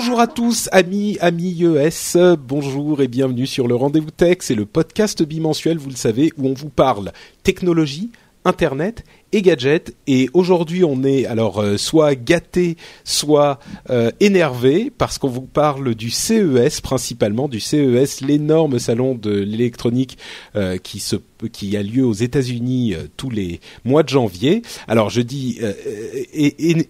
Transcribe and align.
Bonjour 0.00 0.20
à 0.20 0.26
tous, 0.26 0.70
amis, 0.72 1.18
amis 1.20 1.62
ES, 1.62 2.34
bonjour 2.38 3.02
et 3.02 3.06
bienvenue 3.06 3.46
sur 3.46 3.68
le 3.68 3.74
Rendez-vous 3.74 4.10
Tech, 4.10 4.38
c'est 4.40 4.54
le 4.54 4.64
podcast 4.64 5.22
bimensuel, 5.22 5.76
vous 5.76 5.90
le 5.90 5.94
savez, 5.94 6.32
où 6.38 6.48
on 6.48 6.54
vous 6.54 6.70
parle 6.70 7.12
technologie, 7.42 8.10
internet 8.46 9.04
et 9.32 9.42
gadgets. 9.42 9.94
Et 10.06 10.28
aujourd'hui, 10.34 10.84
on 10.84 11.04
est 11.04 11.26
alors 11.26 11.58
euh, 11.58 11.76
soit 11.76 12.14
gâté, 12.14 12.76
soit 13.04 13.58
euh, 13.90 14.10
énervé 14.20 14.90
parce 14.96 15.18
qu'on 15.18 15.28
vous 15.28 15.42
parle 15.42 15.94
du 15.94 16.10
CES 16.10 16.80
principalement, 16.80 17.48
du 17.48 17.60
CES, 17.60 18.20
l'énorme 18.20 18.78
salon 18.78 19.14
de 19.14 19.30
l'électronique 19.30 20.18
euh, 20.56 20.76
qui 20.78 21.00
se 21.00 21.16
qui 21.52 21.74
a 21.78 21.82
lieu 21.82 22.04
aux 22.04 22.12
États-Unis 22.12 22.94
tous 23.16 23.30
les 23.30 23.60
mois 23.86 24.02
de 24.02 24.10
janvier. 24.10 24.60
Alors 24.88 25.08
je 25.08 25.22
dis 25.22 25.58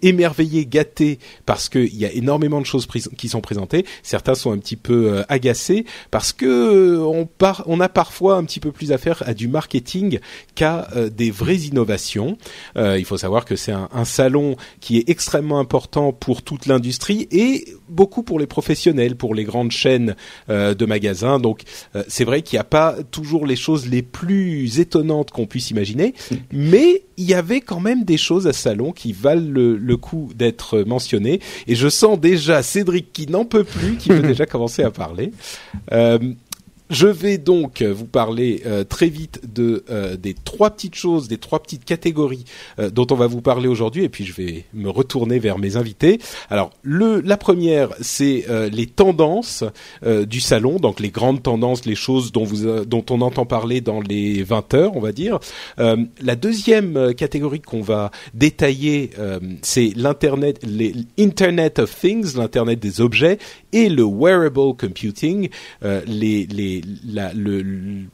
émerveillé, 0.01 0.65
gâté 0.65 1.19
parce 1.45 1.69
qu'il 1.69 1.95
y 1.95 2.05
a 2.05 2.11
énormément 2.11 2.59
de 2.59 2.65
choses 2.65 2.85
qui 2.85 3.29
sont 3.29 3.39
présentées. 3.39 3.85
Certains 4.03 4.35
sont 4.35 4.51
un 4.51 4.57
petit 4.57 4.75
peu 4.75 5.23
agacés 5.29 5.85
parce 6.11 6.33
que 6.33 6.97
on, 6.97 7.29
on 7.65 7.79
a 7.79 7.87
parfois 7.87 8.35
un 8.35 8.43
petit 8.43 8.59
peu 8.59 8.73
plus 8.73 8.91
affaire 8.91 9.23
à 9.25 9.33
du 9.33 9.47
marketing 9.47 10.19
qu'à 10.53 10.89
des 11.09 11.31
vraies 11.31 11.55
innovations. 11.55 12.30
Euh, 12.77 12.97
il 12.97 13.05
faut 13.05 13.17
savoir 13.17 13.45
que 13.45 13.55
c'est 13.55 13.71
un, 13.71 13.89
un, 13.93 14.05
salon 14.05 14.55
qui 14.79 14.97
est 14.97 15.09
extrêmement 15.09 15.59
important 15.59 16.11
pour 16.13 16.41
toute 16.41 16.65
l'industrie 16.65 17.27
et 17.31 17.65
beaucoup 17.89 18.23
pour 18.23 18.39
les 18.39 18.47
professionnels, 18.47 19.15
pour 19.15 19.35
les 19.35 19.43
grandes 19.43 19.71
chaînes 19.71 20.15
euh, 20.49 20.73
de 20.73 20.85
magasins. 20.85 21.39
Donc 21.39 21.61
euh, 21.95 22.03
c'est 22.07 22.23
vrai 22.23 22.41
qu'il 22.41 22.57
n'y 22.57 22.61
a 22.61 22.65
pas 22.65 22.95
toujours 23.11 23.45
les 23.45 23.55
choses 23.55 23.87
les 23.87 24.01
plus 24.01 24.79
étonnantes 24.79 25.31
qu'on 25.31 25.45
puisse 25.45 25.71
imaginer, 25.71 26.13
mais 26.51 27.03
il 27.17 27.25
y 27.25 27.33
avait 27.33 27.61
quand 27.61 27.79
même 27.79 28.03
des 28.03 28.17
choses 28.17 28.47
à 28.47 28.53
ce 28.53 28.61
salon 28.61 28.91
qui 28.91 29.13
valent 29.13 29.47
le, 29.47 29.77
le 29.77 29.97
coup 29.97 30.31
d'être 30.35 30.79
mentionnées. 30.79 31.39
Et 31.67 31.75
je 31.75 31.87
sens 31.87 32.19
déjà 32.19 32.63
Cédric 32.63 33.13
qui 33.13 33.27
n'en 33.27 33.45
peut 33.45 33.63
plus, 33.63 33.97
qui 33.97 34.09
veut 34.09 34.21
déjà 34.27 34.45
commencer 34.45 34.83
à 34.83 34.91
parler. 34.91 35.31
Je 36.91 37.07
vais 37.07 37.37
donc 37.37 37.81
vous 37.81 38.05
parler 38.05 38.63
euh, 38.65 38.83
très 38.83 39.07
vite 39.07 39.39
de 39.53 39.85
euh, 39.89 40.17
des 40.17 40.33
trois 40.33 40.71
petites 40.71 40.95
choses, 40.95 41.29
des 41.29 41.37
trois 41.37 41.63
petites 41.63 41.85
catégories 41.85 42.43
euh, 42.79 42.89
dont 42.89 43.07
on 43.11 43.15
va 43.15 43.27
vous 43.27 43.39
parler 43.39 43.69
aujourd'hui, 43.69 44.03
et 44.03 44.09
puis 44.09 44.25
je 44.25 44.33
vais 44.33 44.65
me 44.73 44.89
retourner 44.89 45.39
vers 45.39 45.57
mes 45.57 45.77
invités. 45.77 46.19
Alors, 46.49 46.71
le 46.83 47.21
la 47.21 47.37
première, 47.37 47.91
c'est 48.01 48.45
les 48.71 48.87
tendances 48.87 49.63
du 50.03 50.41
salon, 50.41 50.77
donc 50.77 50.99
les 50.99 51.09
grandes 51.09 51.43
tendances, 51.43 51.85
les 51.85 51.95
choses 51.95 52.31
dont 52.31 53.05
on 53.09 53.21
entend 53.21 53.45
parler 53.45 53.79
dans 53.79 54.01
les 54.01 54.43
20 54.43 54.73
heures, 54.73 54.97
on 54.97 54.99
va 54.99 55.11
dire. 55.11 55.39
la 55.77 56.35
deuxième 56.35 57.13
catégorie 57.13 57.61
qu'on 57.61 57.81
va 57.81 58.11
détailler, 58.33 59.11
c'est 59.61 59.93
l'internet, 59.95 60.59
les 60.63 60.93
of 61.77 61.99
Things, 61.99 62.35
l'internet 62.35 62.79
des 62.79 63.01
objets, 63.01 63.37
et 63.71 63.87
le 63.87 64.03
wearable 64.03 64.75
computing, 64.75 65.49
les 66.07 66.80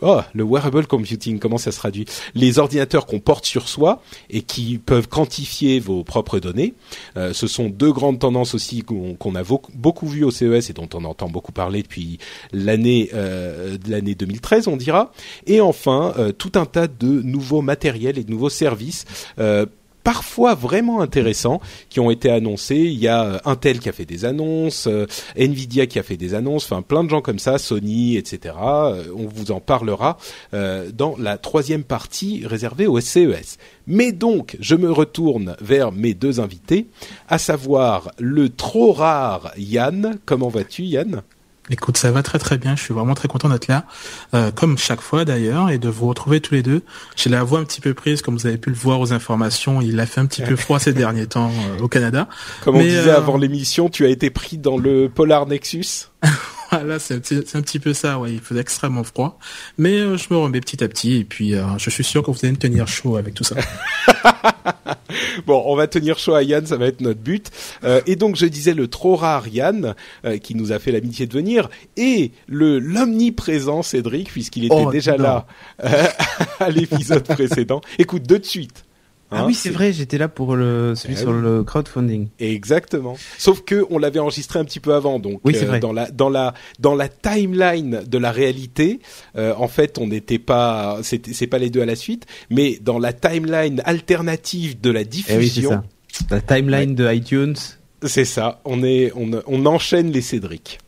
oh, 0.01 0.21
le 0.33 0.43
wearable 0.43 0.87
computing, 0.87 1.39
comment 1.39 1.57
ça 1.57 1.71
se 1.71 1.77
traduit? 1.77 2.05
Les 2.35 2.59
ordinateurs 2.59 3.05
qu'on 3.05 3.19
porte 3.19 3.45
sur 3.45 3.67
soi 3.67 4.01
et 4.29 4.41
qui 4.41 4.77
peuvent 4.77 5.07
quantifier 5.07 5.79
vos 5.79 6.03
propres 6.03 6.39
données. 6.39 6.73
Euh, 7.17 7.33
ce 7.33 7.47
sont 7.47 7.69
deux 7.69 7.91
grandes 7.91 8.19
tendances 8.19 8.55
aussi 8.55 8.83
qu'on 8.83 9.35
a 9.35 9.43
beaucoup 9.73 10.07
vues 10.07 10.23
au 10.23 10.31
CES 10.31 10.69
et 10.69 10.73
dont 10.73 10.89
on 10.93 11.03
entend 11.05 11.29
beaucoup 11.29 11.51
parler 11.51 11.83
depuis 11.83 12.19
l'année 12.51 13.09
euh, 13.13 13.77
l'année 13.87 14.15
2013, 14.15 14.67
on 14.67 14.77
dira. 14.77 15.11
Et 15.45 15.61
enfin, 15.61 16.13
euh, 16.17 16.31
tout 16.31 16.51
un 16.55 16.65
tas 16.65 16.87
de 16.87 17.21
nouveaux 17.21 17.61
matériels 17.61 18.17
et 18.17 18.23
de 18.23 18.31
nouveaux 18.31 18.49
services 18.49 19.05
euh, 19.39 19.65
parfois 20.07 20.55
vraiment 20.55 21.01
intéressants 21.01 21.59
qui 21.89 21.99
ont 21.99 22.09
été 22.09 22.29
annoncés. 22.29 22.77
Il 22.77 22.97
y 22.97 23.09
a 23.09 23.25
euh, 23.25 23.39
Intel 23.43 23.79
qui 23.79 23.89
a 23.89 23.91
fait 23.91 24.05
des 24.05 24.23
annonces, 24.23 24.87
euh, 24.87 25.05
Nvidia 25.35 25.85
qui 25.85 25.99
a 25.99 26.03
fait 26.03 26.15
des 26.15 26.33
annonces, 26.33 26.63
enfin 26.63 26.81
plein 26.81 27.03
de 27.03 27.09
gens 27.09 27.19
comme 27.19 27.39
ça, 27.39 27.57
Sony, 27.57 28.15
etc. 28.15 28.55
Euh, 28.57 29.03
on 29.13 29.27
vous 29.27 29.51
en 29.51 29.59
parlera 29.59 30.17
dans 30.53 31.15
la 31.19 31.37
troisième 31.37 31.83
partie 31.83 32.45
réservée 32.45 32.87
au 32.87 33.01
CES. 33.01 33.57
Mais 33.85 34.13
donc, 34.13 34.55
je 34.61 34.75
me 34.75 34.89
retourne 34.89 35.57
vers 35.59 35.91
mes 35.91 36.13
deux 36.13 36.39
invités, 36.39 36.87
à 37.27 37.37
savoir 37.37 38.11
le 38.17 38.47
trop 38.47 38.93
rare 38.93 39.51
Yann. 39.57 40.19
Comment 40.25 40.47
vas-tu 40.47 40.83
Yann? 40.83 41.21
Écoute, 41.69 41.97
ça 41.97 42.11
va 42.11 42.23
très 42.23 42.39
très 42.39 42.57
bien. 42.57 42.75
Je 42.75 42.83
suis 42.83 42.93
vraiment 42.93 43.13
très 43.13 43.27
content 43.27 43.49
d'être 43.49 43.67
là, 43.67 43.85
euh, 44.33 44.51
comme 44.51 44.77
chaque 44.77 45.01
fois 45.01 45.25
d'ailleurs, 45.25 45.69
et 45.69 45.77
de 45.77 45.89
vous 45.89 46.07
retrouver 46.07 46.39
tous 46.39 46.53
les 46.53 46.63
deux. 46.63 46.81
J'ai 47.15 47.29
la 47.29 47.43
voix 47.43 47.59
un 47.59 47.63
petit 47.63 47.81
peu 47.81 47.93
prise, 47.93 48.21
comme 48.21 48.35
vous 48.37 48.47
avez 48.47 48.57
pu 48.57 48.69
le 48.69 48.75
voir 48.75 48.99
aux 48.99 49.11
informations. 49.11 49.81
Il 49.81 49.99
a 49.99 50.05
fait 50.05 50.21
un 50.21 50.25
petit 50.25 50.41
peu 50.41 50.55
froid 50.57 50.79
ces 50.79 50.93
derniers 50.93 51.27
temps 51.27 51.51
euh, 51.51 51.83
au 51.83 51.87
Canada. 51.87 52.27
Comme 52.63 52.77
on 52.77 52.81
disait 52.81 53.09
euh, 53.09 53.17
avant 53.17 53.37
l'émission, 53.37 53.89
tu 53.89 54.05
as 54.05 54.09
été 54.09 54.29
pris 54.29 54.57
dans 54.57 54.77
le 54.77 55.09
Polar 55.09 55.45
Nexus. 55.45 56.09
voilà, 56.71 56.99
c'est 56.99 57.15
un, 57.15 57.61
petit 57.61 57.79
peu 57.79 57.93
ça. 57.93 58.19
Ouais, 58.19 58.33
il 58.33 58.39
faisait 58.39 58.61
extrêmement 58.61 59.03
froid, 59.03 59.39
mais 59.77 59.97
euh, 59.99 60.17
je 60.17 60.27
me 60.31 60.37
remets 60.37 60.61
petit 60.61 60.83
à 60.83 60.87
petit, 60.87 61.17
et 61.17 61.23
puis 61.23 61.53
je 61.77 61.89
suis 61.89 62.03
sûr 62.03 62.23
que 62.23 62.31
vous 62.31 62.37
allez 62.43 62.51
me 62.51 62.57
tenir 62.57 62.87
chaud 62.87 63.17
avec 63.17 63.33
tout 63.33 63.43
ça. 63.43 63.55
bon, 65.45 65.63
on 65.65 65.75
va 65.75 65.87
tenir 65.87 66.17
chaud 66.17 66.33
à 66.33 66.43
Yann, 66.43 66.65
ça 66.65 66.77
va 66.77 66.87
être 66.87 67.01
notre 67.01 67.19
but. 67.19 67.51
Euh, 67.83 68.01
et 68.05 68.15
donc, 68.15 68.35
je 68.35 68.45
disais 68.45 68.73
le 68.73 68.87
trop 68.87 69.15
rare 69.15 69.47
Yann, 69.47 69.95
euh, 70.25 70.37
qui 70.37 70.55
nous 70.55 70.71
a 70.71 70.79
fait 70.79 70.91
l'amitié 70.91 71.27
de 71.27 71.33
venir, 71.33 71.69
et 71.95 72.31
le 72.47 72.79
l'omniprésent 72.79 73.81
Cédric, 73.81 74.29
puisqu'il 74.29 74.65
était 74.65 74.75
oh, 74.75 74.91
déjà 74.91 75.17
là 75.17 75.47
euh, 75.83 76.07
à 76.59 76.69
l'épisode 76.69 77.23
précédent. 77.23 77.81
Écoute, 77.97 78.23
de 78.23 78.43
suite. 78.43 78.86
Ah 79.29 79.45
oui, 79.45 79.53
c'est 79.53 79.69
vrai, 79.71 79.91
j'étais 79.91 80.17
là 80.17 80.29
pour 80.29 80.55
le 80.55 80.93
celui 80.95 81.15
Ah 81.17 81.19
sur 81.19 81.29
oui. 81.31 81.41
le 81.41 81.63
crowdfunding. 81.63 82.29
Exactement. 82.39 83.17
Sauf 83.37 83.61
que 83.65 83.85
on 83.89 83.97
l'avait 83.99 84.19
enregistré 84.19 84.57
un 84.59 84.63
petit 84.65 84.79
peu 84.79 84.93
avant, 84.93 85.19
donc 85.19 85.41
Oui, 85.43 85.53
c'est 85.53 85.65
euh, 85.65 85.67
vrai. 85.67 85.79
dans 85.79 85.91
la 85.91 86.09
dans 86.11 86.29
la 86.29 86.53
dans 86.79 86.95
la 86.95 87.09
timeline 87.09 88.03
de 88.07 88.17
la 88.17 88.31
réalité, 88.31 88.99
euh, 89.35 89.53
en 89.57 89.67
fait, 89.67 89.97
on 89.97 90.07
n'était 90.07 90.39
pas, 90.39 90.99
c'est 91.03 91.47
pas 91.47 91.57
les 91.57 91.69
deux 91.69 91.81
à 91.81 91.85
la 91.85 91.95
suite, 91.97 92.25
mais 92.49 92.79
dans 92.81 92.99
la 92.99 93.11
timeline 93.11 93.81
alternative 93.85 94.79
de 94.79 94.91
la 94.91 95.01
Eh 95.01 95.03
oui, 95.03 95.09
diffusion, 95.09 95.69
ça. 95.71 95.83
La 96.31 96.41
timeline 96.41 96.95
de 96.95 97.13
iTunes. 97.13 97.55
c'est 98.03 98.25
ça. 98.25 98.61
On 98.63 98.81
est 98.83 99.11
on 99.15 99.29
on 99.45 99.65
enchaîne 99.65 100.11
les 100.11 100.21
Cédric. 100.21 100.79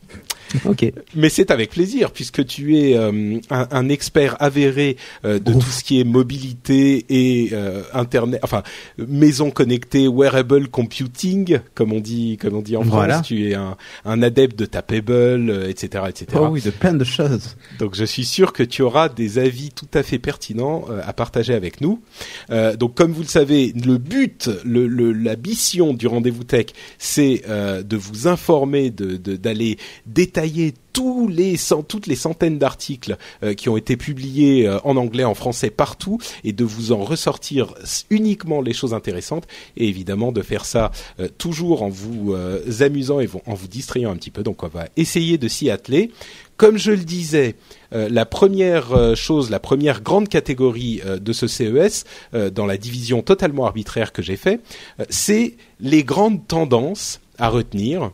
Ok. 0.64 0.92
Mais 1.14 1.28
c'est 1.28 1.50
avec 1.50 1.70
plaisir 1.70 2.10
puisque 2.10 2.44
tu 2.44 2.76
es 2.78 2.96
euh, 2.96 3.38
un, 3.50 3.68
un 3.70 3.88
expert 3.88 4.36
avéré 4.40 4.96
euh, 5.24 5.38
de 5.38 5.52
tout 5.52 5.60
ce 5.70 5.84
qui 5.84 6.00
est 6.00 6.04
mobilité 6.04 7.04
et 7.08 7.50
euh, 7.52 7.82
internet, 7.92 8.40
enfin 8.42 8.62
maison 8.98 9.50
connectée, 9.50 10.08
wearable 10.08 10.68
computing, 10.68 11.60
comme 11.74 11.92
on 11.92 12.00
dit, 12.00 12.36
comme 12.40 12.54
on 12.56 12.62
dit 12.62 12.76
en 12.76 12.82
Voilà. 12.82 13.14
France. 13.14 13.26
Tu 13.28 13.50
es 13.50 13.54
un, 13.54 13.76
un 14.04 14.22
adepte 14.22 14.58
de 14.58 14.66
Tapable, 14.66 15.50
euh, 15.50 15.68
etc., 15.68 16.04
etc. 16.08 16.26
Oh 16.34 16.48
oui, 16.50 16.60
de 16.60 16.70
plein 16.70 16.94
de 16.94 17.04
choses. 17.04 17.56
Donc 17.78 17.94
je 17.94 18.04
suis 18.04 18.24
sûr 18.24 18.52
que 18.52 18.62
tu 18.62 18.82
auras 18.82 19.08
des 19.08 19.38
avis 19.38 19.70
tout 19.70 19.88
à 19.94 20.02
fait 20.02 20.18
pertinents 20.18 20.84
euh, 20.90 21.00
à 21.06 21.12
partager 21.12 21.54
avec 21.54 21.80
nous. 21.80 22.00
Euh, 22.50 22.76
donc 22.76 22.94
comme 22.94 23.12
vous 23.12 23.22
le 23.22 23.28
savez, 23.28 23.72
le 23.84 23.98
but, 23.98 24.50
le, 24.64 24.86
le- 24.88 25.12
la 25.12 25.36
mission 25.36 25.94
du 25.94 26.06
rendez-vous 26.06 26.44
tech, 26.44 26.66
c'est 26.98 27.42
euh, 27.48 27.82
de 27.82 27.96
vous 27.96 28.26
informer, 28.26 28.90
de 28.90 29.16
de- 29.16 29.36
d'aller 29.36 29.78
détailler 30.06 30.39
tous 30.92 31.28
les 31.28 31.56
toutes 31.88 32.06
les 32.06 32.16
centaines 32.16 32.58
d'articles 32.58 33.16
euh, 33.42 33.54
qui 33.54 33.68
ont 33.68 33.76
été 33.76 33.96
publiés 33.96 34.66
euh, 34.66 34.78
en 34.84 34.96
anglais, 34.96 35.24
en 35.24 35.34
français, 35.34 35.70
partout, 35.70 36.18
et 36.44 36.52
de 36.52 36.64
vous 36.64 36.92
en 36.92 37.02
ressortir 37.04 37.74
uniquement 38.10 38.60
les 38.60 38.72
choses 38.72 38.94
intéressantes, 38.94 39.46
et 39.76 39.88
évidemment 39.88 40.32
de 40.32 40.42
faire 40.42 40.64
ça 40.64 40.90
euh, 41.18 41.28
toujours 41.38 41.82
en 41.82 41.88
vous 41.88 42.34
amusant 42.80 43.20
et 43.20 43.28
en 43.46 43.54
vous 43.54 43.68
distrayant 43.68 44.10
un 44.10 44.16
petit 44.16 44.30
peu. 44.30 44.42
Donc 44.42 44.62
on 44.62 44.68
va 44.68 44.86
essayer 44.96 45.38
de 45.38 45.48
s'y 45.48 45.70
atteler. 45.70 46.10
Comme 46.56 46.76
je 46.76 46.90
le 46.90 46.98
disais, 46.98 47.56
la 47.90 48.26
première 48.26 49.16
chose, 49.16 49.50
la 49.50 49.58
première 49.58 50.02
grande 50.02 50.28
catégorie 50.28 51.00
de 51.20 51.32
ce 51.32 51.46
CES, 51.46 52.04
dans 52.52 52.66
la 52.66 52.76
division 52.76 53.22
totalement 53.22 53.64
arbitraire 53.66 54.12
que 54.12 54.20
j'ai 54.20 54.36
fait, 54.36 54.60
c'est 55.08 55.56
les 55.80 56.04
grandes 56.04 56.46
tendances 56.46 57.20
à 57.38 57.48
retenir. 57.48 58.12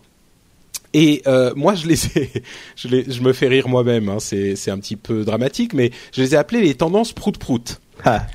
Et 0.98 1.22
euh, 1.26 1.52
moi, 1.54 1.74
je 1.74 1.86
les 1.86 2.06
ai, 2.06 2.30
je, 2.76 2.88
les, 2.88 3.04
je 3.06 3.20
me 3.20 3.34
fais 3.34 3.48
rire 3.48 3.68
moi-même. 3.68 4.08
Hein, 4.08 4.16
c'est, 4.18 4.56
c'est 4.56 4.70
un 4.70 4.78
petit 4.78 4.96
peu 4.96 5.24
dramatique, 5.24 5.74
mais 5.74 5.90
je 6.12 6.22
les 6.22 6.34
ai 6.34 6.38
appelées 6.38 6.62
les 6.62 6.74
tendances 6.74 7.12
prout-prout. 7.12 7.80
Ah, 8.04 8.26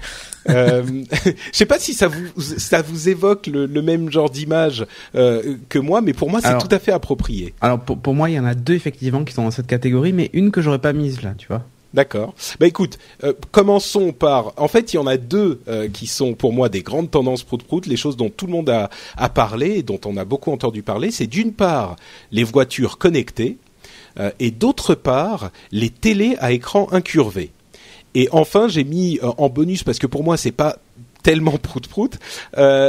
Euh, 0.49 0.83
je 1.25 1.31
sais 1.51 1.67
pas 1.67 1.77
si 1.77 1.93
ça 1.93 2.07
vous 2.07 2.41
ça 2.41 2.81
vous 2.81 3.09
évoque 3.09 3.45
le, 3.45 3.67
le 3.67 3.81
même 3.83 4.09
genre 4.11 4.27
d'image 4.27 4.87
euh, 5.13 5.55
que 5.69 5.77
moi, 5.77 6.01
mais 6.01 6.13
pour 6.13 6.31
moi 6.31 6.39
c'est 6.41 6.57
tout 6.57 6.67
à 6.71 6.79
fait 6.79 6.91
approprié. 6.91 7.53
Alors 7.61 7.79
pour, 7.79 7.99
pour 7.99 8.15
moi, 8.15 8.27
il 8.27 8.33
y 8.33 8.39
en 8.39 8.45
a 8.45 8.55
deux 8.55 8.73
effectivement 8.73 9.23
qui 9.23 9.33
sont 9.35 9.43
dans 9.43 9.51
cette 9.51 9.67
catégorie, 9.67 10.13
mais 10.13 10.31
une 10.33 10.49
que 10.49 10.59
j'aurais 10.61 10.79
pas 10.79 10.93
mise 10.93 11.21
là, 11.21 11.35
tu 11.37 11.47
vois. 11.47 11.63
D'accord. 11.93 12.33
Bah 12.59 12.67
écoute, 12.67 12.99
euh, 13.23 13.33
commençons 13.51 14.13
par. 14.13 14.53
En 14.55 14.69
fait, 14.69 14.93
il 14.93 14.95
y 14.95 14.99
en 14.99 15.07
a 15.07 15.17
deux 15.17 15.61
euh, 15.67 15.89
qui 15.89 16.07
sont 16.07 16.33
pour 16.33 16.53
moi 16.53 16.69
des 16.69 16.83
grandes 16.83 17.11
tendances 17.11 17.43
prout-prout, 17.43 17.85
les 17.85 17.97
choses 17.97 18.15
dont 18.15 18.29
tout 18.29 18.45
le 18.45 18.53
monde 18.53 18.69
a, 18.69 18.89
parlé 19.29 19.77
et 19.77 19.83
dont 19.83 19.99
on 20.05 20.15
a 20.15 20.23
beaucoup 20.23 20.51
entendu 20.51 20.83
parler. 20.83 21.11
C'est 21.11 21.27
d'une 21.27 21.51
part 21.51 21.97
les 22.31 22.45
voitures 22.45 22.97
connectées 22.97 23.57
euh, 24.19 24.31
et 24.39 24.51
d'autre 24.51 24.95
part 24.95 25.51
les 25.71 25.89
télés 25.89 26.37
à 26.39 26.53
écran 26.53 26.87
incurvé. 26.91 27.51
Et 28.15 28.29
enfin, 28.31 28.69
j'ai 28.69 28.85
mis 28.85 29.19
en 29.21 29.49
bonus 29.49 29.83
parce 29.83 29.99
que 29.99 30.07
pour 30.07 30.23
moi 30.23 30.35
c'est 30.35 30.51
pas 30.51 30.77
tellement 31.23 31.57
prout-prout, 31.57 32.19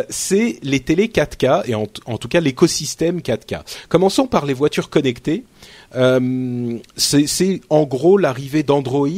c'est 0.08 0.58
les 0.62 0.80
télés 0.80 1.08
4K 1.08 1.68
et 1.68 1.74
en 1.76 1.86
tout 1.86 2.28
cas 2.28 2.40
l'écosystème 2.40 3.20
4K. 3.20 3.60
Commençons 3.88 4.26
par 4.26 4.46
les 4.46 4.54
voitures 4.54 4.90
connectées. 4.90 5.44
Euh, 5.94 6.78
c'est 6.96 7.60
en 7.70 7.84
gros 7.84 8.18
l'arrivée 8.18 8.62
d'Android 8.62 9.08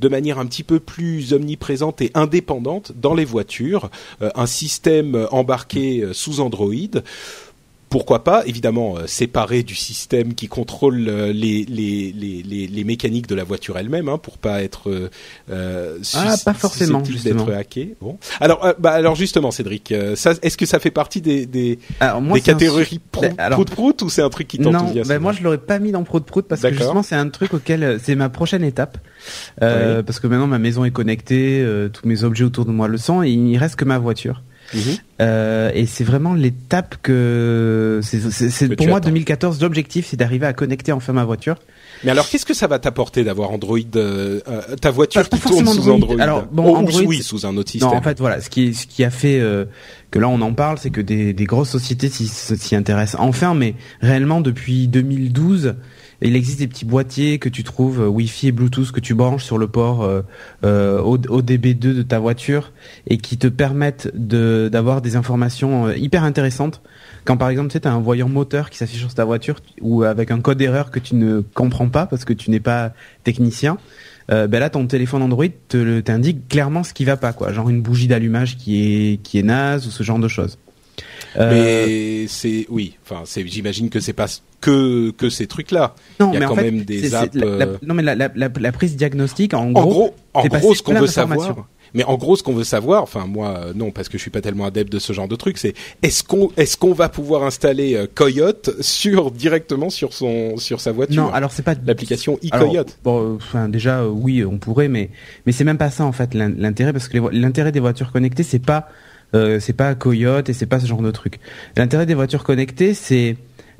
de 0.00 0.08
manière 0.08 0.38
un 0.38 0.46
petit 0.46 0.62
peu 0.62 0.80
plus 0.80 1.32
omniprésente 1.32 2.00
et 2.00 2.10
indépendante 2.14 2.92
dans 2.94 3.14
les 3.14 3.24
voitures, 3.24 3.90
Euh, 4.22 4.30
un 4.34 4.46
système 4.46 5.26
embarqué 5.30 6.00
euh, 6.00 6.12
sous 6.12 6.40
Android. 6.40 7.02
Pourquoi 7.90 8.22
pas, 8.22 8.46
évidemment, 8.46 8.96
euh, 8.98 9.06
séparé 9.06 9.62
du 9.62 9.74
système 9.74 10.34
qui 10.34 10.46
contrôle 10.46 11.08
euh, 11.08 11.32
les, 11.32 11.64
les, 11.64 12.12
les, 12.12 12.66
les, 12.66 12.84
mécaniques 12.84 13.26
de 13.26 13.34
la 13.34 13.44
voiture 13.44 13.78
elle-même, 13.78 14.08
hein, 14.08 14.18
pour 14.18 14.36
pas 14.38 14.62
être 14.62 14.90
euh, 14.90 15.08
euh, 15.50 15.98
Ah, 16.14 16.34
pas 16.44 16.52
forcément, 16.54 17.00
d'être 17.02 17.50
hacké. 17.52 17.94
Bon, 18.00 18.18
alors, 18.40 18.64
euh, 18.64 18.72
bah, 18.78 18.90
alors 18.92 19.14
justement, 19.14 19.50
Cédric, 19.50 19.92
euh, 19.92 20.16
ça, 20.16 20.34
est-ce 20.42 20.56
que 20.58 20.66
ça 20.66 20.78
fait 20.80 20.90
partie 20.90 21.20
des, 21.20 21.46
des, 21.46 21.78
Alors 22.00 22.20
moi, 22.20 22.38
des 22.38 22.42
un 22.50 22.52
catégories 22.54 22.84
su- 22.84 22.98
pro- 23.10 23.22
Ben, 23.22 23.34
alors- 23.38 23.56
prout-prout 23.58 24.02
ou 24.02 24.10
c'est 24.10 24.22
un 24.22 24.28
truc 24.30 24.48
qui 24.48 24.60
Non, 24.60 24.72
t'enthousiasme 24.72 25.08
ben 25.08 25.18
moi 25.20 25.32
je 25.32 25.42
l'aurais 25.42 25.58
pas 25.58 25.78
mis 25.78 25.90
dans 25.92 26.02
Prout 26.04 26.24
Prout 26.24 26.46
parce 26.46 26.60
que 26.62 26.72
justement 26.72 27.02
c'est 27.02 27.14
un 27.16 27.28
truc 27.28 27.54
auquel 27.54 27.98
c'est 28.02 28.14
ma 28.14 28.28
prochaine 28.28 28.64
étape. 28.64 28.98
Euh, 29.62 30.02
parce 30.02 30.20
que 30.20 30.26
maintenant 30.26 30.46
ma 30.46 30.58
maison 30.58 30.84
est 30.84 30.90
connectée, 30.90 31.60
euh, 31.62 31.88
tous 31.88 32.06
mes 32.06 32.24
objets 32.24 32.44
autour 32.44 32.64
de 32.66 32.70
moi 32.70 32.88
le 32.88 32.98
sont 32.98 33.22
et 33.22 33.30
il 33.30 33.56
reste 33.58 33.76
que 33.76 33.84
ma 33.84 33.98
voiture. 33.98 34.42
Mhm. 34.74 34.80
Euh, 35.20 35.70
et 35.74 35.86
c'est 35.86 36.04
vraiment 36.04 36.34
l'étape 36.34 36.96
que 37.02 38.00
c'est 38.02 38.76
pour 38.76 38.86
moi 38.86 38.98
attends. 38.98 39.08
2014 39.08 39.60
l'objectif 39.62 40.06
c'est 40.10 40.16
d'arriver 40.16 40.46
à 40.46 40.52
connecter 40.52 40.92
enfin 40.92 41.12
ma 41.12 41.24
voiture. 41.24 41.56
Mais 42.04 42.12
alors, 42.12 42.28
qu'est-ce 42.28 42.46
que 42.46 42.54
ça 42.54 42.68
va 42.68 42.78
t'apporter 42.78 43.24
d'avoir 43.24 43.50
Android, 43.50 43.78
euh, 43.96 44.40
euh, 44.46 44.76
ta 44.80 44.90
voiture 44.92 45.20
Pas- 45.22 45.28
pas 45.28 45.36
qui 45.36 45.42
tourne 45.42 45.64
forcément 45.64 45.72
sous 45.82 45.90
Android. 45.90 46.12
Android? 46.12 46.20
Alors, 46.22 46.42
bon, 46.52 46.72
Oh, 46.72 46.76
Android, 46.76 47.02
oui, 47.04 47.22
sous 47.22 47.44
un 47.44 47.56
autre 47.56 47.70
système. 47.72 47.90
Non, 47.90 47.96
en 47.96 48.02
fait, 48.02 48.20
voilà, 48.20 48.40
ce 48.40 48.48
qui, 48.50 48.72
ce 48.74 48.86
qui 48.86 49.02
a 49.02 49.10
fait 49.10 49.40
euh, 49.40 49.64
que 50.12 50.20
là 50.20 50.28
on 50.28 50.40
en 50.40 50.52
parle, 50.52 50.78
c'est 50.78 50.90
que 50.90 51.00
des, 51.00 51.32
des 51.32 51.44
grosses 51.44 51.70
sociétés 51.70 52.08
s'y 52.08 52.76
intéressent 52.76 53.20
enfin, 53.20 53.54
mais 53.54 53.74
réellement 54.00 54.40
depuis 54.40 54.86
2012, 54.86 55.74
il 56.20 56.34
existe 56.34 56.58
des 56.58 56.66
petits 56.66 56.84
boîtiers 56.84 57.38
que 57.38 57.48
tu 57.48 57.62
trouves 57.62 58.00
euh, 58.02 58.08
Wi-Fi 58.08 58.48
et 58.48 58.52
Bluetooth 58.52 58.90
que 58.90 59.00
tu 59.00 59.14
branches 59.14 59.44
sur 59.44 59.58
le 59.58 59.68
port 59.68 60.02
euh, 60.02 60.22
euh, 60.64 61.00
ODB2 61.00 61.78
de 61.78 62.02
ta 62.02 62.18
voiture 62.18 62.72
et 63.06 63.18
qui 63.18 63.38
te 63.38 63.46
permettent 63.46 64.10
de 64.14 64.68
d'avoir 64.70 65.00
des 65.00 65.16
informations 65.16 65.86
euh, 65.86 65.96
hyper 65.96 66.24
intéressantes. 66.24 66.82
Quand 67.24 67.36
par 67.36 67.50
exemple 67.50 67.68
tu 67.70 67.86
as 67.86 67.92
un 67.92 68.00
voyant 68.00 68.28
moteur 68.28 68.70
qui 68.70 68.78
s'affiche 68.78 69.00
sur 69.00 69.14
ta 69.14 69.24
voiture 69.24 69.60
ou 69.80 70.02
avec 70.02 70.30
un 70.30 70.40
code 70.40 70.60
erreur 70.60 70.90
que 70.90 70.98
tu 70.98 71.14
ne 71.14 71.40
comprends 71.54 71.88
pas 71.88 72.06
parce 72.06 72.24
que 72.24 72.32
tu 72.32 72.50
n'es 72.50 72.60
pas 72.60 72.92
technicien, 73.22 73.78
ben 74.28 74.50
là 74.50 74.70
ton 74.70 74.86
téléphone 74.86 75.22
Android 75.22 75.46
te 75.68 76.00
t'indique 76.00 76.48
clairement 76.48 76.82
ce 76.84 76.92
qui 76.92 77.04
va 77.04 77.16
pas 77.16 77.32
quoi, 77.32 77.52
genre 77.52 77.68
une 77.70 77.80
bougie 77.82 78.08
d'allumage 78.08 78.56
qui 78.56 79.12
est 79.12 79.22
qui 79.22 79.38
est 79.38 79.42
naze 79.42 79.86
ou 79.86 79.90
ce 79.90 80.02
genre 80.02 80.18
de 80.18 80.28
choses. 80.28 80.58
Euh, 81.36 81.50
Mais 81.50 82.26
c'est 82.28 82.66
oui, 82.68 82.96
enfin 83.04 83.22
c'est 83.24 83.46
j'imagine 83.46 83.90
que 83.90 84.00
c'est 84.00 84.12
pas 84.12 84.26
que 84.60 85.10
que 85.12 85.30
ces 85.30 85.46
trucs-là. 85.46 85.94
non, 86.18 86.30
il 86.30 86.34
y 86.34 86.36
a 86.36 86.40
mais 86.40 86.46
quand 86.46 86.52
en 86.52 86.56
fait, 86.56 86.70
même 86.70 86.82
des 86.82 87.14
apps, 87.14 87.34
la- 87.34 87.46
la- 87.46 87.66
euh, 87.66 87.76
non 87.86 87.94
mais 87.94 88.02
la, 88.02 88.72
prise 88.72 88.96
diagnostique 88.96 89.54
en 89.54 89.68
En 89.68 89.70
gros, 89.72 89.84
gros, 89.86 90.14
en 90.34 90.46
gros, 90.46 90.74
ce 90.74 90.82
qu'on 90.82 90.94
veut 90.94 91.06
savoir. 91.06 91.66
Mais 91.94 92.04
en 92.04 92.18
gros, 92.18 92.36
ce 92.36 92.42
qu'on 92.42 92.52
veut 92.52 92.64
savoir, 92.64 93.02
enfin 93.02 93.26
moi, 93.26 93.48
euh, 93.68 93.72
non, 93.74 93.90
parce 93.92 94.10
que 94.10 94.18
je 94.18 94.22
suis 94.22 94.30
pas 94.30 94.42
tellement 94.42 94.66
adepte 94.66 94.92
de 94.92 94.98
ce 94.98 95.14
genre 95.14 95.26
de 95.26 95.36
truc, 95.36 95.56
c'est 95.56 95.72
est-ce 96.02 96.22
qu'on 96.22 96.50
est-ce 96.58 96.76
qu'on 96.76 96.92
va 96.92 97.08
pouvoir 97.08 97.44
installer 97.44 97.94
euh, 97.94 98.06
Coyote 98.14 98.70
sur 98.82 99.30
directement 99.30 99.88
sur 99.88 100.12
son 100.12 100.58
sur 100.58 100.80
sa 100.80 100.92
voiture? 100.92 101.22
Non, 101.22 101.32
alors 101.32 101.50
c'est 101.50 101.62
pas 101.62 101.74
l'application 101.86 102.38
e-Coyote. 102.44 102.98
Bon, 103.04 103.22
euh, 103.22 103.36
enfin 103.36 103.70
déjà 103.70 104.00
euh, 104.00 104.08
oui, 104.08 104.44
on 104.44 104.58
pourrait, 104.58 104.88
mais 104.88 105.08
mais 105.46 105.52
c'est 105.52 105.64
même 105.64 105.78
pas 105.78 105.90
ça 105.90 106.04
en 106.04 106.12
fait 106.12 106.34
l'in- 106.34 106.52
l'intérêt 106.54 106.92
parce 106.92 107.08
que 107.08 107.16
l'intérêt 107.32 107.72
des 107.72 107.80
voitures 107.80 108.12
connectées 108.12 108.42
c'est 108.42 108.58
pas 108.58 108.88
euh, 109.34 109.58
c'est 109.58 109.72
pas 109.72 109.94
Coyote 109.94 110.50
et 110.50 110.52
c'est 110.52 110.66
pas 110.66 110.80
ce 110.80 110.86
genre 110.86 111.00
de 111.00 111.10
truc. 111.10 111.38
L'intérêt 111.76 112.04
des 112.04 112.14
voitures 112.14 112.44
connectées 112.44 112.92
c'est 112.92 113.36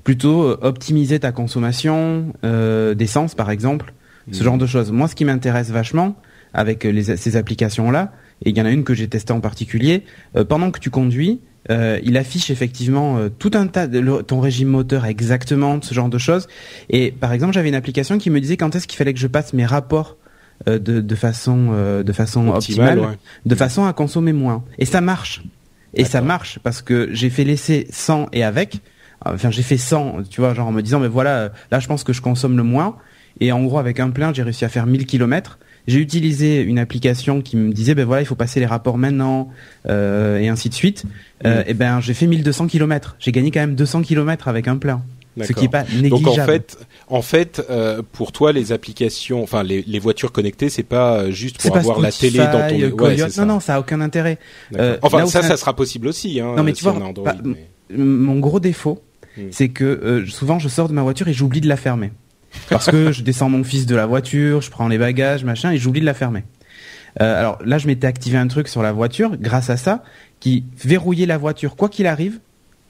plutôt 0.09 0.43
euh, 0.45 0.59
optimiser 0.63 1.19
ta 1.21 1.33
consommation 1.33 2.33
euh, 2.43 2.95
d'essence 2.95 3.35
par 3.35 3.51
exemple, 3.51 3.93
ce 4.33 4.39
Mhm. 4.39 4.45
genre 4.45 4.59
de 4.59 4.67
choses. 4.67 4.91
Moi, 4.91 5.07
ce 5.07 5.15
qui 5.15 5.27
m'intéresse 5.27 5.71
vachement 5.71 6.17
avec 6.55 6.87
euh, 6.87 6.91
les, 6.93 7.15
ces 7.25 7.37
applications 7.37 7.91
là, 7.91 8.13
et 8.43 8.49
il 8.51 8.57
y 8.57 8.63
en 8.63 8.65
a 8.65 8.71
une 8.71 8.85
que 8.85 8.95
j'ai 8.95 9.07
testée 9.07 9.35
en 9.35 9.41
particulier, 9.41 10.05
euh, 10.35 10.45
pendant 10.47 10.71
que 10.71 10.81
tu 10.81 10.89
conduis. 10.89 11.41
euh, 11.71 11.99
il 12.03 12.17
affiche 12.17 12.49
effectivement 12.49 13.19
euh, 13.19 13.29
tout 13.43 13.51
un 13.53 13.67
tas 13.67 13.87
de 13.87 13.99
le- 13.99 14.23
ton 14.23 14.41
régime 14.41 14.69
moteur 14.69 15.05
exactement 15.05 15.73
ce 15.83 15.93
genre 15.93 16.09
de 16.09 16.17
choses 16.17 16.47
et 16.89 17.11
par 17.25 17.31
exemple, 17.35 17.53
j'avais 17.53 17.69
une 17.69 17.75
application 17.83 18.17
qui 18.17 18.31
me 18.31 18.41
disait 18.41 18.57
quand 18.57 18.75
est-ce 18.75 18.87
qu'il 18.89 18.97
fallait 18.97 19.13
que 19.13 19.21
je 19.21 19.27
passe 19.37 19.53
mes 19.53 19.67
rapports 19.67 20.17
euh, 20.69 20.79
de, 20.79 21.03
de 21.03 21.15
façon 21.15 21.59
euh, 21.73 22.03
de 22.03 22.13
façon 22.15 22.49
Optimal, 22.49 22.89
optimale, 22.99 22.99
ouais. 23.11 23.19
de 23.45 23.55
façon 23.55 23.85
à 23.85 23.93
consommer 23.93 24.33
moins. 24.33 24.65
Et 24.79 24.87
ça 24.87 25.03
marche. 25.03 25.43
Et 25.93 26.05
ça 26.05 26.23
marche 26.23 26.59
parce 26.63 26.81
que 26.81 26.99
j'ai 27.13 27.29
fait 27.29 27.45
l'essai 27.45 27.87
sans 27.91 28.29
et 28.33 28.43
avec. 28.45 28.81
Enfin, 29.35 29.51
j'ai 29.51 29.63
fait 29.63 29.77
sans, 29.77 30.23
tu 30.29 30.41
vois, 30.41 30.55
genre 30.55 30.69
en 30.69 30.73
me 30.73 30.83
disant, 30.83 31.01
mais 31.01 31.09
voilà, 31.09 31.51
là, 31.71 31.81
je 31.81 31.87
pense 31.87 32.05
que 32.05 32.13
je 32.13 32.21
consomme 32.23 32.57
le 32.57 32.63
moins. 32.63 32.97
Et 33.41 33.53
en 33.53 33.63
gros, 33.65 33.79
avec 33.79 34.01
un 34.01 34.11
plein, 34.11 34.33
j'ai 34.35 34.43
réussi 34.43 34.65
à 34.65 34.69
faire 34.69 34.87
1000 34.87 35.07
kilomètres. 35.07 35.59
J'ai 35.87 36.01
utilisé 36.01 36.61
une 36.61 36.79
application 36.79 37.41
qui 37.41 37.57
me 37.57 37.73
disait, 37.73 37.95
ben 37.95 38.05
voilà, 38.05 38.21
il 38.23 38.27
faut 38.27 38.35
passer 38.35 38.61
les 38.61 38.67
rapports 38.67 38.99
maintenant, 38.99 39.49
euh, 39.89 40.39
et 40.39 40.49
ainsi 40.49 40.69
de 40.69 40.75
suite. 40.75 41.05
Euh, 41.47 41.63
et 41.67 41.73
ben, 41.75 42.01
j'ai 42.01 42.15
fait 42.15 42.27
1200 42.27 42.67
kilomètres. 42.67 43.17
J'ai 43.19 43.33
gagné 43.33 43.51
quand 43.51 43.61
même 43.61 43.75
200 43.75 44.03
kilomètres 44.03 44.49
avec 44.49 44.69
un 44.69 44.77
plein. 44.77 45.03
Ce 45.41 45.53
qui 45.53 45.67
est 45.67 45.69
pas 45.69 45.85
négligeable. 45.85 46.11
Donc 46.11 46.27
en 46.27 46.45
fait, 46.47 46.79
en 47.07 47.23
fait, 47.23 47.67
euh, 47.71 48.03
pour 48.13 48.33
toi, 48.33 48.51
les 48.53 48.73
applications, 48.73 49.41
enfin 49.41 49.63
les, 49.63 49.83
les 49.87 50.01
voitures 50.01 50.33
connectées, 50.33 50.69
c'est 50.69 50.83
pas 50.83 51.19
euh, 51.21 51.31
juste 51.31 51.59
pour 51.63 51.77
avoir 51.77 52.01
la 52.01 52.11
télé 52.11 52.39
dans 52.39 52.51
ton. 52.51 52.59
euh, 52.81 52.91
Ouais, 52.91 53.29
ça. 53.31 53.43
non, 53.47 53.55
non, 53.55 53.61
ça 53.61 53.77
a 53.77 53.81
aucun 53.81 54.01
intérêt. 54.01 54.39
Euh, 54.77 54.99
enfin, 55.01 55.27
ça, 55.27 55.43
ça- 55.43 55.57
sera 55.57 55.77
possible 55.77 56.09
aussi. 56.09 56.41
Hein, 56.41 56.55
Non, 56.57 56.65
mais 56.65 56.73
tu 56.73 56.83
vois, 56.83 56.95
on 56.99 57.03
a 57.03 57.05
Android, 57.05 57.25
pas- 57.33 57.37
mais- 57.45 57.69
mon 57.97 58.41
gros 58.41 58.59
défaut, 58.59 59.01
C'est 59.51 59.69
que 59.69 59.85
euh, 59.85 60.27
souvent 60.27 60.59
je 60.59 60.69
sors 60.69 60.89
de 60.89 60.95
ma 60.95 61.03
voiture 61.03 61.29
et 61.29 61.33
j'oublie 61.33 61.61
de 61.61 61.69
la 61.69 61.77
fermer. 61.77 62.13
Parce 62.71 62.91
que 62.91 63.13
je 63.13 63.23
descends 63.23 63.49
mon 63.51 63.63
fils 63.63 63.87
de 63.87 63.95
la 63.95 64.07
voiture, 64.07 64.61
je 64.63 64.71
prends 64.71 64.89
les 64.89 64.99
bagages, 64.99 65.45
machin, 65.45 65.71
et 65.71 65.79
j'oublie 65.79 66.01
de 66.01 66.07
la 66.07 66.15
fermer. 66.15 66.45
Euh, 67.21 67.39
alors 67.39 67.59
là, 67.65 67.79
je 67.79 67.87
m'étais 67.87 68.07
activé 68.07 68.39
un 68.39 68.47
truc 68.49 68.69
sur 68.69 68.83
la 68.83 68.93
voiture, 68.93 69.37
grâce 69.39 69.71
à 69.71 69.77
ça, 69.77 70.03
qui 70.41 70.65
verrouillait 70.83 71.27
la 71.27 71.39
voiture, 71.39 71.77
quoi 71.77 71.89
qu'il 71.89 72.07
arrive, 72.07 72.39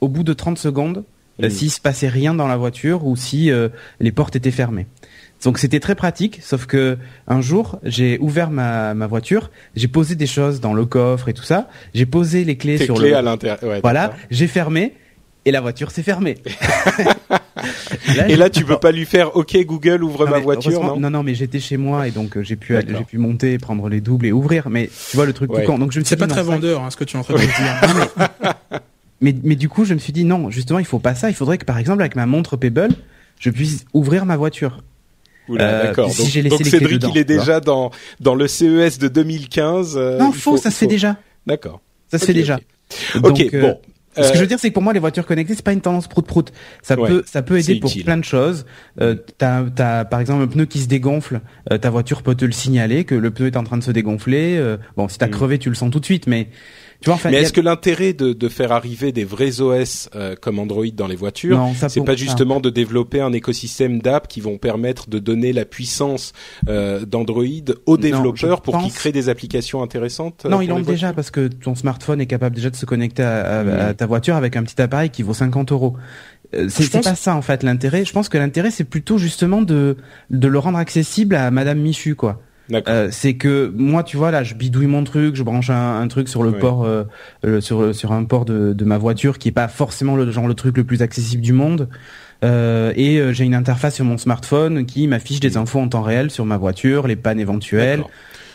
au 0.01 0.07
bout 0.07 0.23
de 0.23 0.33
30 0.33 0.57
secondes, 0.57 1.03
euh, 1.41 1.47
Hmm. 1.47 1.49
s'il 1.49 1.71
se 1.71 1.79
passait 1.79 2.09
rien 2.09 2.33
dans 2.33 2.47
la 2.47 2.57
voiture 2.57 3.05
ou 3.05 3.15
si 3.15 3.49
euh, 3.49 3.69
les 4.01 4.11
portes 4.11 4.35
étaient 4.35 4.51
fermées. 4.51 4.87
Donc 5.43 5.57
c'était 5.57 5.79
très 5.79 5.95
pratique, 5.95 6.39
sauf 6.41 6.65
que 6.65 6.97
un 7.27 7.39
jour, 7.39 7.79
j'ai 7.83 8.17
ouvert 8.19 8.49
ma, 8.49 8.93
ma 8.93 9.07
voiture, 9.07 9.49
j'ai 9.75 9.87
posé 9.87 10.15
des 10.15 10.27
choses 10.27 10.59
dans 10.59 10.73
le 10.73 10.85
coffre 10.85 11.29
et 11.29 11.33
tout 11.33 11.43
ça, 11.43 11.69
j'ai 11.93 12.05
posé 12.05 12.43
les 12.43 12.57
clés 12.57 12.77
Tes 12.77 12.85
sur 12.85 12.95
clés 12.95 13.11
le... 13.11 13.15
à 13.15 13.21
l'intérieur. 13.21 13.63
ouais, 13.63 13.79
Voilà, 13.81 14.11
j'ai 14.31 14.47
fermé 14.47 14.93
et 15.49 15.51
la 15.51 15.61
voiture 15.61 15.91
s'est 15.91 16.03
fermée. 16.03 16.37
Et 18.27 18.35
là, 18.35 18.49
tu 18.49 18.63
peux 18.65 18.79
pas 18.79 18.91
lui 18.91 19.05
faire 19.05 19.35
OK 19.35 19.55
Google 19.65 20.03
ouvre 20.03 20.25
Non, 20.25 20.31
ma 20.31 20.39
voiture, 20.39 20.81
non 20.83 20.97
non, 20.99 21.09
non, 21.09 21.23
mais 21.23 21.35
j'étais 21.35 21.59
chez 21.59 21.77
moi 21.77 22.07
et 22.07 22.11
donc 22.11 22.37
euh, 22.37 22.43
j'ai 22.43 22.55
pu, 22.55 22.73
j'ai 22.75 23.03
pu 23.03 23.17
monter, 23.17 23.57
prendre 23.57 23.89
les 23.89 23.99
doubles 24.01 24.25
et 24.27 24.31
ouvrir. 24.31 24.69
Mais 24.69 24.89
tu 25.09 25.17
vois 25.17 25.25
le 25.25 25.33
truc 25.33 25.51
Ouais. 25.51 25.61
tout 25.65 25.71
con. 25.71 25.77
Donc 25.79 25.91
je 25.91 25.99
me 25.99 26.03
suis 26.05 26.09
C'est 26.09 26.15
dit 26.15 26.19
pas 26.21 26.27
très 26.27 26.43
vendeur, 26.43 26.83
hein, 26.83 26.89
ce 26.89 26.95
que 26.97 27.03
tu 27.03 27.17
es 27.17 27.19
en 27.19 27.23
train 27.23 27.33
de 27.33 27.39
dire. 27.39 28.19
Mais, 29.21 29.35
mais 29.43 29.55
du 29.57 29.67
coup, 29.67 29.83
je 29.83 29.93
me 29.93 29.99
suis 29.99 30.13
dit 30.13 30.23
non, 30.23 30.49
justement, 30.49 30.79
il 30.79 30.85
faut 30.85 30.99
pas 30.99 31.13
ça. 31.13 31.29
Il 31.29 31.33
faudrait 31.35 31.57
que 31.57 31.65
par 31.65 31.77
exemple 31.77 31.99
avec 32.01 32.15
ma 32.15 32.25
montre 32.25 32.55
Pebble, 32.55 32.87
je 33.37 33.49
puisse 33.49 33.83
ouvrir 33.93 34.25
ma 34.25 34.37
voiture. 34.37 34.81
Oula, 35.49 35.65
Euh, 35.67 35.83
d'accord. 35.83 36.09
si 36.09 36.21
Donc, 36.21 36.27
j'ai 36.29 36.41
laissé 36.41 36.55
donc 36.55 36.59
les 36.65 36.69
clés 36.69 36.79
Cédric, 36.79 36.99
dedans, 37.01 37.11
il 37.13 37.17
est 37.17 37.23
déjà 37.25 37.59
dans 37.59 37.91
dans 38.21 38.35
le 38.35 38.47
CES 38.47 38.97
de 38.97 39.09
2015. 39.09 39.97
euh, 39.97 40.17
non, 40.19 40.31
il 40.33 40.39
faux, 40.39 40.51
faut- 40.51 40.57
ça 40.57 40.71
se 40.71 40.77
fait 40.77 40.87
déjà. 40.87 41.17
D'accord. 41.45 41.81
Ça 42.09 42.17
se 42.17 42.25
fait 42.25 42.33
déjà. 42.33 42.59
ok. 43.15 43.21
Donc, 43.21 43.31
Ok, 43.41 43.51
euh. 44.19 44.23
Ce 44.23 44.29
que 44.31 44.35
je 44.37 44.41
veux 44.41 44.47
dire, 44.47 44.59
c'est 44.59 44.69
que 44.69 44.73
pour 44.73 44.83
moi, 44.83 44.93
les 44.93 44.99
voitures 44.99 45.25
connectées, 45.25 45.55
c'est 45.55 45.63
pas 45.65 45.73
une 45.73 45.81
tendance 45.81 46.07
prout 46.07 46.25
prout. 46.25 46.51
Ça 46.81 46.99
Ouais, 46.99 47.07
peut, 47.09 47.23
ça 47.25 47.41
peut 47.41 47.57
aider 47.57 47.79
pour 47.79 47.89
utile. 47.89 48.03
plein 48.05 48.17
de 48.17 48.23
choses. 48.23 48.65
Euh, 49.01 49.15
t'as, 49.37 49.63
t'as, 49.75 50.05
par 50.05 50.19
exemple, 50.19 50.43
un 50.43 50.47
pneu 50.47 50.65
qui 50.65 50.79
se 50.79 50.87
dégonfle, 50.87 51.41
euh, 51.71 51.77
ta 51.77 51.89
voiture 51.89 52.21
peut 52.23 52.35
te 52.35 52.45
le 52.45 52.51
signaler 52.51 53.03
que 53.05 53.15
le 53.15 53.31
pneu 53.31 53.47
est 53.47 53.57
en 53.57 53.63
train 53.63 53.77
de 53.77 53.83
se 53.83 53.91
dégonfler. 53.91 54.57
euh, 54.57 54.77
bon, 54.97 55.07
si 55.07 55.17
t'as 55.17 55.27
Mm. 55.27 55.31
crevé, 55.31 55.59
tu 55.59 55.69
le 55.69 55.75
sens 55.75 55.91
tout 55.91 55.99
de 55.99 56.05
suite, 56.05 56.27
mais 56.27 56.47
tu 57.01 57.05
vois, 57.05 57.15
enfin, 57.15 57.29
Mais 57.31 57.37
a- 57.37 57.41
est-ce 57.41 57.53
que 57.53 57.61
l'intérêt 57.61 58.13
de, 58.13 58.33
de 58.33 58.49
faire 58.49 58.71
arriver 58.71 59.11
des 59.11 59.23
vrais 59.23 59.61
OS 59.61 60.09
euh, 60.15 60.35
comme 60.39 60.59
Android 60.59 60.85
dans 60.93 61.07
les 61.07 61.15
voitures, 61.15 61.57
c'est 61.87 62.03
pas 62.03 62.11
ça- 62.11 62.15
justement 62.17 62.59
de 62.59 62.69
développer 62.69 63.21
un 63.21 63.31
écosystème 63.31 64.01
d'app 64.01 64.27
qui 64.27 64.41
vont 64.41 64.57
permettre 64.57 65.09
de 65.09 65.17
donner 65.19 65.53
la 65.53 65.65
puissance 65.65 66.33
euh, 66.67 67.05
d'Android 67.05 67.43
aux 67.85 67.97
développeurs 67.97 68.61
pour 68.61 68.77
qu'ils 68.79 68.91
créent 68.93 69.11
des 69.11 69.29
applications 69.29 69.81
intéressantes 69.81 70.43
euh, 70.45 70.49
Non, 70.49 70.61
ils 70.61 70.67
l'ont 70.69 70.81
déjà 70.81 71.13
parce 71.13 71.31
que 71.31 71.47
ton 71.47 71.75
smartphone 71.75 72.19
est 72.21 72.25
capable 72.27 72.55
déjà 72.55 72.69
de 72.69 72.75
se 72.75 72.85
connecter 72.85 73.23
à, 73.23 73.59
à- 73.61 73.85
à 73.87 73.93
ta 73.93 74.05
voiture 74.05 74.35
avec 74.35 74.55
un 74.57 74.63
petit 74.63 74.81
appareil 74.81 75.09
qui 75.09 75.23
vaut 75.23 75.33
50 75.33 75.71
euros. 75.71 75.95
Euh, 76.53 76.67
C'est 76.69 76.83
Je 76.83 76.89
c'est 76.89 76.97
pense- 76.97 77.05
pas 77.05 77.15
ça 77.15 77.35
en 77.35 77.41
fait 77.41 77.63
l'intérêt. 77.63 78.03
Je 78.05 78.11
pense 78.11 78.27
que 78.27 78.37
l'intérêt 78.37 78.71
c'est 78.71 78.83
plutôt 78.83 79.17
justement 79.17 79.61
de 79.61 79.97
de 80.31 80.47
le 80.47 80.59
rendre 80.59 80.77
accessible 80.79 81.35
à 81.35 81.51
Madame 81.51 81.79
Michu 81.79 82.15
quoi. 82.15 82.41
Euh, 82.87 83.09
c'est 83.11 83.33
que 83.35 83.71
moi, 83.75 84.03
tu 84.03 84.15
vois, 84.17 84.31
là, 84.31 84.43
je 84.43 84.53
bidouille 84.53 84.87
mon 84.87 85.03
truc, 85.03 85.35
je 85.35 85.43
branche 85.43 85.69
un, 85.69 85.99
un 86.01 86.07
truc 86.07 86.29
sur 86.29 86.43
le 86.43 86.51
Ouais. 86.51 86.59
port, 86.59 86.85
euh, 86.85 87.03
euh, 87.45 87.61
sur 87.61 87.93
sur 87.95 88.11
un 88.11 88.23
port 88.25 88.45
de, 88.45 88.73
de 88.73 88.85
ma 88.85 88.97
voiture 88.97 89.37
qui 89.39 89.49
est 89.49 89.51
pas 89.53 89.67
forcément 89.67 90.15
le 90.15 90.29
genre 90.31 90.47
le 90.47 90.53
truc 90.53 90.77
le 90.77 90.83
plus 90.83 91.01
accessible 91.01 91.41
du 91.41 91.53
monde. 91.53 91.89
Euh, 92.45 92.93
et 92.95 93.17
euh, 93.17 93.33
j'ai 93.33 93.43
une 93.43 93.53
interface 93.55 93.95
sur 93.95 94.05
mon 94.05 94.17
smartphone 94.17 94.85
qui 94.85 95.07
m'affiche 95.07 95.39
des 95.41 95.57
infos 95.57 95.79
en 95.79 95.89
temps 95.89 96.01
réel 96.03 96.31
sur 96.31 96.45
ma 96.45 96.57
voiture, 96.57 97.05
les 97.07 97.15
pannes 97.17 97.39
éventuelles. 97.39 98.03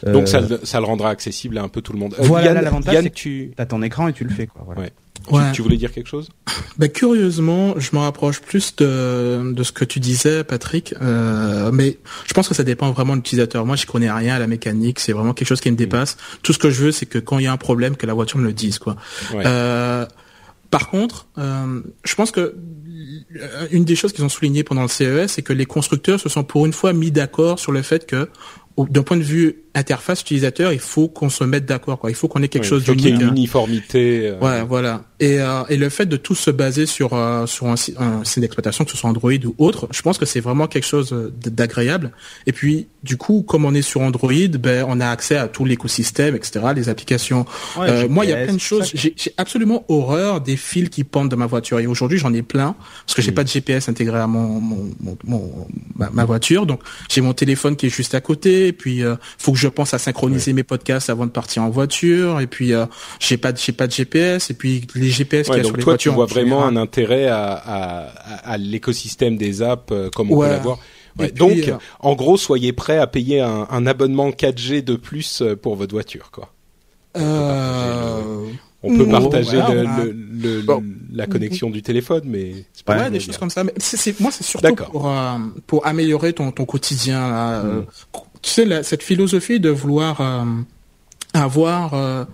Donc 0.07 0.23
Euh, 0.23 0.27
ça, 0.27 0.41
le- 0.41 0.61
ça 0.63 0.81
le 0.81 0.87
rendra 0.87 1.11
accessible 1.11 1.59
à 1.59 1.63
un 1.63 1.69
peu 1.69 1.81
tout 1.83 1.93
le 1.93 1.99
monde. 1.99 2.15
Voilà, 2.19 2.53
l'avantage, 2.63 2.97
c'est 3.03 3.11
que 3.11 3.15
tu, 3.15 3.53
T'as 3.57 3.67
ton 3.67 3.83
écran 3.83 4.09
et 4.09 4.13
tu 4.13 4.25
le 4.25 4.31
fais 4.31 4.47
quoi. 4.47 4.63
Voilà. 4.65 4.81
Ouais. 4.83 4.91
Ouais. 5.31 5.49
tu, 5.51 5.57
tu 5.57 5.63
voulais 5.63 5.77
dire 5.77 5.93
quelque 5.93 6.09
chose? 6.09 6.29
Ben, 6.77 6.91
curieusement, 6.91 7.75
je 7.79 7.91
me 7.93 8.01
rapproche 8.01 8.41
plus 8.41 8.77
de, 8.77 9.53
de 9.53 9.63
ce 9.63 9.73
que 9.73 9.85
tu 9.85 10.01
disais, 10.01 10.45
Patrick. 10.45 10.95
Euh, 11.01 11.71
mais 11.73 11.99
je 12.27 12.35
pense 12.35 12.49
que 12.49 12.55
ça 12.55 12.65
dépend 12.65 12.91
vraiment 12.93 13.13
de 13.13 13.19
l'utilisateur. 13.19 13.65
Moi, 13.65 13.77
je 13.77 13.87
connais 13.87 14.11
rien 14.11 14.35
à 14.35 14.39
la 14.39 14.47
mécanique. 14.47 15.01
C'est 15.01 15.13
vraiment 15.13 15.33
quelque 15.33 15.49
chose 15.49 15.61
qui 15.61 15.71
me 15.71 15.77
dépasse. 15.77 16.17
Tout 16.43 16.53
ce 16.53 16.59
que 16.59 16.71
je 16.71 16.85
veux, 16.85 16.93
c'est 16.93 17.07
que 17.07 17.19
quand 17.19 17.39
il 17.39 17.45
y 17.45 17.47
a 17.47 17.53
un 17.53 17.57
problème, 17.57 17.97
que 17.97 18.07
la 18.07 18.13
voiture 18.13 18.39
me 18.39 18.45
le 18.45 18.53
dise, 18.53 18.79
quoi. 18.79 18.97
Ouais. 19.33 19.45
Euh, 19.47 20.05
par 20.71 20.91
contre, 20.91 21.29
euh, 21.39 21.81
je 22.05 22.15
pense 22.17 22.33
que 22.33 22.41
euh, 22.41 23.67
une 23.71 23.85
des 23.85 23.95
choses 23.95 24.13
qu'ils 24.13 24.25
ont 24.25 24.29
souligné 24.29 24.65
pendant 24.65 24.83
le 24.83 24.89
CES, 24.89 25.29
c'est 25.29 25.43
que 25.43 25.53
les 25.53 25.67
constructeurs 25.67 26.19
se 26.19 26.29
sont 26.29 26.43
pour 26.43 26.67
une 26.67 26.73
fois 26.73 26.93
mis 26.93 27.13
d'accord 27.13 27.61
sur 27.61 27.71
le 27.71 27.83
fait 27.83 28.07
que, 28.07 28.29
d'un 28.77 29.03
point 29.05 29.17
de 29.17 29.23
vue 29.23 29.64
interface 29.75 30.21
utilisateur, 30.23 30.73
il 30.73 30.79
faut 30.79 31.09
qu'on 31.09 31.29
se 31.29 31.45
mette 31.45 31.67
d'accord. 31.67 31.99
Quoi. 31.99 32.11
Il 32.11 32.15
faut 32.15 32.29
qu'on 32.29 32.43
ait 32.43 32.49
quelque 32.49 32.67
chose 32.67 32.85
d'unique. 32.85 33.07
une 33.07 33.23
hein. 33.23 33.29
uniformité. 33.29 34.29
euh, 34.29 34.39
Ouais, 34.41 34.63
voilà. 34.65 35.05
Et, 35.21 35.41
euh, 35.41 35.63
et 35.69 35.77
le 35.77 35.89
fait 35.89 36.07
de 36.07 36.17
tout 36.17 36.35
se 36.35 36.51
baser 36.51 36.87
sur 36.87 37.15
euh, 37.15 37.47
sur 37.47 37.67
un, 37.69 37.77
système 37.77 38.43
d'exploitation, 38.43 38.85
que 38.85 38.91
ce 38.91 38.97
soit 38.97 39.09
Android 39.11 39.33
ou 39.45 39.55
autre, 39.59 39.89
je 39.91 40.03
pense 40.03 40.19
que 40.19 40.27
c'est 40.27 40.41
vraiment 40.41 40.67
quelque 40.67 40.87
chose 40.87 41.15
d'agréable. 41.45 42.13
Et 42.47 42.53
puis, 42.53 42.89
du 43.03 43.17
coup, 43.17 43.43
comme 43.43 43.65
on 43.65 43.75
est 43.75 43.83
sur 43.83 44.01
Android, 44.01 44.33
ben 44.59 44.85
on 44.89 45.01
a 45.01 45.09
accès 45.09 45.37
à 45.37 45.49
tout 45.49 45.65
l'écosystème, 45.65 46.35
etc., 46.37 46.61
les 46.75 46.89
applications. 46.89 47.47
Ouais, 47.79 47.89
Euh, 47.91 48.09
moi, 48.09 48.25
il 48.25 48.31
y 48.31 48.35
a 48.35 48.45
plein 48.45 48.55
de 48.55 48.59
choses. 48.61 48.91
J'ai 48.95 49.15
j'ai 49.17 49.33
absolument 49.37 49.85
horreur 49.89 50.41
des 50.41 50.57
fils 50.57 50.89
qui 50.89 51.05
pendent 51.05 51.31
de 51.31 51.37
ma 51.37 51.47
voiture. 51.47 51.79
Et 51.81 51.87
aujourd'hui, 51.87 52.19
j'en 52.19 52.33
ai 52.35 52.43
plein 52.43 52.75
parce 53.07 53.15
que 53.15 53.23
j'ai 53.23 53.31
Mm. 53.31 53.35
pas 53.35 53.45
de 53.45 53.49
GPS 53.49 53.89
intégré 53.89 54.19
à 54.19 54.27
mon, 54.27 54.61
mon, 54.61 54.91
mon, 55.01 55.17
mon- 55.25 55.67
ma, 55.97 56.11
ma 56.11 56.25
voiture. 56.25 56.67
Donc, 56.67 56.81
j'ai 57.09 57.21
mon 57.21 57.33
téléphone 57.35 57.77
qui 57.77 57.87
est 57.87 57.95
juste 57.95 58.15
à 58.15 58.21
côté. 58.21 58.69
Et 58.69 58.73
puis, 58.73 59.03
euh, 59.03 59.15
faut 59.39 59.53
que 59.53 59.59
je 59.59 59.64
pense 59.69 59.95
à 59.95 59.99
synchroniser 59.99 60.53
mes 60.53 60.63
podcasts 60.63 61.11
avant 61.11 61.27
de 61.27 61.31
partir 61.31 61.63
en 61.63 61.71
voiture. 61.71 62.41
Et 62.41 62.47
puis, 62.47 62.73
euh, 62.73 62.87
j'ai 63.21 63.37
pas 63.37 63.53
de 63.53 63.59
j'ai 63.59 63.73
pas 63.73 63.87
de 63.87 63.93
GPS. 63.93 64.51
Et 64.51 64.55
puis, 64.55 64.87
les 64.95 65.09
GPS 65.11 65.49
Ouais, 65.49 65.55
qu'il 65.57 65.63
y 65.65 65.67
a 65.67 65.69
sur 65.69 65.77
les 65.77 65.83
toi, 65.83 65.93
voitures. 65.95 66.13
tu 66.13 66.15
vois 66.17 66.25
en 66.25 66.29
vraiment 66.29 66.61
général. 66.61 66.77
un 66.79 66.81
intérêt 66.81 67.27
à, 67.29 67.53
à, 67.53 68.03
à, 68.07 68.53
à 68.53 68.57
l'écosystème 68.59 69.37
des 69.37 69.63
apps 69.63 69.93
euh, 69.93 70.11
comme 70.11 70.31
on 70.33 70.37
Ouais. 70.37 70.49
peut 70.49 70.53
l'avoir. 70.55 70.79
Ouais, 71.19 71.29
puis, 71.29 71.33
donc, 71.39 71.59
euh, 71.69 71.77
en 72.01 72.15
gros, 72.15 72.37
soyez 72.37 72.73
prêts 72.73 72.99
à 72.99 73.07
payer 73.07 73.41
un, 73.41 73.67
un 73.71 73.87
abonnement 73.87 74.31
4G 74.31 74.83
de 74.83 74.97
plus 74.97 75.43
euh, 75.43 75.55
pour 75.55 75.77
votre 75.77 75.93
voiture, 75.95 76.31
quoi. 76.33 76.51
On 78.87 78.95
peut 78.99 79.09
partager 79.09 79.57
ouais, 79.57 79.75
le, 79.75 79.87
on 79.87 79.91
a- 79.91 80.05
le- 80.05 80.13
le- 80.13 80.63
Bon. 80.63 80.85
la 81.13 81.27
connexion 81.27 81.71
du 81.71 81.83
téléphone, 81.83 82.23
mais 82.27 82.53
c'est 82.75 82.87
Ouais, 82.87 82.97
pas 82.99 83.05
des 83.05 83.19
bien. 83.19 83.27
choses 83.27 83.39
comme 83.39 83.49
ça. 83.49 83.65
Mais 83.65 83.73
moi, 84.21 84.31
c'est 84.31 84.43
surtout 84.45 84.75
pour, 84.75 85.09
euh, 85.11 85.39
pour 85.67 85.87
améliorer 85.87 86.35
ton, 86.35 86.51
ton 86.53 86.67
quotidien. 86.67 87.31
Là. 87.31 87.51
Euh, 87.65 87.81
Mm. 87.81 87.87
Tu 88.45 88.51
sais, 88.51 88.65
la- 88.67 88.83
cette 88.83 89.03
philosophie 89.03 89.59
de 89.59 89.71
vouloir 89.71 90.21
euh, 90.21 90.45
avoir 91.33 91.95
euh, 91.95 92.25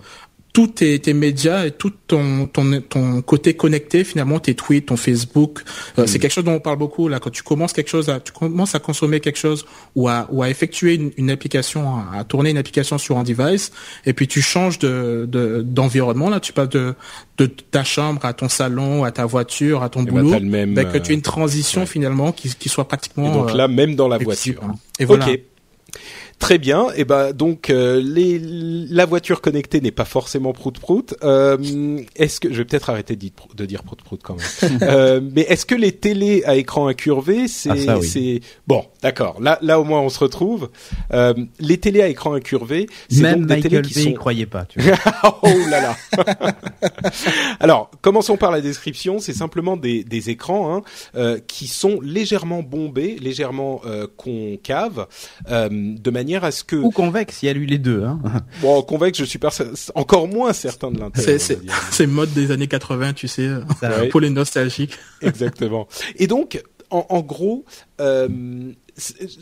tous 0.52 0.66
tes, 0.66 0.98
tes 0.98 1.12
médias 1.14 1.64
et 1.66 1.70
tout 1.70 1.92
ton, 2.08 2.46
ton, 2.46 2.80
ton 2.80 3.22
côté 3.22 3.54
connecté, 3.54 4.02
finalement, 4.02 4.40
tes 4.40 4.56
tweets, 4.56 4.86
ton 4.86 4.96
Facebook. 4.96 5.60
Euh, 5.96 6.06
C'est 6.08 6.18
quelque 6.18 6.32
chose 6.32 6.42
dont 6.42 6.54
on 6.54 6.58
parle 6.60 6.78
beaucoup. 6.78 7.06
là. 7.06 7.20
Quand 7.20 7.30
tu 7.30 7.44
commences 7.44 7.72
quelque 7.72 7.88
chose, 7.88 8.08
à, 8.08 8.18
tu 8.18 8.32
commences 8.32 8.74
à 8.74 8.80
consommer 8.80 9.20
quelque 9.20 9.38
chose 9.38 9.64
ou 9.94 10.08
à, 10.08 10.26
ou 10.32 10.42
à 10.42 10.50
effectuer 10.50 10.94
une, 10.96 11.12
une 11.16 11.30
application, 11.30 11.94
à, 11.98 12.18
à 12.18 12.24
tourner 12.24 12.50
une 12.50 12.58
application 12.58 12.98
sur 12.98 13.16
un 13.16 13.22
device, 13.22 13.70
et 14.04 14.12
puis 14.12 14.26
tu 14.26 14.42
changes 14.42 14.80
de 14.80 15.28
de- 15.30 15.62
d'environnement. 15.62 16.28
là, 16.28 16.40
tu 16.40 16.52
passes 16.52 16.70
de, 16.70 16.94
de 17.38 17.46
ta 17.46 17.84
chambre 17.84 18.24
à 18.24 18.32
ton 18.32 18.48
salon, 18.48 19.04
à 19.04 19.12
ta 19.12 19.26
voiture, 19.26 19.84
à 19.84 19.88
ton 19.88 20.02
Eh 20.02 20.06
ben, 20.10 20.22
boulot. 20.24 20.40
le 20.40 20.40
même, 20.40 20.74
ben, 20.74 20.84
que 20.90 20.98
tu 20.98 21.10
aies 21.10 21.14
euh, 21.14 21.18
une 21.18 21.22
transition 21.22 21.82
ouais. 21.82 21.86
finalement 21.86 22.32
qui, 22.32 22.52
qui 22.58 22.68
soit 22.68 22.88
pratiquement. 22.88 23.30
Et 23.30 23.32
donc 23.32 23.50
euh, 23.50 23.54
là, 23.56 23.68
même 23.68 23.94
dans 23.94 24.08
la 24.08 24.18
flexible, 24.18 24.58
voiture. 24.58 24.74
hein. 24.74 24.78
Et 24.98 25.04
voilà. 25.04 25.26
Très 26.38 26.58
bien. 26.58 26.88
Et 26.96 27.04
ben 27.04 27.32
donc 27.32 27.68
euh, 27.70 28.00
les, 28.02 28.40
la 28.40 29.04
voiture 29.04 29.40
connectée 29.42 29.80
n'est 29.80 29.90
pas 29.90 30.04
forcément 30.06 30.52
prout 30.52 30.78
prout. 30.78 31.14
Euh, 31.22 32.00
est-ce 32.16 32.40
que 32.40 32.50
je 32.52 32.58
vais 32.58 32.64
peut-être 32.64 32.88
arrêter 32.90 33.14
de 33.14 33.20
dire, 33.20 33.32
de 33.54 33.66
dire 33.66 33.82
prout 33.82 34.00
prout 34.02 34.20
quand 34.22 34.36
même. 34.36 34.78
euh, 34.82 35.20
mais 35.22 35.42
est-ce 35.42 35.66
que 35.66 35.74
les 35.74 35.92
télés 35.92 36.42
à 36.44 36.56
écran 36.56 36.88
incurvé, 36.88 37.46
c'est 37.46 37.70
Ah, 37.70 37.76
ça, 37.76 37.98
oui. 37.98 38.06
c'est 38.06 38.40
bon, 38.66 38.84
d'accord. 39.02 39.40
Là 39.40 39.58
là 39.62 39.80
au 39.80 39.84
moins 39.84 40.00
on 40.00 40.08
se 40.08 40.18
retrouve. 40.18 40.70
Euh, 41.12 41.34
les 41.58 41.78
télés 41.78 42.02
à 42.02 42.08
écran 42.08 42.34
incurvé, 42.34 42.88
c'est 43.10 43.20
Même 43.22 43.40
donc 43.40 43.48
des 43.48 43.54
Michael 43.56 43.70
télés 43.70 43.82
qui 43.88 44.00
y 44.00 44.02
sont 44.04 44.12
croyait 44.12 44.46
pas. 44.46 44.64
Tu 44.64 44.80
vois. 44.82 44.96
oh 45.42 45.48
là 45.70 45.80
là. 45.80 45.96
Alors, 47.60 47.90
commençons 48.00 48.36
par 48.36 48.50
la 48.50 48.60
description. 48.60 49.18
C'est 49.18 49.32
simplement 49.32 49.76
des, 49.76 50.04
des 50.04 50.30
écrans 50.30 50.74
hein, 50.76 50.82
euh, 51.14 51.38
qui 51.46 51.66
sont 51.66 52.00
légèrement 52.00 52.62
bombés, 52.62 53.16
légèrement 53.20 53.80
euh, 53.86 54.06
concaves, 54.16 55.06
euh, 55.50 55.68
de 55.70 56.10
manière 56.10 56.44
à 56.44 56.50
ce 56.50 56.64
que, 56.64 56.76
Ou 56.76 56.90
convexe, 56.90 57.42
il 57.42 57.46
y 57.46 57.48
a 57.48 57.52
lui 57.52 57.66
les 57.66 57.78
deux. 57.78 58.04
Hein. 58.04 58.20
bon, 58.62 58.82
convexe, 58.82 59.18
je 59.18 59.24
suis 59.24 59.38
pas 59.38 59.50
encore 59.94 60.28
moins 60.28 60.52
certain 60.52 60.90
de 60.90 60.98
l'intérêt. 60.98 61.38
C'est 61.38 62.06
mode 62.06 62.32
des 62.32 62.50
années 62.50 62.68
80, 62.68 63.12
tu 63.14 63.28
sais, 63.28 63.42
euh, 63.42 63.60
Ouais. 63.82 64.08
pour 64.08 64.20
les 64.20 64.30
nostalgiques. 64.30 64.98
Exactement. 65.22 65.88
Et 66.16 66.26
donc, 66.26 66.62
en, 66.90 67.06
en 67.08 67.20
gros, 67.20 67.64
euh, 68.00 68.28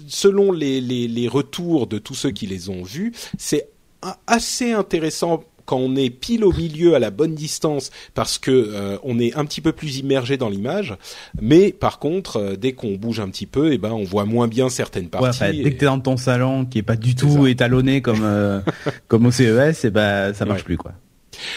selon 0.08 0.52
les, 0.52 0.80
les, 0.80 1.08
les 1.08 1.28
retours 1.28 1.86
de 1.86 1.98
tous 1.98 2.14
ceux 2.14 2.30
qui 2.30 2.46
les 2.46 2.68
ont 2.70 2.82
vus, 2.82 3.12
c'est 3.36 3.68
assez 4.26 4.72
intéressant 4.72 5.44
quand 5.64 5.76
on 5.76 5.96
est 5.96 6.08
pile 6.08 6.44
au 6.44 6.52
milieu 6.52 6.94
à 6.94 6.98
la 6.98 7.10
bonne 7.10 7.34
distance 7.34 7.90
parce 8.14 8.38
que 8.38 8.50
euh, 8.50 8.96
on 9.02 9.18
est 9.18 9.36
un 9.36 9.44
petit 9.44 9.60
peu 9.60 9.72
plus 9.72 9.98
immergé 9.98 10.38
dans 10.38 10.48
l'image 10.48 10.96
mais 11.42 11.72
par 11.72 11.98
contre 11.98 12.38
euh, 12.38 12.56
dès 12.56 12.72
qu'on 12.72 12.94
bouge 12.94 13.20
un 13.20 13.28
petit 13.28 13.44
peu 13.44 13.70
et 13.72 13.76
ben 13.76 13.90
on 13.92 14.02
voit 14.04 14.24
moins 14.24 14.48
bien 14.48 14.70
certaines 14.70 15.04
Ouais, 15.06 15.10
parties 15.10 15.44
et- 15.44 15.62
dès 15.64 15.72
que 15.74 15.78
t'es 15.80 15.84
dans 15.84 16.00
ton 16.00 16.16
salon, 16.16 16.64
qui 16.64 16.78
est 16.78 16.82
pas 16.82 16.96
du 16.96 17.14
tout 17.14 17.42
ça. 17.44 17.50
étalonné 17.50 18.00
comme 18.00 18.22
euh, 18.22 18.60
comme 19.08 19.26
au 19.26 19.30
CES, 19.30 19.84
et 19.84 19.90
ben 19.90 20.32
ça 20.32 20.46
marche 20.46 20.60
Ouais. 20.60 20.64
plus 20.64 20.76
quoi. 20.78 20.92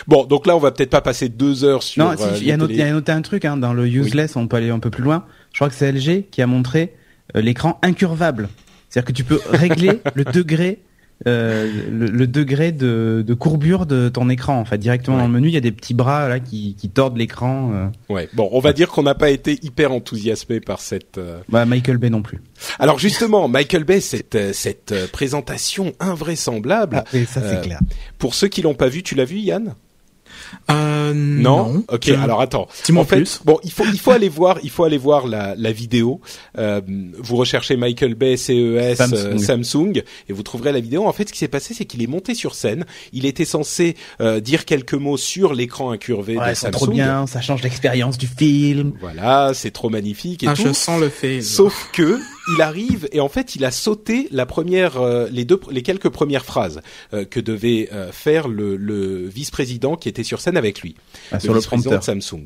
bon 0.07 0.25
donc 0.25 0.45
là 0.45 0.57
on 0.57 0.59
va 0.59 0.71
peut-être 0.73 0.89
pas 0.89 0.99
passer 1.01 1.29
deux 1.29 1.63
heures 1.63 1.81
sur 1.83 2.03
non, 2.03 2.17
si, 2.17 2.23
euh, 2.23 2.31
il 2.41 2.47
y 2.47 2.51
a 2.51 2.55
les 2.55 2.57
noté, 2.57 2.73
il 2.73 2.75
y 2.75 2.79
télé- 2.79 2.89
a 2.89 2.93
noté 2.93 3.11
un 3.13 3.21
truc 3.21 3.45
hein, 3.45 3.55
dans 3.55 3.71
le 3.71 3.87
useless, 3.87 4.35
on 4.35 4.45
peut 4.47 4.57
aller 4.57 4.71
un 4.71 4.79
peu 4.79 4.89
plus 4.89 5.03
loin. 5.03 5.23
Je 5.53 5.57
crois 5.59 5.69
que 5.69 5.75
c'est 5.75 5.89
LG 5.89 6.25
qui 6.31 6.41
a 6.41 6.47
montré 6.47 6.95
l'écran 7.35 7.79
incurvable. 7.81 8.49
C'est-à-dire 8.89 9.07
que 9.07 9.13
tu 9.13 9.23
peux 9.23 9.39
régler 9.51 10.01
le 10.15 10.23
degré 10.25 10.79
euh, 11.27 11.71
le, 11.91 12.07
le 12.07 12.25
degré 12.25 12.71
de, 12.71 13.23
de 13.25 13.33
courbure 13.35 13.85
de 13.85 14.09
ton 14.09 14.27
écran 14.27 14.57
en 14.59 14.65
fait 14.65 14.79
directement 14.79 15.17
Ouais. 15.17 15.21
dans 15.21 15.27
le 15.27 15.33
menu 15.35 15.49
il 15.49 15.53
y 15.53 15.57
a 15.57 15.61
des 15.61 15.71
petits 15.71 15.93
bras 15.93 16.27
là 16.27 16.39
qui, 16.39 16.73
qui 16.73 16.89
tordent 16.89 17.15
l'écran 17.15 17.71
euh. 17.75 17.87
ouais 18.11 18.27
bon 18.33 18.49
on 18.51 18.59
va 18.59 18.73
dire 18.73 18.87
qu'on 18.89 19.03
n'a 19.03 19.13
pas 19.13 19.29
été 19.29 19.59
hyper 19.61 19.91
enthousiasmé 19.91 20.59
par 20.61 20.79
cette 20.81 21.19
euh, 21.19 21.37
bah 21.47 21.65
Michael 21.67 21.97
Bay 21.99 22.09
non 22.09 22.23
plus 22.23 22.41
alors 22.79 22.97
justement 22.97 23.47
Michael 23.47 23.83
Bay 23.83 24.01
cette 24.01 24.33
euh, 24.33 24.51
cette 24.51 24.93
euh, 24.93 25.05
présentation 25.05 25.93
invraisemblable 25.99 26.97
ah, 26.97 27.03
oui, 27.13 27.27
ça 27.29 27.39
c'est 27.47 27.57
Euh, 27.57 27.61
clair 27.61 27.79
Pour 28.17 28.33
ceux 28.33 28.47
qui 28.47 28.63
l'ont 28.63 28.73
pas 28.73 28.87
vu, 28.89 29.03
tu 29.03 29.13
l'as 29.13 29.25
vu, 29.25 29.37
Yann? 29.37 29.75
Euh, 30.69 31.13
Non, 31.13 31.73
non. 31.73 31.83
Ok, 31.91 32.09
alors 32.09 32.41
attends. 32.41 32.67
Dis-moi 32.85 33.03
en 33.03 33.05
fait, 33.05 33.17
plus. 33.17 33.39
bon, 33.45 33.59
il 33.63 33.71
faut 33.71 33.83
il 33.91 33.99
faut 33.99 34.11
aller 34.11 34.29
voir, 34.29 34.57
il 34.63 34.69
faut 34.69 34.83
aller 34.83 34.97
voir 34.97 35.27
la, 35.27 35.55
la 35.55 35.71
vidéo. 35.71 36.21
Euh, 36.57 36.81
vous 37.17 37.35
recherchez 37.35 37.75
Michael 37.77 38.15
Bay 38.15 38.37
CES 38.37 38.97
Samsung. 38.97 39.15
euh, 39.15 39.37
Samsung 39.37 40.03
et 40.29 40.33
vous 40.33 40.43
trouverez 40.43 40.71
la 40.71 40.79
vidéo. 40.79 41.05
En 41.07 41.13
fait, 41.13 41.27
ce 41.27 41.33
qui 41.33 41.39
s'est 41.39 41.47
passé, 41.47 41.73
c'est 41.73 41.85
qu'il 41.85 42.01
est 42.01 42.07
monté 42.07 42.33
sur 42.35 42.55
scène. 42.55 42.85
Il 43.13 43.25
était 43.25 43.45
censé 43.45 43.95
euh, 44.21 44.39
dire 44.39 44.65
quelques 44.65 44.93
mots 44.93 45.17
sur 45.17 45.53
l'écran 45.53 45.91
incurvé 45.91 46.37
Ouais, 46.37 46.49
de 46.49 46.53
c'est 46.55 46.61
Samsung. 46.67 46.71
trop 46.71 46.87
bien, 46.87 47.27
ça 47.27 47.41
change 47.41 47.63
l'expérience 47.63 48.17
du 48.17 48.27
film. 48.27 48.93
Voilà, 49.01 49.51
c'est 49.53 49.71
trop 49.71 49.89
magnifique 49.89 50.43
et 50.43 50.47
Ah, 50.47 50.53
tout. 50.53 50.63
je 50.67 50.73
sens 50.73 50.99
le 50.99 51.09
fait. 51.09 51.41
Sauf 51.41 51.89
que 51.93 52.19
il 52.47 52.61
arrive 52.61 53.07
et 53.11 53.19
en 53.19 53.29
fait 53.29 53.55
il 53.55 53.63
a 53.65 53.71
sauté 53.71 54.27
la 54.31 54.45
première, 54.45 54.99
euh, 55.01 55.27
les 55.31 55.45
deux, 55.45 55.59
les 55.69 55.81
quelques 55.83 56.09
premières 56.09 56.45
phrases 56.45 56.81
euh, 57.13 57.23
que 57.25 57.39
devait 57.39 57.89
euh, 57.93 58.11
faire 58.11 58.47
le, 58.47 58.75
le 58.75 59.27
vice-président 59.27 59.95
qui 59.95 60.09
était 60.09 60.23
sur 60.23 60.41
scène 60.41 60.57
avec 60.57 60.81
lui, 60.81 60.95
Ah, 61.31 61.39
sur 61.39 61.53
le 61.53 61.59
vice-président 61.59 61.91
prompteur. 61.91 62.15
de 62.15 62.21
Samsung. 62.21 62.45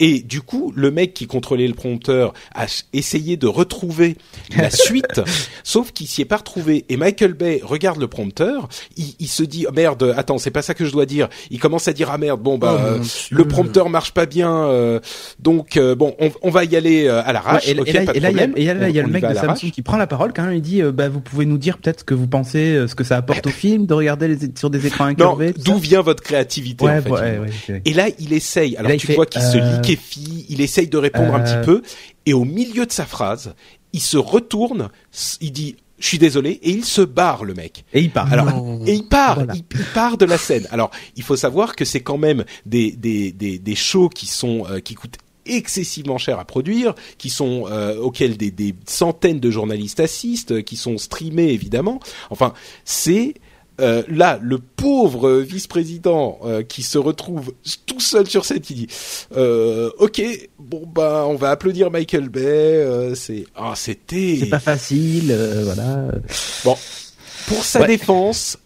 Et 0.00 0.20
du 0.20 0.40
coup, 0.42 0.72
le 0.74 0.90
mec 0.90 1.12
qui 1.14 1.26
contrôlait 1.26 1.68
le 1.68 1.74
prompteur 1.74 2.32
a 2.54 2.66
essayé 2.92 3.36
de 3.36 3.46
retrouver 3.46 4.16
la 4.56 4.70
suite, 4.70 5.20
sauf 5.64 5.92
qu'il 5.92 6.06
s'y 6.06 6.22
est 6.22 6.26
pas 6.26 6.38
retrouvé. 6.38 6.84
Et 6.88 6.96
Michael 6.96 7.34
Bay 7.34 7.60
regarde 7.62 8.00
le 8.00 8.08
prompteur, 8.08 8.68
il, 8.96 9.14
il 9.18 9.28
se 9.28 9.42
dit 9.42 9.66
oh, 9.68 9.72
merde, 9.72 10.14
attends, 10.16 10.38
c'est 10.38 10.50
pas 10.50 10.62
ça 10.62 10.74
que 10.74 10.84
je 10.84 10.92
dois 10.92 11.06
dire. 11.06 11.28
Il 11.50 11.58
commence 11.60 11.88
à 11.88 11.92
dire 11.92 12.10
ah 12.10 12.18
merde, 12.18 12.40
bon 12.40 12.58
bah 12.58 12.64
Oh, 12.78 12.84
euh, 12.84 13.04
le 13.30 13.44
prompteur 13.46 13.88
marche 13.90 14.12
pas 14.12 14.26
bien, 14.26 14.50
euh, 14.66 15.00
donc 15.38 15.76
euh, 15.76 15.94
bon, 15.94 16.14
on, 16.18 16.30
on 16.42 16.50
va 16.50 16.64
y 16.64 16.74
aller 16.76 17.06
euh, 17.06 17.20
à 17.22 17.26
Ouais, 17.26 17.32
l'arrache. 17.32 17.68
et, 17.68 17.70
et 17.70 17.74
là, 17.74 17.82
et 17.82 17.86
il 17.86 17.94
y 17.94 17.98
a, 17.98 18.02
problème. 18.28 18.52
et 18.56 18.64
là, 18.64 18.88
il 18.88 18.94
y 18.96 19.00
a 19.00 19.02
On- 19.02 19.06
le 19.06 19.12
mec 19.12 19.22
de. 19.34 19.38
Samsung 19.38 19.70
qui 19.70 19.82
prend 19.82 19.96
la 19.96 20.06
parole 20.06 20.32
quand 20.32 20.44
même. 20.44 20.54
Il 20.54 20.62
dit, 20.62 20.82
euh, 20.82 20.92
bah, 20.92 21.08
vous 21.08 21.20
pouvez 21.20 21.46
nous 21.46 21.58
dire 21.58 21.78
peut-être 21.78 22.00
ce 22.00 22.04
que 22.04 22.14
vous 22.14 22.26
pensez, 22.26 22.74
euh, 22.74 22.88
ce 22.88 22.94
que 22.94 23.04
ça 23.04 23.16
apporte 23.16 23.46
au 23.46 23.50
film, 23.50 23.86
de 23.86 23.94
regarder 23.94 24.28
les, 24.28 24.38
sur 24.56 24.70
des 24.70 24.86
écrans 24.86 25.04
incurvés. 25.06 25.52
d'où 25.64 25.76
vient 25.78 26.02
votre 26.02 26.22
créativité 26.22 26.84
Ouais, 26.84 26.98
en 26.98 27.02
fait 27.02 27.10
ouais, 27.10 27.38
ouais, 27.38 27.50
ok. 27.68 27.82
Et 27.84 27.92
là, 27.94 28.08
il 28.18 28.32
essaye. 28.32 28.76
Alors 28.76 28.90
là, 28.90 28.96
tu 28.96 29.06
fait, 29.06 29.14
vois 29.14 29.26
qu'il 29.26 29.42
se 29.42 29.56
euh, 29.58 29.76
liquéfie, 29.76 30.46
il 30.48 30.60
essaye 30.60 30.88
de 30.88 30.98
répondre 30.98 31.34
un 31.34 31.40
euh, 31.40 31.44
petit 31.60 31.66
peu, 31.66 31.82
et 32.26 32.32
au 32.34 32.44
milieu 32.44 32.86
de 32.86 32.92
sa 32.92 33.04
phrase, 33.06 33.54
il 33.92 34.00
se 34.00 34.16
retourne, 34.16 34.88
il 35.40 35.52
dit 35.52 35.76
"Je 35.98 36.06
suis 36.06 36.18
désolé" 36.18 36.50
et 36.62 36.70
il 36.70 36.84
se 36.84 37.00
barre 37.02 37.44
le 37.44 37.54
mec. 37.54 37.84
Et 37.94 38.00
il 38.00 38.10
part. 38.10 38.30
Alors, 38.32 38.46
Non. 38.46 38.84
et 38.86 38.92
il 38.94 39.08
part, 39.08 39.36
Voilà. 39.36 39.54
il, 39.54 39.62
il 39.70 39.84
part 39.94 40.18
de 40.18 40.24
la 40.26 40.36
scène. 40.38 40.66
Alors, 40.70 40.90
il 41.16 41.22
faut 41.22 41.36
savoir 41.36 41.74
que 41.76 41.84
c'est 41.84 42.00
quand 42.00 42.18
même 42.18 42.44
des 42.66 42.92
des 42.92 43.32
des, 43.32 43.58
des 43.58 43.74
shows 43.74 44.08
qui 44.08 44.26
sont 44.26 44.64
euh, 44.70 44.80
qui 44.80 44.94
coûtent 44.94 45.16
excessivement 45.48 46.18
cher 46.18 46.38
à 46.38 46.44
produire, 46.44 46.94
qui 47.18 47.30
sont 47.30 47.66
euh, 47.70 47.96
auxquels 47.98 48.36
des, 48.36 48.50
des 48.50 48.74
centaines 48.86 49.40
de 49.40 49.50
journalistes 49.50 50.00
assistent, 50.00 50.52
euh, 50.52 50.62
qui 50.62 50.76
sont 50.76 50.98
streamés 50.98 51.48
évidemment. 51.52 52.00
Enfin, 52.30 52.52
c'est 52.84 53.34
euh, 53.78 54.02
là 54.08 54.38
le 54.42 54.58
pauvre 54.58 55.32
vice-président 55.40 56.38
euh, 56.44 56.62
qui 56.62 56.82
se 56.82 56.96
retrouve 56.96 57.52
tout 57.84 58.00
seul 58.00 58.26
sur 58.26 58.46
scène 58.46 58.60
qui 58.60 58.72
dit 58.72 58.86
euh, 59.36 59.90
ok 59.98 60.22
bon 60.58 60.84
bah 60.86 61.26
on 61.28 61.34
va 61.34 61.50
applaudir 61.50 61.90
Michael 61.90 62.30
Bay 62.30 63.12
c'est 63.14 63.44
ah 63.54 63.74
c'était 63.76 64.38
C'est 64.40 64.46
pas 64.46 64.60
facile, 64.60 65.36
voilà. 65.64 66.06
Bon, 66.64 66.74
pour 67.48 67.62
sa 67.64 67.82
Ouais. 67.82 67.86
défense, 67.88 68.56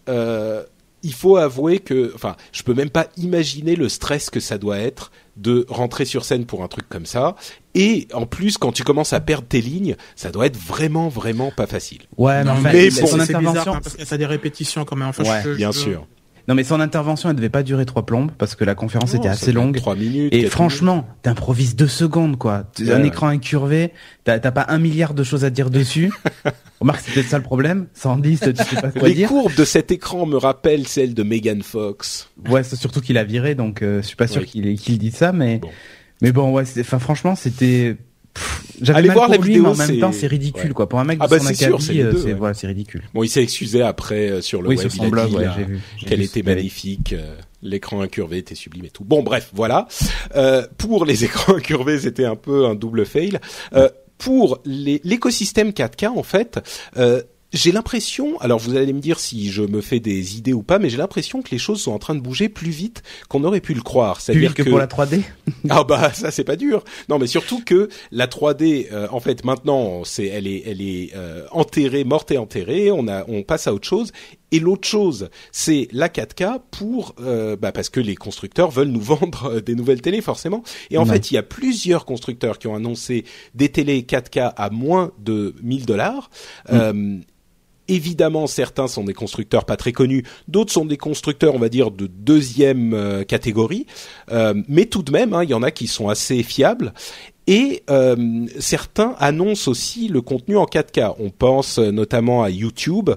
il 1.03 1.13
faut 1.13 1.35
avouer 1.35 1.79
que, 1.79 2.11
enfin, 2.15 2.35
je 2.51 2.63
peux 2.63 2.73
même 2.73 2.89
pas 2.89 3.07
imaginer 3.17 3.75
le 3.75 3.89
stress 3.89 4.29
que 4.29 4.39
ça 4.39 4.57
doit 4.57 4.77
être 4.77 5.11
de 5.37 5.65
rentrer 5.69 6.05
sur 6.05 6.25
scène 6.25 6.45
pour 6.45 6.63
un 6.63 6.67
truc 6.67 6.87
comme 6.89 7.05
ça. 7.05 7.35
Et 7.73 8.07
en 8.13 8.25
plus, 8.25 8.57
quand 8.57 8.71
tu 8.71 8.83
commences 8.83 9.13
à 9.13 9.19
perdre 9.19 9.47
tes 9.47 9.61
lignes, 9.61 9.95
ça 10.15 10.29
doit 10.31 10.45
être 10.45 10.57
vraiment, 10.57 11.07
vraiment 11.07 11.51
pas 11.51 11.67
facile. 11.67 12.01
Ouais, 12.17 12.43
mais 12.43 12.51
mais 12.73 12.91
son 12.91 13.17
bon, 13.17 13.23
c'est 13.25 13.37
bizarre 13.37 13.67
hein, 13.69 13.79
parce 13.83 13.95
que 13.95 14.05
ça 14.05 14.15
a 14.15 14.17
des 14.17 14.25
répétitions 14.25 14.83
quand 14.85 14.95
même. 14.97 15.07
Enfin, 15.09 15.23
Ouais, 15.23 15.41
je- 15.43 15.51
je- 15.53 15.57
Bien 15.57 15.71
je- 15.71 15.79
sûr. 15.79 16.07
Non 16.47 16.55
mais 16.55 16.63
son 16.63 16.79
intervention, 16.79 17.29
elle 17.29 17.35
devait 17.35 17.49
pas 17.49 17.63
durer 17.63 17.85
trois 17.85 18.05
plombes 18.05 18.31
parce 18.37 18.55
que 18.55 18.63
la 18.63 18.75
conférence 18.75 19.13
était 19.13 19.27
assez 19.27 19.51
longue. 19.51 19.75
Trois 19.77 19.95
minutes. 19.95 20.33
Et 20.33 20.45
franchement, 20.47 21.07
t'improvises 21.21 21.75
deux 21.75 21.87
secondes, 21.87 22.37
quoi. 22.37 22.63
Un 22.89 23.03
écran 23.03 23.27
incurvé, 23.27 23.91
t'as 24.23 24.39
pas 24.39 24.65
un 24.69 24.77
milliard 24.79 25.13
de 25.13 25.23
choses 25.23 25.45
à 25.45 25.49
dire 25.49 25.69
dessus. 25.69 26.11
Remarque, 26.79 27.01
c'est 27.05 27.13
peut-être 27.13 27.27
ça 27.29 27.37
le 27.37 27.43
problème. 27.43 27.87
Sans 27.93 28.17
10, 28.17 28.39
tu 28.39 28.63
sais 28.63 28.81
pas 28.81 28.89
quoi 28.91 29.07
Les 29.07 29.13
dire. 29.13 29.27
courbes 29.29 29.53
de 29.55 29.63
cet 29.65 29.91
écran 29.91 30.25
me 30.25 30.35
rappellent 30.37 30.87
celles 30.87 31.13
de 31.13 31.21
Megan 31.23 31.61
Fox. 31.61 32.29
Ouais, 32.49 32.63
c'est 32.63 32.75
surtout 32.75 33.01
qu'il 33.01 33.17
a 33.19 33.23
viré, 33.23 33.53
donc 33.53 33.81
euh, 33.83 34.01
je 34.01 34.07
suis 34.07 34.15
pas 34.15 34.27
sûr 34.27 34.41
Oui. 34.41 34.47
qu'il 34.47 34.79
qu'il 34.79 34.97
dise 34.97 35.15
ça, 35.15 35.31
mais 35.31 35.59
Bon. 35.59 35.69
mais 36.21 36.31
bon, 36.31 36.51
ouais, 36.51 36.63
enfin 36.79 36.97
franchement, 36.99 37.35
c'était. 37.35 37.97
Allez 38.87 39.09
mal 39.09 39.15
voir 39.15 39.25
pour 39.27 39.35
la 39.35 39.37
lui, 39.37 39.53
vidéo, 39.53 39.63
mais 39.63 39.69
en 39.69 39.87
même 39.87 39.99
temps, 39.99 40.11
c'est 40.11 40.27
ridicule, 40.27 40.67
ouais. 40.69 40.73
quoi. 40.73 40.89
Pour 40.89 40.99
un 40.99 41.03
mec 41.03 41.19
de 41.19 41.23
Ah 41.23 41.27
bah, 41.27 41.39
son 41.39 41.45
c'est 41.45 41.53
sûr, 41.55 41.81
c'est 41.81 41.91
acabit, 41.91 41.97
les 41.97 42.03
euh, 42.03 42.17
c'est 42.17 42.25
ouais. 42.27 42.33
voilà, 42.33 42.53
c'est 42.53 42.67
ridicule. 42.67 43.03
Bon, 43.13 43.23
il 43.23 43.29
s'est 43.29 43.43
excusé 43.43 43.81
après 43.81 44.29
euh, 44.29 44.41
sur 44.41 44.61
le 44.61 44.69
oui, 44.69 44.77
web. 44.77 44.89
sur 44.89 44.95
il 44.95 44.97
son 44.97 45.07
a 45.07 45.09
blog, 45.09 45.33
ouais, 45.33 45.65
vu. 45.65 45.79
j'ai 45.97 46.05
qu'elle 46.07 46.21
était 46.21 46.41
magnifique, 46.41 47.13
euh, 47.13 47.35
l'écran 47.61 48.01
incurvé 48.01 48.37
était 48.39 48.55
sublime 48.55 48.85
et 48.85 48.89
tout. 48.89 49.03
Bon, 49.03 49.21
bref, 49.21 49.51
voilà. 49.53 49.87
Euh, 50.35 50.65
pour 50.77 51.05
les 51.05 51.23
écrans 51.25 51.55
incurvés, 51.55 51.99
c'était 51.99 52.25
un 52.25 52.35
peu 52.35 52.65
un 52.65 52.75
double 52.75 53.05
fail. 53.05 53.39
Euh, 53.73 53.89
pour 54.17 54.59
l'écosystème 54.65 55.71
4K, 55.71 56.07
en 56.09 56.21
fait, 56.23 56.59
euh, 56.97 57.23
j'ai 57.53 57.71
l'impression, 57.71 58.39
alors 58.39 58.59
vous 58.59 58.75
allez 58.77 58.93
me 58.93 58.99
dire 59.01 59.19
si 59.19 59.51
je 59.51 59.61
me 59.61 59.81
fais 59.81 59.99
des 59.99 60.37
idées 60.37 60.53
ou 60.53 60.63
pas, 60.63 60.79
mais 60.79 60.89
j'ai 60.89 60.97
l'impression 60.97 61.41
que 61.41 61.49
les 61.51 61.57
choses 61.57 61.81
sont 61.81 61.91
en 61.91 61.99
train 61.99 62.15
de 62.15 62.21
bouger 62.21 62.47
plus 62.47 62.71
vite 62.71 63.03
qu'on 63.27 63.43
aurait 63.43 63.59
pu 63.61 63.73
le 63.73 63.81
croire. 63.81 64.21
C'est-à-dire 64.21 64.51
vite 64.51 64.63
que, 64.63 64.69
pour 64.69 64.79
la 64.79 64.87
3D. 64.87 65.21
ah 65.69 65.83
bah 65.83 66.13
ça 66.13 66.31
c'est 66.31 66.43
pas 66.45 66.55
dur. 66.55 66.83
Non 67.09 67.19
mais 67.19 67.27
surtout 67.27 67.61
que 67.63 67.89
la 68.11 68.27
3D 68.27 68.87
euh, 68.93 69.07
en 69.11 69.19
fait 69.19 69.43
maintenant 69.43 70.03
c'est 70.05 70.25
elle 70.27 70.47
est 70.47 70.63
elle 70.65 70.81
est 70.81 71.11
euh, 71.15 71.45
enterrée 71.51 72.03
morte 72.05 72.31
et 72.31 72.37
enterrée. 72.37 72.89
On 72.91 73.07
a 73.09 73.25
on 73.27 73.43
passe 73.43 73.67
à 73.67 73.73
autre 73.73 73.87
chose. 73.87 74.11
Et 74.53 74.59
l'autre 74.59 74.87
chose 74.87 75.29
c'est 75.51 75.87
la 75.91 76.07
4K 76.09 76.59
pour 76.71 77.15
euh, 77.21 77.55
bah 77.57 77.71
parce 77.73 77.89
que 77.89 77.99
les 77.99 78.15
constructeurs 78.15 78.71
veulent 78.71 78.87
nous 78.89 79.01
vendre 79.01 79.55
euh, 79.55 79.61
des 79.61 79.75
nouvelles 79.75 80.01
télés 80.01 80.21
forcément. 80.21 80.63
Et 80.89 80.97
en 80.97 81.03
Ouais. 81.05 81.13
fait 81.15 81.31
il 81.31 81.33
y 81.33 81.37
a 81.37 81.43
plusieurs 81.43 82.05
constructeurs 82.05 82.59
qui 82.59 82.67
ont 82.67 82.75
annoncé 82.75 83.25
des 83.55 83.69
télés 83.69 84.01
4K 84.03 84.53
à 84.55 84.69
moins 84.69 85.11
de 85.19 85.53
1000 85.63 85.85
dollars. 85.85 86.29
Euh, 86.71 87.17
Évidemment, 87.87 88.47
certains 88.47 88.87
sont 88.87 89.03
des 89.03 89.13
constructeurs 89.13 89.65
pas 89.65 89.75
très 89.75 89.91
connus, 89.91 90.23
d'autres 90.47 90.71
sont 90.71 90.85
des 90.85 90.97
constructeurs, 90.97 91.55
on 91.55 91.59
va 91.59 91.67
dire, 91.67 91.91
de 91.91 92.07
deuxième 92.07 92.93
euh, 92.93 93.23
catégorie, 93.23 93.85
Euh, 94.31 94.53
mais 94.67 94.85
tout 94.85 95.01
de 95.01 95.11
même, 95.11 95.33
hein, 95.33 95.43
il 95.43 95.49
y 95.49 95.53
en 95.53 95.63
a 95.63 95.71
qui 95.71 95.87
sont 95.87 96.07
assez 96.07 96.43
fiables. 96.43 96.93
Et 97.47 97.83
euh, 97.89 98.45
certains 98.59 99.15
annoncent 99.19 99.69
aussi 99.69 100.07
le 100.07 100.21
contenu 100.21 100.57
en 100.57 100.65
4K. 100.65 101.15
On 101.19 101.31
pense 101.31 101.79
notamment 101.79 102.43
à 102.43 102.49
YouTube 102.49 103.09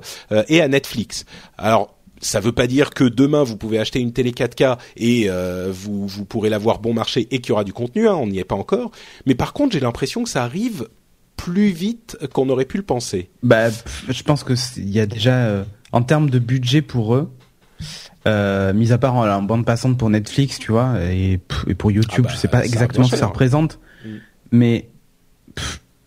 et 0.48 0.60
à 0.60 0.66
Netflix. 0.66 1.24
Alors, 1.56 1.96
ça 2.20 2.40
veut 2.40 2.52
pas 2.52 2.66
dire 2.66 2.90
que 2.90 3.04
demain 3.04 3.44
vous 3.44 3.56
pouvez 3.56 3.78
acheter 3.78 4.00
une 4.00 4.12
télé 4.12 4.32
4K 4.32 4.78
et 4.96 5.28
vous 5.70 6.06
vous 6.08 6.24
pourrez 6.24 6.48
l'avoir 6.48 6.80
bon 6.80 6.94
marché 6.94 7.28
et 7.30 7.40
qu'il 7.40 7.50
y 7.50 7.52
aura 7.52 7.64
du 7.64 7.74
contenu. 7.74 8.08
Hein, 8.08 8.14
on 8.14 8.26
n'y 8.26 8.38
est 8.38 8.44
pas 8.44 8.56
encore. 8.56 8.90
Mais 9.26 9.34
par 9.34 9.52
contre, 9.52 9.74
j'ai 9.74 9.80
l'impression 9.80 10.24
que 10.24 10.30
ça 10.30 10.42
arrive 10.42 10.88
plus 11.36 11.68
vite 11.68 12.16
qu'on 12.32 12.48
aurait 12.48 12.64
pu 12.64 12.76
le 12.76 12.82
penser. 12.82 13.28
Bah, 13.42 13.68
je 14.08 14.22
pense 14.22 14.44
que 14.44 14.54
il 14.76 14.90
y 14.90 15.00
a 15.00 15.06
déjà, 15.06 15.34
euh, 15.34 15.64
en 15.92 16.02
termes 16.02 16.30
de 16.30 16.38
budget 16.38 16.80
pour 16.82 17.14
eux, 17.14 17.30
euh, 18.26 18.72
mis 18.72 18.92
à 18.92 18.98
part 18.98 19.14
en, 19.16 19.28
en 19.28 19.42
bande 19.42 19.64
passante 19.66 19.98
pour 19.98 20.08
Netflix, 20.10 20.58
tu 20.58 20.72
vois, 20.72 20.94
et, 21.02 21.38
pour 21.76 21.90
YouTube, 21.90 22.24
Ah 22.26 22.28
bah, 22.28 22.34
je 22.34 22.36
sais 22.38 22.48
pas 22.48 22.58
ça 22.60 22.64
exactement 22.66 23.04
ce 23.06 23.10
que 23.10 23.16
ça 23.16 23.22
cher. 23.22 23.28
représente, 23.30 23.78
Mm. 24.04 24.08
mais 24.52 24.88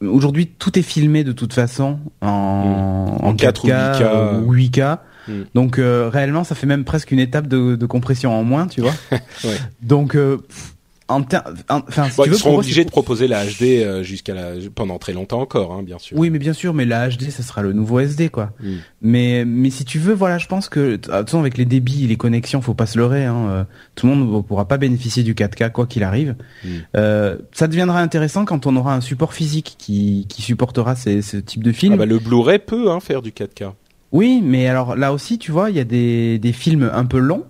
aujourd'hui 0.01 0.47
tout 0.47 0.77
est 0.77 0.83
filmé 0.83 1.23
de 1.23 1.31
toute 1.31 1.53
façon 1.53 1.99
en, 2.21 3.17
Mm. 3.21 3.25
En 3.25 3.35
4 3.35 3.63
ou 3.65 3.67
8K. 3.67 4.01
euh, 4.01 4.41
ou 4.41 4.53
8K. 4.53 4.99
Mm. 5.27 5.31
Donc 5.55 5.79
euh, 5.79 6.09
réellement, 6.09 6.43
ça 6.43 6.55
fait 6.55 6.67
même 6.67 6.85
presque 6.85 7.11
une 7.11 7.19
étape 7.19 7.47
de, 7.47 7.75
de 7.75 7.85
compression 7.85 8.31
en 8.37 8.43
moins, 8.43 8.67
tu 8.67 8.81
vois. 8.81 8.93
Ouais. 9.43 9.57
Donc 9.81 10.13
pff, 10.13 10.75
en 11.09 11.21
enfin, 11.69 12.09
si 12.09 12.21
tu 12.21 12.29
ils 12.29 12.35
seront 12.35 12.57
obligés 12.57 12.83
de 12.83 12.89
proposer 12.89 13.27
la 13.27 13.45
HD 13.45 13.63
euh, 13.63 14.03
jusqu'à 14.03 14.33
la 14.33 14.51
pendant 14.75 14.97
très 14.97 15.13
longtemps 15.13 15.39
encore, 15.39 15.71
hein, 15.71 15.81
bien 15.81 15.99
sûr. 15.99 16.17
Oui, 16.17 16.29
mais 16.29 16.39
bien 16.39 16.53
sûr, 16.53 16.73
mais 16.73 16.85
la 16.85 17.09
HD, 17.09 17.29
ça 17.29 17.43
sera 17.43 17.61
le 17.61 17.71
nouveau 17.71 17.99
SD, 17.99 18.29
quoi. 18.29 18.51
Mm. 18.59 18.73
Mais, 19.01 19.45
mais 19.45 19.69
si 19.69 19.85
tu 19.85 19.99
veux, 19.99 20.13
voilà, 20.13 20.37
je 20.37 20.47
pense 20.47 20.67
que, 20.67 20.91
de 20.91 20.95
toute 20.97 21.11
façon, 21.11 21.39
avec 21.39 21.57
les 21.57 21.65
débits, 21.65 22.07
les 22.07 22.17
connexions, 22.17 22.61
faut 22.61 22.73
pas 22.73 22.85
se 22.85 22.97
leurrer, 22.97 23.25
hein, 23.25 23.47
euh, 23.49 23.63
tout 23.95 24.07
le 24.07 24.15
monde 24.15 24.33
ne 24.33 24.41
pourra 24.41 24.67
pas 24.67 24.77
bénéficier 24.77 25.23
du 25.23 25.33
4K, 25.33 25.71
quoi 25.71 25.87
qu'il 25.87 26.03
arrive. 26.03 26.35
Mm. 26.63 26.69
Euh, 26.97 27.37
ça 27.53 27.67
deviendra 27.67 28.01
intéressant 28.01 28.43
quand 28.43 28.65
on 28.65 28.75
aura 28.75 28.93
un 28.93 29.01
support 29.01 29.33
physique 29.33 29.75
qui, 29.77 30.25
qui 30.27 30.41
supportera 30.41 30.95
ces, 30.95 31.21
ce 31.21 31.37
type 31.37 31.63
de 31.63 31.71
film. 31.71 31.93
Ah 31.93 31.97
bah, 31.97 32.05
le 32.05 32.19
Blu-ray 32.19 32.59
peut 32.59 32.91
hein, 32.91 32.99
faire 32.99 33.21
du 33.21 33.31
4K. 33.31 33.71
Oui, 34.11 34.41
mais 34.43 34.67
alors 34.67 34.95
là 34.95 35.13
aussi, 35.13 35.37
tu 35.37 35.51
vois, 35.51 35.69
il 35.69 35.75
y 35.75 35.79
a 35.79 35.83
des, 35.83 36.39
des 36.39 36.53
films 36.53 36.89
un 36.93 37.05
peu 37.05 37.19
longs. 37.19 37.45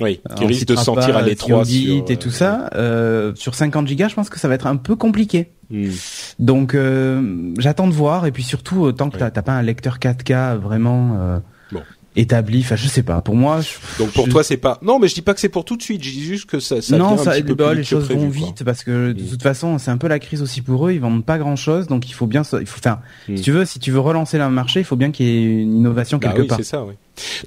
Oui, 0.00 0.20
qui 0.36 0.44
On 0.44 0.46
risque 0.46 0.66
de 0.68 0.76
sentir 0.76 1.16
à 1.16 1.22
l'étroit 1.22 1.64
sur, 1.64 2.04
et 2.08 2.16
tout 2.16 2.28
euh, 2.28 2.32
ça. 2.32 2.70
Euh, 2.74 3.32
sur 3.34 3.54
50 3.54 3.88
gigas, 3.88 4.08
je 4.08 4.14
pense 4.14 4.30
que 4.30 4.38
ça 4.38 4.48
va 4.48 4.54
être 4.54 4.66
un 4.66 4.76
peu 4.76 4.94
compliqué. 4.94 5.50
Hmm. 5.70 5.90
Donc 6.38 6.74
euh, 6.74 7.52
j'attends 7.58 7.88
de 7.88 7.92
voir 7.92 8.24
et 8.24 8.32
puis 8.32 8.42
surtout 8.42 8.86
euh, 8.86 8.92
tant 8.92 9.10
que 9.10 9.18
t'as 9.18 9.30
pas 9.30 9.52
un 9.52 9.62
lecteur 9.62 9.98
4K 9.98 10.56
vraiment 10.56 11.16
euh, 11.20 11.38
Bon. 11.72 11.82
Établi. 12.18 12.60
Enfin, 12.60 12.76
je 12.76 12.86
sais 12.88 13.02
pas. 13.02 13.20
Pour 13.20 13.34
moi, 13.36 13.60
je- 13.60 14.02
Donc 14.02 14.12
pour 14.12 14.26
je- 14.26 14.30
toi 14.30 14.42
c'est 14.42 14.56
pas. 14.56 14.78
Non, 14.82 14.98
mais 14.98 15.08
je 15.08 15.14
dis 15.14 15.22
pas 15.22 15.34
que 15.34 15.40
c'est 15.40 15.48
pour 15.48 15.64
tout 15.64 15.76
de 15.76 15.82
suite. 15.82 16.02
Je 16.02 16.10
dis 16.10 16.22
juste 16.24 16.46
que 16.46 16.60
ça. 16.60 16.80
ça 16.82 16.96
non, 16.98 17.14
un 17.14 17.16
ça, 17.18 17.32
petit 17.32 17.42
peu 17.42 17.54
bah, 17.54 17.74
les 17.74 17.84
choses 17.84 18.04
prévu, 18.06 18.20
vont 18.26 18.26
quoi. 18.30 18.46
vite 18.48 18.64
parce 18.64 18.84
que 18.84 19.12
de 19.12 19.22
Mm. 19.22 19.26
toute 19.28 19.42
façon, 19.42 19.78
c'est 19.78 19.90
un 19.90 19.96
peu 19.98 20.08
la 20.08 20.18
crise 20.18 20.42
aussi 20.42 20.60
pour 20.62 20.86
eux. 20.88 20.92
Ils 20.92 21.00
vendent 21.00 21.24
pas 21.24 21.38
grand 21.38 21.56
chose, 21.56 21.86
donc 21.86 22.08
il 22.08 22.12
faut 22.12 22.26
bien, 22.26 22.42
il 22.60 22.66
faut 22.66 22.80
faire. 22.80 22.98
Mm. 23.28 23.36
Si 23.36 23.42
tu 23.42 23.52
veux, 23.52 23.64
si 23.64 23.78
tu 23.78 23.90
veux 23.90 24.00
relancer 24.00 24.38
le 24.38 24.48
marché, 24.50 24.80
il 24.80 24.84
faut 24.84 24.96
bien 24.96 25.10
qu'il 25.10 25.26
y 25.26 25.28
ait 25.30 25.62
une 25.62 25.76
innovation 25.76 26.18
Bah 26.18 26.28
quelque 26.28 26.42
oui, 26.42 26.46
part. 26.48 26.58
c'est 26.58 26.64
ça. 26.64 26.84
Oui. 26.84 26.94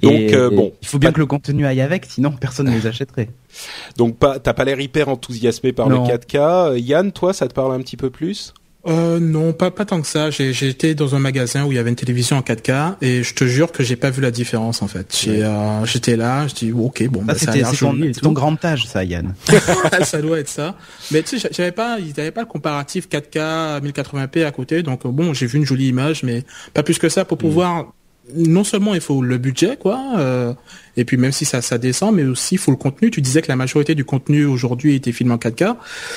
Donc 0.02 0.12
Et- 0.12 0.34
euh, 0.34 0.50
bon, 0.50 0.72
il 0.82 0.88
faut 0.88 0.98
bien 0.98 1.10
pas- 1.10 1.14
que 1.14 1.20
le 1.20 1.26
contenu 1.26 1.64
aille 1.66 1.80
avec, 1.80 2.04
sinon 2.06 2.30
personne 2.32 2.66
ne 2.68 2.72
les 2.74 2.86
achèterait. 2.86 3.30
donc 3.96 4.16
pas. 4.18 4.38
T'as 4.38 4.52
pas 4.54 4.64
l'air 4.64 4.80
hyper 4.80 5.08
enthousiasmé 5.08 5.72
par 5.72 5.88
Non. 5.88 6.02
le 6.02 6.08
4K. 6.08 6.36
Euh, 6.70 6.78
Yann, 6.78 7.12
toi, 7.12 7.32
ça 7.32 7.46
te 7.48 7.54
parle 7.54 7.74
un 7.74 7.80
petit 7.80 7.96
peu 7.96 8.10
plus? 8.10 8.52
Euh, 8.86 9.20
non, 9.20 9.52
pas 9.52 9.70
pas 9.70 9.84
tant 9.84 10.00
que 10.00 10.06
ça. 10.06 10.30
J'ai 10.30 10.68
été 10.68 10.94
dans 10.94 11.14
un 11.14 11.20
magasin 11.20 11.64
où 11.64 11.72
il 11.72 11.76
y 11.76 11.78
avait 11.78 11.90
une 11.90 11.96
télévision 11.96 12.36
en 12.36 12.40
4K 12.40 12.96
et 13.00 13.22
je 13.22 13.34
te 13.34 13.44
jure 13.44 13.70
que 13.70 13.84
j'ai 13.84 13.94
pas 13.96 14.10
vu 14.10 14.20
la 14.20 14.30
différence 14.32 14.82
en 14.82 14.88
fait. 14.88 15.16
J'ai, 15.22 15.44
euh, 15.44 15.84
J'étais 15.84 16.16
là, 16.16 16.48
je 16.48 16.54
dis 16.54 16.72
ok 16.72 17.06
bon, 17.08 17.22
bah, 17.22 17.34
Ça, 17.34 17.46
ça 17.46 17.50
a 17.50 17.54
c'était 17.54 17.64
l'air 17.64 18.12
c'est 18.14 18.20
ton, 18.20 18.32
grand 18.32 18.62
âge, 18.64 18.86
ça, 18.86 19.04
Yann. 19.04 19.34
ça 20.02 20.20
doit 20.20 20.40
être 20.40 20.48
ça. 20.48 20.76
Mais 21.12 21.22
tu 21.22 21.38
sais, 21.38 21.48
j'avais 21.52 21.72
pas, 21.72 21.98
ils 22.00 22.18
avaient 22.20 22.32
pas 22.32 22.40
le 22.40 22.46
comparatif 22.46 23.08
4K 23.08 23.80
1080p 23.82 24.44
à 24.44 24.50
côté, 24.50 24.82
donc 24.82 25.06
euh, 25.06 25.10
bon, 25.10 25.32
j'ai 25.32 25.46
vu 25.46 25.58
une 25.58 25.66
jolie 25.66 25.88
image, 25.88 26.24
mais 26.24 26.42
pas 26.74 26.82
plus 26.82 26.98
que 26.98 27.08
ça 27.08 27.24
pour 27.24 27.38
pouvoir. 27.38 27.92
Non 28.36 28.62
seulement 28.62 28.94
il 28.94 29.00
faut 29.00 29.20
le 29.20 29.36
budget, 29.36 29.76
quoi, 29.76 30.00
euh, 30.16 30.54
et 30.96 31.04
puis 31.04 31.16
même 31.16 31.32
si 31.32 31.44
ça, 31.44 31.60
ça 31.60 31.76
descend, 31.76 32.14
mais 32.14 32.22
aussi 32.22 32.54
il 32.54 32.58
faut 32.58 32.70
le 32.70 32.76
contenu. 32.76 33.10
Tu 33.10 33.20
disais 33.20 33.42
que 33.42 33.48
la 33.48 33.56
majorité 33.56 33.94
du 33.96 34.04
contenu 34.04 34.44
aujourd'hui 34.44 34.94
était 34.94 35.10
filmé 35.10 35.32
en 35.34 35.38
4K. 35.38 35.74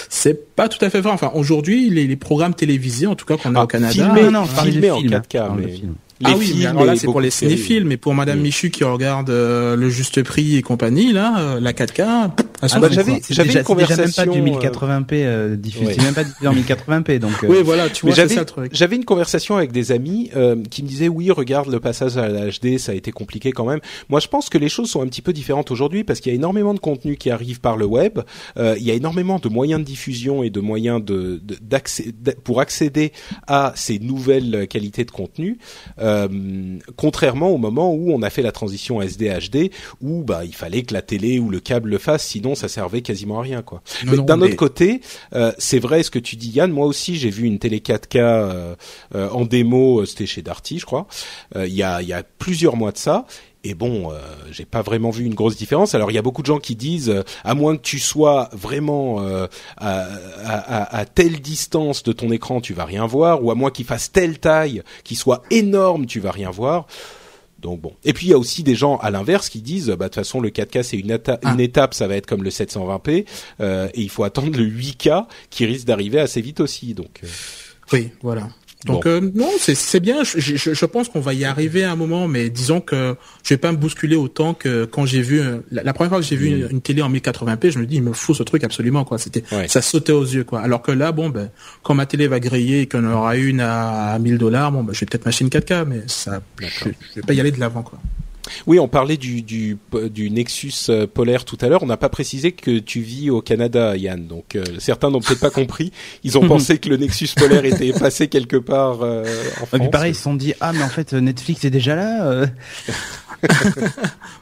C'est 0.07 0.55
pas 0.55 0.69
tout 0.69 0.83
à 0.85 0.89
fait 0.91 1.01
vrai. 1.01 1.11
Enfin, 1.11 1.31
aujourd'hui, 1.33 1.89
les, 1.89 2.05
les 2.05 2.15
programmes 2.15 2.53
télévisés, 2.53 3.07
en 3.07 3.15
tout 3.15 3.25
cas 3.25 3.37
qu'on 3.37 3.55
a 3.55 3.61
Ah, 3.61 3.63
au 3.63 3.67
Canada, 3.67 3.91
filmé, 3.91 4.21
non, 4.23 4.31
non, 4.31 4.45
je 4.45 4.53
parlais 4.55 4.71
filmé 4.71 4.87
des 4.87 4.91
en 4.91 4.97
films, 4.99 5.11
4K, 5.11 5.23
je 5.33 5.37
parle 5.39 5.61
de 5.61 5.65
mais- 5.65 5.71
films. 5.73 5.95
Les 6.21 6.32
ah 6.32 6.36
oui, 6.38 6.56
mais 6.58 6.65
alors 6.67 6.86
là 6.86 6.93
et 6.93 6.95
c'est 6.97 7.08
pour 7.08 7.19
les 7.19 7.30
cinéphiles, 7.30 7.84
mais 7.84 7.97
pour 7.97 8.13
Madame 8.13 8.39
Mm. 8.39 8.43
Michu 8.43 8.69
qui 8.69 8.86
regarde 8.86 9.30
euh, 9.30 9.75
le 9.75 9.89
juste 9.89 10.23
prix 10.23 10.56
et 10.56 10.62
compagnie, 10.62 11.12
là, 11.12 11.39
euh, 11.39 11.60
la 11.60 11.73
4K, 11.73 12.32
pff, 12.36 12.45
à 12.62 12.67
Ah, 12.71 12.80
bah, 12.80 12.88
j'avais- 12.89 13.12
une 13.12 13.21
c'est 13.21 13.30
déjà 13.34 13.43
même 13.43 13.54
pas 13.54 13.63
conversation, 13.63 14.32
du 14.32 14.39
euh, 14.39 14.43
1080p 14.45 15.06
euh, 15.25 15.56
diffusé, 15.58 15.86
ouais. 15.88 15.93
c'est 15.97 16.01
même 16.04 16.13
pas 16.13 16.23
diffusé 16.23 16.47
en 16.47 16.54
1080p, 16.56 17.19
donc. 17.19 17.32
euh, 17.43 17.47
Oui, 17.49 17.58
voilà, 17.65 17.89
tu 17.89 18.06
vois, 18.06 18.15
j'avais 18.15 18.34
ça 18.34 18.39
le 18.39 18.45
truc. 18.45 18.71
j'avais 18.73 18.95
une 18.95 19.04
conversation 19.04 19.58
avec 19.58 19.73
des 19.73 19.91
amis 19.91 20.30
euh, 20.38 20.56
qui 20.69 20.84
me 20.84 20.88
disaient 20.88 21.10
oui 21.10 21.32
regarde 21.32 21.69
le 21.69 21.82
passage 21.82 22.15
à 22.17 22.30
la 22.30 22.47
HD 22.49 22.78
ça 22.78 22.93
a 22.93 22.95
été 22.95 23.12
compliqué 23.12 23.51
quand 23.51 23.65
même. 23.65 23.80
Moi 24.08 24.21
je 24.21 24.28
pense 24.30 24.47
que 24.49 24.58
les 24.58 24.69
choses 24.69 24.89
sont 24.89 25.01
un 25.01 25.08
petit 25.08 25.21
peu 25.21 25.34
différentes 25.34 25.69
aujourd'hui 25.69 26.06
parce 26.06 26.21
qu'il 26.21 26.32
y 26.32 26.36
a 26.36 26.38
énormément 26.38 26.73
de 26.73 26.80
contenu 26.80 27.17
qui 27.17 27.30
arrive 27.30 27.60
par 27.60 27.75
le 27.75 27.86
web. 27.86 28.19
Euh, 28.58 28.75
il 28.80 28.86
y 28.86 28.91
a 28.91 28.93
énormément 28.93 29.38
de 29.39 29.49
moyens 29.49 29.82
de 29.82 29.86
diffusion 29.86 30.43
et 30.43 30.49
de 30.49 30.62
moyens 30.62 31.04
de, 31.04 31.41
de- 31.43 32.32
pour 32.43 32.62
accéder 32.62 33.12
à 33.47 33.73
ces 33.75 33.99
nouvelles 33.99 34.67
qualités 34.69 35.04
de 35.04 35.12
contenu. 35.12 35.58
Euh, 36.05 36.27
contrairement 36.95 37.49
au 37.49 37.57
moment 37.57 37.91
où 37.93 38.11
on 38.11 38.21
a 38.21 38.29
fait 38.29 38.41
la 38.43 38.51
transition 38.51 39.01
SD 39.01 39.29
HD 39.49 39.71
où 40.01 40.23
bah 40.23 40.45
il 40.45 40.55
fallait 40.55 40.83
que 40.83 40.93
la 40.93 41.01
télé 41.01 41.39
ou 41.39 41.49
le 41.49 41.59
câble 41.59 41.89
le 41.89 41.97
fasse 41.97 42.25
sinon 42.25 42.53
ça 42.53 42.67
servait 42.67 43.01
quasiment 43.01 43.39
à 43.39 43.41
rien 43.41 43.61
quoi. 43.63 43.81
Non, 44.05 44.11
Mais 44.11 44.17
d'un 44.23 44.37
mais- 44.37 44.45
autre 44.45 44.55
côté, 44.55 45.01
euh, 45.33 45.51
c'est 45.57 45.79
vrai 45.79 46.03
ce 46.03 46.11
que 46.11 46.19
tu 46.19 46.35
dis 46.35 46.49
Yann. 46.51 46.71
Moi 46.71 46.85
aussi, 46.85 47.15
j'ai 47.15 47.29
vu 47.31 47.45
une 47.47 47.59
télé 47.59 47.79
4K 47.79 48.17
euh, 48.19 48.75
euh, 49.15 49.29
en 49.29 49.45
démo. 49.45 50.05
C'était 50.05 50.25
chez 50.27 50.41
Darty, 50.43 50.79
je 50.79 50.85
crois. 50.85 51.07
euh, 51.55 51.65
Il 51.67 51.73
y 51.73 51.83
a 51.83 52.01
il 52.01 52.07
y 52.07 52.13
a 52.13 52.23
plusieurs 52.23 52.75
mois 52.75 52.91
de 52.91 52.97
ça. 52.97 53.25
Et 53.67 53.73
bon, 53.73 54.12
euh, 54.12 54.19
j'ai 54.51 54.63
pas 54.63 54.84
vraiment 54.84 55.10
vu 55.10 55.25
une 55.25 55.34
grosse 55.34 55.56
différence. 55.58 55.95
Alors 55.95 56.12
il 56.12 56.13
y 56.13 56.17
a 56.19 56.21
beaucoup 56.21 56.41
de 56.43 56.47
gens 56.47 56.60
qui 56.60 56.75
disent, 56.75 57.10
euh, 57.10 57.23
à 57.43 57.56
moins 57.56 57.75
que 57.78 57.82
tu 57.82 57.97
sois 57.97 58.47
vraiment 58.54 59.21
euh, 59.21 59.47
à, 59.78 60.01
à- 60.45 60.97
à- 60.99 61.06
telle 61.06 61.41
distance 61.41 62.04
de 62.04 62.12
ton 62.12 62.32
écran, 62.32 62.62
tu 62.62 62.73
vas 62.73 62.86
rien 62.86 63.08
voir, 63.08 63.43
ou 63.43 63.49
à 63.49 63.56
moins 63.56 63.71
qu'il 63.71 63.86
fasse 63.86 64.12
telle 64.12 64.38
taille, 64.38 64.84
qu'il 65.04 65.17
soit 65.17 65.41
énorme, 65.49 66.06
tu 66.06 66.19
vas 66.19 66.30
rien 66.32 66.51
voir. 66.51 66.86
Donc 67.60 67.82
bon. 67.82 67.93
Et 68.04 68.13
puis 68.13 68.28
il 68.28 68.30
y 68.30 68.34
a 68.34 68.38
aussi 68.38 68.62
des 68.62 68.75
gens 68.75 68.97
à 68.97 69.10
l'inverse 69.10 69.49
qui 69.49 69.62
disent, 69.62 69.88
bah 69.88 69.95
de 69.95 70.04
toute 70.06 70.15
façon 70.15 70.39
le 70.41 70.49
4K 70.51 70.84
c'est 70.84 70.97
une, 70.97 71.17
Ah. 71.28 71.51
une 71.54 71.60
étape, 71.60 71.95
ça 71.95 72.08
va 72.08 72.15
être 72.15 72.28
comme 72.28 72.43
le 72.43 72.51
720p, 72.51 73.25
euh, 73.62 73.88
et 73.95 74.01
il 74.01 74.10
faut 74.12 74.23
attendre 74.23 74.56
le 74.56 74.63
8K 74.65 75.25
qui 75.49 75.65
risque 75.65 75.88
d'arriver 75.88 76.19
assez 76.19 76.41
vite 76.41 76.60
aussi. 76.60 76.93
Donc 76.93 77.21
euh, 77.23 77.28
Oui, 77.93 78.12
voilà. 78.21 78.49
Donc 78.85 79.03
Bon. 79.05 79.09
euh, 79.09 79.31
non, 79.33 79.49
c'est 79.59 79.73
c'est 79.75 79.99
bien. 79.99 80.23
Je, 80.23 80.39
je, 80.39 80.73
je 80.73 80.85
pense 80.85 81.09
qu'on 81.09 81.19
va 81.19 81.33
y 81.33 81.43
arriver 81.43 81.83
à 81.83 81.91
un 81.91 81.95
moment, 81.95 82.27
mais 82.27 82.49
disons 82.49 82.81
que 82.81 83.15
je 83.43 83.49
vais 83.53 83.57
pas 83.57 83.71
me 83.71 83.77
bousculer 83.77 84.15
autant 84.15 84.53
que 84.53 84.85
quand 84.85 85.05
j'ai 85.05 85.21
vu 85.21 85.41
euh, 85.41 85.57
la, 85.71 85.81
la 85.83 85.93
première 85.93 86.09
fois 86.11 86.19
que 86.19 86.25
j'ai 86.25 86.35
vu 86.35 86.47
une, 86.47 86.67
une 86.69 86.81
télé 86.81 87.01
en 87.01 87.11
1080p, 87.11 87.71
je 87.71 87.79
me 87.79 87.85
dis 87.85 87.95
il 87.95 88.03
me 88.03 88.13
faut 88.13 88.33
ce 88.33 88.43
truc 88.43 88.63
absolument 88.63 89.03
quoi. 89.03 89.17
C'était 89.17 89.43
Ouais. 89.51 89.67
ça 89.67 89.81
sautait 89.81 90.11
aux 90.11 90.23
yeux 90.23 90.43
quoi. 90.43 90.61
Alors 90.61 90.81
que 90.81 90.91
là, 90.91 91.11
bon 91.11 91.29
ben 91.29 91.49
quand 91.83 91.93
ma 91.95 92.05
télé 92.05 92.27
va 92.27 92.39
griller 92.39 92.81
et 92.81 92.87
qu'on 92.87 93.03
aura 93.11 93.35
une 93.37 93.59
à 93.59 94.17
1000 94.19 94.37
dollars, 94.37 94.71
bon 94.71 94.83
ben 94.83 94.93
je 94.93 94.99
vais 94.99 95.05
peut-être 95.07 95.25
m'acheter 95.25 95.43
une 95.45 95.49
4K, 95.49 95.85
mais 95.87 96.03
ça, 96.07 96.41
je, 96.59 96.67
je 96.67 96.89
vais 97.15 97.21
pas 97.25 97.33
y 97.33 97.39
aller 97.39 97.51
de 97.51 97.59
l'avant 97.59 97.81
quoi. 97.83 97.99
Oui, 98.67 98.79
on 98.79 98.88
parlait 98.88 99.17
du 99.17 99.41
du, 99.41 99.77
du 100.12 100.29
Nexus 100.29 100.73
euh, 100.89 101.08
polaire 101.08 101.45
tout 101.45 101.58
à 101.62 101.67
l'heure. 101.67 101.84
On 101.84 101.88
n'a 101.88 101.97
pas 101.97 102.10
précisé 102.10 102.51
que 102.51 102.79
tu 102.79 103.01
vis 103.01 103.29
au 103.29 103.41
Canada, 103.41 103.95
Yann. 103.97 104.27
Donc 104.27 104.55
euh, 104.55 104.63
certains 104.79 105.10
n'ont 105.10 105.19
peut-être 105.19 105.39
pas 105.39 105.49
compris. 105.49 105.91
Ils 106.23 106.38
ont 106.38 106.47
pensé 106.47 106.77
que 106.77 106.89
le 106.89 106.97
Nexus 106.97 107.29
polaire 107.36 107.65
était 107.65 107.93
passé 107.93 108.27
quelque 108.27 108.58
part 108.58 109.01
euh, 109.03 109.23
en 109.23 109.63
Et 109.63 109.65
France. 109.67 109.79
puis 109.79 109.89
pareil, 109.89 110.12
ils 110.12 110.15
se 110.15 110.21
sont 110.23 110.36
dit 110.36 110.53
ah 110.62 110.73
mais 110.73 110.84
en 110.84 110.89
fait 110.89 111.13
Netflix 111.13 111.65
est 111.65 111.69
déjà 111.71 111.95
là. 111.95 112.25
euh. 112.31 112.47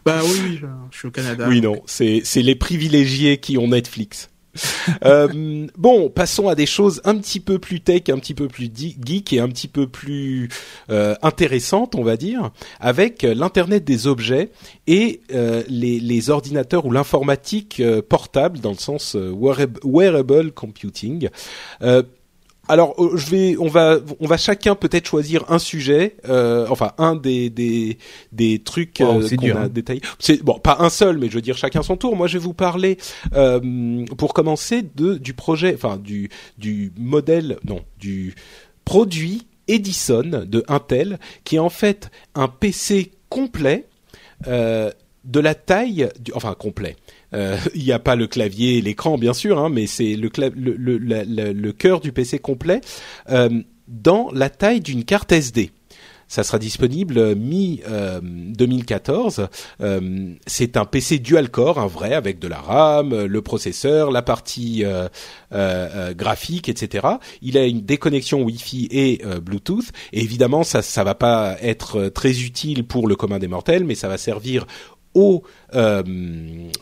Bah 0.06 0.20
oui, 0.24 0.40
oui, 0.44 0.58
je, 0.62 0.68
je 0.92 0.98
suis 0.98 1.08
au 1.08 1.12
Canada. 1.12 1.46
Oui, 1.48 1.62
donc. 1.62 1.76
non, 1.78 1.82
c'est 1.86 2.22
c'est 2.24 2.42
les 2.42 2.56
privilégiés 2.56 3.38
qui 3.38 3.58
ont 3.58 3.68
Netflix. 3.68 4.30
Euh, 5.06 5.68
bon, 5.78 6.10
passons 6.10 6.48
à 6.48 6.56
des 6.56 6.66
choses 6.66 7.02
un 7.06 7.16
petit 7.16 7.40
peu 7.40 7.58
plus 7.58 7.82
tech, 7.82 8.04
un 8.10 8.18
petit 8.20 8.34
peu 8.34 8.48
plus 8.48 8.70
geek 8.74 9.34
et 9.34 9.40
un 9.40 9.48
petit 9.48 9.68
peu 9.68 9.88
plus 9.88 10.50
euh, 10.90 11.16
intéressantes, 11.22 11.96
on 11.96 12.04
va 12.04 12.18
dire, 12.18 12.52
avec 12.80 13.24
euh, 13.24 13.34
l'internet 13.34 13.84
des 13.86 14.08
objets 14.08 14.52
et 14.88 15.22
les, 15.30 16.30
ordinateurs 16.30 16.86
ou 16.86 16.92
l'informatique 16.92 17.82
portable 18.10 18.60
dans 18.60 18.72
le 18.72 18.78
sens 18.78 19.16
wearab- 19.16 19.80
wearable 19.84 20.52
computing. 20.52 21.30
Alors, 22.70 22.96
euh, 22.98 23.18
je 23.18 23.30
vais, 23.30 23.58
on 23.60 23.68
va, 23.68 24.00
on 24.22 24.28
va 24.28 24.38
chacun 24.38 24.76
peut-être 24.76 25.08
choisir 25.08 25.44
un 25.52 25.60
sujet, 25.60 26.16
euh, 26.30 26.66
enfin 26.70 26.94
un 26.98 27.16
des 27.16 27.50
des 27.50 27.98
des 28.32 28.60
trucs 28.60 29.00
Wow, 29.02 29.22
euh, 29.22 29.30
qu'on 29.36 29.50
a 29.50 29.60
hein. 29.64 29.68
détaillés. 29.68 30.02
C'est 30.20 30.42
bon, 30.44 30.60
pas 30.60 30.78
un 30.80 30.90
seul, 30.90 31.18
mais 31.18 31.28
je 31.30 31.34
veux 31.36 31.42
dire 31.42 31.58
chacun 31.58 31.84
son 31.84 31.98
tour. 31.98 32.16
Moi, 32.16 32.28
je 32.28 32.38
vais 32.38 32.44
vous 32.44 32.54
parler 32.54 32.98
euh, 33.34 34.06
pour 34.18 34.34
commencer 34.34 34.82
de 34.96 35.16
du 35.16 35.34
projet, 35.34 35.74
enfin 35.76 35.98
du 35.98 36.30
du 36.58 36.94
modèle, 36.98 37.58
non, 37.66 37.82
du 38.00 38.34
produit 38.86 39.46
Edison 39.68 40.46
de 40.46 40.64
Intel, 40.68 41.20
qui 41.44 41.58
est 41.58 41.60
en 41.60 41.70
fait 41.70 42.12
un 42.36 42.48
PC 42.48 43.12
complet 43.30 43.88
euh, 44.48 44.92
de 45.26 45.40
la 45.40 45.56
taille, 45.56 46.10
du, 46.20 46.32
enfin 46.34 46.54
complet. 46.54 46.96
Euh, 47.34 47.58
Il 47.76 47.84
n'y 47.84 47.92
a 47.92 48.00
pas 48.00 48.16
le 48.16 48.28
clavier 48.28 48.78
et 48.78 48.82
l'écran 48.82 49.18
bien 49.18 49.34
sûr, 49.34 49.60
hein, 49.60 49.70
mais 49.70 49.88
c'est 49.88 50.16
le, 50.16 51.72
cœur 51.72 52.00
du 52.00 52.12
PC 52.12 52.40
complet 52.40 52.82
euh, 53.30 53.50
dans 53.88 54.30
la 54.32 54.50
taille 54.50 54.82
d'une 54.82 55.04
carte 55.04 55.32
SD. 55.32 55.72
Ça 56.30 56.44
sera 56.44 56.58
disponible 56.58 57.18
euh, 57.20 58.20
2014. 58.24 59.48
Euh, 59.82 60.34
c'est 60.48 60.78
un 60.78 60.86
PC 60.86 61.20
dual 61.20 61.52
core, 61.52 61.78
un 61.78 61.86
vrai 61.86 62.14
avec 62.14 62.40
de 62.40 62.48
la 62.48 62.60
RAM, 62.60 63.26
le 63.26 63.42
processeur, 63.42 64.10
la 64.10 64.24
partie 64.24 64.84
graphique, 65.52 66.70
etc. 66.70 67.08
Il 67.42 67.58
a 67.58 67.66
une 67.66 67.82
déconnexion 67.82 68.42
Wi-Fi 68.42 68.88
et 68.90 69.22
Bluetooth. 69.44 69.92
Et 70.12 70.22
évidemment, 70.22 70.64
ça, 70.64 70.82
ça 70.82 71.04
va 71.04 71.14
pas 71.14 71.56
être 71.62 72.08
très 72.08 72.42
utile 72.42 72.88
pour 72.88 73.08
le 73.08 73.16
commun 73.16 73.38
des 73.38 73.48
mortels, 73.48 73.84
mais 73.84 73.96
ça 73.96 74.08
va 74.08 74.18
servir 74.18 74.66
aux, 75.14 75.44
euh, 75.76 76.04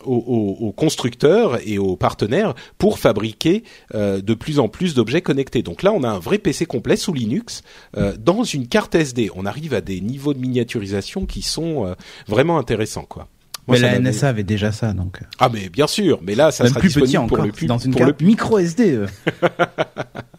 aux, 0.05 0.15
aux- 0.15 0.67
aux 0.67 0.71
constructeurs 0.71 1.59
et 1.67 1.77
aux 1.77 1.95
partenaires 1.95 2.53
pour 2.77 2.99
fabriquer 2.99 3.63
euh, 3.95 4.21
de 4.21 4.33
plus 4.33 4.59
en 4.59 4.67
plus 4.69 4.93
d'objets 4.93 5.21
connectés. 5.21 5.63
Donc 5.63 5.83
là, 5.83 5.91
on 5.91 6.03
a 6.03 6.09
un 6.09 6.19
vrai 6.19 6.37
PC 6.37 6.65
complet 6.65 6.95
sous 6.95 7.13
Linux 7.13 7.61
euh, 7.97 8.13
dans 8.17 8.43
une 8.43 8.67
carte 8.67 8.95
SD. 8.95 9.29
On 9.35 9.45
arrive 9.45 9.73
à 9.73 9.81
des 9.81 10.01
niveaux 10.01 10.33
de 10.33 10.39
miniaturisation 10.39 11.25
qui 11.25 11.41
sont 11.41 11.95
vraiment 12.27 12.57
intéressants, 12.57 13.05
quoi. 13.07 13.27
Moi, 13.67 13.77
mais 13.79 13.91
la 13.91 13.99
NSA 13.99 14.29
avait 14.29 14.43
déjà 14.43 14.71
ça 14.71 14.91
donc. 14.91 15.19
Ah 15.37 15.47
mais 15.53 15.69
bien 15.69 15.85
sûr, 15.85 16.19
mais 16.23 16.33
là 16.33 16.49
ça 16.51 16.63
Même 16.63 16.71
sera 16.71 16.79
plus 16.79 16.87
disponible 16.87 17.09
petit 17.11 17.17
encore, 17.17 17.37
pour 17.37 17.45
le 17.45 17.51
c'est 17.53 17.57
pub- 17.59 17.67
dans 17.67 17.77
une 17.77 17.91
pour 17.91 18.01
le 18.01 18.07
carte 18.07 18.21
micro 18.21 18.57
SD. 18.57 19.01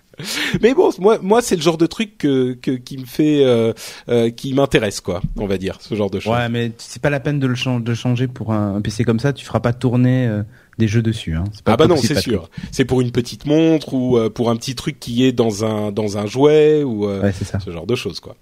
Mais 0.61 0.75
bon, 0.75 0.91
moi, 0.99 1.19
moi, 1.23 1.43
c'est 1.43 1.57
le 1.57 1.63
genre 1.63 1.79
de 1.79 1.87
truc 1.87 2.19
que, 2.19 2.55
que 2.55 2.73
qui 2.73 2.99
me 2.99 3.05
fait, 3.07 3.45
euh, 3.45 3.73
euh, 4.09 4.31
qui 4.31 4.55
m'intéresse, 4.55 5.01
quoi. 5.01 5.21
On 5.37 5.47
va 5.47 5.59
dire 5.59 5.79
ce 5.81 5.95
genre 5.95 6.11
de 6.11 6.21
choses. 6.21 6.33
Ouais, 6.33 6.49
mais 6.49 6.73
c'est 6.79 7.03
pas 7.03 7.11
la 7.11 7.21
peine 7.21 7.39
de 7.39 7.47
le 7.47 7.81
de 7.81 7.95
changer 7.95 8.27
pour 8.29 8.53
un, 8.53 8.77
un 8.77 8.81
PC 8.81 9.05
comme 9.05 9.21
ça. 9.21 9.33
Tu 9.33 9.45
feras 9.45 9.61
pas 9.61 9.73
tourner 9.73 10.27
euh, 10.27 10.43
des 10.79 10.89
jeux 10.89 11.03
dessus. 11.03 11.35
Hein. 11.35 11.45
Pas 11.65 11.73
ah 11.73 11.77
bah 11.77 11.87
non, 11.87 11.97
c'est 11.97 12.21
sûr. 12.21 12.51
C'est 12.71 12.85
pour 12.85 13.01
une 13.01 13.13
petite 13.13 13.47
montre 13.47 13.95
ou 13.95 14.17
euh, 14.19 14.31
pour 14.31 14.51
un 14.51 14.57
petit 14.57 14.75
truc 14.75 14.99
qui 14.99 15.25
est 15.25 15.33
dans 15.33 15.65
un 15.65 15.93
dans 15.93 16.19
un 16.19 16.27
jouet 16.27 16.83
ou 16.83 17.09
euh, 17.09 17.23
Ouais, 17.23 17.33
c'est 17.33 17.45
ça. 17.45 17.61
ce 17.61 17.71
genre 17.71 17.87
de 17.87 17.95
choses, 17.95 18.21
quoi. 18.21 18.37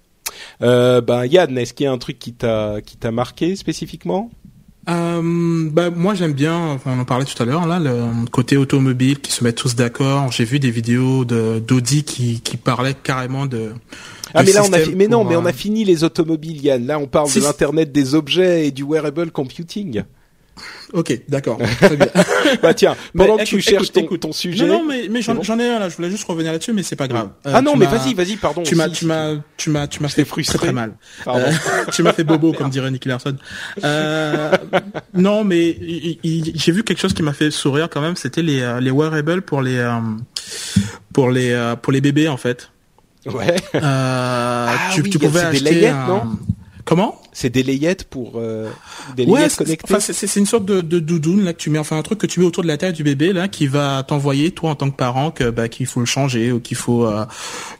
Euh, 0.61 1.01
ben 1.01 1.25
Yann, 1.25 1.55
est-ce 1.57 1.73
qu'il 1.73 1.83
y 1.83 1.87
a 1.87 1.91
un 1.91 1.97
truc 1.97 2.17
qui 2.17 2.33
t'a 2.33 2.77
qui 2.85 2.97
t'a 2.97 3.11
marqué 3.11 3.55
spécifiquement? 3.55 4.31
Euh, 4.89 5.69
bah, 5.71 5.91
moi 5.91 6.15
j'aime 6.15 6.33
bien, 6.33 6.57
enfin, 6.57 6.93
on 6.97 6.99
en 6.99 7.05
parlait 7.05 7.25
tout 7.25 7.41
à 7.41 7.45
l'heure 7.45 7.67
là, 7.67 7.79
le 7.79 8.25
côté 8.31 8.57
automobile 8.57 9.19
qui 9.19 9.31
se 9.31 9.43
mettent 9.43 9.57
tous 9.57 9.75
d'accord. 9.75 10.31
J'ai 10.31 10.43
vu 10.43 10.59
des 10.59 10.71
vidéos 10.71 11.23
de 11.23 11.59
d'Audi 11.59 12.03
qui 12.03 12.41
qui 12.41 12.57
parlaient 12.57 12.95
carrément 12.95 13.45
de 13.45 13.73
Ah 14.33 14.41
mais 14.43 14.51
là 14.53 14.63
on 14.67 14.73
a 14.73 14.79
fi- 14.79 14.95
mais 14.95 15.07
non 15.07 15.23
mais 15.23 15.35
on 15.35 15.45
euh, 15.45 15.49
a 15.49 15.53
fini 15.53 15.85
les 15.85 16.03
automobiles 16.03 16.63
Yann. 16.63 16.87
Là 16.87 16.97
on 16.97 17.05
parle 17.05 17.29
Si, 17.29 17.39
de 17.39 17.43
l'internet 17.43 17.91
des 17.91 18.15
objets 18.15 18.65
et 18.67 18.71
du 18.71 18.83
wearable 18.83 19.29
computing. 19.29 20.03
Ok, 20.93 21.21
d'accord. 21.29 21.57
Bah 22.61 22.73
tiens, 22.73 22.95
Mais 23.13 23.25
pendant 23.25 23.37
que 23.37 23.43
écoute, 23.43 23.49
tu 23.59 23.61
cherches 23.61 23.83
écoute, 23.83 23.93
ton, 23.93 24.01
écoute. 24.01 24.19
ton 24.21 24.31
sujet. 24.33 24.65
Non, 24.65 24.79
non, 24.81 24.85
mais, 24.87 25.07
mais 25.09 25.21
j'en 25.21 25.35
bon 25.35 25.41
ai 25.59 25.69
un 25.69 25.79
là. 25.79 25.87
Je 25.89 25.95
voulais 25.95 26.09
juste 26.09 26.25
revenir 26.25 26.51
là-dessus, 26.51 26.73
mais 26.73 26.83
c'est 26.83 26.95
pas 26.97 27.07
grave. 27.07 27.29
Euh, 27.45 27.51
ah 27.55 27.61
non 27.61 27.75
mais 27.77 27.85
vas-y 27.85 28.13
vas-y 28.13 28.35
pardon. 28.35 28.63
Tu 28.63 28.75
m'as, 28.75 28.89
tu 28.89 29.05
m'as, 29.05 29.35
tu 29.57 29.69
m'as, 29.69 29.87
tu 29.87 30.01
m'as 30.03 30.09
fait 30.09 30.25
frustré. 30.25 30.57
très 30.57 30.67
très 30.67 30.73
mal. 30.73 30.93
Euh, 31.27 31.51
tu 31.93 32.03
m'as 32.03 32.11
fait 32.13 32.23
bobo, 32.25 32.51
comme 32.51 32.69
dirait 32.69 32.91
Nicky 32.91 33.07
Larson. 33.07 33.37
Euh, 33.83 34.51
non, 35.13 35.43
mais 35.45 35.77
j'ai 36.23 36.71
vu 36.71 36.83
quelque 36.83 36.99
chose 36.99 37.13
qui 37.13 37.23
m'a 37.23 37.33
fait 37.33 37.51
sourire 37.51 37.87
quand 37.89 38.01
même. 38.01 38.15
C'était 38.17 38.41
les 38.41 38.77
les 38.81 38.91
wearables 38.91 39.41
pour 39.43 39.61
les 39.61 39.81
pour 41.13 41.29
les 41.31 41.73
pour 41.81 41.93
les 41.93 42.01
bébés 42.01 42.27
en 42.27 42.37
fait. 42.37 42.69
Ouais. 43.25 43.55
Euh, 43.75 44.67
tu, 44.93 45.01
oui, 45.01 45.09
tu 45.11 45.19
pouvais 45.19 45.39
c'est 45.41 45.51
des 45.51 45.57
acheter 45.57 45.71
layettes, 45.75 45.93
un- 45.93 46.07
non? 46.07 46.39
Comment 46.85 47.21
C'est 47.33 47.49
des 47.49 47.63
layettes 47.63 48.05
pour 48.05 48.33
euh, 48.35 48.69
des 49.15 49.25
Ouais, 49.25 49.39
layettes 49.39 49.51
c'est- 49.51 49.63
connectées. 49.63 49.93
enfin, 49.95 49.99
c'est 49.99 50.39
une 50.39 50.45
sorte 50.45 50.65
de, 50.65 50.81
de 50.81 50.99
doudoune 50.99 51.43
là 51.43 51.53
que 51.53 51.57
tu 51.59 51.69
mets, 51.69 51.79
enfin 51.79 51.97
un 51.97 52.01
truc 52.01 52.19
que 52.19 52.27
tu 52.27 52.39
mets 52.39 52.45
autour 52.45 52.63
de 52.63 52.67
la 52.67 52.77
tête 52.77 52.95
du 52.95 53.03
bébé 53.03 53.33
là, 53.33 53.47
qui 53.47 53.67
va 53.67 54.03
t'envoyer 54.07 54.51
toi 54.51 54.71
en 54.71 54.75
tant 54.75 54.89
que 54.89 54.95
parent 54.95 55.31
que 55.31 55.49
bah, 55.49 55.67
qu'il 55.69 55.85
faut 55.85 55.99
le 55.99 56.05
changer 56.05 56.51
ou 56.51 56.59
qu'il 56.59 56.77
faut 56.77 57.05
euh, 57.05 57.25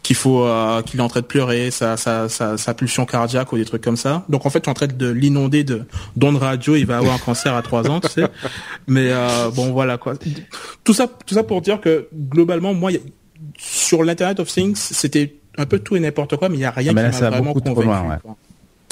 qu'il 0.04 0.16
faut 0.16 0.46
euh, 0.46 0.82
qu'il 0.82 1.00
est 1.00 1.04
en 1.04 1.08
train 1.10 1.22
de 1.22 1.26
pleurer, 1.26 1.72
sa, 1.72 1.98
sa 1.98 2.30
sa 2.30 2.58
sa 2.58 2.74
pulsion 2.74 3.06
cardiaque 3.06 3.52
ou 3.54 3.58
des 3.58 3.66
trucs 3.66 3.84
comme 3.84 3.98
ça. 3.98 4.26
Donc 4.30 4.46
en 4.46 4.50
fait 4.50 4.62
tu 4.62 4.68
es 4.68 4.70
en 4.70 4.74
train 4.76 4.88
de 4.88 5.10
l'inonder 5.10 5.64
de 5.64 5.84
d'ondes 6.16 6.38
radio, 6.38 6.76
il 6.76 6.86
va 6.86 6.98
avoir 6.98 7.16
un 7.16 7.20
cancer 7.20 7.54
à 7.56 7.62
3 7.62 7.90
ans, 7.90 8.00
tu 8.00 8.10
sais. 8.10 8.28
Mais 8.88 9.10
euh, 9.12 9.50
bon 9.50 9.72
voilà 9.72 9.98
quoi. 9.98 10.14
Tout 10.84 10.94
ça 10.94 11.08
tout 11.26 11.34
ça 11.36 11.44
pour 11.44 11.62
dire 11.62 11.82
que 11.82 12.08
globalement 12.30 12.74
moi 12.74 12.92
sur 13.58 14.04
l'internet 14.04 14.40
of 14.40 14.48
things 14.52 14.76
c'était 14.76 15.36
un 15.58 15.66
peu 15.66 15.80
tout 15.80 15.96
et 15.98 16.00
n'importe 16.00 16.38
quoi, 16.38 16.48
mais 16.48 16.56
il 16.58 16.62
y 16.62 16.66
a 16.66 16.72
rien 16.72 16.94
Ah, 16.96 17.10
qui 17.12 17.22
m'a 17.22 17.30
vraiment 17.30 17.54
convaincu. 17.54 17.84
loin, 17.86 18.02
ouais. 18.10 18.16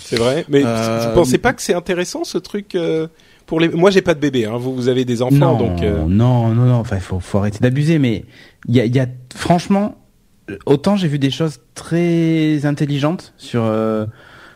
C'est 0.03 0.15
vrai. 0.17 0.45
Mais 0.49 0.62
Euh, 0.65 1.05
vous 1.09 1.13
pensez 1.15 1.38
pas 1.38 1.53
que 1.53 1.62
c'est 1.62 1.73
intéressant 1.73 2.23
ce 2.23 2.38
truc 2.38 2.75
euh, 2.75 3.07
pour 3.45 3.59
les 3.59 3.69
Moi 3.69 3.91
j'ai 3.91 4.01
pas 4.01 4.13
de 4.13 4.19
bébé. 4.19 4.45
Hein. 4.45 4.57
Vous 4.57 4.73
vous 4.75 4.88
avez 4.88 5.05
des 5.05 5.21
enfants 5.21 5.35
non, 5.35 5.57
donc. 5.57 5.81
euh, 5.83 6.03
non, 6.07 6.49
non, 6.49 6.65
non. 6.65 6.75
Enfin, 6.75 6.99
faut, 6.99 7.19
faut 7.19 7.38
arrêter 7.39 7.59
d'abuser. 7.59 7.99
Mais 7.99 8.25
il 8.67 8.75
y 8.75 8.79
a, 8.79 8.85
y 8.85 8.99
a, 8.99 9.07
franchement, 9.35 9.95
autant 10.65 10.95
j'ai 10.95 11.07
vu 11.07 11.19
des 11.19 11.31
choses 11.31 11.59
très 11.75 12.65
intelligentes 12.65 13.33
sur 13.38 13.63
euh, 13.63 14.05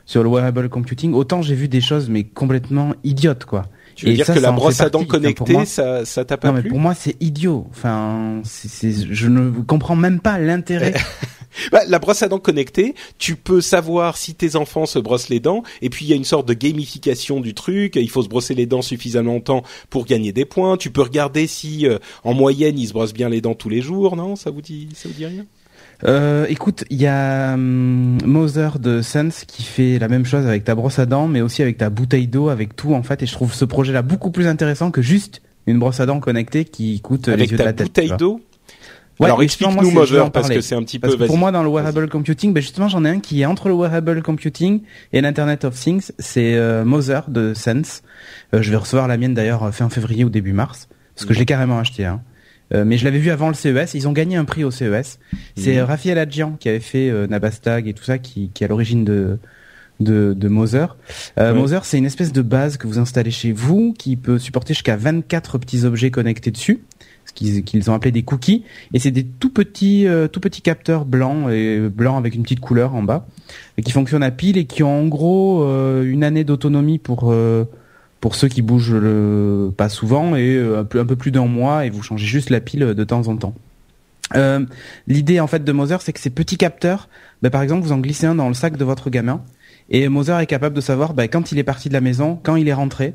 sur 0.06 0.22
le 0.24 0.30
wearable 0.30 0.68
computing, 0.70 1.14
autant 1.14 1.42
j'ai 1.42 1.56
vu 1.56 1.68
des 1.70 1.80
choses 1.82 2.10
mais 2.10 2.24
complètement 2.24 2.94
idiotes, 3.04 3.46
quoi. 3.46 3.64
Tu 3.96 4.08
veux 4.08 4.12
Et 4.12 4.16
dire 4.16 4.26
ça, 4.26 4.34
que 4.34 4.40
ça 4.40 4.48
la 4.48 4.52
brosse 4.52 4.82
à 4.82 4.90
dents 4.90 5.04
connectée, 5.06 5.54
moi- 5.54 5.66
ça 5.66 6.04
ça 6.04 6.26
t'a 6.26 6.36
pas 6.36 6.48
Non, 6.48 6.56
mais 6.56 6.64
pour 6.68 6.80
moi, 6.80 6.96
c'est 6.96 7.16
idiot. 7.22 7.68
Enfin, 7.70 8.42
c'est, 8.44 8.68
c'est- 8.68 9.06
je 9.14 9.28
ne 9.28 9.52
comprends 9.62 9.96
même 9.96 10.20
pas 10.20 10.40
l'intérêt. 10.40 10.94
Bah, 11.72 11.82
la 11.88 12.00
brosse 12.00 12.24
à 12.24 12.28
dents 12.28 12.40
connectée, 12.40 12.96
tu 13.18 13.36
peux 13.36 13.62
savoir 13.62 14.18
si 14.18 14.36
tes 14.36 14.56
enfants 14.56 14.86
se 14.86 15.00
brossent 15.00 15.30
les 15.30 15.40
dents, 15.40 15.64
et 15.82 15.90
puis 15.90 16.06
il 16.06 16.10
y 16.10 16.14
a 16.14 16.16
une 16.16 16.24
sorte 16.24 16.48
de 16.48 16.54
gamification 16.54 17.40
du 17.40 17.54
truc. 17.54 17.96
Il 17.96 18.10
faut 18.10 18.24
se 18.24 18.30
brosser 18.30 18.54
les 18.54 18.66
dents 18.66 18.82
suffisamment 18.82 19.34
longtemps 19.34 19.64
pour 19.90 20.06
gagner 20.06 20.32
des 20.32 20.46
points. 20.46 20.78
Tu 20.78 20.90
peux 20.92 21.02
regarder 21.02 21.48
si, 21.48 21.88
euh, 21.88 21.98
en 22.24 22.34
moyenne, 22.34 22.78
ils 22.78 22.88
se 22.88 22.94
brossent 22.94 23.14
bien 23.14 23.30
les 23.30 23.42
dents 23.42 23.56
tous 23.56 23.70
les 23.70 23.82
jours. 23.82 24.16
Non, 24.16 24.36
ça 24.36 24.52
vous 24.52 24.62
dit, 24.62 24.90
ça 24.94 25.08
vous 25.10 25.16
dit 25.16 25.26
rien? 25.26 25.46
Euh, 26.06 26.46
écoute, 26.50 26.84
il 26.90 27.02
y 27.02 27.08
a 27.08 27.54
hum, 27.54 28.18
Mother 28.26 28.80
de 28.80 29.02
Sense 29.02 29.46
qui 29.46 29.64
fait 29.64 30.00
la 30.00 30.08
même 30.08 30.26
chose 30.26 30.46
avec 30.46 30.64
ta 30.66 30.76
brosse 30.76 31.00
à 31.00 31.06
dents, 31.06 31.28
mais 31.28 31.42
aussi 31.42 31.62
avec 31.62 31.78
ta 31.78 31.90
bouteille 31.90 32.28
d'eau, 32.28 32.50
avec 32.50 32.76
tout 32.76 32.94
en 32.94 33.04
fait. 33.04 33.24
Et 33.24 33.26
je 33.26 33.32
trouve 33.32 33.54
ce 33.54 33.64
projet-là 33.66 34.02
beaucoup 34.02 34.32
plus 34.32 34.48
intéressant 34.48 34.92
que 34.92 35.02
juste 35.02 35.42
une 35.66 35.80
brosse 35.80 36.00
à 36.02 36.06
dents 36.06 36.20
connectée 36.20 36.66
qui 36.66 37.00
coûte 37.00 37.28
les 37.28 37.34
Avec 37.34 37.52
yeux 37.52 37.58
de 37.58 37.64
la 37.64 37.74
tête. 37.74 37.88
bouteille 37.88 38.14
d'eau? 38.18 38.42
Ouais, 39.20 39.28
Alors 39.28 39.44
explique-nous 39.44 39.92
Mother 39.92 40.32
parce 40.32 40.50
que 40.50 40.62
c'est 40.62 40.76
un 40.76 40.82
petit 40.84 40.98
Parce 41.00 41.16
peu. 41.16 41.22
que 41.24 41.28
pour 41.28 41.38
moi, 41.38 41.52
dans 41.52 41.64
le 41.64 41.70
wearable 41.70 42.10
computing, 42.10 42.54
ben 42.54 42.62
justement, 42.62 42.88
j'en 42.88 43.06
ai 43.06 43.10
un 43.10 43.20
qui 43.20 43.42
est 43.42 43.46
entre 43.46 43.68
le 43.70 43.76
wearable 43.76 44.22
computing 44.24 44.82
et 45.12 45.22
l'Internet 45.22 45.66
of 45.66 45.76
Things. 45.80 46.12
C'est 46.20 46.56
euh, 46.56 46.84
Mother 46.84 47.30
de 47.30 47.54
Sense. 47.54 48.02
Euh, 48.54 48.62
je 48.62 48.72
vais 48.72 48.78
recevoir 48.78 49.08
la 49.08 49.18
mienne 49.18 49.34
d'ailleurs 49.34 49.74
fin 49.74 49.90
février 49.90 50.24
ou 50.24 50.30
début 50.30 50.54
mars, 50.54 50.88
parce 51.16 51.26
que 51.28 51.34
je 51.34 51.40
l'ai 51.40 51.46
carrément 51.46 51.78
acheté. 51.80 52.06
Hein. 52.06 52.22
Euh, 52.74 52.86
mais 52.86 52.98
je 52.98 53.06
l'avais 53.06 53.20
vu 53.20 53.30
avant 53.30 53.50
le 53.50 53.54
CES. 53.54 53.94
Ils 53.94 54.08
ont 54.08 54.14
gagné 54.14 54.36
un 54.36 54.46
prix 54.46 54.64
au 54.64 54.72
CES. 54.72 55.20
C'est 55.56 55.78
euh, 55.78 55.86
Raphaël 55.86 56.18
Adjian 56.18 56.56
qui 56.60 56.70
avait 56.70 56.80
fait 56.80 57.10
euh, 57.10 57.28
Nabastag 57.28 57.88
et 57.88 57.94
tout 57.94 58.04
ça, 58.04 58.18
qui, 58.18 58.50
qui 58.54 58.64
est 58.64 58.66
à 58.66 58.70
l'origine 58.70 59.04
de 59.06 59.38
de, 60.00 60.34
de 60.36 60.48
Mother. 60.48 60.98
Euh, 61.38 61.54
Ouais. 61.54 61.60
Mother, 61.60 61.86
c'est 61.86 62.00
une 62.00 62.06
espèce 62.08 62.34
de 62.34 62.42
base 62.42 62.78
que 62.78 62.88
vous 62.88 62.98
installez 62.98 63.30
chez 63.32 63.52
vous, 63.52 63.94
qui 63.98 64.18
peut 64.18 64.40
supporter 64.40 64.74
jusqu'à 64.74 64.98
24 64.98 65.60
petits 65.60 65.86
objets 65.86 66.10
connectés 66.10 66.50
dessus, 66.52 66.82
qu'ils 67.34 67.90
ont 67.90 67.94
appelé 67.94 68.12
des 68.12 68.24
cookies. 68.24 68.64
Et 68.94 69.00
c'est 69.00 69.12
des 69.12 69.24
tout 69.24 69.50
petits, 69.50 70.08
euh, 70.08 70.28
tout 70.28 70.40
petits 70.40 70.62
capteurs 70.62 71.06
blancs 71.06 71.50
et 71.52 71.80
blancs 71.90 72.18
avec 72.18 72.36
une 72.36 72.44
petite 72.44 72.60
couleur 72.60 72.96
en 72.96 73.04
bas, 73.04 73.28
qui 73.84 73.92
fonctionnent 73.92 74.24
à 74.24 74.32
pile 74.32 74.58
et 74.58 74.66
qui 74.66 74.84
ont 74.84 75.02
en 75.02 75.08
gros 75.08 75.64
euh, 75.64 76.04
une 76.04 76.24
année 76.24 76.44
d'autonomie 76.44 77.00
pour 77.00 77.32
euh, 77.32 77.66
pour 78.22 78.36
ceux 78.36 78.48
qui 78.48 78.62
bougent 78.62 78.96
pas 79.76 79.90
souvent 79.90 80.38
et 80.38 80.58
un 80.58 80.86
peu 80.86 81.00
un 81.02 81.06
peu 81.06 81.18
plus 81.18 81.32
d'un 81.32 81.46
mois 81.46 81.86
et 81.86 81.90
vous 81.90 82.02
changez 82.02 82.26
juste 82.26 82.50
la 82.50 82.62
pile 82.62 82.94
de 82.94 83.04
temps 83.04 83.28
en 83.28 83.36
temps. 83.36 83.54
L'idée 85.08 85.42
en 85.42 85.48
fait 85.48 85.66
de 85.66 85.72
Mother, 85.74 86.02
c'est 86.02 86.14
que 86.14 86.22
ces 86.22 86.30
petits 86.30 86.56
capteurs, 86.58 87.10
bah, 87.42 87.50
par 87.50 87.62
exemple, 87.62 87.84
vous 87.84 87.92
en 87.92 87.98
glissez 87.98 88.26
un 88.26 88.36
dans 88.36 88.48
le 88.48 88.54
sac 88.54 88.78
de 88.78 88.86
votre 88.86 89.10
gamin, 89.10 89.42
et 89.90 90.08
Mother 90.08 90.40
est 90.40 90.48
capable 90.48 90.74
de 90.74 90.82
savoir 90.82 91.14
bah, 91.14 91.28
quand 91.28 91.52
il 91.52 91.60
est 91.60 91.64
parti 91.64 91.90
de 91.90 91.94
la 91.94 92.02
maison, 92.02 92.40
quand 92.42 92.56
il 92.56 92.68
est 92.70 92.74
rentré, 92.74 93.14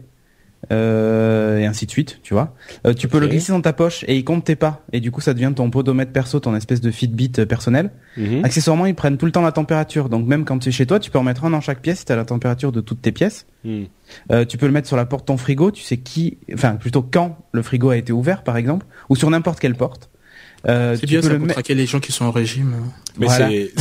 euh, 0.72 1.58
et 1.58 1.66
ainsi 1.66 1.86
de 1.86 1.90
suite, 1.90 2.20
tu 2.22 2.34
vois. 2.34 2.54
Euh, 2.86 2.92
tu 2.92 3.08
peux 3.08 3.18
le 3.18 3.28
glisser 3.28 3.52
dans 3.52 3.60
ta 3.60 3.72
poche 3.72 4.04
et 4.08 4.16
il 4.16 4.24
compte 4.24 4.44
tes 4.44 4.56
pas, 4.56 4.82
et 4.92 5.00
du 5.00 5.10
coup 5.10 5.20
ça 5.20 5.32
devient 5.32 5.52
ton 5.54 5.70
podomètre 5.70 6.12
perso, 6.12 6.40
ton 6.40 6.54
espèce 6.54 6.80
de 6.80 6.90
Fitbit 6.90 7.32
euh, 7.38 7.46
personnel. 7.46 7.90
Mhm. 8.16 8.44
Accessoirement, 8.44 8.86
ils 8.86 8.94
prennent 8.94 9.16
tout 9.16 9.26
le 9.26 9.32
temps 9.32 9.42
la 9.42 9.52
température, 9.52 10.08
donc 10.08 10.26
même 10.26 10.44
quand 10.44 10.58
tu 10.58 10.68
es 10.68 10.72
chez 10.72 10.86
toi, 10.86 10.98
tu 10.98 11.10
peux 11.10 11.18
en 11.18 11.22
mettre 11.22 11.44
un 11.44 11.50
dans 11.50 11.60
chaque 11.60 11.80
pièce, 11.80 12.04
tu 12.04 12.12
as 12.12 12.16
la 12.16 12.24
température 12.24 12.72
de 12.72 12.80
toutes 12.80 13.02
tes 13.02 13.12
pièces. 13.12 13.46
Mhm. 13.64 13.86
Euh, 14.32 14.44
tu 14.44 14.58
peux 14.58 14.66
le 14.66 14.72
mettre 14.72 14.88
sur 14.88 14.96
la 14.96 15.06
porte 15.06 15.22
de 15.22 15.26
ton 15.26 15.36
frigo, 15.36 15.70
tu 15.70 15.82
sais 15.82 15.98
qui, 15.98 16.38
enfin 16.52 16.76
plutôt 16.76 17.02
quand 17.02 17.38
le 17.52 17.62
frigo 17.62 17.90
a 17.90 17.96
été 17.96 18.12
ouvert 18.12 18.42
par 18.42 18.56
exemple, 18.56 18.86
ou 19.08 19.16
sur 19.16 19.30
n'importe 19.30 19.60
quelle 19.60 19.74
porte. 19.74 20.10
Euh, 20.66 20.94
C'est 20.96 21.00
tu 21.02 21.06
bien 21.06 21.20
peux 21.20 21.26
ça 21.26 21.32
le 21.32 21.38
pour 21.38 21.46
mettre. 21.46 21.54
traquer 21.54 21.74
les 21.74 21.86
gens 21.86 22.00
qui 22.00 22.10
sont 22.10 22.24
en 22.24 22.30
régime. 22.32 22.74
Mais 23.18 23.26
Voilà. 23.26 23.48
c'est 23.48 23.72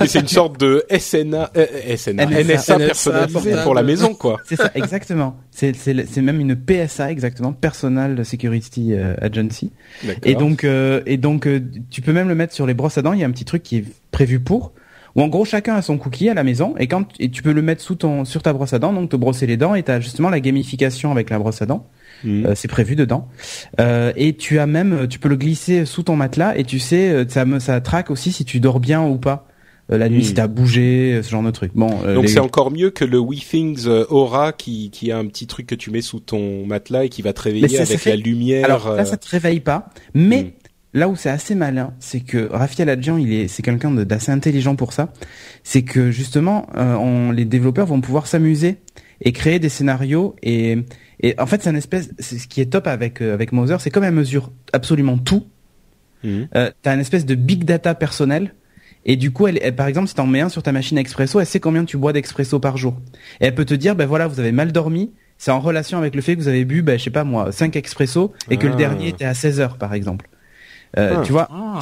mais 0.00 0.06
c'est 0.06 0.20
une 0.20 0.28
sorte 0.28 0.60
de 0.60 0.84
SNA, 0.90 1.50
euh, 1.56 1.96
SNA, 1.96 2.26
NSA, 2.26 2.44
NSA 2.44 2.78
personnalisé 2.78 3.52
pour 3.62 3.74
la 3.74 3.82
maison 3.82 4.14
quoi. 4.14 4.38
C'est 4.44 4.56
ça, 4.56 4.70
exactement. 4.74 5.36
C'est 5.50 5.74
c'est 5.74 6.06
c'est 6.06 6.22
même 6.22 6.40
une 6.40 6.54
PSA 6.56 7.10
exactement, 7.10 7.52
Personal 7.52 8.24
Security 8.24 8.92
euh, 8.92 9.14
Agency. 9.20 9.72
D'accord. 10.04 10.20
Et 10.24 10.34
donc 10.34 10.64
euh, 10.64 11.00
et 11.06 11.16
donc 11.16 11.46
euh, 11.46 11.60
tu 11.90 12.02
peux 12.02 12.12
même 12.12 12.28
le 12.28 12.34
mettre 12.34 12.52
sur 12.54 12.66
les 12.66 12.74
brosses 12.74 12.98
à 12.98 13.02
dents. 13.02 13.12
Il 13.12 13.20
y 13.20 13.24
a 13.24 13.26
un 13.26 13.30
petit 13.32 13.44
truc 13.46 13.62
qui 13.62 13.76
est 13.78 13.84
prévu 14.10 14.40
pour. 14.40 14.72
Où 15.14 15.22
en 15.22 15.28
gros 15.28 15.46
chacun 15.46 15.76
a 15.76 15.80
son 15.82 15.96
cookie 15.96 16.28
à 16.28 16.34
la 16.34 16.44
maison 16.44 16.74
et 16.78 16.88
quand 16.88 17.06
et 17.18 17.30
tu 17.30 17.42
peux 17.42 17.52
le 17.52 17.62
mettre 17.62 17.80
sous 17.82 17.94
ton 17.94 18.26
sur 18.26 18.42
ta 18.42 18.52
brosse 18.52 18.74
à 18.74 18.78
dents 18.78 18.92
donc 18.92 19.08
te 19.08 19.16
brosser 19.16 19.46
les 19.46 19.56
dents 19.56 19.74
et 19.74 19.82
t'as 19.82 19.98
justement 19.98 20.28
la 20.28 20.40
gamification 20.40 21.10
avec 21.10 21.30
la 21.30 21.38
brosse 21.38 21.62
à 21.62 21.66
dents. 21.66 21.88
Mhm. 22.24 22.46
Euh, 22.46 22.52
c'est 22.54 22.68
prévu 22.68 22.96
dedans. 22.96 23.28
Euh, 23.80 24.12
et 24.16 24.34
tu 24.34 24.58
as 24.58 24.66
même, 24.66 25.06
tu 25.08 25.18
peux 25.18 25.28
le 25.28 25.36
glisser 25.36 25.84
sous 25.84 26.02
ton 26.02 26.16
matelas 26.16 26.56
et 26.56 26.64
tu 26.64 26.78
sais, 26.78 27.10
euh, 27.10 27.24
ça 27.28 27.44
me, 27.44 27.58
ça 27.58 27.80
traque 27.80 28.10
aussi 28.10 28.32
si 28.32 28.44
tu 28.44 28.60
dors 28.60 28.80
bien 28.80 29.02
ou 29.04 29.18
pas 29.18 29.46
euh, 29.92 29.98
la 29.98 30.08
nuit, 30.08 30.18
Hmm. 30.20 30.24
si 30.24 30.34
t'as 30.34 30.46
bougé, 30.48 31.14
euh, 31.14 31.22
ce 31.22 31.30
genre 31.30 31.44
de 31.44 31.50
truc. 31.52 31.70
Bon, 31.74 31.90
euh, 32.04 32.14
Donc 32.14 32.24
les- 32.24 32.28
c'est 32.30 32.40
encore 32.40 32.72
mieux 32.72 32.90
que 32.90 33.04
le 33.04 33.18
WeThings 33.20 33.86
euh, 33.86 34.04
Aura 34.10 34.52
qui 34.52 34.90
qui 34.90 35.12
a 35.12 35.18
un 35.18 35.26
petit 35.26 35.46
truc 35.46 35.66
que 35.66 35.76
tu 35.76 35.90
mets 35.92 36.00
sous 36.02 36.18
ton 36.18 36.66
matelas 36.66 37.04
et 37.04 37.08
qui 37.08 37.22
va 37.22 37.32
te 37.32 37.42
réveiller 37.42 37.78
avec 37.78 37.98
fait- 38.00 38.10
la 38.10 38.16
lumière. 38.16 38.64
Alors 38.64 38.94
là, 38.94 39.04
ça 39.04 39.16
te 39.16 39.28
réveille 39.28 39.60
pas. 39.60 39.90
Mais 40.14 40.42
Hmm. 40.42 40.98
là 40.98 41.08
où 41.08 41.14
c'est 41.14 41.30
assez 41.30 41.54
malin, 41.54 41.92
c'est 42.00 42.18
que 42.20 42.48
Raphaël 42.50 42.88
Adjian, 42.88 43.16
il 43.18 43.32
est, 43.32 43.46
c'est 43.46 43.62
quelqu'un 43.62 43.92
d'assez 43.92 44.32
intelligent 44.32 44.74
pour 44.74 44.92
ça. 44.92 45.12
C'est 45.62 45.82
que 45.82 46.10
justement, 46.10 46.66
euh, 46.76 46.96
on, 46.96 47.30
les 47.30 47.44
développeurs 47.44 47.86
vont 47.86 48.00
pouvoir 48.00 48.26
s'amuser 48.26 48.78
et 49.22 49.32
créer 49.32 49.58
des 49.58 49.68
scénarios 49.68 50.34
et 50.42 50.78
et 51.20 51.34
en 51.40 51.46
fait, 51.46 51.62
c'est 51.62 51.70
un 51.70 51.74
espèce, 51.74 52.10
c'est 52.18 52.36
ce 52.38 52.46
qui 52.46 52.60
est 52.60 52.66
top 52.66 52.86
avec 52.86 53.22
euh, 53.22 53.32
avec 53.32 53.52
Mother, 53.52 53.80
c'est 53.80 53.88
comme 53.90 54.04
elle 54.04 54.12
mesure 54.14 54.52
absolument 54.72 55.16
tout. 55.18 55.46
Mhm. 56.24 56.48
euh, 56.56 56.70
t'as 56.82 56.94
une 56.94 57.00
espèce 57.00 57.24
de 57.26 57.34
big 57.34 57.64
data 57.64 57.94
personnel. 57.94 58.54
Et 59.08 59.16
du 59.16 59.30
coup, 59.30 59.46
elle, 59.46 59.58
elle- 59.62 59.76
par 59.76 59.86
exemple, 59.86 60.08
si 60.08 60.14
t'en 60.14 60.26
mets 60.26 60.40
un 60.40 60.48
sur 60.48 60.62
ta 60.62 60.72
machine 60.72 60.98
expresso, 60.98 61.38
elle 61.38 61.46
sait 61.46 61.60
combien 61.60 61.84
tu 61.84 61.96
bois 61.96 62.12
d'expresso 62.12 62.58
par 62.58 62.76
jour. 62.76 62.96
Et 63.40 63.46
elle 63.46 63.54
peut 63.54 63.64
te 63.64 63.74
dire, 63.74 63.94
ben 63.94 64.04
voilà, 64.06 64.26
vous 64.26 64.40
avez 64.40 64.50
mal 64.52 64.72
dormi. 64.72 65.12
C'est 65.38 65.50
en 65.52 65.60
relation 65.60 65.96
avec 65.98 66.14
le 66.16 66.22
fait 66.22 66.34
que 66.34 66.40
vous 66.40 66.48
avez 66.48 66.64
bu, 66.64 66.82
ben, 66.82 66.98
je 66.98 67.04
sais 67.04 67.10
pas 67.10 67.22
moi, 67.24 67.52
5 67.52 67.76
expresso 67.76 68.32
et 68.50 68.56
que 68.56 68.66
le 68.66 68.72
Ah. 68.72 68.76
dernier 68.76 69.08
était 69.08 69.24
à 69.26 69.34
16 69.34 69.60
heures, 69.60 69.76
par 69.78 69.94
exemple. 69.94 70.28
Euh, 70.98 71.16
Ah. 71.18 71.22
Tu 71.24 71.30
vois, 71.32 71.46
Ah. 71.52 71.80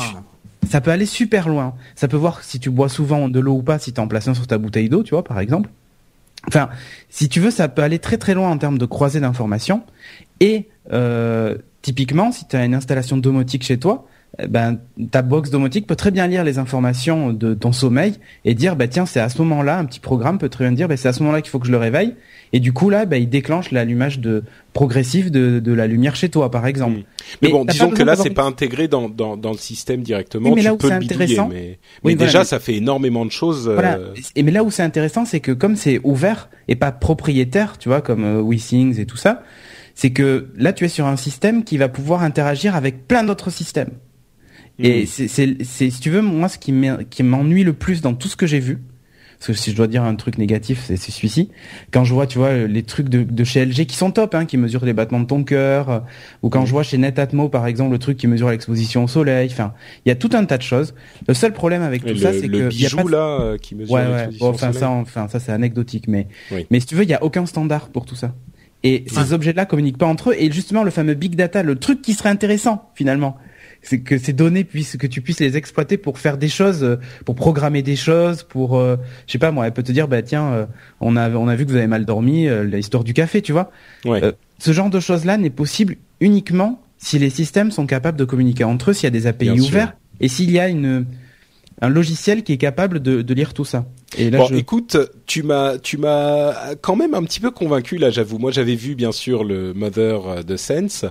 ça 0.68 0.80
peut 0.82 0.90
aller 0.90 1.06
super 1.06 1.48
loin. 1.48 1.74
Ça 1.94 2.06
peut 2.08 2.16
voir 2.18 2.42
si 2.44 2.60
tu 2.60 2.68
bois 2.70 2.88
souvent 2.90 3.28
de 3.30 3.40
l'eau 3.40 3.54
ou 3.54 3.62
pas, 3.62 3.78
si 3.78 3.92
t'en 3.94 4.06
places 4.06 4.28
un 4.28 4.34
sur 4.34 4.46
ta 4.46 4.58
bouteille 4.58 4.88
d'eau, 4.90 5.02
tu 5.02 5.10
vois, 5.10 5.24
par 5.24 5.40
exemple. 5.40 5.70
Enfin, 6.48 6.68
si 7.08 7.28
tu 7.28 7.40
veux, 7.40 7.50
ça 7.50 7.68
peut 7.68 7.82
aller 7.82 7.98
très 7.98 8.18
très 8.18 8.34
loin 8.34 8.50
en 8.50 8.58
termes 8.58 8.78
de 8.78 8.86
croisée 8.86 9.20
d'informations. 9.20 9.82
Et 10.40 10.68
euh, 10.92 11.56
typiquement, 11.82 12.32
si 12.32 12.46
tu 12.46 12.56
as 12.56 12.64
une 12.64 12.74
installation 12.74 13.16
domotique 13.16 13.64
chez 13.64 13.78
toi, 13.78 14.06
ben 14.48 14.78
ta 15.10 15.22
box 15.22 15.50
domotique 15.50 15.86
peut 15.86 15.96
très 15.96 16.10
bien 16.10 16.26
lire 16.26 16.42
les 16.44 16.58
informations 16.58 17.32
de 17.32 17.54
ton 17.54 17.72
sommeil 17.72 18.14
et 18.44 18.54
dire 18.54 18.74
bah 18.74 18.88
tiens 18.88 19.06
c'est 19.06 19.20
à 19.20 19.28
ce 19.28 19.40
moment-là 19.42 19.78
un 19.78 19.84
petit 19.84 20.00
programme 20.00 20.38
peut 20.38 20.48
très 20.48 20.64
bien 20.64 20.72
dire 20.72 20.88
bah, 20.88 20.96
c'est 20.96 21.08
à 21.08 21.12
ce 21.12 21.20
moment-là 21.22 21.40
qu'il 21.40 21.50
faut 21.50 21.60
que 21.60 21.66
je 21.66 21.72
le 21.72 21.78
réveille 21.78 22.14
et 22.52 22.58
du 22.60 22.72
coup 22.72 22.90
là 22.90 23.06
bah, 23.06 23.16
il 23.16 23.28
déclenche 23.28 23.70
l'allumage 23.70 24.18
de 24.18 24.42
progressif 24.72 25.30
de, 25.30 25.60
de 25.60 25.72
la 25.72 25.86
lumière 25.86 26.16
chez 26.16 26.28
toi 26.28 26.50
par 26.50 26.66
exemple. 26.66 27.00
Mais, 27.42 27.48
bon, 27.48 27.64
disons 27.64 27.90
que 27.90 28.02
là, 28.02 28.16
c'est 28.16 28.30
pas 28.30 28.42
intégré 28.42 28.86
dans, 28.88 29.08
dans, 29.08 29.36
dans 29.36 29.52
le 29.52 29.56
système 29.56 30.02
directement. 30.02 30.50
Oui, 30.50 30.56
mais 30.56 30.62
là 30.62 30.70
tu 30.70 30.74
où 30.74 30.78
peux 30.78 30.88
c'est 30.88 30.94
le 30.94 31.00
bidouiller, 31.00 31.36
mais, 31.36 31.44
Oui, 31.44 31.48
mais 32.04 32.14
voilà, 32.16 32.26
déjà, 32.26 32.44
ça 32.44 32.58
fait 32.58 32.74
énormément 32.74 33.24
de 33.24 33.30
choses. 33.30 33.68
Voilà. 33.68 33.96
euh, 33.96 34.14
Et 34.36 34.42
mais 34.42 34.50
là 34.50 34.62
où 34.62 34.70
c'est 34.70 34.82
intéressant, 34.82 35.24
c'est 35.24 35.40
que 35.40 35.52
comme 35.52 35.76
c'est 35.76 36.00
ouvert 36.04 36.50
et 36.68 36.76
pas 36.76 36.92
propriétaire, 36.92 37.78
tu 37.78 37.88
vois, 37.88 38.02
comme 38.02 38.24
euh, 38.24 38.42
WeThings 38.42 38.98
et 39.00 39.06
tout 39.06 39.16
ça, 39.16 39.42
c'est 39.94 40.10
que 40.10 40.48
là 40.56 40.72
tu 40.72 40.84
es 40.84 40.88
sur 40.88 41.06
un 41.06 41.16
système 41.16 41.64
qui 41.64 41.78
va 41.78 41.88
pouvoir 41.88 42.22
interagir 42.22 42.74
avec 42.76 43.06
plein 43.06 43.24
d'autres 43.24 43.50
systèmes. 43.50 43.90
Et 44.78 45.02
Mhm. 45.02 45.06
c'est, 45.06 45.90
si 45.90 46.00
tu 46.00 46.10
veux, 46.10 46.20
moi, 46.22 46.48
ce 46.48 46.58
qui 46.58 46.72
m'en- 46.72 46.98
qui 47.08 47.22
m'ennuie 47.22 47.64
le 47.64 47.72
plus 47.74 48.00
dans 48.02 48.14
tout 48.14 48.26
ce 48.28 48.36
que 48.36 48.46
j'ai 48.46 48.58
vu, 48.60 48.78
parce 49.38 49.46
que 49.48 49.52
si 49.52 49.70
je 49.70 49.76
dois 49.76 49.86
dire 49.86 50.02
un 50.02 50.14
truc 50.16 50.36
négatif, 50.38 50.82
c'est, 50.86 50.96
celui-ci. 50.96 51.50
Quand 51.92 52.02
je 52.04 52.12
vois, 52.14 52.26
tu 52.26 52.38
vois, 52.38 52.54
les 52.54 52.82
trucs 52.82 53.08
de, 53.08 53.22
de 53.22 53.44
chez 53.44 53.60
LG 53.64 53.84
qui 53.86 53.94
sont 53.96 54.10
top, 54.10 54.34
hein, 54.34 54.46
qui 54.46 54.56
mesurent 54.56 54.84
les 54.84 54.92
battements 54.94 55.20
de 55.20 55.26
ton 55.26 55.44
cœur, 55.44 56.04
ou 56.42 56.48
quand 56.48 56.64
je 56.66 56.70
vois 56.72 56.82
chez 56.82 56.98
Netatmo, 56.98 57.48
par 57.48 57.66
exemple, 57.66 57.92
le 57.92 57.98
truc 57.98 58.16
qui 58.16 58.26
mesure 58.26 58.48
l'exposition 58.50 59.04
au 59.04 59.08
soleil. 59.08 59.48
Enfin, 59.52 59.74
il 60.04 60.08
y 60.08 60.12
a 60.12 60.16
tout 60.16 60.30
un 60.32 60.44
tas 60.44 60.56
de 60.56 60.62
choses. 60.62 60.94
Le 61.28 61.34
seul 61.34 61.52
problème 61.52 61.82
avec 61.82 62.02
tout 62.02 62.08
le, 62.08 62.16
ça, 62.16 62.32
c'est 62.32 62.48
que 62.48 62.56
y 62.56 62.62
a 62.62 62.68
bijou 62.68 62.96
pas 62.96 63.02
de- 63.04 63.10
là 63.10 63.40
euh, 63.42 63.58
qui 63.58 63.74
mesure 63.76 63.94
Ouais, 63.94 64.06
ouais. 64.06 64.28
Bon, 64.40 64.46
au 64.46 64.50
enfin 64.50 64.68
soleil. 64.72 64.80
ça, 64.80 64.90
enfin 64.90 65.28
ça 65.28 65.38
c'est 65.40 65.52
anecdotique, 65.52 66.08
mais 66.08 66.26
Oui. 66.50 66.66
mais 66.70 66.80
si 66.80 66.86
tu 66.86 66.94
veux, 66.94 67.02
il 67.04 67.10
y 67.10 67.14
a 67.14 67.22
aucun 67.22 67.46
standard 67.46 67.90
pour 67.90 68.06
tout 68.06 68.16
ça. 68.16 68.34
Et 68.82 69.04
ces 69.06 69.32
objets-là 69.32 69.64
communiquent 69.66 69.96
pas 69.98 70.06
entre 70.06 70.30
eux. 70.30 70.34
Et 70.38 70.50
justement, 70.52 70.82
le 70.84 70.90
fameux 70.90 71.14
big 71.14 71.36
data, 71.36 71.62
le 71.62 71.76
truc 71.76 72.02
qui 72.02 72.12
serait 72.12 72.28
intéressant 72.28 72.90
finalement, 72.94 73.36
c'est 73.84 74.00
que 74.00 74.18
ces 74.18 74.32
données 74.32 74.64
puissent, 74.64 74.96
que 74.96 75.06
tu 75.06 75.20
puisses 75.20 75.40
les 75.40 75.56
exploiter 75.56 75.96
pour 75.96 76.18
faire 76.18 76.38
des 76.38 76.48
choses, 76.48 76.82
euh, 76.82 76.96
pour 77.24 77.34
programmer 77.34 77.82
des 77.82 77.96
choses, 77.96 78.42
pour, 78.42 78.76
euh, 78.78 78.96
je 79.26 79.32
sais 79.32 79.38
pas 79.38 79.50
moi, 79.52 79.66
elle 79.66 79.72
peut 79.72 79.82
te 79.82 79.92
dire, 79.92 80.08
bah 80.08 80.22
tiens, 80.22 80.52
euh, 80.52 80.66
on 81.00 81.16
a 81.16 81.30
on 81.30 81.48
a 81.48 81.54
vu 81.54 81.64
que 81.64 81.70
vous 81.70 81.76
avez 81.76 81.86
mal 81.86 82.04
dormi, 82.04 82.48
euh, 82.48 82.64
l'histoire 82.64 83.04
du 83.04 83.14
café, 83.14 83.42
tu 83.42 83.52
vois. 83.52 83.70
Ouais. 84.04 84.20
Ce 84.58 84.72
genre 84.72 84.90
de 84.90 85.00
choses-là 85.00 85.36
n'est 85.36 85.50
possible 85.50 85.96
uniquement 86.20 86.80
si 86.98 87.18
les 87.18 87.30
systèmes 87.30 87.70
sont 87.70 87.86
capables 87.86 88.18
de 88.18 88.24
communiquer 88.24 88.64
entre 88.64 88.90
eux, 88.90 88.92
s'il 88.94 89.04
y 89.04 89.06
a 89.08 89.10
des 89.10 89.26
API 89.26 89.50
Bien 89.50 89.56
sûr. 89.56 89.66
ouverts 89.66 89.94
et 90.20 90.28
s'il 90.28 90.50
y 90.50 90.58
a 90.58 90.68
une 90.68 91.04
un 91.80 91.88
logiciel 91.88 92.44
qui 92.44 92.52
est 92.52 92.56
capable 92.56 93.00
de, 93.00 93.20
de 93.20 93.34
lire 93.34 93.52
tout 93.52 93.64
ça. 93.64 93.84
Et 94.18 94.30
là, 94.30 94.38
Bon, 94.38 94.46
je... 94.46 94.54
écoute, 94.54 94.96
tu 95.26 95.42
m'as, 95.42 95.78
tu 95.78 95.96
m'as 95.98 96.74
quand 96.80 96.96
même 96.96 97.14
un 97.14 97.22
petit 97.24 97.40
peu 97.40 97.50
convaincu 97.50 97.96
là. 97.98 98.10
J'avoue, 98.10 98.38
moi 98.38 98.50
j'avais 98.50 98.74
vu 98.74 98.94
bien 98.94 99.12
sûr 99.12 99.44
le 99.44 99.72
Mother 99.74 100.44
de 100.44 100.56
Sense. 100.56 101.04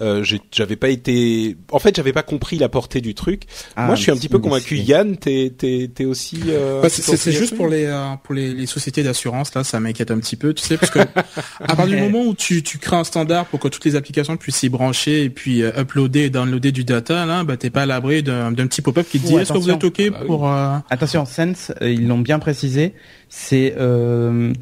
Euh, 0.00 0.22
j'ai- 0.22 0.40
j'avais 0.52 0.76
pas 0.76 0.88
été, 0.88 1.56
en 1.72 1.78
fait, 1.78 1.96
j'avais 1.96 2.12
pas 2.12 2.22
compris 2.22 2.58
la 2.58 2.68
portée 2.68 3.00
du 3.00 3.14
truc. 3.14 3.42
Ah, 3.76 3.86
moi, 3.86 3.94
je 3.94 4.02
suis 4.02 4.10
un 4.12 4.16
petit 4.16 4.28
peu 4.28 4.38
convaincu. 4.38 4.76
si. 4.78 4.84
Yann, 4.84 5.16
t'es, 5.16 5.52
t'es, 5.56 5.90
t'es 5.94 6.04
aussi. 6.04 6.40
euh, 6.48 6.80
Bah, 6.82 6.88
c'est 6.88 7.32
juste 7.32 7.56
pour 7.56 7.68
les 7.68 7.84
euh, 7.86 8.14
pour 8.22 8.34
les, 8.34 8.52
les 8.54 8.66
sociétés 8.66 9.02
d'assurance 9.02 9.54
là, 9.54 9.64
ça 9.64 9.80
m'inquiète 9.80 10.10
un 10.10 10.18
petit 10.18 10.36
peu, 10.36 10.54
tu 10.54 10.62
sais, 10.64 10.76
parce 10.76 10.90
que 10.90 11.00
à 11.00 11.76
partir 11.76 11.86
du 11.86 11.96
moment 12.02 12.22
où 12.24 12.34
tu 12.34 12.62
tu 12.62 12.78
crées 12.78 12.96
un 12.96 13.04
standard 13.04 13.46
pour 13.46 13.60
que 13.60 13.68
toutes 13.68 13.84
les 13.84 13.96
applications 13.96 14.36
puissent 14.36 14.56
s'y 14.56 14.68
brancher 14.68 15.24
et 15.24 15.30
puis 15.30 15.62
euh, 15.62 15.72
uploader 15.80 16.20
et 16.24 16.30
downloader 16.30 16.72
du 16.72 16.84
data 16.84 17.26
là, 17.26 17.44
bah 17.44 17.56
t'es 17.56 17.70
pas 17.70 17.82
à 17.82 17.86
l'abri 17.86 18.22
d'un 18.22 18.52
d'un 18.52 18.66
petit 18.66 18.82
pop-up 18.82 19.06
qui 19.10 19.20
te 19.20 19.26
dit 19.26 19.34
est-ce 19.36 19.52
que 19.52 19.58
vous 19.58 19.70
êtes 19.70 19.84
ok 19.84 20.00
Ah 20.06 20.10
bah 20.10 20.18
pour 20.26 20.48
euh, 20.50 20.76
Attention, 20.90 21.24
Sense, 21.26 21.72
euh, 21.82 21.90
ils 21.90 22.06
l'ont 22.06 22.18
bien 22.18 22.38
précisé, 22.46 22.94
c'est 23.28 23.74
euh, 23.76 24.52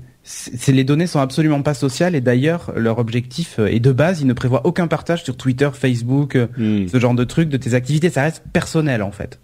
les 0.69 0.85
données 0.85 1.07
sont 1.07 1.21
absolument 1.21 1.61
pas 1.61 1.75
sociales 1.75 2.15
et 2.15 2.23
d'ailleurs 2.23 2.73
leur 2.77 2.99
objectif 2.99 3.59
euh, 3.59 3.67
est 3.67 3.79
de 3.79 3.93
base, 3.93 4.23
ils 4.23 4.27
ne 4.27 4.33
prévoient 4.33 4.65
aucun 4.65 4.87
partage 4.87 5.23
sur 5.23 5.37
Twitter, 5.37 5.69
Facebook, 5.75 6.35
euh, 6.35 6.47
Hmm. 6.57 6.89
ce 6.89 6.99
genre 6.99 7.15
de 7.15 7.25
trucs 7.25 7.51
de 7.51 7.59
tes 7.59 7.75
activités, 7.75 8.09
ça 8.09 8.23
reste 8.23 8.43
personnel 8.55 9.03
en 9.03 9.13
fait. 9.13 9.39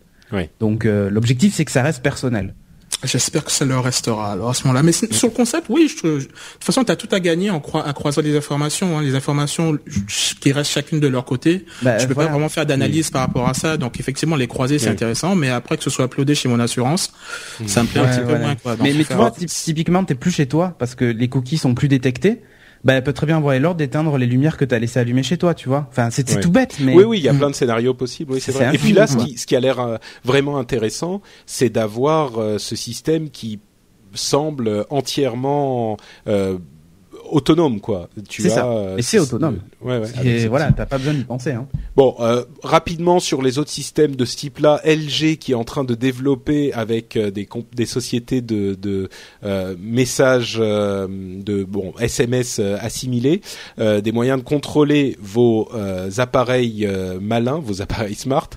Donc 0.59 0.87
euh, 0.87 1.11
l'objectif 1.11 1.53
c'est 1.55 1.67
que 1.67 1.71
ça 1.71 1.83
reste 1.83 2.03
personnel. 2.03 2.55
J'espère 3.03 3.45
que 3.45 3.51
ça 3.53 3.65
leur 3.65 3.83
restera 3.85 4.33
alors 4.33 4.51
à 4.51 4.55
ce 4.55 4.65
moment-là. 4.65 4.83
Mais 4.83 4.93
sur 4.93 5.09
le 5.29 5.33
concept, 5.33 5.67
oui, 5.71 5.89
je, 5.89 5.97
je- 5.97 6.13
de 6.19 6.19
toute 6.25 6.65
façon, 6.65 6.85
tu 6.85 6.93
as 6.93 6.97
tout 6.97 7.09
à 7.13 7.19
gagner 7.21 7.49
en, 7.51 7.59
croi- 7.61 7.87
à 7.87 7.93
croiser 7.95 8.21
les 8.23 8.37
informations. 8.37 8.99
Hein, 8.99 9.03
les 9.03 9.15
informations 9.15 9.79
qui 10.41 10.53
restent 10.53 10.71
chacune 10.73 11.01
de 11.01 11.07
leur 11.09 11.25
côté. 11.25 11.65
Bah, 11.83 11.99
je 11.99 12.07
peux 12.07 12.13
voilà. 12.15 12.29
pas 12.29 12.33
vraiment 12.35 12.49
faire 12.51 12.67
d'analyse 12.67 13.11
par 13.11 13.23
rapport 13.23 13.49
à 13.49 13.55
ça. 13.55 13.77
Donc 13.79 13.99
effectivement, 13.99 14.37
les 14.37 14.47
croiser, 14.49 14.79
c'est 14.79 14.87
Oui. 14.87 14.93
intéressant. 14.93 15.35
Mais 15.35 15.49
après 15.49 15.77
que 15.79 15.85
ce 15.85 15.91
soit 15.91 16.05
uploadé 16.05 16.35
chez 16.35 16.49
mon 16.49 16.61
assurance, 16.61 17.13
ça 17.67 17.83
me 17.83 17.89
plaît 17.89 18.01
un 18.01 18.09
petit 18.09 18.27
peu 18.27 18.39
moins. 18.39 18.55
Quoi. 18.57 18.77
Mais 18.81 18.93
mais 18.93 19.05
tu 19.05 19.15
vois, 19.15 19.31
typ- 19.31 19.49
typiquement, 19.49 20.05
t'es 20.05 20.15
plus 20.15 20.31
chez 20.31 20.47
toi 20.47 20.75
parce 20.79 20.95
que 20.95 21.05
les 21.07 21.29
cookies 21.29 21.59
sont 21.59 21.75
plus 21.75 21.89
détectés. 21.89 22.43
Bah, 22.85 22.95
elle 22.95 23.05
peut 23.05 23.13
très 23.13 23.27
bien 23.27 23.37
avoir 23.37 23.59
l'ordre 23.59 23.77
d'éteindre 23.79 24.17
les 24.17 24.27
lumières 24.27 24.57
que 24.57 24.65
t'as 24.65 24.79
laissé 24.79 24.99
allumer 24.99 25.23
chez 25.23 25.37
toi, 25.37 25.55
tu 25.55 25.69
vois. 25.69 25.87
Enfin, 25.91 26.11
c'est 26.11 26.41
tout 26.41 26.51
bête, 26.51 26.77
mais 26.81 26.95
Oui, 26.95 27.05
oui, 27.05 27.19
il 27.19 27.25
y 27.25 27.29
a 27.29 27.35
plein 27.41 27.51
de 27.51 27.55
scénarios 27.55 27.95
possibles. 27.95 28.33
Oui, 28.33 28.41
c'est 28.41 28.53
vrai. 28.53 28.75
Et 28.75 28.79
puis 28.79 28.93
là, 28.93 29.07
ce 29.07 29.17
qui, 29.17 29.37
ce 29.37 29.47
qui 29.47 29.57
a 29.57 29.61
l'air 29.61 29.81
euh, 29.81 29.97
vraiment 30.25 30.59
intéressant, 30.59 31.21
c'est 31.47 31.69
d'avoir 31.69 32.39
euh, 32.39 32.59
ce 32.59 32.77
système 32.77 33.31
qui 33.31 33.61
semble 34.15 34.87
entièrement 34.91 35.97
euh, 36.27 36.59
autonome, 37.33 37.81
quoi. 37.81 38.09
Tu 38.29 38.43
C'est 38.43 38.49
as, 38.49 38.55
ça. 38.55 38.67
euh, 38.67 38.97
Et 38.97 39.03
c'est 39.03 39.19
autonome. 39.19 39.61
Ouais, 39.81 39.99
ouais. 39.99 40.09
Et 40.27 40.47
voilà, 40.49 40.73
t'as 40.73 40.87
pas 40.87 40.99
besoin 40.99 41.15
d'y 41.15 41.25
penser. 41.25 41.53
Hein. 41.53 41.67
Bon, 41.97 42.15
euh, 42.21 42.45
rapidement 42.63 43.21
sur 43.21 43.43
les 43.43 43.59
autres 43.59 43.71
systèmes 43.71 44.17
de 44.17 44.25
ce 44.25 44.37
type-là, 44.37 44.81
LG 44.85 45.37
qui 45.39 45.53
est 45.53 45.55
en 45.55 45.65
train 45.65 45.85
de 45.85 45.95
développer 45.95 46.73
avec 46.73 47.17
euh, 47.17 47.31
des, 47.31 47.47
comp- 47.47 47.75
des 47.75 47.87
sociétés 47.87 48.41
de, 48.41 48.75
de 48.75 49.09
euh, 49.45 49.75
messages 49.81 50.57
euh, 50.61 51.07
de 51.09 51.65
bon 51.65 51.93
SMS 51.99 52.59
assimilés, 52.81 53.41
euh, 53.79 54.01
des 54.01 54.13
moyens 54.13 54.39
de 54.41 54.45
contrôler 54.45 55.17
vos 55.21 55.69
euh, 55.75 56.11
appareils 56.19 56.89
malins, 57.21 57.61
vos 57.63 57.83
appareils 57.83 58.15
smart, 58.15 58.49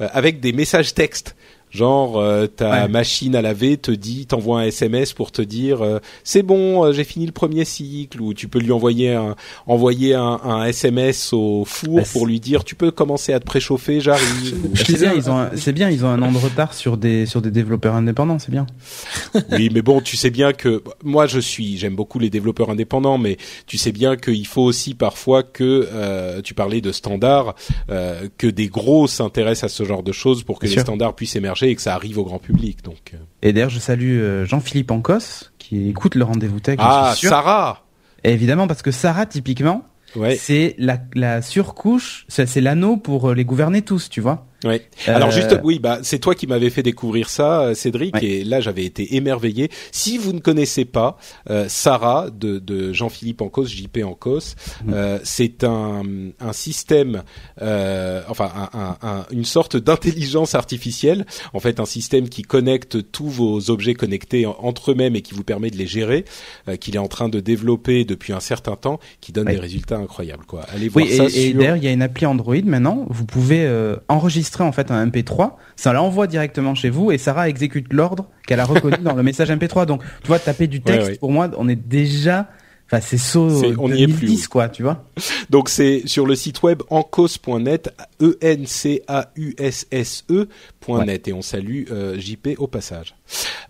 euh, 0.00 0.08
avec 0.12 0.40
des 0.40 0.52
messages 0.52 0.94
textes. 0.94 1.34
Genre 1.70 2.18
euh, 2.18 2.46
ta 2.46 2.68
Ouais. 2.84 2.88
machine 2.88 3.34
à 3.36 3.42
laver 3.42 3.76
te 3.76 3.90
dit, 3.90 4.26
t'envoie 4.26 4.60
un 4.60 4.64
SMS 4.64 5.12
pour 5.12 5.32
te 5.32 5.42
dire 5.42 5.82
euh, 5.82 5.98
c'est 6.24 6.42
bon, 6.42 6.84
euh, 6.84 6.92
j'ai 6.92 7.04
fini 7.04 7.26
le 7.26 7.32
premier 7.32 7.64
cycle, 7.64 8.20
ou 8.20 8.32
tu 8.34 8.48
peux 8.48 8.58
lui 8.58 8.72
envoyer 8.72 9.14
un 9.14 9.36
envoyer 9.66 10.14
un, 10.14 10.40
un 10.44 10.64
SMS 10.64 11.32
au 11.32 11.64
four 11.66 11.96
Bah, 11.96 12.02
pour 12.12 12.26
lui 12.26 12.40
dire 12.40 12.64
tu 12.64 12.74
peux 12.74 12.90
commencer 12.90 13.32
à 13.32 13.40
te 13.40 13.44
préchauffer, 13.44 14.00
j'arrive. 14.00 14.56
C'est 14.74 14.98
bien, 14.98 15.12
ils 15.14 15.28
ont, 15.30 15.36
un- 15.38 15.50
c'est 15.56 15.72
bien, 15.72 15.90
ils 15.90 16.04
ont 16.04 16.08
un 16.08 16.22
an 16.22 16.32
de 16.32 16.38
retard 16.38 16.72
sur 16.74 16.96
des 16.96 17.26
sur 17.26 17.42
des 17.42 17.50
développeurs 17.50 17.94
indépendants, 17.94 18.38
c'est 18.38 18.50
bien. 18.50 18.66
oui, 19.52 19.70
mais 19.72 19.82
bon, 19.82 20.00
tu 20.00 20.16
sais 20.16 20.30
bien 20.30 20.52
que 20.52 20.82
moi 21.04 21.26
je 21.26 21.40
suis, 21.40 21.76
j'aime 21.76 21.94
beaucoup 21.96 22.18
les 22.18 22.30
développeurs 22.30 22.70
indépendants, 22.70 23.18
mais 23.18 23.36
tu 23.66 23.76
sais 23.78 23.92
bien 23.92 24.16
qu'il 24.16 24.46
faut 24.46 24.62
aussi 24.62 24.94
parfois 24.94 25.42
que 25.42 25.88
euh, 25.92 26.40
tu 26.42 26.54
parlais 26.54 26.80
de 26.80 26.92
standards, 26.92 27.54
euh, 27.90 28.28
que 28.38 28.46
des 28.46 28.68
gros 28.68 29.06
s'intéressent 29.06 29.64
à 29.70 29.74
ce 29.74 29.84
genre 29.84 30.02
de 30.02 30.12
choses 30.12 30.42
pour 30.44 30.58
que 30.58 30.66
Bien 30.66 30.70
les 30.70 30.74
sûr. 30.74 30.82
standards 30.82 31.14
puissent 31.14 31.36
émerger 31.36 31.57
et 31.66 31.74
que 31.74 31.82
ça 31.82 31.94
arrive 31.94 32.18
au 32.18 32.24
grand 32.24 32.38
public. 32.38 32.82
Donc 32.84 33.12
euh. 33.14 33.18
Et 33.42 33.52
d'ailleurs, 33.52 33.70
je 33.70 33.78
salue 33.78 34.18
euh, 34.18 34.46
Jean-Philippe 34.46 34.90
Ancos 34.90 35.50
qui 35.58 35.88
écoute 35.88 36.14
le 36.14 36.24
rendez-vous 36.24 36.60
tech. 36.60 36.76
je 36.78 36.84
ah, 36.84 37.12
suis. 37.16 37.28
Sarah. 37.28 37.84
Et 38.24 38.32
évidemment, 38.32 38.66
parce 38.66 38.82
que 38.82 38.90
Sarah, 38.90 39.26
typiquement, 39.26 39.84
Ouais. 40.16 40.36
c'est 40.36 40.74
la, 40.78 40.98
la 41.14 41.42
surcouche, 41.42 42.24
c'est 42.28 42.46
c'est 42.46 42.60
l'anneau 42.62 42.96
pour 42.96 43.30
euh, 43.30 43.34
les 43.34 43.44
gouverner 43.44 43.82
tous, 43.82 44.08
tu 44.08 44.20
vois. 44.20 44.46
Ouais. 44.64 44.82
Euh, 45.08 45.14
Alors 45.14 45.30
juste, 45.30 45.56
oui, 45.62 45.78
bah 45.78 46.00
c'est 46.02 46.18
toi 46.18 46.34
qui 46.34 46.46
m'avais 46.48 46.70
fait 46.70 46.82
découvrir 46.82 47.28
ça, 47.30 47.60
euh, 47.62 47.74
Cédric, 47.74 48.14
Ouais. 48.16 48.24
et 48.24 48.44
là 48.44 48.60
j'avais 48.60 48.84
été 48.84 49.14
émerveillé. 49.14 49.70
Si 49.92 50.18
vous 50.18 50.32
ne 50.32 50.40
connaissez 50.40 50.84
pas 50.84 51.16
euh, 51.48 51.66
Sarah 51.68 52.28
de, 52.30 52.58
de 52.58 52.92
Jean-Philippe 52.92 53.40
Ancos, 53.40 53.66
JP 53.66 53.98
Ancos, 54.04 54.54
Mhm. 54.84 54.92
euh, 54.94 55.18
c'est 55.22 55.62
un, 55.62 56.02
un 56.40 56.52
système, 56.52 57.22
euh, 57.62 58.22
enfin 58.28 58.50
un, 58.72 58.78
un- 58.78 58.96
un- 59.02 59.26
une 59.30 59.44
sorte 59.44 59.76
d'intelligence 59.76 60.54
artificielle, 60.54 61.24
en 61.52 61.60
fait 61.60 61.80
un 61.80 61.86
système 61.86 62.28
qui 62.28 62.42
connecte 62.42 63.10
tous 63.12 63.28
vos 63.28 63.70
objets 63.70 63.94
connectés 63.94 64.46
en- 64.46 64.56
entre 64.60 64.90
eux-mêmes 64.92 65.16
et 65.16 65.22
qui 65.22 65.34
vous 65.34 65.44
permet 65.44 65.70
de 65.70 65.76
les 65.76 65.86
gérer, 65.86 66.24
euh, 66.68 66.76
qu'il 66.76 66.96
est 66.96 67.00
en 67.00 67.08
train 67.08 67.28
de 67.28 67.40
développer 67.40 68.04
depuis 68.04 68.32
un 68.32 68.40
certain 68.40 68.76
temps, 68.76 68.98
qui 69.20 69.32
donne 69.32 69.46
Ouais. 69.46 69.54
des 69.54 69.60
résultats 69.60 69.98
incroyables. 69.98 70.44
Quoi. 70.46 70.62
Allez 70.74 70.88
voir 70.88 71.04
Oui, 71.06 71.16
ça 71.16 71.24
et, 71.24 71.26
et 71.26 71.50
sur. 71.50 71.58
d'ailleurs, 71.60 71.76
il 71.76 71.84
y 71.84 71.88
a 71.88 71.92
une 71.92 72.02
appli 72.02 72.26
Android 72.26 72.56
maintenant. 72.64 73.06
Vous 73.08 73.24
pouvez 73.24 73.64
euh, 73.64 73.96
enregistrer 74.48 74.64
en 74.64 74.72
fait 74.72 74.90
un 74.90 75.06
MP3, 75.06 75.52
ça 75.76 75.92
l'envoie 75.92 76.26
directement 76.26 76.74
chez 76.74 76.90
vous 76.90 77.12
et 77.12 77.18
Sarah 77.18 77.48
exécute 77.48 77.92
l'ordre 77.92 78.28
qu'elle 78.46 78.60
a 78.60 78.64
reconnu 78.64 78.96
dans 79.02 79.14
le 79.14 79.22
message 79.22 79.50
MP3. 79.50 79.86
Donc, 79.86 80.02
tu 80.22 80.28
vois, 80.28 80.38
taper 80.38 80.66
du 80.66 80.80
texte, 80.80 81.00
Ouais, 81.02 81.12
ouais. 81.12 81.18
pour 81.18 81.30
moi, 81.32 81.50
on 81.58 81.68
est 81.68 81.76
déjà, 81.76 82.48
enfin, 82.86 83.00
c'est 83.02 83.18
saut 83.18 83.50
C'est- 83.50 83.74
on 83.78 83.88
y 83.92 84.02
est 84.02 84.06
plus, 84.06 84.20
2010, 84.26 84.40
oui. 84.42 84.48
quoi, 84.48 84.68
tu 84.68 84.82
vois. 84.82 85.04
Donc 85.50 85.68
c'est 85.68 86.02
sur 86.06 86.26
le 86.26 86.34
site 86.34 86.62
web 86.62 86.82
encos.net, 86.90 87.90
e 88.22 88.36
n 88.40 88.66
c 88.66 89.02
a 89.08 89.30
u 89.36 89.54
s 89.58 89.86
s 89.90 90.24
e.net 90.30 91.28
et 91.28 91.32
on 91.32 91.42
salue 91.42 91.84
euh, 91.90 92.18
JP 92.18 92.56
au 92.58 92.66
passage. 92.66 93.14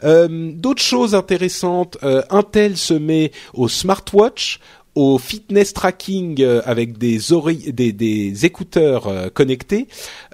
Euh, 0.05 0.53
D'autres 0.55 0.83
choses 0.83 1.15
intéressantes, 1.15 1.99
euh, 2.05 2.23
Intel 2.31 2.77
se 2.77 2.95
met 2.95 3.33
au 3.55 3.69
smartwatch 3.69 4.61
au 4.99 5.17
fitness 5.17 5.73
tracking 5.75 6.43
euh, 6.43 6.61
avec 6.65 6.99
des 6.99 7.33
oreilles, 7.33 7.73
des, 7.73 7.93
des 7.93 8.45
écouteurs 8.45 9.07
euh, 9.07 9.29
connectés, 9.31 9.87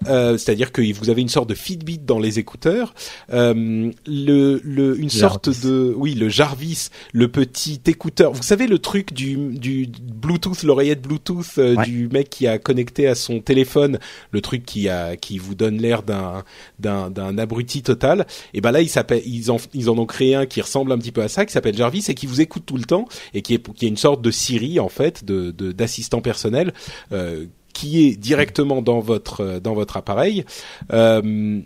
euh, 0.07 0.39
c'est-à-dire 0.39 0.73
que 0.73 0.81
vous 0.99 1.11
avez 1.11 1.21
une 1.21 1.29
sorte 1.29 1.51
de 1.51 1.55
Fitbit 1.55 1.99
dans 1.99 2.19
les 2.19 2.39
écouteurs, 2.39 2.95
le, 3.29 3.93
le, 4.07 4.99
une 4.99 5.11
sorte 5.11 5.51
de, 5.63 5.93
oui, 5.95 6.15
le 6.15 6.31
Jarvis, 6.31 6.89
le 7.13 7.29
petit 7.29 7.79
écouteur. 7.87 8.33
Vous 8.33 8.43
savez 8.43 8.67
le 8.67 8.79
truc 8.79 9.13
du, 9.13 9.37
du 9.37 9.87
Bluetooth, 9.87 10.63
l'oreillette 10.63 11.03
Bluetooth 11.03 11.61
du 11.85 12.09
mec 12.09 12.31
qui 12.31 12.47
a 12.47 12.59
connecté 12.59 13.07
à 13.07 13.15
son 13.15 13.41
téléphone, 13.41 13.99
le 14.31 14.41
truc 14.41 14.65
qui 14.65 14.89
a, 14.89 15.17
qui 15.17 15.37
vous 15.37 15.55
donne 15.55 15.77
l'air 15.77 16.03
d'un, 16.03 16.43
d'un, 16.79 17.11
d'un 17.11 17.37
abruti 17.37 17.83
total. 17.83 18.27
Et 18.55 18.63
ben 18.63 18.73
là, 18.73 18.81
ils 18.81 18.89
s'appellent, 18.89 19.23
ils 19.27 19.51
en, 19.51 19.59
ils 19.75 19.91
en 19.91 19.99
ont 19.99 20.07
créé 20.07 20.35
un 20.35 20.47
qui 20.47 20.63
ressemble 20.63 20.91
un 20.93 20.99
petit 20.99 21.13
peu 21.13 21.23
à 21.23 21.29
ça, 21.29 21.45
qui 21.45 21.53
s'appelle 21.53 21.77
Jarvis 21.77 22.07
et 22.09 22.15
qui 22.15 22.27
vous 22.27 22.41
écoute 22.41 22.63
tout 22.65 22.79
le 22.79 22.85
temps 22.85 23.07
et 23.35 23.43
qui 23.43 23.53
est, 23.55 23.73
qui 23.75 23.85
est 23.85 23.91
une 23.91 23.99
sorte 23.99 24.23
de 24.23 24.31
Siri 24.31 24.54
en 24.81 24.89
fait, 24.89 25.25
de 25.25 25.51
d'assistant 25.51 26.21
personnel. 26.21 26.73
Euh, 27.13 27.47
qui 27.73 28.07
est 28.07 28.15
directement 28.15 28.83
dans 28.83 29.01
votre 29.01 29.41
euh, 29.41 29.59
dans 29.59 29.75
votre 29.75 29.97
appareil 29.97 30.45
euh, 30.93 31.61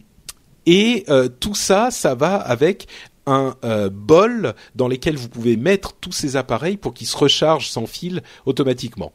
et 0.65 1.05
tout 1.39 1.55
ça 1.55 1.91
ça 1.91 2.15
va 2.15 2.37
avec 2.37 2.87
un 3.27 3.55
bol 3.93 4.55
dans 4.75 4.89
lequel 4.89 5.17
vous 5.17 5.29
pouvez 5.29 5.59
mettre 5.59 5.93
tous 5.95 6.13
ces 6.13 6.37
appareils 6.37 6.79
pour 6.79 6.95
qu'ils 6.95 7.07
se 7.07 7.17
rechargent 7.17 7.69
sans 7.69 7.87
fil 7.87 8.23
automatiquement. 8.47 9.13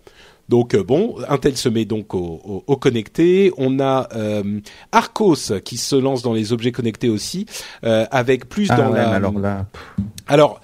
Donc 0.49 0.75
bon, 0.75 1.15
Intel 1.29 1.57
se 1.57 1.69
met 1.69 1.85
donc 1.85 2.13
au, 2.13 2.63
au, 2.65 2.77
connecté. 2.77 3.51
On 3.57 3.79
a 3.79 4.09
Arcos 4.91 5.59
qui 5.63 5.77
se 5.77 5.95
lance 5.95 6.21
dans 6.21 6.33
les 6.33 6.53
objets 6.53 6.71
connectés 6.71 7.09
aussi, 7.09 7.45
avec 7.81 8.49
plus 8.49 8.67
ah 8.71 8.75
dans 8.77 8.89
la. 8.89 9.09
Alors 9.09 9.37
là. 9.37 9.67
Alors 10.27 10.59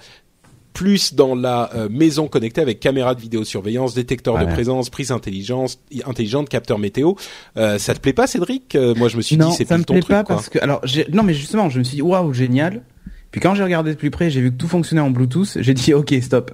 plus 0.72 1.14
dans 1.14 1.34
la 1.34 1.70
euh, 1.74 1.88
maison 1.90 2.28
connectée 2.28 2.60
avec 2.60 2.80
caméra 2.80 3.14
de 3.14 3.20
vidéosurveillance, 3.20 3.94
détecteur 3.94 4.38
de 4.38 4.44
présence, 4.46 4.90
prise 4.90 5.10
intelligence, 5.10 5.80
intelligente, 6.04 6.48
capteur 6.48 6.78
météo. 6.78 7.14
Euh, 7.56 7.78
ça 7.78 7.94
te 7.94 8.00
plaît 8.00 8.12
pas, 8.12 8.26
Cédric? 8.26 8.74
Euh, 8.74 8.94
Moi, 8.94 9.08
je 9.08 9.16
me 9.16 9.22
suis 9.22 9.36
dit 9.36 9.52
c'est 9.56 9.66
ça 9.66 9.78
me 9.78 9.84
plaît 9.84 10.00
pas 10.00 10.24
parce 10.24 10.48
que 10.48 10.58
alors 10.60 10.82
non, 11.12 11.22
mais 11.22 11.34
justement, 11.34 11.68
je 11.68 11.78
me 11.78 11.84
suis 11.84 11.96
dit 11.96 12.02
waouh 12.02 12.32
génial. 12.32 12.82
Puis 13.30 13.40
quand 13.40 13.54
j'ai 13.54 13.62
regardé 13.62 13.92
de 13.92 13.96
plus 13.96 14.10
près, 14.10 14.28
j'ai 14.28 14.40
vu 14.40 14.50
que 14.50 14.56
tout 14.56 14.66
fonctionnait 14.66 15.00
en 15.00 15.10
Bluetooth. 15.10 15.58
J'ai 15.60 15.74
dit 15.74 15.94
ok 15.94 16.14
stop. 16.20 16.52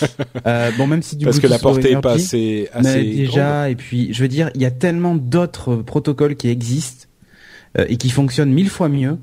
euh, 0.46 0.70
bon 0.76 0.86
même 0.86 1.02
si 1.02 1.16
du 1.16 1.24
parce 1.24 1.38
Bluetooth 1.38 1.58
que 1.58 1.64
la 1.64 1.70
portée 1.70 1.92
est 1.92 2.00
pas 2.00 2.12
assez, 2.12 2.68
assez 2.74 2.98
mais 2.98 3.04
déjà 3.04 3.70
et 3.70 3.74
puis 3.74 4.12
je 4.12 4.22
veux 4.22 4.28
dire 4.28 4.50
il 4.54 4.60
y 4.60 4.66
a 4.66 4.70
tellement 4.70 5.14
d'autres 5.14 5.76
protocoles 5.76 6.36
qui 6.36 6.48
existent 6.48 7.06
et 7.78 7.96
qui 7.96 8.10
fonctionnent 8.10 8.52
mille 8.52 8.68
fois 8.68 8.88
mieux. 8.88 9.16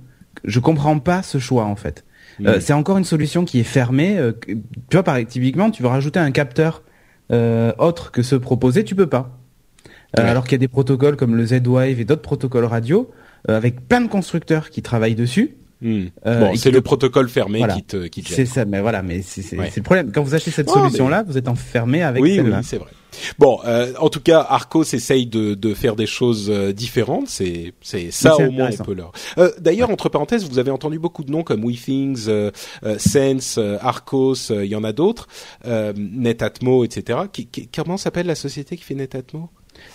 Je 0.43 0.59
comprends 0.59 0.97
pas 0.99 1.21
ce 1.21 1.37
choix 1.37 1.65
en 1.65 1.75
fait. 1.75 2.03
Euh, 2.45 2.59
c'est 2.59 2.73
encore 2.73 2.97
une 2.97 3.03
solution 3.03 3.45
qui 3.45 3.59
est 3.59 3.63
fermée. 3.63 4.17
Euh, 4.17 4.33
tu 4.47 4.55
vois, 4.93 5.03
par 5.03 5.17
typiquement, 5.25 5.71
tu 5.71 5.81
veux 5.81 5.89
rajouter 5.89 6.19
un 6.19 6.31
capteur 6.31 6.83
euh, 7.31 7.73
autre 7.77 8.11
que 8.11 8.21
ceux 8.21 8.39
proposés, 8.39 8.83
tu 8.83 8.95
peux 8.95 9.07
pas. 9.07 9.39
Alors 10.13 10.45
qu'il 10.45 10.53
y 10.53 10.55
a 10.55 10.59
des 10.59 10.67
protocoles 10.67 11.15
comme 11.15 11.35
le 11.35 11.45
Z-Wave 11.45 11.99
et 11.99 12.05
d'autres 12.05 12.21
protocoles 12.21 12.65
radio 12.65 13.11
avec 13.47 13.87
plein 13.87 14.01
de 14.01 14.07
constructeurs 14.07 14.71
qui 14.71 14.81
travaillent 14.81 15.15
dessus. 15.15 15.57
Hmm. 15.81 16.05
bon, 16.25 16.55
c'est 16.55 16.71
le 16.71 16.81
protocole 16.81 17.29
fermé 17.29 17.63
qui 17.75 17.83
te 17.83 18.07
qui 18.07 18.23
C'est 18.23 18.45
ça, 18.45 18.65
mais 18.65 18.81
voilà, 18.81 19.03
mais 19.03 19.21
c'est 19.21 19.55
le 19.55 19.83
problème. 19.83 20.11
Quand 20.11 20.23
vous 20.23 20.35
achetez 20.35 20.51
cette 20.51 20.69
solution-là, 20.69 21.23
vous 21.23 21.37
êtes 21.37 21.47
enfermé 21.47 22.03
avec 22.03 22.21
oui, 22.21 22.35
celle-là. 22.35 22.57
Oui, 22.57 22.63
c'est 22.63 22.77
vrai. 22.77 22.91
Bon, 23.39 23.59
euh, 23.65 23.93
en 23.99 24.09
tout 24.09 24.19
cas, 24.19 24.45
Arcos 24.47 24.83
essaye 24.83 25.25
de, 25.25 25.53
de 25.53 25.73
faire 25.73 25.95
des 25.95 26.05
choses 26.05 26.49
euh, 26.49 26.73
différentes. 26.73 27.27
C'est 27.27 27.73
c'est 27.81 28.11
ça 28.11 28.35
au 28.35 28.51
moins 28.51 28.69
on 28.79 28.83
peut 28.83 28.93
leur. 28.93 29.11
Euh, 29.37 29.51
D'ailleurs, 29.59 29.89
entre 29.89 30.09
parenthèses, 30.09 30.47
vous 30.47 30.59
avez 30.59 30.71
entendu 30.71 30.99
beaucoup 30.99 31.23
de 31.23 31.31
noms 31.31 31.43
comme 31.43 31.63
WeThings, 31.63 32.25
euh, 32.27 32.51
euh, 32.83 32.97
Sense, 32.99 33.59
Arcos. 33.81 34.51
Il 34.51 34.65
y 34.65 34.75
en 34.75 34.83
a 34.83 34.93
d'autres, 34.93 35.27
Netatmo, 35.65 36.83
etc. 36.83 37.19
Qui, 37.31 37.47
qui, 37.47 37.67
comment 37.67 37.97
s'appelle 37.97 38.27
la 38.27 38.35
société 38.35 38.77
qui 38.77 38.83
fait 38.83 38.95
Netatmo? 38.95 39.49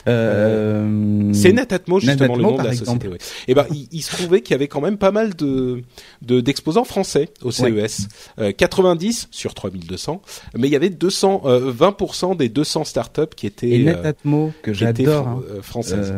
Euh, 0.08 1.30
c'est 1.32 1.52
Netatmo 1.52 2.00
justement 2.00 2.36
le 2.36 2.42
nom 2.42 2.56
de 2.56 2.62
la 2.62 2.72
société. 2.74 3.08
Et 3.08 3.18
eh 3.48 3.54
ben 3.54 3.66
il, 3.70 4.02
se 4.02 4.16
trouvait 4.16 4.40
qu'il 4.42 4.52
y 4.52 4.54
avait 4.54 4.68
quand 4.68 4.80
même 4.80 4.98
pas 4.98 5.10
mal 5.10 5.34
de 5.34 5.82
d'exposants 6.22 6.84
français 6.84 7.28
au 7.42 7.50
CES. 7.50 8.08
90 8.56 9.28
sur 9.30 9.54
3200, 9.54 10.22
mais 10.56 10.68
il 10.68 10.72
y 10.72 10.76
avait 10.76 10.90
200 10.90 11.42
20% 11.44 12.36
des 12.36 12.48
200 12.48 12.84
startups 12.84 13.34
qui 13.36 13.46
étaient 13.46 13.70
et 13.70 13.84
Netatmo 13.84 14.52
que 14.62 14.72
j'adore 14.72 15.28
hein. 15.28 15.42
françaises. 15.62 16.14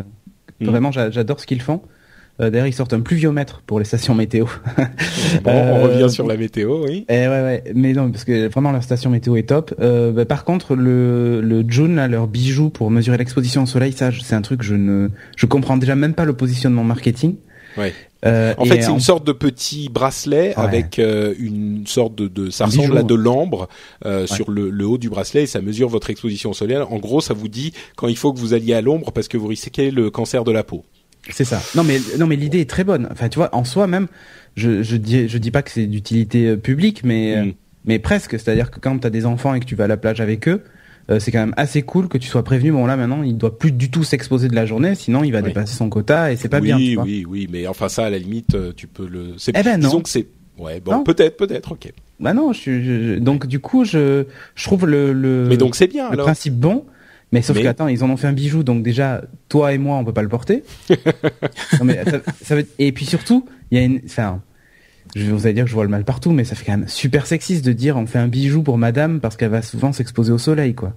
Hmm. 0.60 0.66
Vraiment 0.66 0.92
j'adore 0.92 1.40
ce 1.40 1.46
qu'ils 1.46 1.62
font. 1.62 1.82
Euh, 2.40 2.50
D'ailleurs, 2.50 2.66
ils 2.66 2.72
sortent 2.72 2.92
un 2.92 3.00
pluviomètre 3.00 3.62
pour 3.66 3.78
les 3.78 3.84
stations 3.84 4.14
météo. 4.14 4.46
bon, 5.44 5.50
on 5.52 5.82
revient 5.84 6.10
sur 6.10 6.26
la 6.26 6.36
météo, 6.36 6.84
oui. 6.84 7.04
Eh 7.08 7.12
ouais, 7.12 7.28
ouais. 7.28 7.64
Mais 7.74 7.92
non, 7.92 8.10
parce 8.10 8.24
que 8.24 8.48
vraiment 8.48 8.72
leur 8.72 8.82
station 8.82 9.10
météo 9.10 9.36
est 9.36 9.48
top. 9.48 9.74
Euh, 9.80 10.12
bah, 10.12 10.24
par 10.24 10.44
contre, 10.44 10.74
le, 10.74 11.40
le 11.40 11.64
June, 11.68 11.96
là, 11.96 12.08
leur 12.08 12.26
bijou 12.26 12.70
pour 12.70 12.90
mesurer 12.90 13.18
l'exposition 13.18 13.62
au 13.62 13.66
soleil, 13.66 13.92
ça, 13.92 14.10
c'est 14.22 14.34
un 14.34 14.42
truc 14.42 14.62
je 14.62 14.74
ne, 14.74 15.08
je 15.36 15.46
comprends 15.46 15.76
déjà 15.76 15.94
même 15.94 16.14
pas 16.14 16.24
le 16.24 16.32
positionnement 16.32 16.84
marketing. 16.84 17.36
Ouais. 17.76 17.92
Euh, 18.24 18.54
en 18.56 18.64
fait, 18.64 18.82
c'est 18.82 18.90
une 18.90 19.00
sorte 19.00 19.26
de 19.26 19.32
petit 19.32 19.88
bracelet 19.88 20.54
avec 20.56 20.98
euh, 20.98 21.34
une 21.38 21.86
sorte 21.86 22.14
de, 22.14 22.26
de 22.26 22.48
ça 22.48 22.66
ressemble 22.66 22.96
à 22.96 23.02
de 23.02 23.14
l'ambre 23.14 23.68
euh, 24.06 24.26
sur 24.26 24.50
le, 24.50 24.70
le, 24.70 24.86
haut 24.86 24.96
du 24.96 25.10
bracelet 25.10 25.42
et 25.42 25.46
ça 25.46 25.60
mesure 25.60 25.88
votre 25.88 26.08
exposition 26.08 26.50
au 26.50 26.54
soleil. 26.54 26.78
En 26.78 26.96
gros, 26.96 27.20
ça 27.20 27.34
vous 27.34 27.48
dit 27.48 27.74
quand 27.96 28.08
il 28.08 28.16
faut 28.16 28.32
que 28.32 28.38
vous 28.38 28.54
alliez 28.54 28.72
à 28.72 28.80
l'ombre 28.80 29.12
parce 29.12 29.28
que 29.28 29.36
vous 29.36 29.48
risquez 29.48 29.90
le 29.90 30.10
cancer 30.10 30.44
de 30.44 30.52
la 30.52 30.64
peau. 30.64 30.84
C'est 31.30 31.44
ça. 31.44 31.62
Non 31.74 31.84
mais 31.84 32.00
non 32.18 32.26
mais 32.26 32.36
l'idée 32.36 32.60
est 32.60 32.68
très 32.68 32.84
bonne. 32.84 33.08
Enfin 33.10 33.28
tu 33.28 33.38
vois 33.38 33.54
en 33.54 33.64
soi 33.64 33.86
même 33.86 34.08
je 34.56 34.82
je 34.82 34.96
dis 34.96 35.28
je 35.28 35.38
dis 35.38 35.50
pas 35.50 35.62
que 35.62 35.70
c'est 35.70 35.86
d'utilité 35.86 36.48
euh, 36.48 36.56
publique 36.56 37.02
mais 37.04 37.36
euh, 37.36 37.44
mm. 37.46 37.52
mais 37.86 37.98
presque, 37.98 38.32
c'est-à-dire 38.32 38.70
que 38.70 38.80
quand 38.80 38.98
tu 38.98 39.06
as 39.06 39.10
des 39.10 39.26
enfants 39.26 39.54
et 39.54 39.60
que 39.60 39.64
tu 39.64 39.74
vas 39.74 39.84
à 39.84 39.88
la 39.88 39.96
plage 39.96 40.20
avec 40.20 40.48
eux, 40.48 40.62
euh, 41.10 41.18
c'est 41.18 41.32
quand 41.32 41.40
même 41.40 41.54
assez 41.56 41.82
cool 41.82 42.08
que 42.08 42.18
tu 42.18 42.28
sois 42.28 42.44
prévenu 42.44 42.72
bon 42.72 42.86
là 42.86 42.96
maintenant, 42.96 43.22
il 43.22 43.36
doit 43.36 43.58
plus 43.58 43.72
du 43.72 43.90
tout 43.90 44.04
s'exposer 44.04 44.48
de 44.48 44.54
la 44.54 44.66
journée 44.66 44.94
sinon 44.94 45.24
il 45.24 45.32
va 45.32 45.42
dépasser 45.42 45.74
son 45.74 45.88
quota 45.88 46.32
et 46.32 46.36
c'est 46.36 46.48
pas 46.48 46.60
bien 46.60 46.76
Oui 46.76 46.96
oui 46.98 47.26
oui, 47.28 47.48
mais 47.50 47.66
enfin 47.66 47.88
ça 47.88 48.06
à 48.06 48.10
la 48.10 48.18
limite 48.18 48.56
tu 48.76 48.86
peux 48.86 49.06
le 49.06 49.34
c'est 49.38 49.52
eh 49.56 49.62
ben 49.62 49.78
disons 49.78 50.00
que 50.00 50.08
c'est 50.08 50.26
ouais 50.58 50.80
bon 50.80 51.02
peut-être 51.04 51.36
peut-être 51.36 51.72
OK. 51.72 51.92
Bah 52.20 52.32
non, 52.32 52.52
je, 52.52 53.18
donc 53.18 53.46
du 53.46 53.58
coup 53.58 53.84
je 53.84 54.24
je 54.54 54.64
trouve 54.64 54.86
le 54.86 55.12
le 55.12 55.46
Mais 55.48 55.56
donc 55.56 55.74
c'est 55.74 55.88
bien 55.88 56.10
le 56.10 56.16
principe 56.16 56.54
bon 56.54 56.84
mais 57.34 57.42
sauf 57.42 57.60
que 57.60 57.66
attends, 57.66 57.88
ils 57.88 58.04
en 58.04 58.10
ont 58.10 58.16
fait 58.16 58.28
un 58.28 58.32
bijou, 58.32 58.62
donc 58.62 58.84
déjà 58.84 59.20
toi 59.48 59.72
et 59.72 59.78
moi 59.78 59.96
on 59.96 60.04
peut 60.04 60.12
pas 60.12 60.22
le 60.22 60.28
porter. 60.28 60.62
non, 60.88 61.84
mais 61.84 62.00
ça, 62.42 62.54
Et 62.78 62.92
puis 62.92 63.06
surtout, 63.06 63.44
il 63.72 63.78
y 63.78 63.80
a 63.80 63.84
une, 63.84 64.00
enfin, 64.06 64.40
je 65.16 65.32
vous 65.32 65.44
allez 65.44 65.54
dire 65.54 65.64
que 65.64 65.70
je 65.70 65.74
vois 65.74 65.82
le 65.82 65.90
mal 65.90 66.04
partout, 66.04 66.30
mais 66.30 66.44
ça 66.44 66.54
fait 66.54 66.64
quand 66.64 66.78
même 66.78 66.86
super 66.86 67.26
sexiste 67.26 67.64
de 67.64 67.72
dire 67.72 67.96
on 67.96 68.06
fait 68.06 68.20
un 68.20 68.28
bijou 68.28 68.62
pour 68.62 68.78
Madame 68.78 69.18
parce 69.18 69.36
qu'elle 69.36 69.50
va 69.50 69.62
souvent 69.62 69.92
s'exposer 69.92 70.30
au 70.30 70.38
soleil, 70.38 70.76
quoi. 70.76 70.92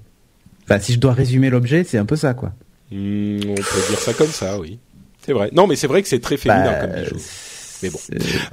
Enfin, 0.66 0.80
si 0.80 0.94
je 0.94 1.00
dois 1.00 1.14
résumer 1.14 1.50
l'objet, 1.50 1.84
c'est 1.84 1.98
un 1.98 2.06
peu 2.06 2.16
ça, 2.16 2.36
quoi. 2.36 2.50
Hmm, 2.92 3.40
on 3.42 3.56
peut 3.56 3.90
dire 3.90 4.00
ça 4.00 4.14
comme 4.14 4.28
ça, 4.28 4.60
oui. 4.60 4.78
C'est 5.26 5.34
vrai. 5.34 5.50
Non, 5.54 5.66
mais 5.66 5.76
c'est 5.76 5.88
vrai 5.88 6.04
que 6.04 6.08
c'est 6.08 6.20
très 6.20 6.38
féminin 6.38 6.66
bah, 6.66 6.88
comme 6.88 7.02
bijou. 7.02 7.16
Mais 7.82 7.90
bon. 7.90 8.00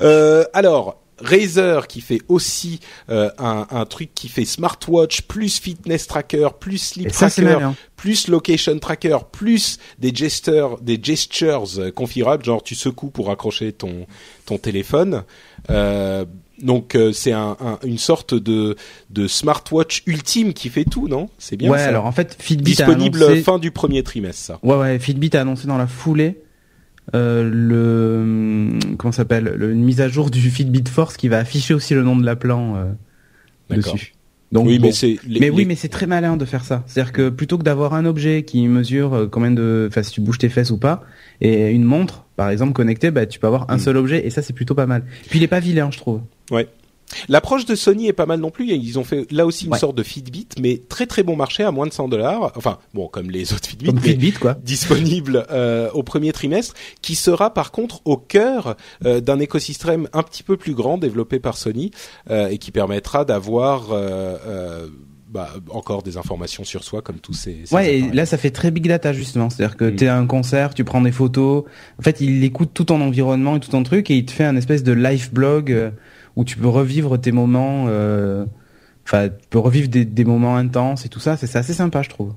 Euh, 0.00 0.44
alors, 0.54 1.03
Razer 1.18 1.86
qui 1.86 2.00
fait 2.00 2.20
aussi 2.28 2.80
euh, 3.10 3.30
un, 3.38 3.66
un, 3.70 3.84
truc 3.86 4.10
qui 4.14 4.28
fait 4.28 4.44
smartwatch 4.44 5.22
plus 5.22 5.58
fitness 5.58 6.06
tracker 6.06 6.48
plus 6.58 6.78
sleep 6.78 7.12
tracker 7.12 7.70
plus 7.96 8.28
location 8.28 8.78
tracker 8.78 9.18
plus 9.30 9.78
des 9.98 10.14
gestures 10.14 10.80
des 10.80 10.98
gestures 11.02 11.64
euh, 11.78 11.90
configurables 11.90 12.44
genre 12.44 12.62
tu 12.62 12.74
secoues 12.74 13.10
pour 13.10 13.30
accrocher 13.30 13.72
ton 13.72 14.06
ton 14.46 14.58
téléphone 14.58 15.24
euh, 15.70 16.24
donc 16.62 16.94
euh, 16.94 17.12
c'est 17.12 17.32
un, 17.32 17.56
un, 17.60 17.78
une 17.84 17.98
sorte 17.98 18.34
de, 18.34 18.76
de 19.10 19.26
smartwatch 19.26 20.02
ultime 20.06 20.52
qui 20.52 20.68
fait 20.68 20.84
tout, 20.84 21.08
non? 21.08 21.28
C'est 21.38 21.56
bien 21.56 21.70
ouais, 21.70 21.78
ça? 21.78 21.88
alors 21.88 22.06
en 22.06 22.12
fait 22.12 22.36
Fitbit 22.38 22.64
disponible 22.64 23.22
a 23.22 23.26
annoncé... 23.26 23.42
fin 23.42 23.58
du 23.58 23.70
premier 23.70 24.02
trimestre. 24.02 24.42
Ça. 24.42 24.58
Ouais 24.62 24.76
ouais, 24.76 24.98
Fitbit 24.98 25.30
a 25.34 25.40
annoncé 25.40 25.66
dans 25.66 25.78
la 25.78 25.86
foulée 25.86 26.43
euh, 27.14 27.48
le 27.52 28.78
comment 28.96 29.12
s'appelle 29.12 29.56
une 29.60 29.84
mise 29.84 30.00
à 30.00 30.08
jour 30.08 30.30
du 30.30 30.40
Fitbit 30.50 30.88
Force 30.88 31.16
qui 31.16 31.28
va 31.28 31.38
afficher 31.38 31.74
aussi 31.74 31.94
le 31.94 32.02
nom 32.02 32.16
de 32.16 32.24
l'appelant 32.24 32.76
euh, 32.76 33.76
dessus. 33.76 34.14
Donc 34.52 34.66
oui, 34.66 34.78
mais 34.80 34.92
c'est 34.92 35.18
mais 35.28 35.50
oui, 35.50 35.64
mais 35.66 35.74
c'est 35.74 35.88
très 35.88 36.06
malin 36.06 36.36
de 36.36 36.44
faire 36.44 36.64
ça. 36.64 36.84
C'est-à-dire 36.86 37.12
que 37.12 37.28
plutôt 37.28 37.58
que 37.58 37.64
d'avoir 37.64 37.94
un 37.94 38.04
objet 38.04 38.44
qui 38.44 38.66
mesure 38.68 39.14
euh, 39.14 39.26
combien 39.26 39.50
de, 39.50 39.88
enfin 39.90 40.02
si 40.02 40.12
tu 40.12 40.20
bouges 40.20 40.38
tes 40.38 40.48
fesses 40.48 40.70
ou 40.70 40.78
pas, 40.78 41.02
et 41.40 41.70
une 41.70 41.84
montre 41.84 42.24
par 42.36 42.48
exemple 42.50 42.72
connectée, 42.72 43.10
bah 43.10 43.26
tu 43.26 43.38
peux 43.38 43.48
avoir 43.48 43.70
un 43.70 43.76
mm. 43.76 43.80
seul 43.80 43.96
objet 43.96 44.26
et 44.26 44.30
ça 44.30 44.42
c'est 44.42 44.52
plutôt 44.52 44.74
pas 44.74 44.86
mal. 44.86 45.04
Puis 45.28 45.40
il 45.40 45.42
est 45.42 45.48
pas 45.48 45.60
vilain, 45.60 45.90
je 45.90 45.98
trouve. 45.98 46.20
Ouais. 46.50 46.68
L'approche 47.28 47.64
de 47.64 47.74
Sony 47.74 48.08
est 48.08 48.12
pas 48.12 48.26
mal 48.26 48.40
non 48.40 48.50
plus. 48.50 48.68
Ils 48.68 48.98
ont 48.98 49.04
fait 49.04 49.30
là 49.30 49.46
aussi 49.46 49.66
une 49.66 49.74
sorte 49.74 49.96
de 49.96 50.02
Fitbit, 50.02 50.48
mais 50.60 50.80
très 50.88 51.06
très 51.06 51.22
bon 51.22 51.36
marché 51.36 51.62
à 51.62 51.70
moins 51.70 51.86
de 51.86 51.92
100 51.92 52.08
dollars. 52.08 52.52
Enfin 52.56 52.78
bon, 52.92 53.08
comme 53.08 53.30
les 53.30 53.52
autres 53.52 53.68
Fitbit, 53.68 53.86
comme 53.86 54.00
Fitbit 54.00 54.32
quoi. 54.32 54.54
Disponible 54.62 55.46
euh, 55.50 55.90
au 55.92 56.02
premier 56.02 56.32
trimestre, 56.32 56.74
qui 57.02 57.14
sera 57.14 57.52
par 57.52 57.70
contre 57.70 58.00
au 58.04 58.16
cœur 58.16 58.76
euh, 59.04 59.20
d'un 59.20 59.38
écosystème 59.40 60.08
un 60.12 60.22
petit 60.22 60.42
peu 60.42 60.56
plus 60.56 60.74
grand 60.74 60.98
développé 60.98 61.38
par 61.38 61.56
Sony 61.56 61.90
euh, 62.30 62.48
et 62.48 62.58
qui 62.58 62.70
permettra 62.70 63.24
d'avoir 63.24 63.92
euh, 63.92 64.36
euh, 64.46 64.86
bah, 65.28 65.50
encore 65.70 66.02
des 66.02 66.16
informations 66.16 66.64
sur 66.64 66.84
soi 66.84 67.02
comme 67.02 67.18
tous 67.18 67.32
ces. 67.32 67.62
ces 67.64 67.74
ouais, 67.74 67.98
et 67.98 68.10
là 68.12 68.26
ça 68.26 68.38
fait 68.38 68.50
très 68.50 68.70
big 68.70 68.86
data 68.86 69.12
justement, 69.12 69.50
c'est-à-dire 69.50 69.76
que 69.76 69.84
mm. 69.84 69.96
tu 69.96 70.04
es 70.04 70.08
à 70.08 70.16
un 70.16 70.26
concert, 70.26 70.74
tu 70.74 70.84
prends 70.84 71.00
des 71.00 71.12
photos. 71.12 71.64
En 71.98 72.02
fait, 72.02 72.20
il 72.20 72.44
écoute 72.44 72.70
tout 72.72 72.84
ton 72.84 73.00
environnement 73.00 73.56
et 73.56 73.60
tout 73.60 73.70
ton 73.70 73.82
truc 73.82 74.10
et 74.10 74.16
il 74.16 74.24
te 74.24 74.32
fait 74.32 74.44
un 74.44 74.56
espèce 74.56 74.82
de 74.82 74.92
live 74.92 75.32
blog 75.32 75.92
où 76.36 76.44
tu 76.44 76.56
peux 76.56 76.68
revivre 76.68 77.18
tes 77.20 77.32
moments 77.32 77.86
euh, 77.88 78.44
enfin, 79.06 79.28
tu 79.28 79.48
peux 79.50 79.58
revivre 79.58 79.88
des, 79.88 80.04
des 80.06 80.24
moments 80.24 80.56
intenses 80.56 81.04
et 81.04 81.08
tout 81.10 81.20
ça. 81.20 81.36
C'est 81.36 81.54
assez 81.56 81.74
sympa, 81.74 82.02
je 82.02 82.08
trouve. 82.08 82.32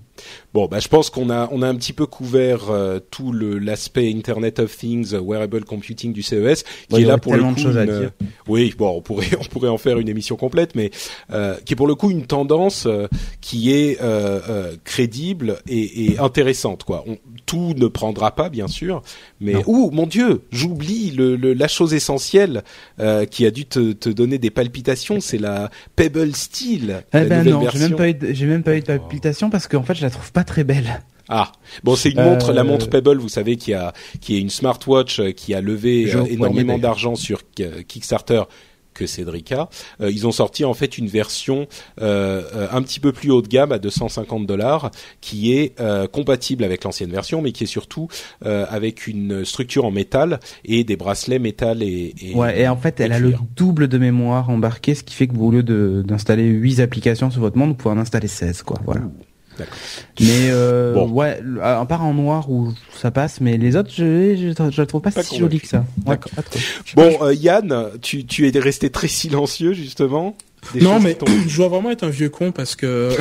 Bon, 0.53 0.67
bah, 0.67 0.79
je 0.79 0.87
pense 0.89 1.09
qu'on 1.09 1.29
a 1.29 1.47
on 1.51 1.61
a 1.61 1.67
un 1.69 1.75
petit 1.75 1.93
peu 1.93 2.05
couvert 2.05 2.69
euh, 2.69 2.99
tout 3.11 3.31
l'aspect 3.31 4.11
Internet 4.13 4.59
of 4.59 4.75
Things, 4.75 5.13
euh, 5.13 5.21
wearable 5.21 5.63
computing 5.63 6.11
du 6.11 6.23
CES, 6.23 6.63
qui 6.89 6.95
Ouais, 6.95 7.01
est 7.03 7.05
là 7.05 7.17
pour 7.17 7.33
le 7.33 7.37
tellement 7.39 7.53
coup. 7.53 7.59
de 7.61 7.65
choses 7.65 7.77
à 7.77 7.83
une- 7.85 7.99
dire. 7.99 8.11
Oui, 8.47 8.73
bon, 8.77 8.97
on 8.97 9.01
pourrait 9.01 9.27
on 9.39 9.45
pourrait 9.45 9.69
en 9.69 9.77
faire 9.77 9.97
une 9.99 10.09
émission 10.09 10.35
complète, 10.35 10.75
mais 10.75 10.91
euh, 11.31 11.55
qui 11.65 11.73
est 11.73 11.75
pour 11.75 11.87
le 11.87 11.95
coup 11.95 12.09
une 12.11 12.25
tendance 12.25 12.85
euh, 12.85 13.07
qui 13.39 13.71
est 13.71 14.01
euh, 14.01 14.39
euh, 14.49 14.75
crédible 14.83 15.57
et, 15.69 16.11
et 16.11 16.19
intéressante, 16.19 16.83
quoi. 16.83 17.03
On- 17.07 17.17
tout 17.47 17.73
ne 17.75 17.87
prendra 17.87 18.35
pas, 18.35 18.49
bien 18.49 18.67
sûr, 18.67 19.01
mais 19.41 19.55
ouh, 19.65 19.89
mon 19.89 20.05
Dieu, 20.05 20.43
j'oublie 20.51 21.09
le, 21.11 21.35
le- 21.35 21.53
la 21.53 21.67
chose 21.67 21.95
essentielle 21.95 22.63
euh, 22.99 23.25
qui 23.25 23.45
a 23.47 23.51
dû 23.51 23.65
te, 23.65 23.93
te 23.93 24.09
donner 24.09 24.37
des 24.37 24.51
palpitations, 24.51 25.19
c'est 25.21 25.39
la 25.39 25.71
Pebble 25.95 26.35
Steel. 26.35 27.03
Eh 27.13 27.21
ben 27.21 27.43
non, 27.43 27.67
j'ai 27.71 27.79
même 27.79 27.95
pas 27.95 28.09
eu, 28.09 28.13
de- 28.13 28.45
même 28.45 28.61
pas 28.63 28.75
eu 28.75 28.81
de 28.81 28.85
palpitation 28.85 29.49
parce 29.49 29.67
qu'en 29.67 29.81
fait, 29.83 29.95
je 29.95 30.03
la 30.03 30.09
trouve 30.11 30.31
pas 30.31 30.43
très 30.43 30.63
belle. 30.63 31.01
Ah, 31.29 31.51
bon, 31.83 31.95
c'est 31.97 32.09
une 32.11 32.19
Euh, 32.19 32.23
montre, 32.23 32.53
la 32.53 32.63
montre 32.63 32.89
Pebble, 32.89 33.17
vous 33.17 33.27
savez, 33.27 33.57
qui 33.57 33.73
a, 33.73 33.91
qui 34.21 34.37
est 34.37 34.39
une 34.39 34.49
smartwatch 34.49 35.19
euh, 35.19 35.31
qui 35.31 35.53
a 35.53 35.59
levé 35.61 36.05
euh, 36.15 36.23
énormément 36.25 36.77
d'argent 36.77 37.15
sur 37.15 37.41
euh, 37.59 37.81
Kickstarter 37.85 38.43
que 38.97 39.05
Cédric 39.07 39.51
a. 39.51 39.69
Euh, 40.01 40.11
ils 40.11 40.25
ont 40.27 40.31
sorti 40.31 40.65
en 40.65 40.73
fait 40.73 40.97
une 40.97 41.07
version 41.07 41.67
euh, 42.01 42.41
euh, 42.55 42.67
un 42.71 42.81
petit 42.81 42.99
peu 42.99 43.11
plus 43.11 43.31
haut 43.31 43.41
de 43.41 43.47
gamme 43.47 43.71
à 43.71 43.79
250 43.79 44.45
dollars, 44.45 44.91
qui 45.21 45.53
est 45.53 45.79
euh, 45.79 46.07
compatible 46.07 46.63
avec 46.63 46.83
l'ancienne 46.83 47.11
version, 47.11 47.41
mais 47.41 47.51
qui 47.51 47.63
est 47.63 47.67
surtout 47.67 48.07
euh, 48.45 48.65
avec 48.69 49.07
une 49.07 49.45
structure 49.45 49.85
en 49.85 49.91
métal 49.91 50.39
et 50.65 50.83
des 50.83 50.95
bracelets 50.95 51.39
métal 51.39 51.83
et, 51.83 52.13
et 52.21 52.33
Ouais, 52.35 52.61
et 52.61 52.67
en 52.67 52.77
fait, 52.77 52.99
elle 52.99 53.11
a 53.13 53.19
le 53.19 53.33
double 53.55 53.87
de 53.87 53.97
mémoire 53.97 54.49
embarqué, 54.49 54.95
ce 54.95 55.03
qui 55.03 55.13
fait 55.15 55.27
que 55.27 55.33
vous, 55.35 55.47
au 55.47 55.51
lieu 55.51 55.63
de- 55.63 56.03
d'installer 56.05 56.45
8 56.45 56.79
applications 56.79 57.29
sur 57.31 57.41
votre 57.41 57.57
montre, 57.57 57.69
vous 57.71 57.75
pouvez 57.75 57.95
en 57.95 57.99
installer 57.99 58.27
16, 58.27 58.63
quoi. 58.63 58.79
Voilà. 58.85 59.01
Mais 60.19 60.49
euh, 60.49 60.93
Bon. 60.93 61.07
ouais, 61.09 61.39
le- 61.43 61.63
à 61.63 61.85
part 61.85 62.03
en 62.03 62.13
noir 62.13 62.49
où 62.49 62.73
ça 62.97 63.11
passe, 63.11 63.41
mais 63.41 63.57
les 63.57 63.75
autres, 63.75 63.89
je, 63.95 64.35
je, 64.35 64.71
je 64.71 64.81
la 64.81 64.85
trouve 64.85 65.01
pas, 65.01 65.11
Pas 65.11 65.23
si 65.23 65.37
jolie 65.37 65.59
que 65.59 65.67
ça. 65.67 65.79
Ouais, 66.05 66.15
D'accord. 66.15 66.31
pas 66.35 66.41
trop. 66.43 66.59
Bon, 66.95 67.17
euh, 67.25 67.33
Yann, 67.33 67.89
tu, 68.01 68.25
tu 68.25 68.47
es 68.47 68.59
resté 68.59 68.89
très 68.89 69.07
silencieux 69.07 69.73
justement. 69.73 70.35
Des 70.73 70.81
non, 70.81 70.99
mais 70.99 71.17
je 71.47 71.57
dois 71.57 71.67
vraiment 71.67 71.91
être 71.91 72.03
un 72.03 72.09
vieux 72.09 72.29
con 72.29 72.51
parce 72.51 72.75
que. 72.75 73.09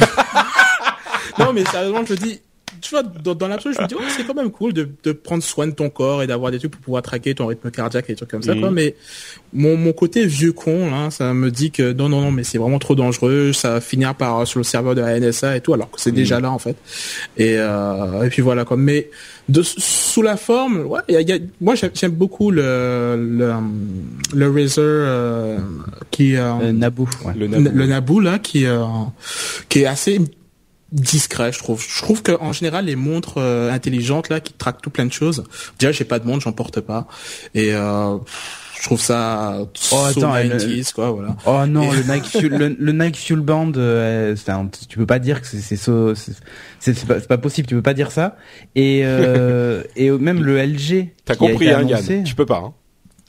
non, 1.38 1.52
mais 1.52 1.64
sérieusement, 1.64 2.04
je 2.06 2.12
me 2.14 2.18
dis, 2.18 2.40
tu 2.88 2.94
vois, 2.94 3.02
dans, 3.02 3.34
dans 3.34 3.48
l'absolu, 3.48 3.74
je 3.76 3.82
me 3.82 3.88
dis, 3.88 3.94
ouais, 3.94 4.02
c'est 4.08 4.26
quand 4.26 4.34
même 4.34 4.50
cool 4.50 4.72
de, 4.72 4.88
de 5.04 5.12
prendre 5.12 5.42
soin 5.42 5.66
de 5.66 5.72
ton 5.72 5.90
corps 5.90 6.22
et 6.22 6.26
d'avoir 6.26 6.50
des 6.50 6.58
trucs 6.58 6.70
pour 6.72 6.80
pouvoir 6.80 7.02
traquer 7.02 7.34
ton 7.34 7.46
rythme 7.46 7.70
cardiaque 7.70 8.04
et 8.08 8.12
des 8.12 8.16
trucs 8.16 8.30
comme 8.30 8.42
ça, 8.42 8.54
quoi. 8.54 8.70
Mais 8.70 8.94
mon, 9.52 9.76
mon 9.76 9.92
côté 9.92 10.26
vieux 10.26 10.52
con, 10.52 10.90
là, 10.90 11.10
ça 11.10 11.32
me 11.34 11.50
dit 11.50 11.70
que 11.70 11.92
non, 11.92 12.08
non, 12.08 12.20
non, 12.20 12.30
mais 12.30 12.44
c'est 12.44 12.58
vraiment 12.58 12.78
trop 12.78 12.94
dangereux. 12.94 13.52
Ça 13.52 13.70
va 13.74 13.80
finir 13.80 14.14
par 14.14 14.40
euh, 14.40 14.44
sur 14.44 14.58
le 14.60 14.64
serveur 14.64 14.94
de 14.94 15.00
la 15.00 15.18
NSA 15.18 15.56
et 15.56 15.60
tout, 15.60 15.74
alors 15.74 15.90
que 15.90 16.00
c'est 16.00 16.12
déjà 16.12 16.40
là 16.40 16.50
en 16.50 16.58
fait. 16.58 16.76
Et, 17.36 17.56
euh, 17.58 18.22
et 18.24 18.28
puis 18.28 18.42
voilà, 18.42 18.64
quoi. 18.64 18.76
Mais 18.76 19.10
de 19.48 19.62
sous 19.62 20.22
la 20.22 20.36
forme, 20.36 20.80
ouais, 20.86 21.00
il 21.08 21.14
y 21.14 21.16
a, 21.16 21.20
il 21.20 21.28
y 21.28 21.32
a- 21.32 21.38
moi 21.60 21.74
j'aime 21.76 22.12
beaucoup 22.12 22.50
le 22.50 23.16
le, 23.16 23.52
le 24.34 24.50
Razer 24.50 24.82
euh, 24.84 25.58
qui 26.10 26.36
euh, 26.36 26.72
Naboo, 26.72 27.08
ouais. 27.24 27.32
le 27.36 27.46
le, 27.46 27.58
Naboo. 27.58 27.76
le 27.78 27.86
Naboo 27.86 28.20
là 28.20 28.38
qui 28.38 28.66
euh, 28.66 28.82
qui 29.68 29.80
est 29.82 29.86
assez 29.86 30.20
discret 30.92 31.52
je 31.52 31.58
trouve 31.58 31.84
je 31.86 32.00
trouve 32.02 32.22
que 32.22 32.32
en 32.40 32.52
général 32.52 32.84
les 32.84 32.94
montres 32.96 33.38
euh, 33.38 33.72
intelligentes 33.72 34.28
là 34.28 34.38
qui 34.40 34.52
traquent 34.52 34.80
tout 34.82 34.90
plein 34.90 35.04
de 35.06 35.12
choses 35.12 35.42
déjà 35.80 35.90
j'ai 35.90 36.04
pas 36.04 36.18
de 36.20 36.26
montre 36.26 36.42
j'en 36.44 36.52
porte 36.52 36.80
pas 36.80 37.08
et 37.54 37.74
euh, 37.74 38.16
je 38.78 38.82
trouve 38.84 39.00
ça 39.00 39.58
Oh, 39.60 39.66
so 39.80 39.96
attends, 40.04 40.34
90s, 40.36 40.92
quoi 40.92 41.10
voilà 41.10 41.34
Oh 41.46 41.64
non, 41.66 41.90
Et- 41.92 41.96
le 41.96 42.02
Nike 42.14 42.26
Fuel, 42.26 42.52
le, 42.52 42.76
le 42.78 42.92
Nike 42.92 43.16
Fuel 43.16 43.40
Band, 43.40 43.72
euh, 43.76 44.36
c'est 44.36 44.50
un- 44.52 44.68
tu 44.88 44.96
peux 44.98 45.06
pas 45.06 45.18
dire 45.18 45.40
que 45.40 45.46
c'est 45.48 45.58
c'est 45.60 45.76
so- 45.76 46.14
c'est 46.14 47.06
pas, 47.06 47.18
c'est 47.18 47.26
pas 47.26 47.38
possible, 47.38 47.66
tu 47.66 47.74
peux 47.74 47.82
pas 47.82 47.94
dire 47.94 48.12
ça. 48.12 48.36
Et 48.76 49.00
euh, 49.04 49.82
et 49.96 50.10
même 50.10 50.44
le 50.44 50.58
LG. 50.58 51.08
T'as 51.24 51.34
compris, 51.36 51.70
hein, 51.70 51.80
annoncé- 51.80 52.16
Yann 52.16 52.24
Tu 52.24 52.34
peux 52.34 52.46
pas. 52.46 52.58
Hein. 52.64 52.74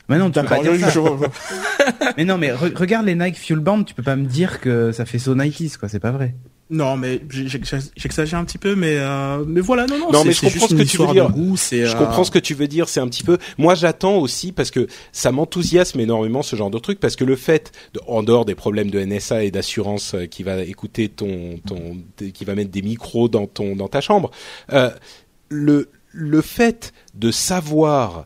Mais 0.10 0.18
non, 0.20 0.30
tu 0.30 0.40
peux 0.42 0.46
pas 0.48 0.60
dire 0.60 0.92
ça. 0.92 1.00
Mais 2.18 2.26
non, 2.26 2.38
mais 2.38 2.50
re- 2.52 2.76
regarde 2.78 3.06
les 3.06 3.16
Nike 3.16 3.38
Fuel 3.38 3.60
Band, 3.60 3.84
tu 3.84 3.94
peux 3.94 4.04
pas 4.04 4.16
me 4.18 4.26
dire 4.26 4.60
que 4.60 4.92
ça 4.92 5.06
fait 5.06 5.18
so 5.20 5.34
90s, 5.34 5.78
quoi, 5.78 5.88
c'est 5.90 6.00
pas 6.00 6.12
vrai. 6.12 6.36
Non 6.70 6.98
mais 6.98 7.22
j'exagère 7.30 8.40
un 8.40 8.44
petit 8.44 8.58
peu 8.58 8.76
mais 8.76 8.98
euh, 8.98 9.46
mais 9.48 9.62
voilà 9.62 9.86
non 9.88 9.98
non, 9.98 10.12
Non, 10.12 10.22
c'est- 10.22 10.28
mais 10.28 10.34
je 10.34 10.42
comprends 10.42 10.68
ce 10.68 10.76
que 10.76 10.82
une 10.82 10.86
tu 10.88 10.98
veux 10.98 11.08
dire. 11.08 11.28
de 11.30 11.34
goût, 11.34 11.56
Je 11.56 11.76
euh, 11.76 11.94
comprends 11.94 12.24
ce 12.26 12.32
que 12.32 12.40
tu 12.40 12.54
veux 12.56 12.68
dire, 12.68 12.90
c'est 12.90 13.00
un 13.00 13.08
petit 13.08 13.24
peu. 13.24 13.38
Moi, 13.58 13.74
j'attends 13.76 14.18
aussi 14.18 14.52
parce 14.52 14.70
que 14.70 14.88
ça 15.14 15.32
m'enthousiasme 15.32 16.00
énormément 16.02 16.44
ce 16.44 16.56
genre 16.58 16.70
de 16.70 16.78
truc 16.80 17.00
parce 17.00 17.16
que 17.16 17.24
le 17.24 17.36
fait, 17.38 17.72
de- 17.94 18.02
en 18.08 18.22
dehors 18.22 18.44
des 18.44 18.56
problèmes 18.56 18.92
de 18.92 19.00
NSA 19.00 19.46
et 19.46 19.52
d'assurance 19.52 20.14
euh, 20.14 20.26
qui 20.26 20.44
va 20.44 20.62
écouter 20.62 21.08
ton, 21.08 21.58
ton, 21.66 21.98
qui 22.34 22.44
va 22.44 22.54
mettre 22.54 22.72
des 22.72 22.82
micros 22.82 23.30
dans 23.30 23.48
ton, 23.48 23.76
dans 23.78 23.88
ta 23.88 24.02
chambre, 24.02 24.32
euh, 24.74 24.90
le 25.50 25.90
le 26.12 26.42
fait 26.42 26.94
de 27.16 27.32
savoir, 27.32 28.26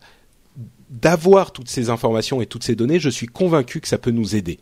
d'avoir 0.89 1.51
toutes 1.51 1.69
ces 1.69 1.89
informations 1.89 2.41
et 2.41 2.45
toutes 2.45 2.63
ces 2.63 2.75
données, 2.75 2.99
je 2.99 3.09
suis 3.09 3.27
convaincu 3.27 3.81
que 3.81 3.87
ça 3.87 3.97
peut 3.97 4.11
nous 4.11 4.35
aider 4.35 4.59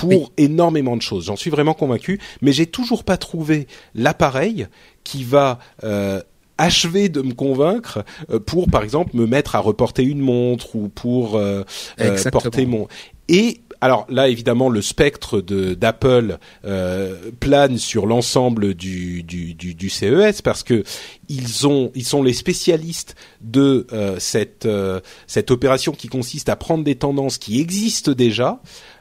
pour 0.00 0.08
Oui. 0.10 0.26
énormément 0.36 0.96
de 0.96 1.02
choses. 1.02 1.26
J'en 1.26 1.36
suis 1.36 1.50
vraiment 1.50 1.74
convaincu, 1.74 2.20
mais 2.42 2.52
j'ai 2.52 2.66
toujours 2.66 3.04
pas 3.04 3.16
trouvé 3.16 3.66
l'appareil 3.94 4.66
qui 5.04 5.24
va 5.24 5.58
euh, 5.84 6.20
achever 6.58 7.08
de 7.08 7.22
me 7.22 7.34
convaincre 7.34 8.04
euh, 8.30 8.40
pour, 8.40 8.68
par 8.68 8.82
exemple, 8.82 9.16
me 9.16 9.26
mettre 9.26 9.56
à 9.56 9.60
reporter 9.60 10.02
une 10.04 10.20
montre 10.20 10.76
ou 10.76 10.88
pour 10.88 11.36
euh, 11.36 11.62
euh, 12.00 12.16
porter 12.30 12.66
mon. 12.66 12.88
Et 13.28 13.60
alors 13.80 14.06
là, 14.08 14.28
évidemment, 14.28 14.70
le 14.70 14.82
spectre 14.82 15.40
de 15.40 15.74
d'Apple 15.74 16.38
euh, 16.64 17.14
plane 17.38 17.78
sur 17.78 18.06
l'ensemble 18.06 18.74
du, 18.74 19.22
du, 19.22 19.54
du, 19.54 19.74
du 19.74 19.88
CES 19.88 20.42
parce 20.42 20.64
que 20.64 20.82
ils 21.28 21.66
ont 21.66 21.92
ils 21.94 22.04
sont 22.06 22.22
les 22.24 22.32
spécialistes 22.32 23.14
de 23.40 23.86
euh, 23.92 24.16
cette 24.18 24.66
euh, 24.66 25.00
cette 25.28 25.52
opération 25.52 25.92
qui 25.92 26.08
consiste 26.08 26.48
à 26.48 26.56
prendre 26.56 26.82
des 26.82 26.96
tendances 26.96 27.38
qui 27.38 27.60
existent 27.60 28.12
déjà 28.12 28.60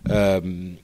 euh, 0.09 0.39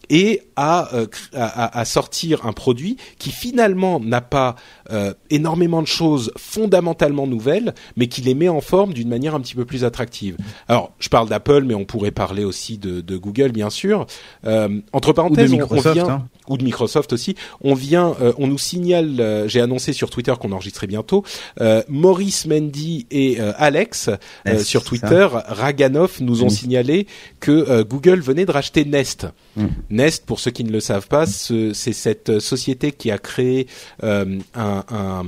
et 0.10 0.42
à, 0.56 0.94
euh, 0.96 1.08
à, 1.34 1.64
à- 1.66 1.80
à 1.80 1.86
sortir 1.86 2.46
un 2.46 2.54
produit 2.54 2.98
qui 3.20 3.32
finalement 3.32 4.00
n'a 4.00 4.22
pas 4.22 4.56
euh, 4.92 5.14
énormément 5.30 5.82
de 5.82 5.88
choses 5.88 6.32
fondamentalement 6.38 7.28
nouvelles, 7.28 7.74
mais 7.98 8.08
qui 8.08 8.22
les 8.22 8.36
met 8.36 8.50
en 8.50 8.62
forme 8.62 8.94
d'une 8.94 9.10
manière 9.10 9.36
un 9.36 9.40
petit 9.40 9.56
peu 9.56 9.66
plus 9.66 9.84
attractive. 9.84 10.38
Alors, 10.68 10.92
je 11.00 11.10
parle 11.10 11.30
d'Apple, 11.30 11.64
mais 11.64 11.74
on 11.74 11.86
pourrait 11.86 12.12
parler 12.12 12.44
aussi 12.44 12.78
de, 12.78 13.02
de 13.02 13.18
Google, 13.18 13.52
bien 13.52 13.70
sûr. 13.70 14.06
Euh, 14.46 14.80
entre 14.94 15.14
parenthèses, 15.14 15.52
on- 15.54 15.58
on, 15.64 15.82
vient 15.94 16.10
hein. 16.10 16.28
Ou 16.48 16.58
de 16.58 16.64
Microsoft 16.64 17.14
aussi. 17.14 17.36
On 17.62 17.74
vient, 17.74 18.16
euh, 18.22 18.34
on 18.38 18.48
nous 18.48 18.58
signale, 18.58 19.20
euh, 19.20 19.48
j'ai 19.48 19.62
annoncé 19.62 19.94
sur 19.94 20.10
Twitter 20.10 20.34
qu'on 20.40 20.52
enregistrait 20.52 20.88
bientôt, 20.88 21.24
euh, 21.62 21.82
Maurice 21.88 22.46
Mendy 22.46 23.08
et 23.12 23.40
euh, 23.40 23.54
Alex 23.58 24.08
euh, 24.10 24.16
Nest, 24.46 24.66
sur 24.66 24.84
Twitter, 24.84 25.28
Raganov 25.32 26.18
nous 26.22 26.44
ont 26.44 26.50
signalé 26.50 27.08
que 27.40 27.52
euh, 27.52 27.84
Google 27.84 28.20
venait 28.20 28.46
de 28.46 28.52
racheter 28.52 28.84
Nest. 28.86 29.28
Mm. 29.56 29.66
Nest, 29.90 30.26
pour 30.26 30.40
ceux 30.40 30.52
qui 30.52 30.64
ne 30.64 30.72
le 30.72 30.80
savent 30.80 31.08
pas, 31.08 31.26
ce- 31.26 31.74
c'est 31.74 31.94
cette 31.94 32.40
société 32.40 32.92
qui 32.92 33.12
a 33.12 33.18
créé 33.18 33.68
euh, 34.04 34.40
un, 34.56 34.84
un 34.90 35.24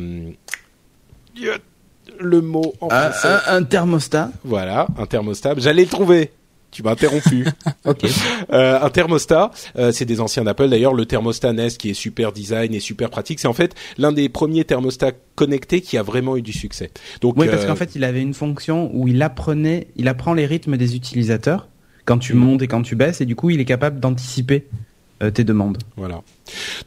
le 2.19 2.41
mot 2.41 2.73
en 2.81 2.87
Un, 2.91 3.11
français. 3.11 3.27
un- 3.47 3.57
un 3.57 3.63
thermostat. 3.63 4.31
Voilà, 4.43 4.87
un 4.97 5.05
thermostat. 5.05 5.55
J'allais 5.57 5.83
le 5.83 5.89
trouver. 5.89 6.31
Tu 6.75 6.83
m'as 6.83 6.91
interrompu. 6.91 7.45
Euh, 8.51 8.79
un 8.81 8.89
thermostat, 8.89 9.51
euh, 9.77 9.91
c'est 9.91 10.05
des 10.05 10.19
anciens 10.19 10.43
d'Apple 10.43 10.69
d'ailleurs. 10.69 10.93
Le 10.93 11.05
thermostat 11.05 11.53
Nest 11.53 11.79
qui 11.79 11.89
est 11.89 11.93
super 11.93 12.31
design 12.31 12.73
et 12.73 12.79
super 12.79 13.09
pratique, 13.09 13.39
c'est 13.39 13.47
en 13.47 13.53
fait 13.53 13.75
l'un 13.97 14.11
des 14.11 14.27
premiers 14.27 14.65
thermostats 14.65 15.11
connectés 15.35 15.81
qui 15.81 15.97
a 15.97 16.03
vraiment 16.03 16.35
eu 16.35 16.41
du 16.41 16.51
succès. 16.51 16.91
Donc, 17.21 17.37
Oui, 17.37 17.47
parce 17.47 17.63
euh, 17.63 17.67
qu'en 17.67 17.75
fait, 17.75 17.95
il 17.95 18.03
avait 18.03 18.21
une 18.21 18.33
fonction 18.33 18.89
où 18.93 19.07
il 19.07 19.21
apprenait, 19.21 19.87
il 19.95 20.07
apprend 20.07 20.33
les 20.33 20.45
rythmes 20.45 20.77
des 20.77 20.95
utilisateurs 20.95 21.67
quand 22.05 22.17
tu 22.17 22.33
montes 22.33 22.61
et 22.61 22.67
quand 22.67 22.81
tu 22.81 22.95
baisses, 22.95 23.21
et 23.21 23.25
du 23.25 23.35
coup, 23.35 23.49
il 23.49 23.59
est 23.59 23.65
capable 23.65 23.99
d'anticiper 23.99 24.67
tes 25.33 25.43
demandes. 25.43 25.77
Voilà. 25.95 26.21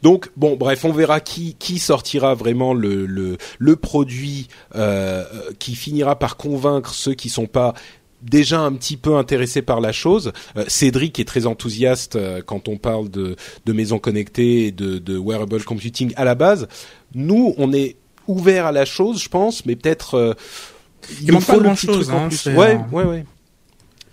Donc 0.03 0.29
bon, 0.37 0.55
bref, 0.55 0.85
on 0.85 0.91
verra 0.91 1.19
qui 1.19 1.55
qui 1.55 1.79
sortira 1.79 2.35
vraiment 2.35 2.73
le 2.73 3.05
le, 3.05 3.37
le 3.57 3.75
produit 3.75 4.47
euh, 4.75 5.23
qui 5.57 5.75
finira 5.75 6.17
par 6.17 6.37
convaincre 6.37 6.93
ceux 6.93 7.13
qui 7.13 7.29
sont 7.29 7.47
pas 7.47 7.73
déjà 8.21 8.59
un 8.59 8.73
petit 8.73 8.97
peu 8.97 9.15
intéressés 9.15 9.61
par 9.61 9.81
la 9.81 9.91
chose. 9.91 10.31
Euh, 10.57 10.65
Cédric 10.67 11.19
est 11.19 11.25
très 11.25 11.45
enthousiaste 11.45 12.15
euh, 12.15 12.41
quand 12.45 12.67
on 12.67 12.77
parle 12.77 13.09
de 13.09 13.35
de 13.65 13.73
maisons 13.73 13.99
connectées 13.99 14.67
et 14.67 14.71
de 14.71 14.97
de 14.97 15.17
wearable 15.17 15.63
computing 15.63 16.13
à 16.15 16.25
la 16.25 16.35
base. 16.35 16.67
Nous, 17.15 17.53
on 17.57 17.73
est 17.73 17.95
ouvert 18.27 18.67
à 18.67 18.71
la 18.71 18.85
chose, 18.85 19.21
je 19.21 19.29
pense, 19.29 19.65
mais 19.65 19.75
peut-être 19.75 20.15
euh, 20.15 20.33
Il 21.21 21.31
manque 21.33 21.45
pas 21.45 21.53
faut 21.53 21.59
le 21.59 21.65
grand 21.65 21.75
chose, 21.75 22.11
hein, 22.11 22.27
plus. 22.27 22.37
c'est, 22.37 22.55
Ouais, 22.55 22.75
euh, 22.75 22.95
ouais, 22.95 23.03
ouais. 23.03 23.25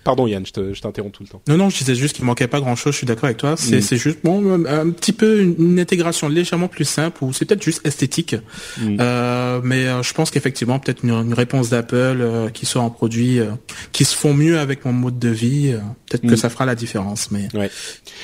Pardon 0.07 0.27
Yann, 0.29 0.47
je 0.47 0.53
te- 0.53 0.73
je 0.73 0.81
t'interromps 0.81 1.13
tout 1.13 1.25
le 1.25 1.29
temps. 1.29 1.43
Non, 1.49 1.57
non, 1.57 1.69
je 1.69 1.79
disais 1.79 1.97
juste 1.97 2.15
qu'il 2.15 2.25
manquait 2.25 2.47
pas 2.47 2.61
grand 2.61 2.77
chose, 2.77 2.93
je 2.93 2.99
suis 2.99 3.07
d'accord 3.07 3.25
avec 3.25 3.39
toi. 3.39 3.57
C'est 3.57 3.79
Mm. 3.93 3.97
juste 3.99 4.19
bon, 4.23 4.53
un, 4.53 4.65
un 4.65 4.91
petit 4.91 5.13
peu 5.13 5.41
une, 5.43 5.57
une 5.59 5.81
intégration 5.81 6.29
légèrement 6.29 6.69
plus 6.69 6.85
simple 6.85 7.25
ou 7.25 7.33
c'est 7.33 7.45
peut-être 7.45 7.65
juste 7.65 7.85
esthétique. 7.85 8.37
Mm. 8.79 8.99
Euh, 9.01 9.61
mais 9.65 9.89
euh, 9.89 10.03
je 10.05 10.15
pense 10.15 10.31
qu'effectivement, 10.31 10.79
peut-être 10.79 11.03
une, 11.03 11.11
une 11.11 11.35
réponse 11.35 11.71
d'Apple 11.71 11.97
euh, 11.97 12.49
qui 12.51 12.67
soit 12.67 12.83
en 12.83 12.91
produit 12.91 13.41
euh, 13.41 13.51
qui 13.91 14.05
se 14.05 14.17
font 14.17 14.33
mieux 14.33 14.61
avec 14.61 14.85
mon 14.85 14.93
mode 14.93 15.19
de 15.19 15.29
vie, 15.29 15.73
euh, 15.73 15.79
peut-être 16.09 16.23
Mm. 16.25 16.29
que 16.31 16.37
ça 16.37 16.51
fera 16.51 16.65
la 16.67 16.77
différence. 16.77 17.33
Mais 17.33 17.49
Ouais. 17.53 17.69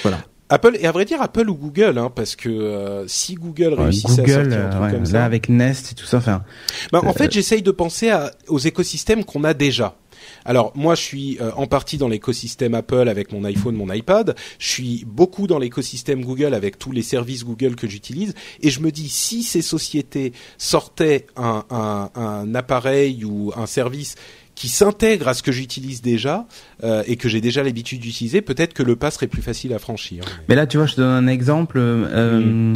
voilà. 0.05 0.23
Apple 0.51 0.77
et 0.79 0.87
à 0.87 0.93
vrai 0.93 1.05
dire 1.07 1.21
Apple 1.21 1.49
ou 1.49 1.55
Google, 1.55 1.97
hein, 1.99 2.13
parce 2.15 2.37
que 2.37 2.49
euh, 2.51 3.09
si 3.09 3.35
Google 3.37 3.75
Ouais, 3.75 3.85
réussissait 3.85 4.21
à 4.21 4.25
Google, 4.25 4.33
sortir 4.53 4.67
un 4.67 4.69
truc 4.71 4.83
ouais, 4.83 4.91
comme 4.93 5.03
là 5.05 5.11
ça, 5.11 5.25
avec 5.25 5.49
Nest 5.49 5.93
et 5.93 5.95
tout 5.95 6.05
ça, 6.05 6.19
enfin, 6.19 6.45
Bah, 6.93 7.01
en 7.03 7.13
fait, 7.15 7.33
j'essaye 7.33 7.63
de 7.63 7.71
penser 7.71 8.11
à, 8.11 8.31
aux 8.49 8.59
écosystèmes 8.59 9.25
qu'on 9.25 9.45
a 9.45 9.55
déjà. 9.55 9.97
Alors 10.45 10.73
moi, 10.75 10.95
je 10.95 11.03
suis 11.03 11.39
euh, 11.41 11.51
en 11.57 11.67
partie 11.67 11.99
dans 11.99 12.09
l'écosystème 12.09 12.75
Apple 12.75 13.09
avec 13.09 13.33
mon 13.33 13.45
iPhone, 13.45 13.75
mon 13.75 13.93
iPad. 13.93 14.35
Je 14.59 14.69
suis 14.69 15.05
beaucoup 15.07 15.47
dans 15.47 15.59
l'écosystème 15.59 16.25
Google 16.25 16.55
avec 16.55 16.79
tous 16.79 16.93
les 16.93 17.03
services 17.03 17.45
Google 17.45 17.75
que 17.77 17.89
j'utilise. 17.89 18.35
Et 18.61 18.71
je 18.71 18.81
me 18.81 18.91
dis, 18.91 19.09
si 19.09 19.43
ces 19.43 19.63
sociétés 19.63 20.33
sortaient 20.59 21.27
un, 21.37 21.65
un, 21.71 22.11
un 22.15 22.55
appareil 22.55 23.25
ou 23.25 23.53
un 23.57 23.67
service 23.67 24.15
qui 24.55 24.69
s'intègre 24.69 25.29
à 25.29 25.35
ce 25.35 25.43
que 25.43 25.51
j'utilise 25.51 26.03
déjà 26.03 26.47
euh, 26.85 27.03
et 27.07 27.17
que 27.17 27.29
j'ai 27.29 27.41
déjà 27.41 27.63
l'habitude 27.63 28.01
d'utiliser, 28.01 28.43
peut-être 28.43 28.75
que 28.75 28.83
le 28.83 28.97
pas 28.97 29.11
serait 29.11 29.27
plus 29.27 29.41
facile 29.43 29.73
à 29.73 29.79
franchir. 29.79 30.25
Mais 30.49 30.55
là, 30.55 30.67
tu 30.67 30.77
vois, 30.77 30.87
je 30.87 30.95
te 30.95 31.01
donne 31.01 31.25
un 31.25 31.27
exemple. 31.27 31.79
euh, 31.79 32.75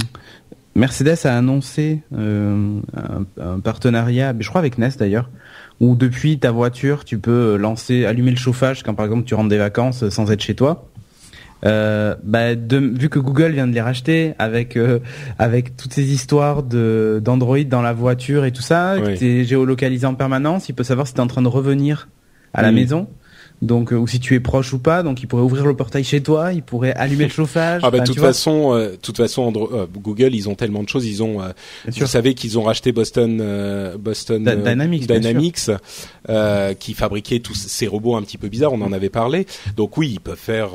Mercedes 0.74 1.24
a 1.24 1.36
annoncé 1.36 2.02
un, 2.14 2.82
un 3.40 3.60
partenariat, 3.60 4.34
je 4.38 4.48
crois 4.48 4.58
avec 4.58 4.76
Nest 4.76 4.98
d'ailleurs, 4.98 5.30
où 5.80 5.94
depuis 5.94 6.38
ta 6.38 6.50
voiture, 6.50 7.04
tu 7.04 7.18
peux 7.18 7.56
lancer, 7.56 8.04
allumer 8.06 8.30
le 8.30 8.36
chauffage 8.38 8.82
quand 8.82 8.94
par 8.94 9.04
exemple 9.06 9.24
tu 9.24 9.34
rentres 9.34 9.48
des 9.50 9.58
vacances 9.58 10.08
sans 10.08 10.30
être 10.32 10.42
chez 10.42 10.54
toi. 10.54 10.86
Euh, 11.64 12.14
bah, 12.22 12.54
de, 12.54 12.76
vu 12.76 13.08
que 13.08 13.18
Google 13.18 13.52
vient 13.52 13.66
de 13.66 13.72
les 13.72 13.80
racheter 13.80 14.34
avec 14.38 14.76
euh, 14.76 14.98
avec 15.38 15.76
toutes 15.76 15.92
ces 15.94 16.12
histoires 16.12 16.62
de 16.62 17.20
d'Android 17.24 17.64
dans 17.64 17.80
la 17.82 17.94
voiture 17.94 18.44
et 18.44 18.52
tout 18.52 18.62
ça, 18.62 18.96
Oui. 19.02 19.14
t'es 19.18 19.44
géolocalisé 19.44 20.06
en 20.06 20.14
permanence, 20.14 20.68
il 20.68 20.74
peut 20.74 20.84
savoir 20.84 21.06
si 21.06 21.14
t'es 21.14 21.20
en 21.20 21.26
train 21.26 21.42
de 21.42 21.48
revenir 21.48 22.08
à 22.52 22.60
la 22.62 22.68
Mhm. 22.68 22.74
maison. 22.74 23.08
Donc 23.62 23.92
euh, 23.92 23.96
ou 23.96 24.06
si 24.06 24.20
tu 24.20 24.34
es 24.34 24.40
proche 24.40 24.72
ou 24.74 24.78
pas, 24.78 25.02
donc 25.02 25.22
il 25.22 25.26
pourrait 25.26 25.42
ouvrir 25.42 25.64
le 25.64 25.74
portail 25.74 26.04
chez 26.04 26.22
toi, 26.22 26.52
il 26.52 26.62
pourrait 26.62 26.92
allumer 26.92 27.24
le 27.24 27.30
chauffage. 27.40 27.80
Ah 27.84 27.90
bah 27.90 28.00
de 28.00 28.04
toute 28.04 28.20
façon, 28.20 28.74
euh, 28.74 28.90
de 28.90 28.96
toute 28.96 29.16
façon, 29.16 29.50
Andro- 29.50 29.72
euh, 29.72 29.86
Google, 29.94 30.34
ils 30.34 30.48
ont 30.48 30.54
tellement 30.54 30.82
de 30.82 30.88
choses. 30.88 31.06
Ils 31.06 31.22
ont, 31.22 31.40
euh, 31.40 31.48
vous 31.86 31.92
sûr. 31.92 32.06
savez 32.08 32.34
qu'ils 32.34 32.58
ont 32.58 32.64
racheté 32.64 32.92
Boston, 32.92 33.42
Boston 33.98 34.44
Da- 34.44 34.56
Dynamics, 34.56 35.70
qui 36.78 36.94
fabriquait 36.94 37.40
tous 37.40 37.54
ces 37.54 37.86
robots 37.86 38.16
un 38.16 38.22
petit 38.22 38.38
peu 38.38 38.48
bizarres. 38.48 38.72
On 38.74 38.82
en 38.82 38.92
avait 38.92 39.08
parlé. 39.10 39.46
Donc 39.76 39.96
oui, 39.96 40.10
ils 40.12 40.20
peuvent 40.20 40.36
faire 40.38 40.70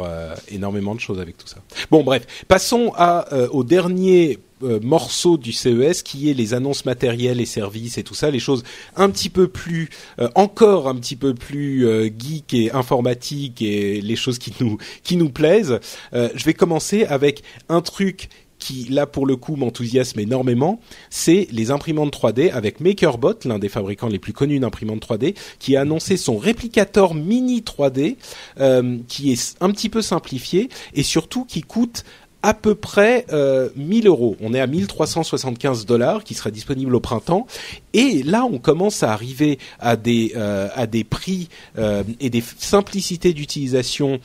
énormément 0.50 0.96
de 0.96 1.00
choses 1.00 1.20
avec 1.20 1.38
tout 1.38 1.48
ça. 1.48 1.58
Bon, 1.92 2.04
bref, 2.04 2.26
passons 2.48 2.94
à 2.98 3.28
au 3.52 3.64
dernier 3.64 4.40
euh, 4.64 4.80
morceau 4.82 5.38
du 5.38 5.52
CES 5.52 6.04
qui 6.04 6.30
est 6.30 6.34
les 6.34 6.54
annonces 6.54 6.86
matérielles 6.86 7.42
et 7.42 7.46
services 7.46 7.98
et 7.98 8.04
tout 8.04 8.14
ça, 8.14 8.32
les 8.32 8.40
choses 8.40 8.64
un 8.96 9.10
petit 9.10 9.30
peu 9.30 9.48
plus, 9.48 9.90
euh, 10.20 10.30
encore 10.36 10.88
un 10.88 10.96
petit 10.96 11.16
peu 11.16 11.34
plus 11.34 11.88
euh, 11.88 12.10
geek 12.18 12.54
et 12.54 12.72
informatique 12.72 13.62
et 13.62 14.02
les 14.02 14.16
choses 14.16 14.40
qui 14.40 14.54
nous 14.60 14.78
qui 15.04 15.18
nous 15.18 15.30
plaisent. 15.30 15.80
Euh, 16.14 16.30
je 16.36 16.46
vais 16.46 16.54
commencer 16.54 17.06
avec 17.06 17.44
un 17.70 17.82
truc 17.82 18.30
qui 18.62 18.88
là 18.90 19.06
pour 19.06 19.26
le 19.26 19.36
coup 19.36 19.58
m'enthousiasme 19.58 20.20
énormément, 20.20 20.80
c'est 21.10 21.48
les 21.52 21.72
imprimantes 21.72 22.16
3D 22.16 22.52
avec 22.52 22.80
MakerBot, 22.80 23.40
l'un 23.44 23.60
des 23.60 23.68
fabricants 23.68 24.08
les 24.08 24.20
plus 24.20 24.32
connus 24.32 24.60
d'imprimantes 24.60 25.06
3D, 25.06 25.36
qui 25.60 25.76
a 25.76 25.82
annoncé 25.82 26.16
son 26.16 26.38
réplicateur 26.38 27.14
mini 27.14 27.62
3D, 27.62 28.16
euh, 28.60 29.00
qui 29.08 29.34
est 29.34 29.58
un 29.60 29.72
petit 29.72 29.90
peu 29.90 30.02
simplifié 30.02 30.70
et 30.94 31.04
surtout 31.04 31.44
qui 31.44 31.62
coûte 31.62 32.06
à 32.44 32.54
peu 32.54 32.76
près 32.76 33.26
euh, 33.32 33.70
1000 33.76 34.08
euros. 34.08 34.36
On 34.42 34.54
est 34.54 34.60
à 34.60 34.68
1375 34.68 35.86
dollars, 35.86 36.24
qui 36.24 36.34
sera 36.34 36.52
disponible 36.52 36.96
au 36.96 37.00
printemps. 37.00 37.46
Et 37.94 38.24
là, 38.24 38.46
on 38.46 38.58
commence 38.58 39.04
à 39.04 39.12
arriver 39.12 39.60
à 39.80 39.96
des 39.96 40.34
euh, 40.36 40.68
à 40.76 40.88
des 40.88 41.04
prix 41.04 41.50
euh, 41.78 42.04
et 42.20 42.30
des 42.30 42.44
simplicités 42.58 43.34
d'utilisation. 43.34 44.20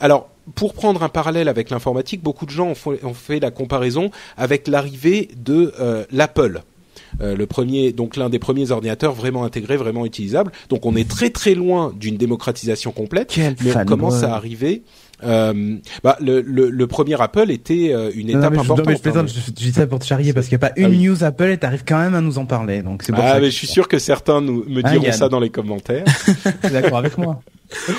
Alors, 0.00 0.28
pour 0.54 0.74
prendre 0.74 1.02
un 1.02 1.08
parallèle 1.08 1.48
avec 1.48 1.70
l'informatique, 1.70 2.22
beaucoup 2.22 2.46
de 2.46 2.50
gens 2.50 2.68
ont 2.68 2.74
fait, 2.74 3.04
ont 3.04 3.14
fait 3.14 3.40
la 3.40 3.50
comparaison 3.50 4.10
avec 4.36 4.68
l'arrivée 4.68 5.28
de 5.36 5.72
euh, 5.80 6.04
l'Apple. 6.10 6.62
Euh, 7.20 7.36
le 7.36 7.46
premier, 7.46 7.92
donc 7.92 8.16
l'un 8.16 8.30
des 8.30 8.38
premiers 8.38 8.70
ordinateurs 8.70 9.12
vraiment 9.12 9.44
intégrés, 9.44 9.76
vraiment 9.76 10.06
utilisables. 10.06 10.50
Donc 10.68 10.86
on 10.86 10.96
est 10.96 11.08
très 11.08 11.30
très 11.30 11.54
loin 11.54 11.92
d'une 11.96 12.16
démocratisation 12.16 12.90
complète, 12.92 13.30
Quel 13.34 13.54
mais 13.62 13.76
on 13.76 13.84
commence 13.84 14.22
à 14.22 14.34
arriver. 14.34 14.82
Euh, 15.24 15.76
bah, 16.02 16.16
le, 16.20 16.40
le, 16.40 16.70
le 16.70 16.86
premier 16.86 17.20
Apple 17.20 17.50
était 17.50 17.92
euh, 17.92 18.10
une 18.14 18.28
Non, 18.28 18.34
non, 18.34 18.38
étape 18.40 18.50
mais 18.52 18.56
je, 18.56 18.56
non, 18.56 18.62
importante. 18.74 18.86
mais 18.88 18.96
je 18.96 19.00
plaisante, 19.02 19.28
hein. 19.28 19.32
je, 19.34 19.40
je 19.46 19.50
dis 19.52 19.72
ça 19.72 19.86
pour 19.86 19.98
te 19.98 20.04
charrier 20.04 20.32
parce 20.32 20.48
qu'il 20.48 20.58
n'y 20.58 20.64
a 20.64 20.68
pas 20.68 20.74
une 20.76 20.86
Ah 20.86 20.88
oui. 20.90 20.98
news 21.06 21.24
Apple 21.24 21.44
et 21.50 21.58
t'arrives 21.58 21.84
quand 21.86 21.98
même 21.98 22.14
à 22.14 22.20
nous 22.20 22.38
en 22.38 22.46
parler. 22.46 22.82
Donc 22.82 23.02
c'est 23.02 23.12
pour 23.12 23.24
Ah, 23.24 23.34
ça 23.34 23.40
mais 23.40 23.46
je 23.50 23.56
suis 23.56 23.66
sûr 23.66 23.88
que 23.88 23.98
certains 23.98 24.40
nous, 24.40 24.64
me 24.68 24.80
Ah, 24.84 24.90
diront 24.90 25.04
Yann. 25.04 25.12
ça 25.12 25.28
dans 25.28 25.40
les 25.40 25.50
commentaires. 25.50 26.04
d'accord 26.72 26.98
avec 26.98 27.16
moi. 27.18 27.40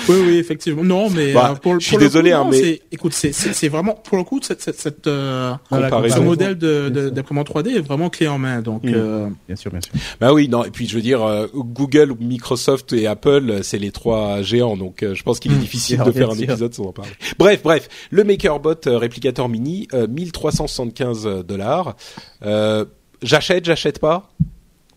Oui, 0.08 0.14
oui, 0.24 0.36
effectivement. 0.36 0.84
Non, 0.84 1.10
mais 1.10 1.32
Bah, 1.32 1.58
pour, 1.60 1.74
le- 1.74 1.80
je 1.80 1.86
suis 1.86 1.96
pour 1.96 1.98
le 1.98 2.04
désolé, 2.06 2.30
coup, 2.30 2.36
hein, 2.36 2.44
non, 2.44 2.50
mais- 2.52 2.80
écoute, 2.92 3.12
c'est 3.12 3.68
vraiment 3.68 3.94
pour 3.94 4.16
le 4.16 4.22
coup 4.22 4.38
cette 4.40 4.62
cette, 4.62 4.78
cette 4.78 5.08
euh, 5.08 5.52
ce 5.72 6.20
modèle 6.20 6.56
de 6.56 6.88
Bien 6.90 6.90
de- 7.02 7.06
sûr. 7.08 7.12
d'imprimante 7.12 7.48
3D 7.50 7.70
est 7.78 7.80
vraiment 7.80 8.08
clé 8.08 8.28
en 8.28 8.38
main. 8.38 8.62
Donc 8.62 8.84
Mm. 8.84 8.92
euh, 8.94 9.26
Bien 9.48 9.56
sûr, 9.56 9.72
bien 9.72 9.80
sûr. 9.80 9.92
Bah 10.20 10.32
oui, 10.32 10.48
non. 10.48 10.62
Et 10.64 10.70
puis 10.70 10.86
je 10.86 10.94
veux 10.94 11.02
dire, 11.02 11.24
euh, 11.24 11.48
Google, 11.52 12.14
Microsoft 12.20 12.92
et 12.92 13.08
Apple, 13.08 13.60
c'est 13.64 13.78
les 13.78 13.90
trois 13.90 14.42
géants. 14.42 14.76
Donc 14.76 15.02
euh, 15.02 15.16
je 15.16 15.24
pense 15.24 15.40
qu'il 15.40 15.50
est 15.50 15.56
Mmh, 15.56 15.58
difficile 15.58 15.98
de 16.06 16.12
faire 16.12 16.30
un 16.30 16.38
épisode 16.38 16.72
sans 16.72 16.84
en 16.84 16.92
parler. 16.92 17.10
Bref, 17.38 17.62
bref. 17.62 17.88
Le 18.10 18.24
MakerBot 18.24 18.86
euh, 18.86 18.98
réplicateur 18.98 19.48
mini, 19.48 19.88
euh, 19.92 20.06
1375 20.06 21.44
dollars. 21.44 21.96
Euh, 22.44 22.84
j'achète, 23.22 23.64
j'achète 23.64 23.98
pas? 23.98 24.30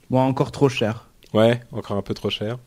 Bon, 0.09 0.19
encore 0.19 0.51
trop 0.51 0.69
cher. 0.69 1.07
Ouais, 1.33 1.61
encore 1.71 1.97
un 1.97 2.01
peu 2.01 2.13
trop 2.13 2.29
cher. 2.29 2.57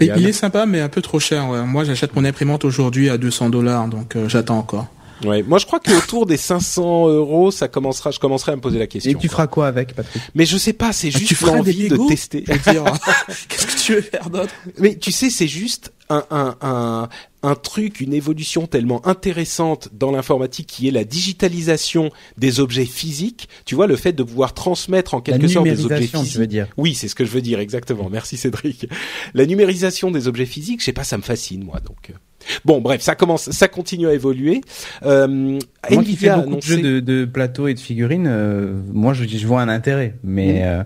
il 0.00 0.26
est 0.26 0.32
sympa, 0.32 0.66
mais 0.66 0.80
un 0.80 0.88
peu 0.88 1.02
trop 1.02 1.18
cher. 1.18 1.48
ouais. 1.48 1.62
Moi, 1.64 1.84
j'achète 1.84 2.14
mon 2.14 2.24
imprimante 2.24 2.64
aujourd'hui 2.64 3.08
à 3.10 3.18
200 3.18 3.50
dollars, 3.50 3.88
donc 3.88 4.16
euh, 4.16 4.28
j'attends 4.28 4.58
encore. 4.58 4.86
Ouais. 5.24 5.42
Moi, 5.42 5.58
je 5.58 5.66
crois 5.66 5.80
qu'autour 5.80 6.26
des 6.26 6.36
500 6.36 7.08
euros, 7.08 7.50
ça 7.50 7.68
commencera. 7.68 8.10
Je 8.10 8.18
commencerai 8.18 8.52
à 8.52 8.56
me 8.56 8.60
poser 8.60 8.78
la 8.78 8.86
question. 8.86 9.10
Et 9.12 9.14
tu 9.14 9.28
feras 9.28 9.46
quoi 9.46 9.66
avec, 9.66 9.94
Patrick? 9.94 10.22
Mais 10.34 10.46
je 10.46 10.56
sais 10.56 10.72
pas. 10.72 10.92
C'est 10.92 11.10
Ah, 11.14 11.18
juste 11.18 11.34
feras 11.34 11.56
l'envie 11.56 11.88
de 11.88 11.96
tester. 12.08 12.42
Qu'est-ce 13.48 13.66
que 13.66 13.78
tu 13.80 13.94
veux 13.94 14.00
faire 14.02 14.30
d'autre? 14.30 14.54
Mais 14.78 14.96
tu 14.96 15.12
sais, 15.12 15.30
c'est 15.30 15.48
juste 15.48 15.92
un, 16.08 16.24
un, 16.30 16.56
un, 16.62 17.08
un 17.42 17.54
truc, 17.54 18.00
une 18.00 18.14
évolution 18.14 18.66
tellement 18.66 19.06
intéressante 19.06 19.88
dans 19.92 20.10
l'informatique 20.10 20.66
qui 20.66 20.88
est 20.88 20.90
la 20.90 21.04
digitalisation 21.04 22.10
des 22.38 22.58
objets 22.60 22.86
physiques. 22.86 23.48
Tu 23.64 23.74
vois, 23.74 23.86
le 23.86 23.96
fait 23.96 24.12
de 24.12 24.22
pouvoir 24.22 24.54
transmettre 24.54 25.14
en 25.14 25.18
La 25.18 25.22
quelque 25.22 25.48
sorte 25.48 25.66
des 25.66 25.84
objets 25.84 26.00
physiques. 26.06 26.32
tu 26.32 26.38
veux 26.38 26.46
dire. 26.46 26.66
Oui, 26.76 26.94
c'est 26.94 27.08
ce 27.08 27.14
que 27.14 27.24
je 27.24 27.30
veux 27.30 27.42
dire, 27.42 27.60
exactement. 27.60 28.08
Merci 28.10 28.36
Cédric. 28.36 28.86
La 29.34 29.46
numérisation 29.46 30.10
des 30.10 30.28
objets 30.28 30.46
physiques, 30.46 30.80
je 30.80 30.86
sais 30.86 30.92
pas, 30.92 31.04
ça 31.04 31.16
me 31.18 31.22
fascine, 31.22 31.62
moi, 31.64 31.78
donc. 31.80 32.12
Euh. 32.42 32.54
Bon, 32.64 32.80
bref, 32.80 33.00
ça 33.02 33.14
commence, 33.14 33.50
ça 33.50 33.68
continue 33.68 34.06
à 34.08 34.14
évoluer. 34.14 34.60
Euh, 35.04 35.58
Moi 35.90 36.02
qui 36.04 36.16
fais 36.16 36.30
beaucoup 36.30 36.50
de 36.50 36.56
annoncé- 36.56 36.66
jeux 36.66 36.82
de, 36.82 37.00
de 37.00 37.24
plateaux 37.24 37.68
et 37.68 37.74
de 37.74 37.80
figurines, 37.80 38.26
euh, 38.28 38.80
moi 38.92 39.12
je, 39.14 39.24
je 39.26 39.46
vois 39.46 39.60
un 39.62 39.68
intérêt. 39.68 40.14
Mais, 40.24 40.62
euh, 40.64 40.82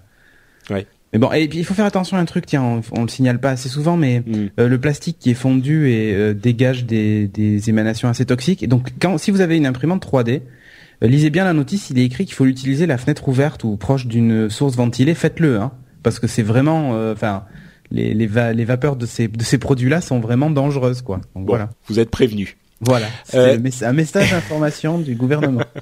Ouais. 0.70 0.86
mais 1.12 1.18
bon, 1.18 1.30
et 1.32 1.46
puis 1.48 1.58
il 1.58 1.64
faut 1.64 1.74
faire 1.74 1.84
attention 1.84 2.16
à 2.16 2.20
un 2.20 2.24
truc, 2.24 2.46
tiens, 2.46 2.62
on, 2.62 2.80
on 2.98 3.02
le 3.02 3.08
signale 3.08 3.38
pas 3.38 3.50
assez 3.50 3.68
souvent, 3.68 3.96
mais 3.96 4.20
Mm. 4.20 4.32
euh, 4.60 4.68
le 4.68 4.78
plastique 4.80 5.18
qui 5.20 5.30
est 5.30 5.34
fondu 5.34 5.88
et 5.90 6.14
euh, 6.14 6.34
dégage 6.34 6.86
des, 6.86 7.28
des 7.28 7.68
émanations 7.70 8.08
assez 8.08 8.24
toxiques. 8.24 8.62
Et 8.62 8.66
donc, 8.66 8.88
quand, 9.00 9.18
si 9.18 9.30
vous 9.30 9.40
avez 9.40 9.56
une 9.56 9.66
imprimante 9.66 10.04
3D, 10.04 10.40
euh, 11.02 11.06
lisez 11.06 11.30
bien 11.30 11.44
la 11.44 11.52
notice, 11.52 11.90
il 11.90 11.98
est 11.98 12.04
écrit 12.04 12.24
qu'il 12.24 12.34
faut 12.34 12.44
l'utiliser 12.46 12.86
la 12.86 12.96
fenêtre 12.98 13.28
ouverte 13.28 13.64
ou 13.64 13.76
proche 13.76 14.06
d'une 14.06 14.48
source 14.48 14.74
ventilée, 14.76 15.14
faites-le, 15.14 15.60
hein, 15.60 15.72
parce 16.02 16.18
que 16.18 16.26
c'est 16.26 16.42
vraiment, 16.42 16.94
euh, 16.94 17.12
enfin, 17.12 17.44
les, 17.94 18.12
les, 18.12 18.26
va- 18.26 18.52
les 18.52 18.64
vapeurs 18.64 18.96
de 18.96 19.06
ces, 19.06 19.28
de 19.28 19.42
ces 19.42 19.56
produits-là 19.58 20.00
sont 20.00 20.20
vraiment 20.20 20.50
dangereuses, 20.50 21.00
quoi. 21.02 21.16
Donc 21.34 21.44
Bon, 21.46 21.52
voilà, 21.52 21.70
vous 21.88 21.98
êtes 21.98 22.10
prévenus. 22.10 22.56
voilà, 22.80 23.06
c'est 23.24 23.38
Euh, 23.38 23.58
un 23.82 23.92
message 23.92 24.30
d'information 24.32 24.98
du 24.98 25.14
gouvernement. 25.14 25.62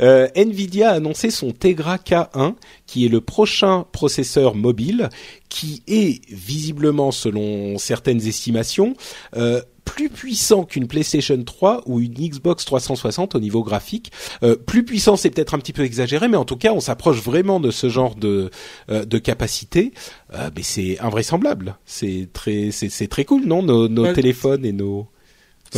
Euh, 0.00 0.26
Nvidia 0.34 0.90
a 0.90 0.94
annoncé 0.94 1.30
son 1.30 1.52
Tegra 1.52 1.98
K1, 1.98 2.54
qui 2.84 3.06
est 3.06 3.08
le 3.08 3.20
prochain 3.20 3.86
processeur 3.92 4.56
mobile, 4.56 5.08
qui 5.48 5.84
est 5.86 6.20
visiblement, 6.32 7.12
selon 7.12 7.78
certaines 7.78 8.26
estimations, 8.26 8.94
euh, 9.36 9.60
plus 9.94 10.08
puissant 10.08 10.64
qu'une 10.64 10.88
PlayStation 10.88 11.42
3 11.42 11.82
ou 11.86 12.00
une 12.00 12.14
Xbox 12.14 12.64
360 12.64 13.34
au 13.34 13.40
niveau 13.40 13.62
graphique. 13.62 14.10
Euh, 14.42 14.56
plus 14.56 14.84
puissant, 14.84 15.16
c'est 15.16 15.30
peut-être 15.30 15.54
un 15.54 15.58
petit 15.58 15.72
peu 15.72 15.82
exagéré, 15.82 16.28
mais 16.28 16.36
en 16.36 16.44
tout 16.44 16.56
cas, 16.56 16.72
on 16.72 16.80
s'approche 16.80 17.20
vraiment 17.22 17.60
de 17.60 17.70
ce 17.70 17.88
genre 17.88 18.14
de 18.16 18.50
euh, 18.90 19.04
de 19.04 19.18
capacité. 19.18 19.92
Euh, 20.34 20.50
mais 20.56 20.62
c'est 20.62 20.98
invraisemblable. 21.00 21.76
C'est 21.86 22.28
très, 22.32 22.70
c'est 22.72 23.08
très 23.08 23.24
cool, 23.24 23.44
non 23.44 23.62
Nos, 23.62 23.88
nos 23.88 24.04
Ouais. 24.04 24.12
téléphones 24.12 24.64
et 24.64 24.72
nos. 24.72 25.06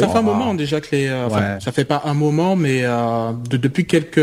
Ça 0.00 0.06
Oui. 0.06 0.12
fait 0.12 0.18
un 0.18 0.22
moment 0.22 0.54
déjà 0.54 0.80
que 0.80 0.88
les, 0.94 1.06
euh, 1.08 1.28
Ouais. 1.28 1.58
ça 1.60 1.72
fait 1.72 1.84
pas 1.84 2.02
un 2.04 2.14
moment, 2.14 2.54
mais 2.54 2.80
euh, 2.84 3.32
de- 3.48 3.56
depuis 3.56 3.86
quelques 3.86 4.18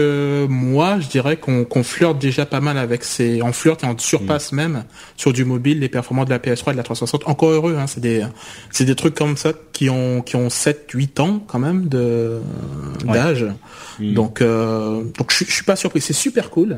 mois, 0.50 1.00
je 1.00 1.08
dirais 1.08 1.38
qu'on 1.38 1.84
flirte 1.84 2.20
déjà 2.20 2.46
pas 2.46 2.60
mal 2.62 2.78
avec 2.78 3.04
ces, 3.04 3.42
on 3.42 3.52
flirte 3.54 3.84
et 3.84 3.88
on 3.88 3.98
surpasse 3.98 4.52
Mm. 4.52 4.56
même 4.56 4.84
sur 5.18 5.34
du 5.34 5.46
mobile 5.46 5.80
les 5.80 5.90
performances 5.90 6.26
de 6.26 6.30
la 6.32 6.40
PS3 6.40 6.72
et 6.72 6.76
de 6.76 6.78
la 6.78 6.84
360. 6.84 7.24
Encore 7.28 7.50
heureux, 7.50 7.76
hein, 7.80 7.88
c'est 7.88 8.02
des, 8.02 8.24
c'est 8.72 8.86
des 8.86 8.96
trucs 8.96 9.16
comme 9.16 9.36
ça 9.36 9.52
qui 9.72 9.90
ont 9.90 10.22
qui 10.22 10.36
ont 10.36 10.50
7 10.50 10.90
8 10.94 11.20
ans 11.20 11.42
quand 11.48 11.60
même 11.60 11.88
de 11.90 12.40
d'âge. 13.06 13.46
Mm. 14.00 14.14
Donc 14.14 14.42
euh, 14.42 15.04
donc 15.18 15.32
je, 15.32 15.36
suis- 15.38 15.46
je 15.48 15.52
suis 15.54 15.64
pas 15.66 15.76
surpris, 15.76 16.02
c'est 16.02 16.14
super 16.14 16.50
cool. 16.50 16.78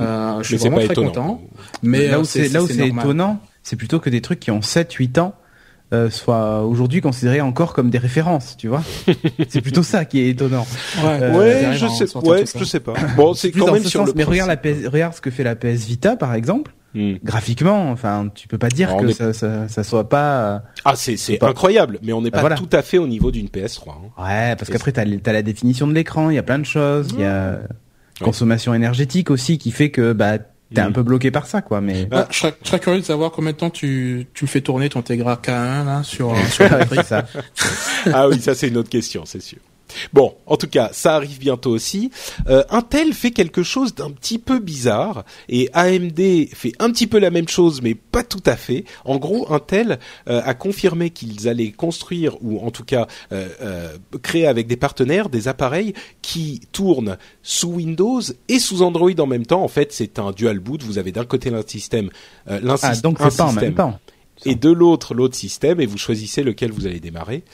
Euh, 0.00 0.38
je 0.42 0.48
suis 0.48 0.56
vraiment 0.56 0.76
très 0.78 0.86
étonnant. 0.86 1.08
content. 1.08 1.42
Mais 1.82 2.08
là 2.08 2.16
euh, 2.16 2.20
où 2.20 2.24
c'est 2.24 2.48
là 2.48 2.62
où 2.62 2.66
c'est 2.66 2.88
étonnant, 2.88 3.40
c'est 3.62 3.76
plutôt 3.76 4.00
que 4.00 4.08
des 4.10 4.20
trucs 4.22 4.40
qui 4.40 4.50
ont 4.50 4.62
7 4.62 4.90
8 4.94 5.18
ans 5.18 5.34
euh, 5.92 6.10
soient 6.10 6.62
aujourd'hui 6.64 7.00
considérés 7.00 7.40
encore 7.40 7.74
comme 7.74 7.90
des 7.90 7.98
références, 7.98 8.56
tu 8.56 8.68
vois. 8.68 8.82
c'est 9.48 9.60
plutôt 9.60 9.82
ça 9.82 10.04
qui 10.04 10.20
est 10.20 10.28
étonnant. 10.30 10.66
Ouais, 11.04 11.30
ouais, 11.36 11.66
je 11.74 11.86
sais, 11.88 12.16
ouais, 12.18 12.44
je 12.56 12.64
sais 12.64 12.80
pas. 12.80 12.94
Bon, 13.16 13.34
c'est 13.34 13.50
Plus 13.50 13.60
quand 13.60 13.66
dans 13.66 13.72
même 13.74 13.82
ce 13.82 13.88
sur 13.90 14.00
sens, 14.00 14.08
le 14.08 14.14
mais 14.16 14.24
regarde, 14.24 14.48
la. 14.48 14.56
PS, 14.56 14.86
regarde 14.86 15.14
ce 15.14 15.20
que 15.20 15.30
fait 15.30 15.44
la 15.44 15.54
PS 15.56 15.84
Vita 15.86 16.16
par 16.16 16.34
exemple. 16.34 16.72
Hmm. 16.94 17.14
Graphiquement, 17.24 17.90
enfin, 17.90 18.28
tu 18.34 18.48
peux 18.48 18.58
pas 18.58 18.68
dire 18.68 18.88
Alors, 18.90 19.00
que 19.02 19.06
est- 19.08 19.12
ça, 19.14 19.32
ça, 19.32 19.66
ça 19.68 19.82
soit 19.82 20.08
pas. 20.10 20.42
euh, 20.42 20.58
Ah, 20.84 20.92
c'est 20.94 21.16
c'est 21.16 21.38
pas- 21.38 21.48
incroyable, 21.48 21.98
mais 22.02 22.12
on 22.12 22.20
n'est 22.20 22.28
Bah, 22.30 22.36
pas 22.38 22.40
voilà. 22.42 22.56
tout 22.56 22.68
à 22.72 22.82
fait 22.82 22.98
au 22.98 23.06
niveau 23.06 23.30
d'une 23.30 23.46
PS3. 23.48 23.90
hein. 23.92 24.22
Ouais, 24.22 24.56
parce 24.56 24.70
qu'après 24.70 24.92
t'as 24.92 25.02
as 25.02 25.32
la 25.32 25.42
définition 25.42 25.86
de 25.86 25.94
l'écran, 25.94 26.28
il 26.28 26.34
y 26.36 26.38
a 26.38 26.42
plein 26.42 26.58
de 26.58 26.66
choses, 26.66 27.08
il 27.14 27.20
y 27.20 27.24
a 27.24 27.60
consommation 28.20 28.72
énergétique 28.74 29.30
aussi 29.30 29.58
qui 29.58 29.70
fait 29.70 29.90
que 29.90 30.12
bah 30.12 30.34
t'es 30.72 30.80
un 30.80 30.92
peu 30.92 31.02
bloqué 31.02 31.30
par 31.30 31.46
ça 31.46 31.62
quoi. 31.62 31.80
Mais 31.80 32.08
Ah, 32.10 32.26
je, 32.30 32.38
serais, 32.38 32.54
je 32.62 32.68
serais 32.68 32.80
curieux 32.80 33.00
de 33.00 33.04
savoir 33.04 33.30
combien 33.30 33.52
de 33.52 33.56
temps 33.56 33.70
tu, 33.70 34.26
tu 34.34 34.44
le 34.44 34.48
fais 34.48 34.60
tourner 34.60 34.88
ton 34.88 35.02
Tegra 35.02 35.36
K1 35.42 35.84
là 35.84 36.02
sur, 36.02 36.34
sur 36.50 36.64
la 36.94 37.02
ça. 37.02 37.26
ah 38.12 38.28
oui, 38.28 38.40
ça 38.40 38.54
c'est 38.54 38.68
une 38.68 38.76
autre 38.76 38.90
question, 38.90 39.24
c'est 39.24 39.42
sûr. 39.42 39.58
Bon, 40.12 40.34
en 40.46 40.56
tout 40.56 40.68
cas, 40.68 40.90
ça 40.92 41.14
arrive 41.14 41.38
bientôt 41.38 41.70
aussi. 41.70 42.10
Euh, 42.48 42.64
Intel 42.70 43.12
fait 43.12 43.30
quelque 43.30 43.62
chose 43.62 43.94
d'un 43.94 44.10
petit 44.10 44.38
peu 44.38 44.58
bizarre 44.58 45.24
et 45.48 45.68
AMD 45.72 46.20
fait 46.52 46.72
un 46.78 46.90
petit 46.90 47.06
peu 47.06 47.18
la 47.18 47.30
même 47.30 47.48
chose, 47.48 47.82
mais 47.82 47.94
pas 47.94 48.22
tout 48.24 48.42
à 48.46 48.56
fait. 48.56 48.84
En 49.04 49.16
gros, 49.16 49.52
Intel 49.52 49.98
euh, 50.28 50.40
a 50.44 50.54
confirmé 50.54 51.10
qu'ils 51.10 51.48
allaient 51.48 51.72
construire 51.72 52.36
ou 52.42 52.58
en 52.64 52.70
tout 52.70 52.84
cas 52.84 53.06
euh, 53.32 53.48
euh, 53.60 53.96
créer 54.22 54.46
avec 54.46 54.66
des 54.66 54.76
partenaires 54.76 55.28
des 55.28 55.48
appareils 55.48 55.94
qui 56.20 56.60
tournent 56.72 57.16
sous 57.42 57.68
Windows 57.68 58.20
et 58.48 58.58
sous 58.58 58.82
Android 58.82 59.10
en 59.18 59.26
même 59.26 59.46
temps. 59.46 59.62
En 59.62 59.68
fait, 59.68 59.92
c'est 59.92 60.18
un 60.18 60.32
dual 60.32 60.58
boot. 60.58 60.82
Vous 60.82 60.98
avez 60.98 61.12
d'un 61.12 61.24
côté 61.24 61.50
l'un 61.50 61.62
système, 61.66 62.10
euh, 62.48 62.60
l'un 62.62 62.76
Ah 62.82 62.94
donc 62.96 63.20
un 63.20 63.30
pas 63.30 63.44
en 63.44 63.48
système 63.48 63.64
même 63.68 63.74
temps. 63.74 63.98
et 64.44 64.54
de 64.54 64.70
l'autre 64.70 65.14
l'autre 65.14 65.36
système 65.36 65.80
et 65.80 65.86
vous 65.86 65.98
choisissez 65.98 66.42
lequel 66.42 66.72
vous 66.72 66.86
allez 66.86 67.00
démarrer. 67.00 67.44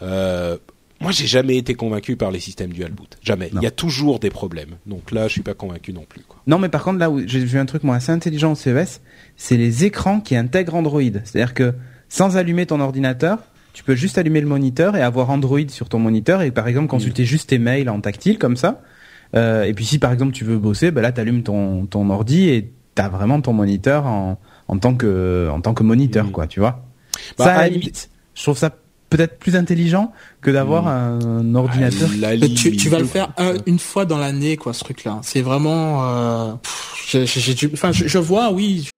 Euh, 0.00 0.56
moi, 1.02 1.12
j'ai 1.12 1.26
jamais 1.26 1.56
été 1.56 1.74
convaincu 1.74 2.16
par 2.16 2.30
les 2.30 2.40
systèmes 2.40 2.72
dual 2.72 2.92
boot. 2.92 3.18
Jamais. 3.22 3.50
Non. 3.52 3.60
Il 3.60 3.64
y 3.64 3.66
a 3.66 3.70
toujours 3.70 4.18
des 4.18 4.30
problèmes. 4.30 4.76
Donc 4.86 5.10
là, 5.10 5.28
je 5.28 5.32
suis 5.32 5.42
pas 5.42 5.54
convaincu 5.54 5.92
non 5.92 6.04
plus. 6.08 6.22
Quoi. 6.26 6.40
Non 6.46 6.58
mais 6.58 6.68
par 6.68 6.82
contre 6.84 6.98
là 6.98 7.10
où 7.10 7.20
j'ai 7.26 7.40
vu 7.44 7.58
un 7.58 7.66
truc 7.66 7.82
moi 7.84 7.96
assez 7.96 8.10
intelligent 8.12 8.52
au 8.52 8.54
CES, 8.54 9.00
c'est 9.36 9.56
les 9.56 9.84
écrans 9.84 10.20
qui 10.20 10.36
intègrent 10.36 10.74
Android. 10.74 11.02
C'est-à-dire 11.24 11.54
que 11.54 11.74
sans 12.08 12.36
allumer 12.36 12.66
ton 12.66 12.80
ordinateur, 12.80 13.38
tu 13.72 13.84
peux 13.84 13.94
juste 13.94 14.18
allumer 14.18 14.40
le 14.40 14.46
moniteur 14.48 14.96
et 14.96 15.02
avoir 15.02 15.30
Android 15.30 15.60
sur 15.68 15.88
ton 15.88 15.98
moniteur 15.98 16.42
et 16.42 16.50
par 16.50 16.68
exemple 16.68 16.88
consulter 16.88 17.24
juste 17.24 17.48
tes 17.50 17.58
mails 17.58 17.88
en 17.88 18.00
tactile 18.00 18.38
comme 18.38 18.56
ça. 18.56 18.82
Euh, 19.34 19.64
et 19.64 19.72
puis 19.72 19.84
si 19.86 19.98
par 19.98 20.12
exemple 20.12 20.32
tu 20.32 20.44
veux 20.44 20.58
bosser, 20.58 20.90
bah 20.90 21.00
là 21.00 21.10
t'allumes 21.12 21.42
ton 21.42 21.86
ton 21.86 22.10
ordi 22.10 22.50
et 22.50 22.70
t'as 22.94 23.08
vraiment 23.08 23.40
ton 23.40 23.52
moniteur 23.54 24.06
en 24.06 24.38
en 24.68 24.78
tant 24.78 24.94
que 24.94 25.48
en 25.50 25.60
tant 25.62 25.72
que 25.74 25.82
moniteur 25.82 26.26
Mhm. 26.26 26.32
quoi, 26.32 26.46
tu 26.46 26.60
vois. 26.60 26.84
Bah, 27.38 27.44
ça 27.44 27.54
à 27.54 27.62
la 27.62 27.68
limite, 27.70 28.10
je 28.34 28.42
trouve 28.42 28.58
ça 28.58 28.70
peut-être 29.16 29.38
plus 29.38 29.54
intelligent 29.56 30.12
que 30.40 30.50
d'avoir 30.50 30.88
un 30.88 31.54
ordinateur. 31.54 32.08
Mais 32.20 32.38
Tu, 32.48 32.76
tu 32.76 32.88
vas 32.88 32.98
le 32.98 33.04
faire 33.06 33.32
un- 33.38 33.54
une 33.66 33.78
fois 33.78 34.04
dans 34.04 34.18
l'année, 34.18 34.56
quoi, 34.56 34.72
ce 34.72 34.82
truc-là. 34.84 35.20
C'est 35.22 35.42
vraiment. 35.42 36.04
Euh, 36.04 36.54
pff, 36.54 37.04
j'ai- 37.10 37.26
j'ai- 37.26 37.40
j'ai 37.40 37.54
du- 37.54 37.70
enfin, 37.72 37.92
je, 37.92 38.06
je 38.08 38.18
vois, 38.18 38.50
oui, 38.50 38.88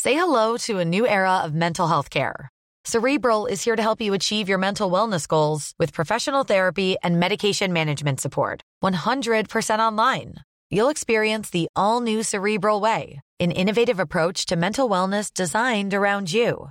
Say 0.00 0.14
hello 0.16 0.56
to 0.66 0.78
a 0.78 0.84
new 0.84 1.06
era 1.06 1.42
of 1.44 1.52
mental 1.52 1.86
health 1.86 2.10
care. 2.10 2.48
Cerebral 2.84 3.46
is 3.46 3.62
here 3.64 3.76
to 3.76 3.82
help 3.82 4.00
you 4.00 4.12
achieve 4.14 4.48
your 4.48 4.58
mental 4.58 4.90
wellness 4.90 5.28
goals 5.28 5.74
with 5.78 5.92
professional 5.92 6.42
therapy 6.44 6.96
and 7.04 7.20
medication 7.20 7.72
management 7.72 8.20
support. 8.20 8.62
100% 8.82 9.78
online. 9.78 10.34
You'll 10.72 10.88
experience 10.90 11.50
the 11.50 11.68
all 11.76 12.00
new 12.00 12.24
Cerebral 12.24 12.80
Way, 12.80 13.20
an 13.38 13.52
innovative 13.52 14.00
approach 14.00 14.46
to 14.46 14.56
mental 14.56 14.88
wellness 14.88 15.32
designed 15.32 15.94
around 15.94 16.32
you. 16.32 16.70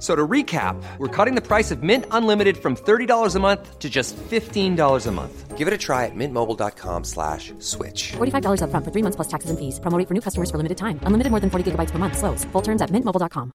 So 0.00 0.16
to 0.16 0.26
recap, 0.26 0.82
we're 0.96 1.08
cutting 1.14 1.34
the 1.34 1.46
price 1.46 1.70
of 1.70 1.82
Mint 1.82 2.06
Unlimited 2.10 2.56
from 2.56 2.74
$30 2.74 3.36
a 3.36 3.38
month 3.38 3.78
to 3.80 3.90
just 3.90 4.16
$15 4.16 5.06
a 5.06 5.10
month. 5.12 5.58
Give 5.58 5.68
it 5.68 5.74
a 5.74 5.78
try 5.78 6.06
at 6.06 6.14
mintmobile.com 6.16 7.04
slash 7.04 7.52
switch. 7.58 8.12
$45 8.16 8.62
upfront 8.64 8.82
for 8.84 8.90
three 8.92 9.02
months 9.02 9.16
plus 9.16 9.28
taxes 9.28 9.50
and 9.50 9.58
fees. 9.58 9.78
Promo 9.78 10.02
for 10.08 10.14
new 10.14 10.22
customers 10.22 10.50
for 10.50 10.56
limited 10.56 10.78
time. 10.78 10.98
Unlimited 11.04 11.30
more 11.30 11.40
than 11.40 11.50
40 11.50 11.72
gigabytes 11.72 11.90
per 11.92 11.98
month. 11.98 12.16
Slows. 12.16 12.46
Full 12.52 12.62
terms 12.62 12.80
at 12.80 12.88
mintmobile.com. 12.90 13.52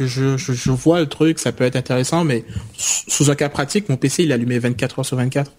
je, 0.00 0.36
je, 0.36 0.52
je 0.52 0.70
vois 0.70 1.00
le 1.00 1.06
truc, 1.08 1.38
ça 1.38 1.52
peut 1.52 1.64
être 1.64 1.76
intéressant, 1.76 2.24
mais 2.24 2.44
sous 2.76 3.30
un 3.30 3.34
cas 3.34 3.48
pratique, 3.50 3.88
mon 3.90 3.96
PC 3.98 4.22
il 4.24 4.30
est 4.30 4.34
allumé 4.34 4.58
24 4.58 4.98
heures 5.00 5.04
sur 5.06 5.16
24. 5.18 5.52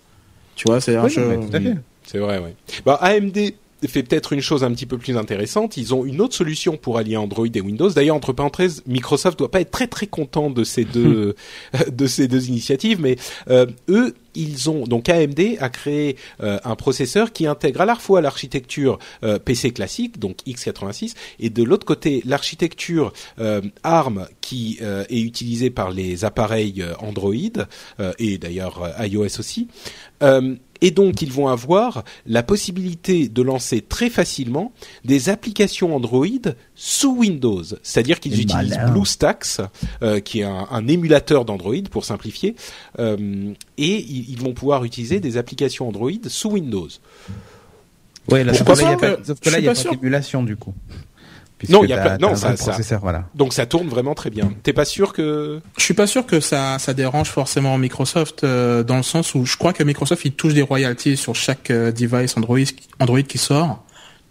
Tu 0.56 0.64
vois, 0.68 0.82
c'est 0.82 0.98
Oui, 0.98 1.10
je- 1.10 1.22
mais 1.22 1.38
tout 1.48 1.56
à 1.56 1.60
fait. 1.60 1.78
C'est 2.04 2.18
vrai, 2.18 2.40
oui. 2.44 2.56
Bah, 2.86 2.98
AMD 3.02 3.38
fait 3.88 4.04
peut-être 4.04 4.34
une 4.34 4.42
chose 4.42 4.64
un 4.64 4.72
petit 4.72 4.86
peu 4.86 4.98
plus 4.98 5.18
intéressante. 5.18 5.78
Ils 5.78 5.94
ont 5.94 6.06
une 6.06 6.22
autre 6.22 6.36
solution 6.36 6.78
pour 6.78 6.98
allier 6.98 7.18
Android 7.18 7.48
et 7.54 7.62
Windows. 7.62 7.90
D'ailleurs, 7.90 8.16
entre 8.16 8.34
parenthèses, 8.34 8.84
Microsoft 8.86 9.38
doit 9.40 9.52
pas 9.52 9.62
être 9.62 9.72
très 9.72 9.88
très 9.88 10.08
content 10.08 10.50
de 10.50 10.64
ces 10.64 10.86
deux 10.86 11.36
de 11.92 12.08
ces 12.08 12.28
deux 12.28 12.48
initiatives, 12.48 13.00
mais 13.00 13.18
euh, 13.50 13.66
eux, 13.90 14.16
ils 14.36 14.70
ont 14.70 14.86
donc 14.86 15.10
AMD 15.10 15.40
a 15.60 15.70
créé 15.70 16.16
euh, 16.42 16.60
un 16.64 16.76
processeur 16.76 17.34
qui 17.34 17.48
intègre 17.48 17.82
à 17.82 17.86
la 17.86 17.96
fois 17.96 18.22
l'architecture 18.22 19.00
euh, 19.24 19.40
PC 19.40 19.72
classique, 19.72 20.20
donc 20.20 20.38
x86, 20.48 21.14
et 21.40 21.50
de 21.50 21.64
l'autre 21.64 21.86
côté 21.86 22.22
l'architecture 22.26 23.14
euh, 23.40 23.62
ARM 23.84 24.28
qui 24.42 24.80
euh, 24.82 25.04
est 25.10 25.22
utilisée 25.22 25.70
par 25.70 25.92
les 25.92 26.26
appareils 26.26 26.82
euh, 26.82 26.94
Android 27.00 27.34
euh, 28.00 28.14
et 28.20 28.38
d'ailleurs 28.38 28.82
iOS 29.00 29.40
aussi. 29.40 29.68
Et 30.82 30.92
donc, 30.92 31.22
ils 31.22 31.32
vont 31.32 31.48
avoir 31.48 32.04
la 32.26 32.44
possibilité 32.44 33.30
de 33.30 33.42
lancer 33.42 33.82
très 33.82 34.10
facilement 34.10 34.74
des 35.06 35.30
applications 35.30 35.96
Android 35.96 36.26
sous 36.76 37.16
Windows. 37.16 37.64
C'est-à-dire 37.84 38.20
qu'ils 38.20 38.42
utilisent 38.42 38.78
malin. 38.78 38.92
BlueStacks, 38.92 39.62
euh, 40.02 40.20
qui 40.20 40.40
est 40.40 40.44
un, 40.44 40.68
un 40.72 40.88
émulateur 40.88 41.46
d'Android 41.46 41.76
pour 41.92 42.06
simplifier, 42.06 42.56
euh, 43.00 43.54
et 43.78 43.98
ils, 43.98 44.32
ils 44.32 44.40
vont 44.40 44.54
pouvoir 44.54 44.84
utiliser 44.84 45.20
des 45.20 45.38
applications 45.38 45.88
Android 45.88 46.12
sous 46.28 46.50
Windows. 46.50 46.90
Ouais, 48.30 48.44
là, 48.44 48.54
sauf 48.54 48.68
que 48.68 48.74
là, 48.74 48.82
il 48.82 48.84
y 48.84 48.94
a 48.94 48.98
pas 48.98 49.18
pas, 49.18 49.24
sauf 49.24 49.40
que 49.40 49.50
Je 49.50 49.56
là, 49.56 49.58
suis 49.58 49.64
il 49.64 49.66
y 49.66 49.70
a 49.70 49.74
pas 49.74 49.96
d'émulation 49.96 50.44
du 50.44 50.56
coup. 50.56 50.74
Puisque 51.62 51.74
Non, 51.74 51.84
il 51.84 51.91
y 51.91 51.93
a 51.93 51.97
pas- 51.99 52.18
non, 52.18 52.36
ça- 52.36 52.55
ça- 52.57 52.97
voilà. 52.97 53.26
Donc 53.36 53.53
ça 53.53 53.68
tourne 53.68 53.88
vraiment 53.88 54.16
très 54.16 54.32
bien. 54.32 54.51
T'es 54.64 54.74
pas 54.74 54.84
sûr 54.84 55.14
que 55.14 55.62
Je 55.78 55.84
suis 55.84 55.93
pas 55.93 56.07
sûr 56.07 56.26
que 56.26 56.39
ça, 56.39 56.80
ça 56.80 56.95
dérange 56.95 57.30
forcément 57.30 57.78
Microsoft 57.78 58.43
euh, 58.43 58.82
dans 58.84 58.97
le 58.97 59.03
sens 59.03 59.36
où 59.36 59.45
je 59.45 59.57
crois 59.57 59.72
que 59.72 59.84
Microsoft 59.84 60.26
il 60.26 60.32
touche 60.32 60.55
des 60.55 60.64
royalties 60.64 61.18
sur 61.18 61.36
chaque 61.36 61.70
euh, 61.70 61.91
device 61.91 62.36
Android, 62.36 62.57
Android 62.99 63.22
qui 63.22 63.38
sort. 63.38 63.84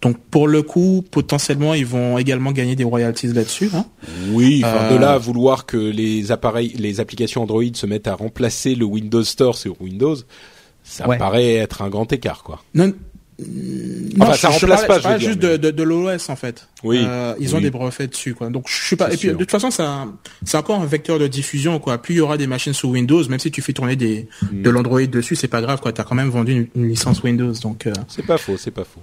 Donc 0.03 0.19
pour 0.31 0.49
le 0.49 0.63
coup, 0.63 1.05
potentiellement, 1.09 1.73
ils 1.75 1.87
vont 1.87 2.19
également 2.19 2.51
gagner 2.51 2.75
des 2.75 2.83
royalties 2.83 3.29
là-dessus. 3.29 3.71
Hein. 3.75 3.85
Oui, 4.33 4.63
enfin, 4.65 4.87
Euh, 4.87 4.91
de 4.95 4.97
là 4.99 5.13
à 5.13 5.19
vouloir 5.19 5.67
que 5.67 5.77
les 5.77 6.33
appareils, 6.33 6.75
les 6.79 6.99
applications 6.99 7.43
Android 7.45 7.63
se 7.75 7.87
mettent 7.87 8.09
à 8.09 8.15
remplacer 8.15 8.75
le 8.75 8.87
Windows 8.87 9.23
Store 9.23 9.57
sur 9.57 9.81
Windows, 9.81 10.17
ça 10.83 11.07
Ouais. 11.07 11.19
paraît 11.19 11.55
être 11.55 11.83
un 11.83 11.91
grand 11.91 12.13
écart, 12.13 12.43
quoi. 12.43 12.63
Non, 12.75 12.93
Enfin, 14.21 14.35
ça 14.35 14.49
remplace 14.49 14.85
parlais- 14.85 14.87
pas, 14.87 14.95
Je 14.95 14.99
je 14.99 15.03
parlais 15.03 15.15
veux 15.15 15.19
dire, 15.21 15.29
juste 15.31 15.43
mais- 15.43 15.59
de, 15.59 15.71
de, 15.71 15.71
de 15.71 15.83
l'OS 15.83 16.29
en 16.29 16.37
fait. 16.37 16.69
Oui. 16.83 17.03
Euh, 17.07 17.35
ils 17.41 17.55
ont 17.55 17.59
Oui. 17.59 17.63
des 17.65 17.71
brevets 17.71 18.09
dessus 18.11 18.35
quoi. 18.35 18.49
Donc 18.51 18.65
je 18.69 18.75
suis 18.85 18.97
pas. 18.97 19.07
Et 19.07 19.11
puis 19.11 19.19
sûr. 19.29 19.33
de 19.33 19.39
toute 19.39 19.51
façon, 19.51 19.71
ça, 19.71 20.07
c'est 20.45 20.57
encore 20.57 20.81
un 20.81 20.87
vecteur 20.87 21.19
de 21.19 21.27
diffusion 21.27 21.79
quoi. 21.79 21.99
Plus 21.99 22.15
il 22.15 22.19
y 22.19 22.21
aura 22.21 22.37
des 22.37 22.47
machines 22.47 22.73
sous 22.73 22.89
Windows, 22.89 23.23
même 23.29 23.39
si 23.39 23.51
tu 23.51 23.63
fais 23.63 23.73
tourner 23.73 23.97
des 23.97 24.29
Mm. 24.53 24.63
de 24.63 24.71
l'Android 24.71 25.07
dessus, 25.07 25.37
c'est 25.37 25.49
pas 25.49 25.61
grave 25.63 25.81
quoi. 25.81 25.93
T'as 25.93 26.05
quand 26.05 26.15
même 26.17 26.31
vendu 26.31 26.53
une, 26.75 26.83
une 26.83 26.89
licence 26.91 27.23
Windows 27.23 27.53
donc. 27.63 27.87
euh, 27.87 27.93
C'est 28.09 28.27
pas 28.27 28.39
faux, 28.39 28.57
c'est 28.59 28.71
pas 28.73 28.85
faux. 28.85 29.01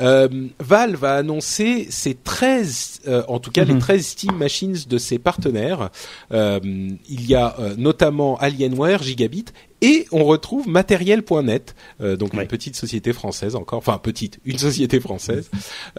Euh, 0.00 0.28
Valve 0.60 1.04
a 1.04 1.16
annoncé 1.16 1.88
ses 1.90 2.14
13, 2.14 3.00
euh, 3.08 3.22
en 3.26 3.40
tout 3.40 3.50
cas 3.50 3.64
les 3.64 3.76
13 3.78 4.06
Steam 4.06 4.36
Machines 4.36 4.76
de 4.88 4.98
ses 4.98 5.18
partenaires. 5.18 5.90
Euh, 6.32 6.60
il 7.08 7.26
y 7.26 7.34
a 7.34 7.56
notamment 7.76 8.38
Alienware, 8.38 9.02
Gigabit, 9.02 9.46
et 9.80 10.06
on 10.10 10.24
retrouve 10.24 10.68
Matériel.net, 10.68 11.74
euh, 12.00 12.16
donc 12.16 12.34
une 12.34 12.46
petite 12.46 12.76
société 12.76 13.12
française 13.12 13.54
encore, 13.54 13.78
enfin 13.78 13.98
petite, 13.98 14.40
une 14.44 14.58
société 14.58 15.00
française 15.00 15.50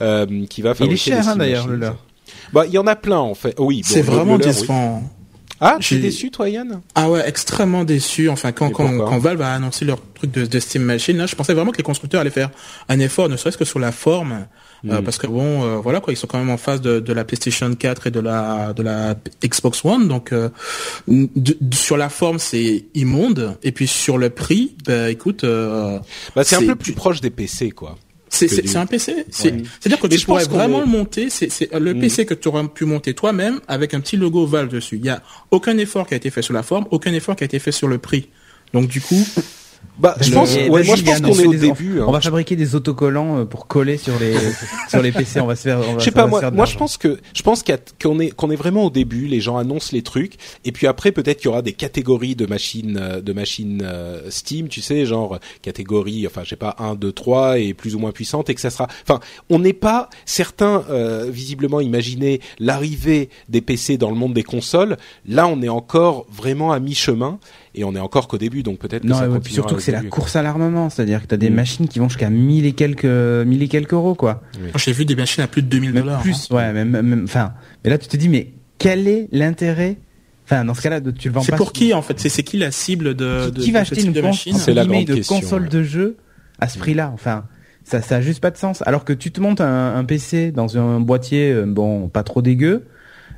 euh, 0.02 0.46
qui 0.48 0.62
va 0.62 0.72
Il 0.72 0.76
fabriquer 0.76 0.94
est 0.94 1.16
cher 1.16 1.28
hein, 1.28 1.36
d'ailleurs 1.36 1.68
le 1.68 1.76
leur. 1.76 1.98
Bah, 2.54 2.66
il 2.68 2.74
y 2.74 2.78
en 2.78 2.88
a 2.88 2.96
plein 2.96 3.20
en 3.20 3.36
fait. 3.36 3.56
Oui, 3.58 3.82
bon, 3.82 3.88
C'est 3.88 4.02
vraiment 4.02 4.38
le 4.38 4.46
leur, 4.46 4.62
oui. 4.62 4.68
Ah, 5.62 5.78
tu 5.80 5.94
es 5.94 5.98
J'ai- 5.98 6.04
déçu 6.04 6.32
toi 6.32 6.48
Yann 6.50 6.82
Ah 6.96 7.10
ouais, 7.10 7.28
extrêmement 7.28 7.84
déçu. 7.84 8.30
Enfin, 8.30 8.52
quand, 8.52 8.70
quand, 8.72 8.98
quand 8.98 9.18
Valve 9.20 9.42
a 9.42 9.54
annoncé 9.54 9.84
leur 9.86 10.00
truc 10.14 10.32
de, 10.32 10.46
de 10.46 10.60
Steam 10.60 10.84
Machine, 10.84 11.18
là, 11.18 11.26
je 11.26 11.36
pensais 11.36 11.54
vraiment 11.54 11.72
que 11.72 11.78
les 11.78 11.84
constructeurs 11.84 12.22
allaient 12.22 12.30
faire 12.30 12.50
un 12.88 13.00
effort, 13.00 13.28
ne 13.30 13.36
serait-ce 13.38 13.58
que 13.58 13.66
sur 13.66 13.80
la 13.80 13.92
forme, 13.92 14.46
euh, 14.90 15.02
parce 15.02 15.18
que 15.18 15.28
bon, 15.28 15.64
euh, 15.64 15.76
voilà 15.78 16.00
quoi, 16.00 16.14
ils 16.14 16.16
sont 16.16 16.28
quand 16.28 16.38
même 16.40 16.50
en 16.50 16.58
face 16.58 16.80
de, 16.80 17.02
de 17.02 17.14
la 17.14 17.26
PlayStation 17.26 17.74
4 17.76 18.08
et 18.08 18.12
de 18.12 18.22
la 18.22 18.72
de 18.74 18.82
la 18.82 19.16
Xbox 19.44 19.84
One, 19.84 20.08
donc 20.08 20.32
euh, 20.32 20.48
de- 21.08 21.58
sur 21.76 21.98
la 21.98 22.08
forme 22.10 22.40
c'est 22.40 22.86
immonde, 22.96 23.58
et 23.64 23.72
puis 23.74 23.88
sur 23.88 24.18
le 24.18 24.30
prix, 24.30 24.76
bah 24.86 25.10
écoute, 25.10 25.44
euh, 25.44 26.00
Bah, 26.36 26.44
c'est 26.46 26.56
un 26.56 26.66
peu 26.66 26.76
plus 26.76 26.94
proche 26.94 27.20
des 27.20 27.30
PC 27.30 27.72
quoi. 27.72 27.98
C'est 28.48 28.62
du- 28.62 28.78
un 28.78 28.86
PC. 28.86 29.26
C'est 29.30 29.52
Ouais. 29.52 29.64
à 29.86 29.90
dire 29.90 30.00
que 30.00 30.08
tu 30.08 30.26
pourrais 30.26 30.46
vraiment 30.46 30.80
le 30.80 30.86
monter. 30.86 31.30
C'est 31.30 31.52
c'est 31.52 31.72
le 31.74 31.94
Mm. 31.94 32.00
PC 32.00 32.26
que 32.26 32.34
tu 32.34 32.48
aurais 32.48 32.68
pu 32.68 32.86
monter 32.86 33.14
toi-même 33.14 33.60
avec 33.68 33.94
un 33.94 34.00
petit 34.00 34.16
logo 34.18 34.46
Valve 34.46 34.70
dessus. 34.70 34.96
Il 34.98 35.06
y 35.06 35.10
a 35.10 35.22
aucun 35.52 35.78
effort 35.78 36.08
qui 36.08 36.14
a 36.14 36.18
été 36.18 36.30
fait 36.30 36.42
sur 36.42 36.54
la 36.54 36.64
forme, 36.64 36.86
aucun 36.92 37.14
effort 37.14 37.36
qui 37.36 37.44
a 37.44 37.46
été 37.46 37.60
fait 37.60 37.72
sur 37.72 37.88
le 37.88 37.98
prix. 37.98 38.30
Donc 38.74 38.88
du 38.88 39.02
coup, 39.02 39.22
Bah, 40.00 40.16
je 40.22 40.32
pense, 40.32 40.56
ouais, 40.56 40.70
moi 40.70 40.82
je 40.96 41.04
pense 41.04 41.20
qu'on 41.20 41.28
on 41.32 41.34
est 41.40 41.46
au 41.46 41.52
des- 41.52 41.58
début. 41.58 42.00
On 42.00 42.08
hein. 42.08 42.12
va 42.14 42.22
fabriquer 42.22 42.56
des 42.56 42.74
autocollants 42.74 43.40
euh, 43.40 43.44
pour 43.46 43.68
coller 43.68 43.98
sur 43.98 44.18
les 44.18 44.34
sur 44.90 45.02
les 45.02 45.12
PC. 45.12 45.42
On 45.42 45.46
va 45.46 45.58
se 45.58 45.64
faire. 45.64 45.80
on 45.80 45.94
va- 45.96 46.00
Je 46.00 46.06
sais 46.06 46.12
pas 46.12 46.26
moi. 46.26 46.50
Moi, 46.52 46.64
je 46.64 46.78
pense 46.78 46.96
que 46.96 47.20
je 47.34 47.42
pense 47.42 47.66
qu'on 48.02 48.18
est 48.22 48.30
qu'on 48.30 48.50
est 48.50 48.56
vraiment 48.56 48.86
au 48.86 48.90
début. 48.90 49.28
Les 49.28 49.42
gens 49.42 49.58
annoncent 49.58 49.90
les 49.92 50.02
trucs 50.02 50.36
et 50.64 50.72
puis 50.72 50.88
après 50.88 51.12
peut-être 51.12 51.40
qu'il 51.40 51.48
y 51.48 51.50
aura 51.50 51.62
des 51.62 51.74
catégories 51.74 52.36
de 52.38 52.46
machines 52.46 52.98
euh, 52.98 53.20
de 53.20 53.34
machines 53.34 53.82
euh, 53.84 54.22
Steam. 54.30 54.70
Tu 54.70 54.80
sais, 54.80 55.06
genre 55.06 55.38
catégorie. 55.62 56.26
Enfin, 56.28 56.44
je 56.46 56.52
sais 56.52 56.56
pas 56.56 56.78
1, 56.80 56.96
2, 56.96 57.12
3 57.12 57.60
et 57.60 57.74
plus 57.74 57.94
ou 57.94 58.00
moins 58.00 58.12
puissante 58.14 58.50
et 58.50 58.56
que 58.56 58.62
ça 58.62 58.70
sera. 58.70 58.88
Enfin, 59.04 59.20
on 59.50 59.60
n'est 59.60 59.74
pas 59.74 60.10
certains 60.24 60.86
euh, 60.90 61.28
visiblement 61.30 61.82
imaginer 61.82 62.40
l'arrivée 62.60 63.30
des 63.50 63.60
PC 63.60 63.98
dans 63.98 64.12
le 64.12 64.16
monde 64.16 64.34
des 64.34 64.44
consoles. 64.44 64.96
Là, 65.28 65.46
on 65.48 65.62
est 65.62 65.68
encore 65.68 66.26
vraiment 66.32 66.72
à 66.72 66.80
mi-chemin 66.80 67.38
et 67.76 67.84
on 67.84 67.96
est 67.96 68.00
encore 68.00 68.28
qu'au 68.28 68.38
début. 68.38 68.64
Donc 68.64 68.80
peut-être 68.80 69.04
que 69.04 69.08
Non, 69.08 69.16
ça 69.16 69.26
et 69.26 69.28
ouais, 69.28 69.40
puis 69.40 69.56
continuera 69.56 69.68
surtout 69.70 69.76
que 69.76 69.82
c'est 69.82 69.92
la 69.92 70.04
course 70.04 70.36
à 70.36 70.42
l'armement, 70.42 70.90
c'est-à-dire 70.90 71.22
que 71.22 71.28
t'as 71.28 71.38
des 71.38 71.50
Mm. 71.50 71.56
machines 71.56 71.88
qui 71.88 72.00
vont 72.00 72.10
jusqu'à 72.10 72.30
1000 72.30 72.66
et 72.66 72.74
quelques 72.74 73.06
1000 73.06 73.62
et 73.64 73.68
quelques 73.68 73.94
euros 73.94 74.16
quoi. 74.16 74.42
moi, 74.60 74.72
j'ai 74.78 74.92
vu 74.92 75.06
des 75.06 75.16
machines 75.16 75.44
à 75.44 75.48
plus 75.48 75.62
de 75.62 75.68
2000 75.68 75.94
Même 75.94 76.04
dollars. 76.04 76.20
hein. 76.20 76.24
plus, 76.24 76.50
ouais, 76.52 76.74
même, 76.74 76.90
même, 76.90 77.24
enfin. 77.26 77.54
Mais 77.84 77.90
là, 77.90 77.98
tu 77.98 78.08
te 78.08 78.18
dis, 78.18 78.30
mais 78.30 78.52
quel 78.78 79.08
est 79.08 79.28
l'intérêt? 79.32 79.98
Enfin, 80.46 80.66
dans 80.66 80.74
ce 80.74 80.82
cas-là, 80.82 81.00
tu 81.02 81.28
le 81.28 81.34
vends 81.36 81.42
C'est 81.42 81.52
pas. 81.52 81.58
pour 81.58 81.74
qui 81.74 81.94
en 81.94 82.02
fait? 82.02 82.20
C'est 82.20 82.30
c'est 82.30 82.42
qui 82.44 82.58
la 82.58 82.72
cible 82.72 83.14
de, 83.14 83.46
qui, 83.48 83.52
de 83.52 83.62
qui 83.62 83.72
va 83.72 83.82
de 83.82 83.86
ce 83.88 83.94
acheter 83.94 84.08
une 84.08 84.14
de 84.14 84.22
machine? 84.22 84.56
C'est 84.56 84.74
la 84.74 84.86
grande 84.86 85.06
de 85.06 85.14
question, 85.16 85.40
console 85.40 85.64
ouais. 85.64 85.70
de 85.70 85.84
jeu 85.84 86.18
à 86.60 86.68
ce 86.68 86.80
prix-là 86.80 87.12
Enfin, 87.14 87.46
ça, 87.84 88.02
ça 88.02 88.16
a 88.16 88.22
juste 88.22 88.40
pas 88.42 88.50
de 88.50 88.58
sens. 88.58 88.82
Alors 88.88 89.06
que 89.06 89.14
tu 89.14 89.32
te 89.32 89.40
montes 89.42 89.62
un, 89.62 89.96
un 89.96 90.04
PC 90.06 90.52
dans 90.52 90.78
un 90.78 91.00
boîtier, 91.00 91.52
euh, 91.52 91.66
bon, 91.68 92.08
pas 92.10 92.24
trop 92.24 92.42
dégueu. 92.42 92.86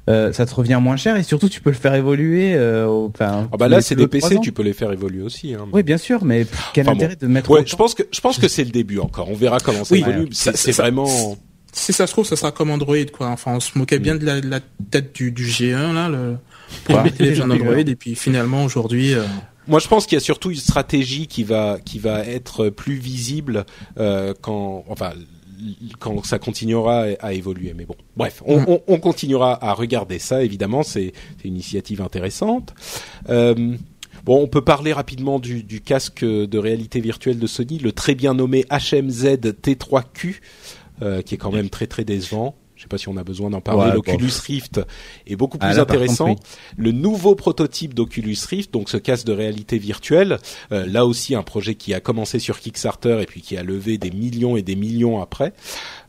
Euh, 0.09 0.33
ça 0.33 0.45
te 0.45 0.53
revient 0.55 0.79
moins 0.81 0.97
cher 0.97 1.15
et 1.15 1.23
surtout 1.23 1.47
tu 1.49 1.61
peux 1.61 1.69
le 1.69 1.75
faire 1.75 1.93
évoluer. 1.95 2.53
euh, 2.55 2.87
Enfin, 2.87 3.47
Ah 3.53 3.57
bah 3.57 3.67
là, 3.69 3.81
c'est 3.81 3.95
des 3.95 4.07
PC, 4.07 4.39
tu 4.41 4.51
peux 4.51 4.63
les 4.63 4.73
faire 4.73 4.91
évoluer 4.91 5.21
aussi. 5.21 5.53
Hein. 5.53 5.67
Oui, 5.73 5.83
bien 5.83 5.97
sûr, 5.97 6.25
mais 6.25 6.45
quel 6.73 6.85
Enfin 6.85 6.91
bon. 6.93 6.97
intérêt 6.97 7.15
de 7.15 7.27
mettre 7.27 7.49
Ouais, 7.51 7.63
je 7.65 7.75
pense 7.75 7.93
que 7.93 8.03
je 8.11 8.19
pense 8.21 8.37
que 8.39 8.47
c'est 8.47 8.63
le 8.63 8.71
début 8.71 8.99
encore. 8.99 9.29
On 9.29 9.35
verra 9.35 9.59
comment 9.59 9.83
ça 9.83 9.93
Oui, 9.93 10.01
évolue. 10.01 10.19
ouais. 10.21 10.27
C'est 10.31 10.51
Ça- 10.51 10.57
c'est 10.57 10.73
ça- 10.73 10.83
vraiment. 10.83 11.37
Si 11.73 11.93
ça 11.93 12.05
se 12.05 12.11
trouve, 12.11 12.25
ça 12.25 12.35
sera 12.35 12.51
comme 12.51 12.69
Android 12.71 12.95
quoi. 13.13 13.27
Enfin, 13.27 13.53
on 13.55 13.59
se 13.61 13.77
moquait 13.77 13.99
bien 13.99 14.15
de 14.15 14.25
la, 14.25 14.41
de 14.41 14.49
la 14.49 14.59
tête 14.89 15.15
du, 15.15 15.31
du 15.31 15.45
G1 15.45 15.93
là, 15.93 16.09
le 16.09 16.35
les 17.03 17.11
téléphones 17.11 17.49
d'Android, 17.57 17.77
et 17.77 17.95
puis 17.95 18.15
finalement 18.15 18.65
aujourd'hui. 18.65 19.13
euh, 19.13 19.23
Moi, 19.67 19.79
je 19.79 19.87
pense 19.87 20.05
qu'il 20.05 20.15
y 20.17 20.21
a 20.21 20.23
surtout 20.23 20.51
une 20.51 20.57
stratégie 20.57 21.27
qui 21.27 21.43
va 21.43 21.77
qui 21.85 21.99
va 21.99 22.25
être 22.25 22.69
plus 22.69 22.95
visible 22.95 23.65
euh, 23.99 24.33
quand 24.41 24.83
enfin 24.89 25.11
quand 25.99 26.25
ça 26.25 26.39
continuera 26.39 27.05
à, 27.19 27.33
évoluer. 27.33 27.73
Mais 27.75 27.85
bon, 27.85 27.95
bref, 28.15 28.41
on, 28.45 28.59
Mm. 28.59 28.65
on, 28.67 28.81
on 28.87 28.99
continuera 28.99 29.63
à 29.63 29.73
regarder 29.73 30.19
ça. 30.19 30.43
Évidemment, 30.43 30.83
c'est 30.83 31.13
c'est 31.37 31.47
une 31.47 31.55
initiative 31.55 32.01
intéressante. 32.01 32.73
Euh, 33.29 33.75
Bon, 34.23 34.39
on 34.39 34.47
peut 34.47 34.61
parler 34.61 34.93
rapidement 34.93 35.39
du, 35.39 35.63
du 35.63 35.81
casque 35.81 36.23
de 36.23 36.57
réalité 36.59 36.99
virtuelle 36.99 37.39
de 37.39 37.47
Sony, 37.47 37.79
le 37.79 37.91
très 37.91 38.13
bien 38.13 38.35
nommé 38.35 38.65
HMZ 38.69 39.37
T3Q, 39.63 40.41
euh, 41.01 41.23
qui 41.23 41.35
est 41.35 41.37
quand 41.39 41.51
même 41.51 41.69
très 41.69 41.87
très 41.87 42.03
décevant. 42.03 42.55
Je 42.81 42.85
sais 42.85 42.89
pas 42.89 42.97
si 42.97 43.09
on 43.09 43.17
a 43.17 43.23
besoin 43.23 43.51
d'en 43.51 43.61
parler. 43.61 43.89
Ouais, 43.91 43.93
L'Oculus 43.93 44.25
bon. 44.27 44.41
Rift 44.47 44.81
est 45.27 45.35
beaucoup 45.35 45.59
Ah, 45.61 45.69
plus 45.69 45.79
intéressant. 45.79 46.25
contre, 46.29 46.41
Le 46.77 46.91
nouveau 46.91 47.35
prototype 47.35 47.93
d'Oculus 47.93 48.35
Rift, 48.49 48.73
donc 48.73 48.89
ce 48.89 48.97
casque 48.97 49.27
de 49.27 49.33
réalité 49.33 49.77
virtuelle, 49.77 50.39
euh, 50.71 50.87
là 50.87 51.05
aussi 51.05 51.35
un 51.35 51.43
projet 51.43 51.75
qui 51.75 51.93
a 51.93 51.99
commencé 51.99 52.39
sur 52.39 52.59
Kickstarter 52.59 53.19
et 53.21 53.27
puis 53.27 53.41
qui 53.41 53.55
a 53.55 53.61
levé 53.61 53.99
des 53.99 54.09
millions 54.09 54.57
et 54.57 54.63
des 54.63 54.75
millions 54.75 55.21
après. 55.21 55.53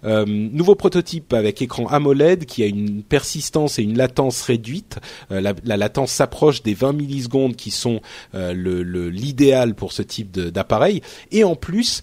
Euh, 0.05 0.25
nouveau 0.25 0.75
prototype 0.75 1.35
avec 1.35 1.61
écran 1.61 1.87
AMOLED 1.89 2.47
qui 2.47 2.63
a 2.63 2.67
une 2.67 3.03
persistance 3.03 3.79
et 3.79 3.83
une 3.83 3.99
latence 3.99 4.41
réduite. 4.41 4.99
Euh, 5.31 5.43
la, 5.43 5.53
la 5.65 5.77
latence 5.77 6.11
s'approche 6.11 6.63
des 6.63 6.73
20 6.73 6.95
millisecondes 6.95 7.55
qui 7.55 7.71
sont 7.71 8.01
le 8.33 8.83
le- 8.83 9.11
l'idéal 9.11 9.75
pour 9.75 9.93
ce 9.93 10.01
type 10.01 10.33
d'appareil. 10.33 11.03
Et 11.33 11.45
en 11.45 11.55
plus, 11.55 12.03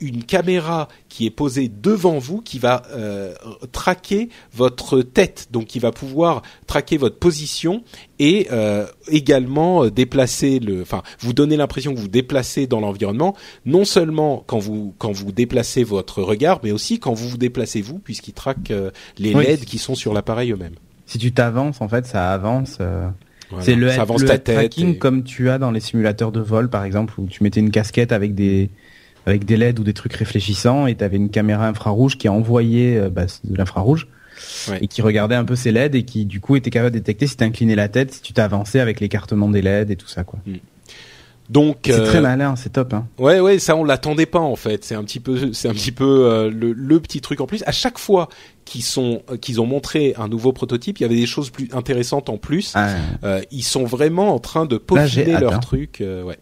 une 0.00 0.24
caméra 0.24 0.88
qui 1.10 1.26
est 1.26 1.30
posée 1.30 1.68
devant 1.68 2.18
vous 2.18 2.40
qui 2.40 2.58
va 2.58 2.82
euh, 2.92 3.34
traquer 3.72 4.30
votre 4.54 5.02
tête, 5.02 5.48
donc 5.50 5.66
qui 5.66 5.78
va 5.78 5.92
pouvoir 5.92 6.40
traquer 6.66 6.96
votre 6.96 7.18
position 7.18 7.82
et 8.18 8.46
euh, 8.52 8.86
également 9.08 9.84
euh, 9.84 9.90
déplacer 9.90 10.58
le, 10.60 10.80
enfin, 10.80 11.02
vous 11.18 11.32
donner 11.34 11.56
l'impression 11.58 11.92
que 11.92 11.98
vous 11.98 12.08
déplacez 12.08 12.66
dans 12.66 12.80
l'environnement, 12.80 13.36
non 13.66 13.84
seulement 13.84 14.42
quand 14.46 14.58
vous 14.58 14.94
quand 14.98 15.12
vous 15.12 15.32
déplacez 15.32 15.84
votre 15.84 16.22
regard, 16.22 16.60
mais 16.62 16.70
aussi 16.70 16.98
quand 16.98 17.12
vous 17.12 17.28
vous 17.28 17.38
déplacez 17.38 17.82
vous, 17.82 17.98
puisqu'il 17.98 18.32
traque 18.32 18.70
euh, 18.70 18.90
les 19.18 19.34
Oui. 19.34 19.44
LED 19.44 19.64
qui 19.66 19.76
sont 19.78 19.94
sur 19.94 20.14
l'appareil 20.14 20.52
eux-mêmes. 20.52 20.76
Si 21.06 21.18
tu 21.18 21.32
t'avances, 21.32 21.80
en 21.80 21.88
fait, 21.88 22.06
ça 22.06 22.32
avance. 22.32 22.78
euh, 22.80 23.08
Voilà. 23.50 23.64
C'est 23.64 23.74
le, 23.74 23.88
head 23.88 24.44
tracking 24.44 24.90
et- 24.94 24.98
comme 24.98 25.24
tu 25.24 25.50
as 25.50 25.58
dans 25.58 25.72
les 25.72 25.80
simulateurs 25.80 26.30
de 26.30 26.38
vol, 26.38 26.70
par 26.70 26.84
exemple, 26.84 27.14
où 27.18 27.26
tu 27.26 27.42
mettais 27.42 27.58
une 27.58 27.72
casquette 27.72 28.12
avec 28.12 28.36
des 28.36 28.70
avec 29.30 29.44
des 29.44 29.56
LED 29.56 29.78
ou 29.80 29.84
des 29.84 29.94
trucs 29.94 30.12
réfléchissants 30.14 30.86
et 30.86 30.94
tu 30.94 31.04
avais 31.04 31.16
une 31.16 31.30
caméra 31.30 31.66
infrarouge 31.66 32.18
qui 32.18 32.28
envoyait 32.28 32.96
euh, 32.98 33.08
bah, 33.10 33.26
de 33.44 33.56
l'infrarouge 33.56 34.06
et 34.80 34.88
qui 34.88 35.02
regardait 35.02 35.34
un 35.34 35.44
peu 35.44 35.54
ces 35.56 35.70
LED 35.70 35.94
et 35.94 36.02
qui 36.04 36.24
du 36.24 36.40
coup 36.40 36.56
était 36.56 36.70
capable 36.70 36.92
de 36.94 36.98
détecter 36.98 37.26
si 37.26 37.36
tu 37.36 37.44
inclinais 37.44 37.74
la 37.74 37.88
tête, 37.88 38.14
si 38.14 38.22
tu 38.22 38.32
t'avançais 38.32 38.80
avec 38.80 39.00
l'écartement 39.00 39.48
des 39.48 39.60
LED 39.62 39.90
et 39.90 39.96
tout 39.96 40.08
ça 40.08 40.24
quoi. 40.24 40.38
Donc 41.50 41.78
C'est 41.86 41.92
euh, 41.94 42.06
très 42.06 42.20
malin, 42.20 42.54
c'est 42.54 42.70
top 42.72 42.94
hein. 42.94 43.06
Ouais, 43.18 43.40
ouais, 43.40 43.58
ça 43.58 43.74
on 43.74 43.82
l'attendait 43.84 44.24
pas 44.26 44.38
en 44.38 44.54
fait. 44.54 44.84
C'est 44.84 44.94
un 44.94 45.02
petit 45.02 45.18
peu, 45.18 45.52
c'est 45.52 45.68
un 45.68 45.72
petit 45.72 45.90
peu 45.90 46.04
euh, 46.26 46.48
le, 46.48 46.72
le 46.72 47.00
petit 47.00 47.20
truc 47.20 47.40
en 47.40 47.46
plus. 47.46 47.64
À 47.66 47.72
chaque 47.72 47.98
fois 47.98 48.28
qu'ils 48.64 48.84
sont, 48.84 49.22
euh, 49.30 49.36
qu'ils 49.36 49.60
ont 49.60 49.66
montré 49.66 50.14
un 50.16 50.28
nouveau 50.28 50.52
prototype, 50.52 51.00
il 51.00 51.02
y 51.02 51.06
avait 51.06 51.16
des 51.16 51.26
choses 51.26 51.50
plus 51.50 51.68
intéressantes 51.72 52.28
en 52.28 52.36
plus. 52.38 52.72
Ah, 52.76 52.90
Euh, 53.24 53.40
ils 53.50 53.64
sont 53.64 53.84
vraiment 53.84 54.32
en 54.32 54.38
train 54.38 54.64
de 54.64 54.78
peaufiner 54.78 55.38
leur 55.40 55.54
hein. 55.54 55.58
truc. 55.58 56.00
euh, 56.00 56.22
ouais. 56.22 56.38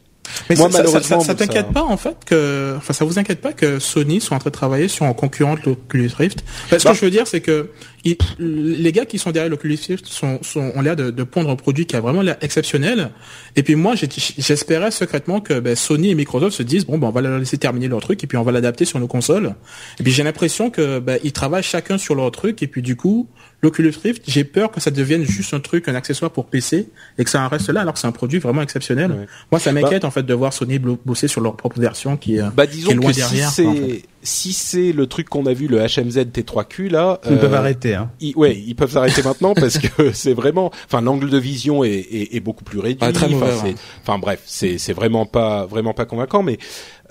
Mais 0.51 0.57
Moi, 0.57 0.67
ça, 0.67 0.73
ça- 0.73 0.79
malheureusement, 0.83 1.21
ça, 1.21 1.27
ça 1.27 1.33
ça- 1.33 1.35
t'inquiète 1.35 1.73
pas 1.73 1.83
en 1.83 1.97
fait 1.97 2.17
que, 2.27 2.75
enfin, 2.77 2.93
ça 2.93 3.05
vous 3.05 3.19
inquiète 3.19 3.41
pas 3.41 3.53
que 3.53 3.79
Sony 3.79 4.21
soit 4.21 4.37
en 4.37 4.41
train 4.41 4.51
de 4.51 4.55
travailler 4.55 4.89
sur 4.89 5.05
un 5.07 5.13
concurrent 5.15 5.55
de 5.55 5.61
l'Oculus 5.67 6.11
Rift? 6.17 6.45
Parce 6.71 6.83
que 6.83 6.89
Bah. 6.89 6.95
ce 6.95 7.01
que 7.01 7.01
je 7.01 7.05
veux 7.07 7.11
dire, 7.11 7.27
c'est 7.27 7.41
que 7.41 7.71
il- 8.05 8.17
les 8.39 8.93
gars 8.93 9.05
qui 9.05 9.19
sont 9.19 9.31
derrière 9.31 9.51
l'Oculus 9.51 9.79
Rift 9.89 10.07
sont, 10.07 10.39
sont 10.43 10.73
ont 10.75 10.81
l'air 10.81 10.97
de, 10.97 11.11
de 11.11 11.23
pondre 11.25 11.51
un 11.51 11.57
produit 11.57 11.87
qui 11.87 11.97
a 11.97 12.01
vraiment 12.01 12.23
l'air 12.23 12.37
exceptionnel. 12.41 13.11
Et 13.57 13.63
puis 13.63 13.75
moi, 13.75 13.95
j'espérais 13.97 14.91
secrètement 14.91 15.41
que 15.41 15.59
ben, 15.61 15.75
Sony 15.77 16.11
et 16.11 16.15
Microsoft 16.15 16.57
se 16.57 16.63
disent 16.63 16.87
bon, 16.87 16.99
ben, 16.99 17.09
on 17.09 17.11
va 17.11 17.21
leur 17.21 17.39
laisser 17.39 17.59
terminer 17.59 17.89
leur 17.89 18.01
truc 18.01 18.23
et 18.23 18.27
puis 18.27 18.39
on 18.39 18.43
va 18.43 18.53
l'adapter 18.53 18.85
sur 18.85 18.99
nos 19.01 19.09
consoles. 19.09 19.55
Et 19.99 20.03
puis 20.03 20.13
j'ai 20.13 20.23
l'impression 20.23 20.71
que 20.71 20.99
ben, 21.01 21.19
ils 21.25 21.33
travaillent 21.33 21.63
chacun 21.63 21.99
sur 21.99 22.15
leur 22.15 22.31
truc 22.31 22.63
et 22.63 22.67
puis 22.67 22.83
du 22.83 22.97
coup, 22.97 23.29
l'Oculus 23.63 23.93
Rift, 24.03 24.23
j'ai 24.29 24.45
peur 24.45 24.71
que 24.71 24.81
ça 24.81 24.91
devienne 24.91 25.25
juste 25.25 25.53
un 25.53 25.61
truc, 25.61 25.89
un 25.89 25.95
accessoire 25.95 26.31
pour 26.31 26.47
PC 26.47 26.89
et 27.19 27.25
que 27.25 27.31
ça 27.31 27.43
en 27.43 27.49
reste 27.49 27.69
là 27.71 27.81
alors 27.81 27.95
que 27.95 28.01
c'est 28.01 28.07
un 28.07 28.13
produit 28.13 28.39
vraiment 28.39 28.63
exceptionnel. 28.63 29.11
Ouais. 29.11 29.27
Moi, 29.51 29.59
ça 29.59 29.73
m'inquiète 29.73 30.05
en 30.05 30.11
fait 30.11 30.23
de 30.23 30.35
voir 30.35 30.53
Sony 30.53 30.79
bosser 30.79 31.27
sur 31.29 31.41
leur 31.41 31.57
propre 31.57 31.81
version 31.81 32.17
qui, 32.17 32.41
euh, 32.41 32.51
Bah 32.55 32.67
qui 32.67 32.77
disons 32.77 32.91
est 32.93 32.95
loin 32.95 33.11
que 33.11 33.17
derrière. 33.17 33.49
si 33.49 33.55
c'est 33.57 33.67
en 33.67 33.75
fait. 33.75 34.03
si 34.23 34.53
c'est 34.53 34.93
le 34.93 35.07
truc 35.07 35.29
qu'on 35.29 35.47
a 35.47 35.53
vu, 35.53 35.67
le 35.67 35.79
HMZ 35.79 36.19
T3Q 36.33 36.89
là, 36.91 37.21
ils 37.27 37.33
euh, 37.33 37.37
peuvent 37.37 37.55
arrêter 37.55 37.95
hein. 37.95 38.11
ils, 38.21 38.35
ouais, 38.37 38.57
ils 38.57 38.75
peuvent 38.75 38.93
s'arrêter 38.93 39.23
maintenant 39.23 39.55
parce 39.57 39.79
que 39.79 40.13
c'est 40.13 40.35
vraiment, 40.35 40.71
enfin 40.87 41.01
l'angle 41.01 41.29
de 41.29 41.39
vision 41.39 41.83
est, 41.83 41.91
est, 41.91 42.37
est 42.37 42.41
beaucoup 42.41 42.65
plus 42.65 42.79
réduit. 42.79 42.99
Ah, 43.01 43.13
très 43.13 43.27
Enfin, 43.27 43.35
mauvais, 43.57 44.21
bref, 44.21 44.43
c'est 44.47 44.79
c'est 44.79 44.93
vraiment 44.93 45.27
pas 45.27 45.67
vraiment 45.67 45.95
pas 45.95 46.05
convaincant, 46.05 46.43
mais 46.43 46.59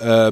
euh, 0.01 0.31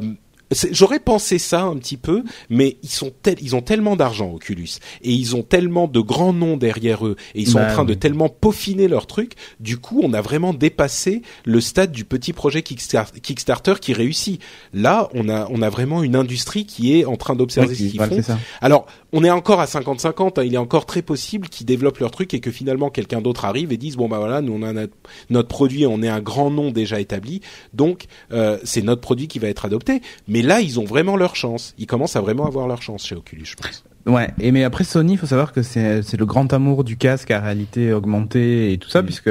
J'aurais 0.72 1.00
pensé 1.00 1.40
ça 1.40 1.64
un 1.64 1.76
petit 1.78 1.98
peu, 1.98 2.24
mais 2.50 2.78
ils 2.84 2.90
sont 2.90 3.12
tel- 3.24 3.38
ils 3.42 3.56
ont 3.56 3.62
tellement 3.62 3.96
d'argent 3.96 4.32
Oculus 4.32 4.70
et 5.02 5.12
ils 5.12 5.36
ont 5.36 5.42
tellement 5.42 5.88
de 5.88 6.00
grands 6.00 6.34
noms 6.34 6.56
derrière 6.56 7.06
eux 7.08 7.16
et 7.34 7.42
ils 7.42 7.48
sont 7.48 7.58
Bah 7.60 7.68
en 7.70 7.74
train 7.74 7.86
de 7.86 7.94
tellement 7.96 8.30
peaufiner 8.30 8.88
leur 8.88 9.08
truc. 9.08 9.34
Du 9.60 9.78
coup, 9.78 10.02
on 10.04 10.14
a 10.14 10.22
vraiment 10.22 10.54
dépassé 10.54 11.24
le 11.46 11.60
stade 11.62 11.92
du 11.92 12.06
petit 12.06 12.32
projet 12.32 12.60
Kickstar- 12.62 13.12
Kickstarter 13.22 13.74
qui 13.82 13.94
réussit. 13.94 14.40
Là, 14.74 15.10
on 15.14 15.30
a 15.30 15.48
on 15.50 15.62
a 15.64 15.70
vraiment 15.70 16.04
une 16.04 16.16
industrie 16.16 16.66
qui 16.66 17.00
est 17.00 17.06
en 17.06 17.16
train 17.16 17.36
d'observer 17.36 17.74
ce 17.74 17.80
qu'ils 17.80 17.98
voilà, 17.98 18.22
font. 18.22 18.38
Alors, 18.62 18.86
on 19.14 19.24
est 19.24 19.32
encore 19.32 19.60
à 19.62 19.66
50-50. 19.66 20.40
hein, 20.40 20.44
il 20.44 20.54
est 20.54 20.58
encore 20.58 20.86
très 20.86 21.02
possible 21.02 21.50
qu'ils 21.50 21.66
développent 21.66 22.00
leur 22.00 22.12
truc 22.12 22.34
et 22.34 22.40
que 22.40 22.52
finalement 22.52 22.90
quelqu'un 22.90 23.22
d'autre 23.22 23.46
arrive 23.46 23.72
et 23.72 23.78
dise 23.78 23.96
bon 23.96 24.08
bah 24.08 24.20
voilà, 24.20 24.42
nous 24.42 24.54
on 24.54 24.62
a 24.62 24.74
notre, 24.74 24.94
notre 25.30 25.48
produit, 25.48 25.88
on 25.88 26.04
est 26.04 26.08
un 26.10 26.20
grand 26.22 26.52
nom 26.52 26.70
déjà 26.72 27.00
établi, 27.00 27.42
donc 27.74 28.06
euh, 28.32 28.58
c'est 28.64 28.82
notre 28.84 29.02
produit 29.02 29.28
qui 29.28 29.40
va 29.40 29.48
être 29.48 29.66
adopté. 29.66 30.02
Mais 30.28 30.35
là, 30.42 30.62
ils 30.62 30.80
ont 30.80 30.86
vraiment 30.86 31.16
leur 31.18 31.36
chance. 31.36 31.74
Ils 31.78 31.88
commencent 31.88 32.16
à 32.16 32.22
vraiment 32.22 32.46
avoir 32.46 32.68
leur 32.68 32.82
chance 32.82 33.06
chez 33.06 33.16
Oculus, 33.16 33.46
je 33.46 33.56
pense. 33.56 33.84
Ouais, 34.06 34.30
et 34.40 34.52
mais 34.52 34.64
après 34.64 34.84
Sony, 34.84 35.14
il 35.14 35.18
faut 35.18 35.26
savoir 35.26 35.52
que 35.52 35.62
c'est 35.64 36.02
le 36.18 36.26
grand 36.26 36.52
amour 36.54 36.84
du 36.84 36.96
casque 36.98 37.32
à 37.32 37.40
réalité 37.40 37.92
augmentée 37.94 38.72
et 38.74 38.78
tout 38.78 38.90
ça, 38.90 39.02
Mm. 39.02 39.06
puisque 39.06 39.30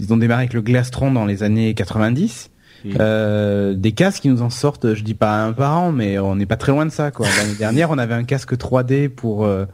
ils 0.00 0.12
ont 0.12 0.16
démarré 0.16 0.42
avec 0.42 0.54
le 0.54 0.62
Glastron 0.62 1.10
dans 1.12 1.26
les 1.26 1.42
années 1.42 1.74
90. 1.74 2.50
Mm. 2.84 2.90
Euh, 3.00 3.74
des 3.74 3.92
casques 3.92 4.22
qui 4.22 4.28
nous 4.28 4.40
en 4.42 4.50
sortent, 4.50 4.94
je 4.94 5.02
dis 5.02 5.14
pas 5.14 5.42
un 5.44 5.52
par 5.52 5.76
an, 5.76 5.92
mais 5.92 6.18
on 6.18 6.36
n'est 6.36 6.46
pas 6.46 6.56
très 6.56 6.72
loin 6.72 6.86
de 6.86 6.90
ça. 6.90 7.10
quoi. 7.10 7.26
L'année 7.38 7.56
dernière, 7.58 7.90
on 7.90 7.98
avait 7.98 8.14
un 8.14 8.24
casque 8.24 8.54
3D 8.54 9.08
pour 9.08 9.44
euh, 9.44 9.66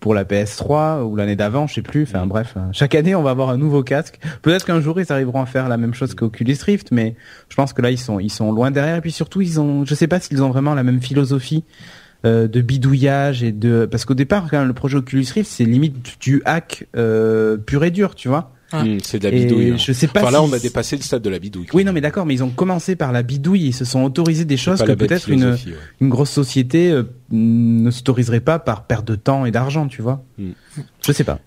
pour 0.00 0.14
la 0.14 0.24
PS3 0.24 1.02
ou 1.04 1.14
l'année 1.14 1.36
d'avant, 1.36 1.66
je 1.66 1.74
sais 1.74 1.82
plus. 1.82 2.02
Enfin 2.02 2.26
bref, 2.26 2.54
euh, 2.56 2.60
chaque 2.72 2.94
année, 2.94 3.14
on 3.14 3.22
va 3.22 3.30
avoir 3.30 3.50
un 3.50 3.58
nouveau 3.58 3.82
casque. 3.82 4.18
Peut-être 4.42 4.64
qu'un 4.64 4.80
jour, 4.80 4.98
ils 5.00 5.12
arriveront 5.12 5.42
à 5.42 5.46
faire 5.46 5.68
la 5.68 5.76
même 5.76 5.94
chose 5.94 6.14
qu'Oculus 6.14 6.56
Rift, 6.64 6.90
mais 6.90 7.14
je 7.48 7.56
pense 7.56 7.72
que 7.72 7.82
là, 7.82 7.90
ils 7.90 7.98
sont 7.98 8.18
ils 8.18 8.30
sont 8.30 8.50
loin 8.50 8.70
derrière. 8.70 8.96
Et 8.96 9.00
puis 9.00 9.12
surtout, 9.12 9.42
ils 9.42 9.60
ont, 9.60 9.84
je 9.84 9.94
sais 9.94 10.08
pas 10.08 10.18
s'ils 10.18 10.42
ont 10.42 10.48
vraiment 10.48 10.74
la 10.74 10.82
même 10.82 11.00
philosophie 11.00 11.64
euh, 12.26 12.48
de 12.48 12.60
bidouillage 12.60 13.42
et 13.42 13.50
de 13.50 13.86
parce 13.90 14.04
qu'au 14.04 14.12
départ 14.12 14.46
quand 14.50 14.58
même, 14.58 14.68
le 14.68 14.74
projet 14.74 14.98
Oculus 14.98 15.24
Rift 15.32 15.50
c'est 15.50 15.64
limite 15.64 16.20
du 16.20 16.42
hack 16.44 16.86
euh, 16.94 17.56
pur 17.56 17.82
et 17.82 17.90
dur 17.90 18.14
tu 18.14 18.28
vois 18.28 18.52
Ah. 18.72 18.84
Hmm, 18.84 18.98
c'est 19.02 19.18
de 19.18 19.24
la 19.28 19.30
bidouille. 19.32 19.70
hein. 19.72 19.76
je 19.76 19.92
sais 19.92 20.06
pas 20.06 20.20
Enfin 20.22 20.30
là, 20.30 20.38
si- 20.38 20.44
on 20.48 20.52
a 20.52 20.58
dépassé 20.58 20.96
le 20.96 21.02
stade 21.02 21.22
de 21.22 21.30
la 21.30 21.38
bidouille. 21.38 21.66
oui 21.74 21.84
non 21.84 21.92
mais 21.92 22.00
d'accord 22.00 22.24
mais 22.26 22.34
ils 22.34 22.44
ont 22.44 22.50
commencé 22.50 22.94
par 22.96 23.10
la 23.12 23.22
bidouille 23.22 23.66
ils 23.68 23.72
se 23.74 23.84
sont 23.84 24.02
autorisés 24.04 24.44
des 24.44 24.56
choses 24.56 24.82
que 24.82 24.92
peut-être 24.92 25.28
une 25.28 25.40
philosophie, 25.40 25.70
ouais. 25.70 25.76
une 26.00 26.08
grosse 26.08 26.30
société 26.30 26.90
euh, 26.92 27.02
ne 27.32 27.90
s'autoriserait 27.90 28.40
pas 28.40 28.58
par 28.60 28.84
perte 28.86 29.06
de 29.06 29.16
temps 29.16 29.44
et 29.46 29.50
d'argent 29.50 29.88
tu 29.88 30.02
vois 30.02 30.22
Mm. 30.38 30.50
je 31.04 31.12
sais 31.12 31.24
pas 31.24 31.40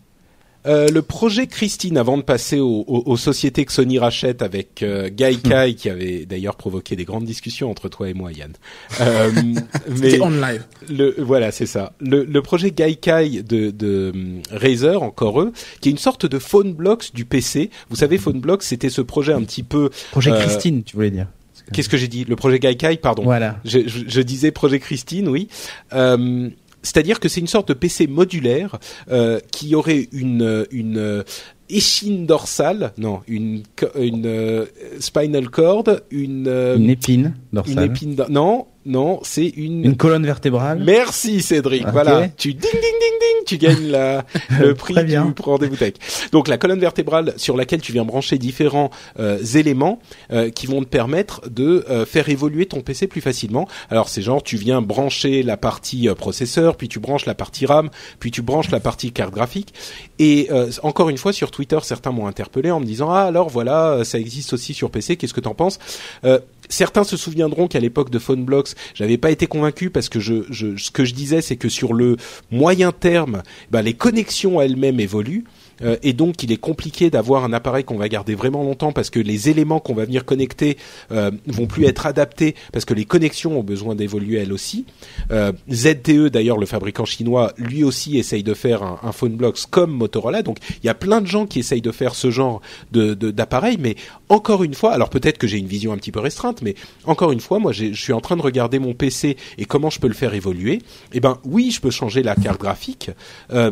Euh, 0.65 0.87
le 0.89 1.01
projet 1.01 1.47
Christine, 1.47 1.97
avant 1.97 2.17
de 2.17 2.21
passer 2.23 2.59
aux, 2.59 2.85
aux- 2.87 3.03
aux 3.05 3.17
sociétés 3.17 3.65
que 3.65 3.71
Sony 3.71 3.99
rachète 3.99 4.41
avec 4.41 4.81
euh, 4.81 5.09
Gaikai, 5.11 5.75
qui 5.75 5.89
avait 5.89 6.25
d'ailleurs 6.25 6.55
provoqué 6.55 6.95
des 6.95 7.03
grandes 7.05 7.25
discussions 7.25 7.69
entre 7.69 7.89
toi 7.89 8.09
et 8.09 8.13
moi, 8.13 8.31
Yann. 8.31 8.53
Euh, 9.01 9.31
mais 9.89 10.11
C'était 10.11 10.21
on 10.21 10.29
live. 10.29 10.63
le 10.89 11.15
voilà, 11.19 11.51
c'est 11.51 11.65
ça. 11.65 11.93
Le, 11.99 12.23
le 12.23 12.41
projet 12.41 12.71
Gaikai 12.71 13.41
de, 13.43 13.71
de 13.71 14.11
hum, 14.13 14.41
Razer, 14.51 15.01
encore 15.03 15.41
eux, 15.41 15.51
qui 15.81 15.89
est 15.89 15.91
une 15.91 15.97
sorte 15.97 16.25
de 16.25 16.39
phone 16.39 16.73
blocks 16.73 17.13
du 17.13 17.25
PC. 17.25 17.69
Vous 17.89 17.95
savez, 17.97 18.17
phone 18.17 18.39
blocks, 18.39 18.63
c'était 18.63 18.89
ce 18.89 19.01
projet 19.01 19.33
un 19.33 19.41
petit 19.43 19.63
peu. 19.63 19.89
projet 20.11 20.31
Euh, 20.31 20.39
Christine 20.41 20.83
tu 20.83 20.95
voulais 20.95 21.11
dire 21.11 21.27
Qu'est-ce 21.71 21.87
que 21.87 21.95
j'ai 21.97 22.09
dit? 22.09 22.25
Le 22.25 22.35
projet 22.35 22.59
Gaikai, 22.59 22.97
pardon. 22.97 23.23
voilà 23.23 23.57
Je, 23.63 23.79
je- 23.87 24.03
je 24.05 24.21
disais 24.21 24.51
projet 24.51 24.79
Christine, 24.79 25.29
oui. 25.29 25.47
Euh, 25.93 26.49
c'est-à-dire 26.83 27.19
que 27.19 27.29
c'est 27.29 27.39
une 27.39 27.47
sorte 27.47 27.69
de 27.69 27.73
PC 27.73 28.07
modulaire 28.07 28.77
euh, 29.09 29.39
qui 29.51 29.73
aurait 29.73 30.07
une 30.11 30.67
une 30.71 30.97
euh, 30.97 31.23
échine 31.69 32.25
dorsale, 32.25 32.91
non, 32.97 33.21
une 33.27 33.63
une 33.97 34.25
euh, 34.25 34.65
spinal 34.99 35.49
cord, 35.49 35.85
une 36.11 36.47
euh, 36.47 36.75
une 36.77 36.89
épine 36.89 37.33
une 37.51 37.55
dorsale 37.55 37.85
épine, 37.85 38.15
dor- 38.15 38.29
non, 38.29 38.67
non, 38.85 39.19
c'est 39.23 39.47
une. 39.47 39.85
une 39.85 39.97
colonne 39.97 40.25
vertébrale 40.25 40.81
Merci 40.83 41.41
Cédric. 41.41 41.85
Ok. 41.85 41.91
Voilà, 41.93 42.27
tu 42.37 42.53
ding 42.53 42.71
ding 42.71 42.81
ding 42.81 42.81
ding, 42.81 43.45
tu 43.45 43.57
gagnes 43.57 43.87
la, 43.89 44.25
le 44.59 44.73
prix 44.73 44.93
bien. 45.03 45.25
du 45.25 45.41
rendez-vous 45.41 45.75
tech. 45.75 45.93
Donc 46.31 46.47
la 46.47 46.57
colonne 46.57 46.79
vertébrale 46.79 47.33
sur 47.37 47.55
laquelle 47.55 47.81
tu 47.81 47.91
viens 47.91 48.05
brancher 48.05 48.37
différents 48.37 48.89
euh, 49.19 49.43
éléments 49.55 49.99
euh, 50.31 50.49
qui 50.49 50.67
vont 50.67 50.81
te 50.81 50.87
permettre 50.87 51.49
de 51.49 51.85
euh, 51.89 52.05
faire 52.05 52.29
évoluer 52.29 52.65
ton 52.65 52.81
PC 52.81 53.07
plus 53.07 53.21
facilement. 53.21 53.67
Alors 53.89 54.09
c'est 54.09 54.21
genre 54.21 54.43
tu 54.43 54.57
viens 54.57 54.81
brancher 54.81 55.43
la 55.43 55.57
partie 55.57 56.09
euh, 56.09 56.15
processeur, 56.15 56.75
puis 56.75 56.89
tu 56.89 56.99
branches 56.99 57.25
la 57.25 57.35
partie 57.35 57.65
RAM, 57.65 57.89
puis 58.19 58.31
tu 58.31 58.41
branches 58.41 58.71
la 58.71 58.79
partie 58.79 59.11
carte 59.11 59.33
graphique. 59.33 59.73
Et 60.19 60.47
euh, 60.51 60.69
encore 60.83 61.09
une 61.09 61.17
fois 61.17 61.33
sur 61.33 61.51
Twitter, 61.51 61.79
certains 61.83 62.11
m'ont 62.11 62.27
interpellé 62.27 62.71
en 62.71 62.79
me 62.79 62.85
disant 62.85 63.11
ah 63.11 63.23
alors 63.23 63.49
voilà 63.49 63.91
euh, 63.91 64.03
ça 64.03 64.19
existe 64.19 64.53
aussi 64.53 64.73
sur 64.73 64.91
PC, 64.91 65.17
qu'est-ce 65.17 65.33
que 65.33 65.41
t'en 65.41 65.53
penses? 65.53 65.79
Euh, 66.25 66.39
Certains 66.69 67.03
se 67.03 67.17
souviendront 67.17 67.67
qu'à 67.67 67.79
l'époque 67.79 68.09
de 68.09 68.19
PhoneBlocks, 68.19 68.69
j'avais 68.93 69.17
pas 69.17 69.31
été 69.31 69.47
convaincu 69.47 69.89
parce 69.89 70.09
que 70.09 70.19
je, 70.19 70.43
je, 70.49 70.77
ce 70.77 70.91
que 70.91 71.05
je 71.05 71.13
disais, 71.13 71.41
c'est 71.41 71.57
que 71.57 71.69
sur 71.69 71.93
le 71.93 72.17
moyen 72.51 72.91
terme, 72.91 73.43
bah, 73.71 73.81
les 73.81 73.93
connexions 73.93 74.61
elles-mêmes 74.61 74.99
évoluent. 74.99 75.45
Euh, 75.83 75.97
et 76.03 76.13
donc, 76.13 76.43
il 76.43 76.51
est 76.51 76.57
compliqué 76.57 77.09
d'avoir 77.09 77.43
un 77.43 77.53
appareil 77.53 77.83
qu'on 77.83 77.97
va 77.97 78.09
garder 78.09 78.35
vraiment 78.35 78.63
longtemps 78.63 78.91
parce 78.91 79.09
que 79.09 79.19
les 79.19 79.49
éléments 79.49 79.79
qu'on 79.79 79.93
va 79.93 80.05
venir 80.05 80.25
connecter 80.25 80.77
euh, 81.11 81.31
vont 81.47 81.67
plus 81.67 81.85
être 81.85 82.05
adaptés 82.05 82.55
parce 82.71 82.85
que 82.85 82.93
les 82.93 83.05
connexions 83.05 83.59
ont 83.59 83.63
besoin 83.63 83.95
d'évoluer 83.95 84.39
elles 84.39 84.53
aussi. 84.53 84.85
Euh, 85.31 85.51
ZTE, 85.71 86.27
d'ailleurs, 86.27 86.57
le 86.57 86.65
fabricant 86.65 87.05
chinois, 87.05 87.53
lui 87.57 87.83
aussi 87.83 88.17
essaye 88.17 88.43
de 88.43 88.53
faire 88.53 88.83
un, 88.83 88.99
un 89.03 89.11
PhoneBlocks 89.11 89.65
comme 89.69 89.91
Motorola. 89.91 90.41
Donc, 90.41 90.57
il 90.81 90.85
y 90.85 90.89
a 90.89 90.95
plein 90.95 91.21
de 91.21 91.27
gens 91.27 91.45
qui 91.45 91.59
essayent 91.59 91.81
de 91.81 91.91
faire 91.91 92.15
ce 92.15 92.31
genre 92.31 92.61
de 92.91 93.13
d'appareil, 93.13 93.77
mais 93.79 93.95
encore 94.29 94.63
une 94.63 94.73
fois, 94.73 94.93
alors 94.93 95.09
peut-être 95.09 95.37
que 95.37 95.47
j'ai 95.47 95.57
une 95.57 95.67
vision 95.67 95.93
un 95.93 95.97
petit 95.97 96.11
peu 96.11 96.19
restreinte, 96.19 96.61
mais 96.61 96.75
encore 97.05 97.31
une 97.31 97.39
fois, 97.39 97.59
moi, 97.59 97.71
je 97.71 97.93
suis 97.93 98.13
en 98.13 98.21
train 98.21 98.35
de 98.35 98.41
regarder 98.41 98.79
mon 98.79 98.93
PC 98.93 99.37
et 99.57 99.65
comment 99.65 99.89
je 99.89 99.99
peux 99.99 100.07
le 100.07 100.13
faire 100.13 100.33
évoluer. 100.33 100.81
Eh 101.13 101.19
ben, 101.19 101.39
oui, 101.45 101.71
je 101.71 101.81
peux 101.81 101.91
changer 101.91 102.23
la 102.23 102.35
carte 102.35 102.59
graphique. 102.59 103.11
Euh, 103.51 103.71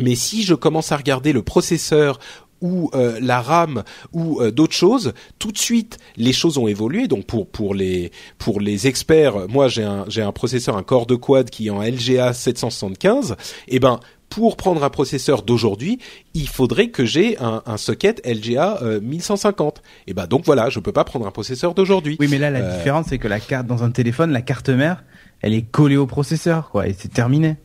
mais 0.00 0.14
si 0.14 0.42
je 0.42 0.54
commence 0.54 0.92
à 0.92 0.96
regarder 0.96 1.32
le 1.32 1.42
processeur 1.42 2.18
ou 2.60 2.90
euh, 2.94 3.18
la 3.22 3.40
RAM 3.40 3.84
ou 4.12 4.40
euh, 4.40 4.50
d'autres 4.50 4.74
choses, 4.74 5.12
tout 5.38 5.52
de 5.52 5.58
suite 5.58 5.98
les 6.16 6.32
choses 6.32 6.58
ont 6.58 6.66
évolué. 6.66 7.06
Donc 7.06 7.24
pour 7.26 7.46
pour 7.48 7.74
les 7.74 8.10
pour 8.38 8.60
les 8.60 8.86
experts, 8.88 9.48
moi 9.48 9.68
j'ai 9.68 9.84
un 9.84 10.04
j'ai 10.08 10.22
un 10.22 10.32
processeur 10.32 10.76
un 10.76 10.82
Core 10.82 11.06
de 11.06 11.14
quad 11.14 11.50
qui 11.50 11.68
est 11.68 11.70
en 11.70 11.82
LGA 11.82 12.32
775. 12.32 13.36
Et 13.68 13.78
ben 13.78 14.00
pour 14.28 14.56
prendre 14.56 14.84
un 14.84 14.90
processeur 14.90 15.42
d'aujourd'hui, 15.42 15.98
il 16.34 16.48
faudrait 16.48 16.88
que 16.88 17.06
j'ai 17.06 17.38
un, 17.38 17.62
un 17.64 17.76
socket 17.78 18.20
LGA 18.26 18.78
euh, 18.82 19.00
1150. 19.00 19.80
Et 20.06 20.12
ben 20.12 20.26
donc 20.26 20.44
voilà, 20.44 20.68
je 20.68 20.80
peux 20.80 20.92
pas 20.92 21.04
prendre 21.04 21.26
un 21.26 21.30
processeur 21.30 21.74
d'aujourd'hui. 21.74 22.16
oui 22.20 22.26
mais 22.28 22.38
là 22.38 22.50
la 22.50 22.58
Euh, 22.58 22.76
différence 22.76 23.06
c'est 23.08 23.18
que 23.18 23.28
la 23.28 23.40
carte 23.40 23.66
dans 23.66 23.84
un 23.84 23.90
téléphone 23.90 24.32
la 24.32 24.42
carte 24.42 24.68
mère 24.68 25.04
elle 25.42 25.54
est 25.54 25.62
collée 25.62 25.96
au 25.96 26.06
processeur 26.08 26.70
quoi 26.70 26.88
et 26.88 26.94
c'est 26.98 27.12
terminé 27.12 27.56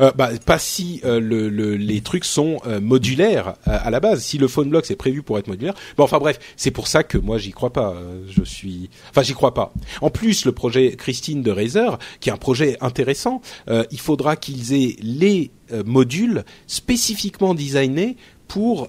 Euh, 0.00 0.10
bah, 0.14 0.30
pas 0.44 0.58
si 0.58 1.00
euh, 1.04 1.20
le, 1.20 1.48
le- 1.48 1.76
les 1.76 2.00
trucs 2.00 2.24
sont 2.24 2.58
euh, 2.66 2.80
modulaires 2.80 3.54
euh, 3.68 3.78
à 3.82 3.90
la 3.90 4.00
base. 4.00 4.22
Si 4.22 4.38
le 4.38 4.48
phone 4.48 4.68
block 4.70 4.86
c'est 4.86 4.96
prévu 4.96 5.22
pour 5.22 5.38
être 5.38 5.48
modulaire. 5.48 5.74
Bon, 5.96 6.04
enfin 6.04 6.18
bref, 6.18 6.38
c'est 6.56 6.70
pour 6.70 6.86
ça 6.88 7.02
que 7.02 7.18
moi 7.18 7.38
j'y 7.38 7.50
crois 7.52 7.72
pas. 7.72 7.92
Euh, 7.94 8.22
je 8.30 8.42
suis, 8.44 8.90
enfin 9.10 9.22
j'y 9.22 9.34
crois 9.34 9.54
pas. 9.54 9.72
En 10.00 10.10
plus, 10.10 10.44
le 10.44 10.52
projet 10.52 10.92
Christine 10.96 11.42
de 11.42 11.50
Razer, 11.50 11.98
qui 12.20 12.28
est 12.28 12.32
un 12.32 12.36
projet 12.36 12.76
intéressant, 12.80 13.40
euh, 13.68 13.84
il 13.90 14.00
faudra 14.00 14.36
qu'ils 14.36 14.72
aient 14.72 14.96
les 15.00 15.50
modules 15.86 16.44
spécifiquement 16.66 17.54
designés 17.54 18.16
pour 18.46 18.88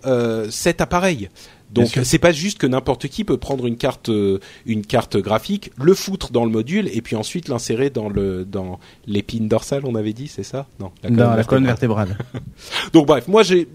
cet 0.49 0.81
appareil. 0.81 1.29
Donc 1.74 1.99
c'est 2.03 2.19
pas 2.19 2.32
juste 2.32 2.57
que 2.59 2.67
n'importe 2.67 3.07
qui 3.07 3.24
peut 3.24 3.38
prendre 3.38 3.65
une 3.65 3.78
carte 3.78 4.09
euh, 4.09 4.39
une 4.65 4.86
carte 4.86 5.17
graphique, 5.17 5.71
le 5.78 5.93
foutre 5.93 6.32
dans 6.32 6.45
le 6.45 6.51
module 6.51 6.89
et 6.93 7.01
puis 7.01 7.15
ensuite 7.15 7.47
l'insérer 7.47 7.89
dans 7.89 8.09
le 8.09 8.45
dans 8.45 8.80
l'épine 9.07 9.47
dorsale, 9.47 9.84
on 9.86 9.95
avait 9.95 10.13
dit, 10.13 10.28
c'est 10.28 10.43
ça? 10.43 10.67
Non, 10.80 10.91
dans 11.03 11.36
la 11.36 11.43
colonne 11.43 11.65
vertébrale. 11.65 12.09
vertébrale. 12.09 12.43
Donc 12.93 13.07
bref, 13.07 13.28
moi 13.28 13.43
j'ai 13.43 13.67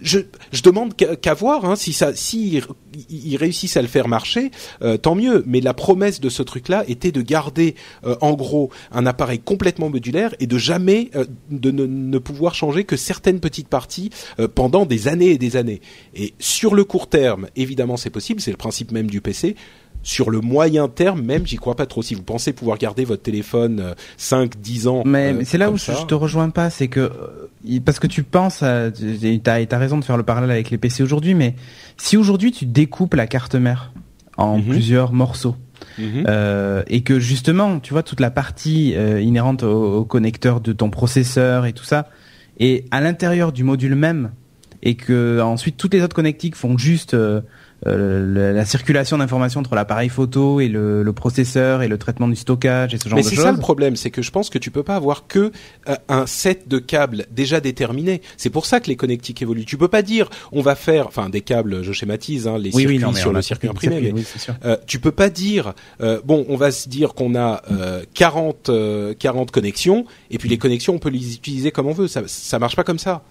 je, 0.00 0.20
demande 0.62 0.94
qu'à 0.96 1.34
voir 1.34 1.64
hein, 1.64 1.76
si 1.76 1.92
ça 1.92 2.14
si 2.14 2.60
ils 3.08 3.36
réussissent 3.36 3.76
à 3.76 3.82
le 3.82 3.88
faire 3.88 4.08
marcher, 4.08 4.50
euh, 4.82 4.96
tant 4.96 5.14
mieux. 5.14 5.44
Mais 5.46 5.60
la 5.60 5.74
promesse 5.74 6.20
de 6.20 6.28
ce 6.28 6.42
truc-là 6.42 6.84
était 6.88 7.12
de 7.12 7.22
garder 7.22 7.74
euh, 8.04 8.16
en 8.20 8.34
gros 8.34 8.70
un 8.92 9.06
appareil 9.06 9.38
complètement 9.38 9.90
modulaire 9.90 10.34
et 10.40 10.46
de 10.46 10.58
jamais 10.58 11.10
euh, 11.14 11.24
de 11.50 11.70
ne, 11.70 12.18
pouvoir 12.18 12.54
changer 12.54 12.84
que 12.84 12.96
certaines 12.96 13.40
petites 13.40 13.68
parties 13.68 14.10
pendant 14.54 14.86
des 14.86 15.08
années 15.08 15.30
et 15.30 15.38
des 15.38 15.56
années. 15.56 15.80
Et 16.14 16.34
sur 16.38 16.74
le 16.74 16.84
court 16.84 17.08
terme, 17.08 17.48
évidemment, 17.56 17.96
c'est 17.96 18.10
possible. 18.10 18.40
C'est 18.40 18.50
le 18.50 18.56
principe 18.56 18.90
même 18.90 19.08
du 19.08 19.20
PC. 19.20 19.54
Sur 20.08 20.30
le 20.30 20.40
moyen 20.40 20.86
terme, 20.86 21.20
même, 21.22 21.44
j'y 21.48 21.56
crois 21.56 21.74
pas 21.74 21.84
trop. 21.86 22.00
Si 22.00 22.14
vous 22.14 22.22
pensez 22.22 22.52
pouvoir 22.52 22.78
garder 22.78 23.04
votre 23.04 23.22
téléphone 23.24 23.80
euh, 23.80 23.94
5, 24.18 24.52
10 24.60 24.86
ans, 24.86 25.02
Mais, 25.04 25.32
euh, 25.32 25.36
mais 25.38 25.44
c'est 25.44 25.58
là 25.58 25.68
où 25.68 25.76
je, 25.76 25.82
ça, 25.82 25.94
je 26.00 26.06
te 26.06 26.14
rejoins 26.14 26.50
pas, 26.50 26.70
c'est 26.70 26.86
que 26.86 27.00
euh, 27.00 27.80
parce 27.84 27.98
que 27.98 28.06
tu 28.06 28.22
penses, 28.22 28.62
à- 28.62 28.92
tu- 28.92 29.40
t'as 29.40 29.56
as 29.68 29.78
raison 29.78 29.98
de 29.98 30.04
faire 30.04 30.16
le 30.16 30.22
parallèle 30.22 30.52
avec 30.52 30.70
les 30.70 30.78
PC 30.78 31.02
aujourd'hui, 31.02 31.34
mais 31.34 31.56
si 31.96 32.16
aujourd'hui 32.16 32.52
tu 32.52 32.66
découpes 32.66 33.14
la 33.14 33.26
carte 33.26 33.56
mère 33.56 33.92
en 34.36 34.58
Mhm. 34.58 34.66
plusieurs 34.66 35.12
morceaux 35.12 35.56
Mhm. 35.98 36.22
euh, 36.28 36.84
et 36.86 37.02
que 37.02 37.18
justement, 37.18 37.80
tu 37.80 37.92
vois 37.92 38.04
toute 38.04 38.20
la 38.20 38.30
partie 38.30 38.94
euh, 38.94 39.20
inhérente 39.20 39.64
au, 39.64 39.96
au 39.96 40.04
connecteur 40.04 40.60
de 40.60 40.72
ton 40.72 40.88
processeur 40.88 41.66
et 41.66 41.72
tout 41.72 41.84
ça, 41.84 42.08
et 42.60 42.84
à 42.92 43.00
l'intérieur 43.00 43.50
du 43.50 43.64
module 43.64 43.96
même, 43.96 44.30
et 44.84 44.94
que 44.94 45.40
ensuite 45.40 45.76
toutes 45.76 45.94
les 45.94 46.02
autres 46.02 46.14
connectiques 46.14 46.54
font 46.54 46.78
juste 46.78 47.14
euh, 47.14 47.40
euh, 47.86 48.52
la 48.54 48.64
circulation 48.64 49.18
d'informations 49.18 49.60
entre 49.60 49.74
l'appareil 49.74 50.08
photo 50.08 50.60
et 50.60 50.68
le, 50.68 51.02
le, 51.02 51.12
processeur 51.12 51.82
et 51.82 51.88
le 51.88 51.98
traitement 51.98 52.26
du 52.28 52.36
stockage 52.36 52.94
et 52.94 52.98
ce 52.98 53.08
genre 53.08 53.16
Mais 53.16 53.22
de 53.22 53.28
choses. 53.28 53.36
c'est 53.36 53.42
ça 53.44 53.52
le 53.52 53.58
problème, 53.58 53.96
c'est 53.96 54.10
que 54.10 54.22
je 54.22 54.30
pense 54.30 54.48
que 54.48 54.58
tu 54.58 54.70
peux 54.70 54.82
pas 54.82 54.96
avoir 54.96 55.26
que 55.26 55.52
euh, 55.88 55.94
un 56.08 56.26
set 56.26 56.68
de 56.68 56.78
câbles 56.78 57.26
déjà 57.30 57.60
déterminé. 57.60 58.22
C'est 58.38 58.50
pour 58.50 58.64
ça 58.66 58.80
que 58.80 58.88
les 58.88 58.96
connectiques 58.96 59.42
évoluent. 59.42 59.66
Tu 59.66 59.76
peux 59.76 59.88
pas 59.88 60.02
dire 60.02 60.30
on 60.52 60.62
va 60.62 60.74
faire, 60.74 61.06
enfin 61.06 61.28
des 61.28 61.42
câbles, 61.42 61.82
je 61.82 61.92
schématise, 61.92 62.48
hein, 62.48 62.56
les 62.58 62.70
oui, 62.70 62.82
circuits 62.82 62.86
oui, 62.96 62.98
non, 62.98 63.12
mais 63.12 63.20
sur 63.20 63.32
le 63.32 63.42
circuit 63.42 63.68
imprimé. 63.68 63.96
circuit, 63.96 64.12
mais 64.12 64.18
oui, 64.20 64.26
c'est 64.26 64.38
sûr. 64.38 64.54
euh, 64.64 64.76
tu 64.86 64.98
peux 64.98 65.12
pas 65.12 65.28
dire 65.28 65.74
bon, 66.24 66.46
on 66.48 66.56
va 66.56 66.70
se 66.70 66.88
dire 66.88 67.14
qu'on 67.14 67.34
a 67.34 67.62
euh, 67.70 68.02
40 68.14 68.70
euh, 68.70 69.14
40 69.18 69.50
connexions 69.50 70.06
et 70.30 70.38
puis 70.38 70.48
les 70.48 70.58
connexions 70.58 70.94
on 70.94 70.98
peut 70.98 71.08
les 71.10 71.34
utiliser 71.34 71.70
comme 71.70 71.86
on 71.86 71.92
veut. 71.92 72.08
Ça 72.08 72.22
ça 72.26 72.58
marche 72.58 72.76
pas 72.76 72.84
comme 72.84 72.98
ça. 72.98 73.22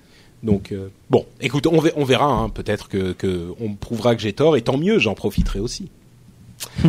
Donc 0.46 0.72
euh, 0.72 0.88
bon, 1.10 1.26
écoute, 1.42 1.66
on, 1.68 1.80
ve- 1.82 1.92
on 1.98 2.04
verra. 2.06 2.26
hein, 2.32 2.50
Peut-être 2.50 2.88
que, 2.88 3.12
que 3.14 3.54
on 3.60 3.70
me 3.70 3.76
prouvera 3.76 4.16
que 4.16 4.22
j'ai 4.22 4.32
tort 4.34 4.56
et 4.56 4.62
tant 4.62 4.78
mieux, 4.78 5.00
j'en 5.00 5.14
profiterai 5.16 5.60
aussi. 5.60 5.90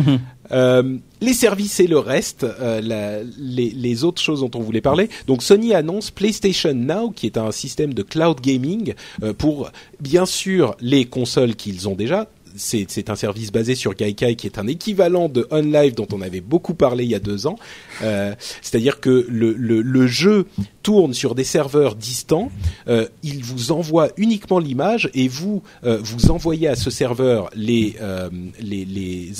Euh, 0.49 0.95
les 1.19 1.33
services 1.33 1.81
et 1.81 1.87
le 1.87 1.99
reste, 1.99 2.45
euh, 2.45 2.79
la- 2.81 3.21
les, 3.37 3.69
les 3.69 4.03
autres 4.05 4.21
choses 4.21 4.39
dont 4.39 4.51
on 4.57 4.61
voulait 4.61 4.79
parler. 4.79 5.09
Donc 5.27 5.43
Sony 5.43 5.73
annonce 5.73 6.09
PlayStation 6.09 6.73
Now, 6.73 7.09
qui 7.11 7.25
est 7.25 7.37
un 7.37 7.51
système 7.51 7.93
de 7.93 8.01
cloud 8.01 8.39
gaming 8.39 8.93
pour 9.37 9.69
bien 9.99 10.25
sûr 10.25 10.73
les 10.79 11.03
consoles 11.03 11.55
qu'ils 11.55 11.89
ont 11.89 11.95
déjà. 11.95 12.29
C'est 12.57 13.09
un 13.09 13.15
service 13.15 13.51
basé 13.51 13.75
sur 13.75 13.93
Gaikai 13.93 14.35
qui 14.35 14.47
est 14.47 14.57
un 14.57 14.67
équivalent 14.67 15.29
de 15.29 15.47
OnLive 15.51 15.95
dont 15.95 16.07
on 16.11 16.21
avait 16.21 16.41
beaucoup 16.41 16.73
parlé 16.73 17.03
il 17.03 17.11
y 17.11 17.15
a 17.15 17.19
deux 17.19 17.47
ans. 17.47 17.57
Euh, 18.01 18.33
C'est-à-dire 18.61 18.99
que 18.99 19.25
le, 19.29 20.07
jeu 20.07 20.45
tourne 20.83 21.13
sur 21.13 21.35
des 21.35 21.43
serveurs 21.43 21.95
distants. 21.95 22.49
Euh, 22.87 23.07
il 23.23 23.43
vous 23.43 23.71
envoie 23.71 24.09
uniquement 24.17 24.59
l'image 24.59 25.09
et 25.13 25.27
vous 25.27 25.61
euh, 25.83 25.99
vous 26.01 26.31
envoyez 26.31 26.67
à 26.67 26.75
ce 26.75 26.89
serveur 26.89 27.49
les 27.55 27.95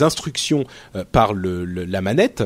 instructions 0.02 0.66
par 1.12 1.34
la 1.34 2.02
manette 2.02 2.44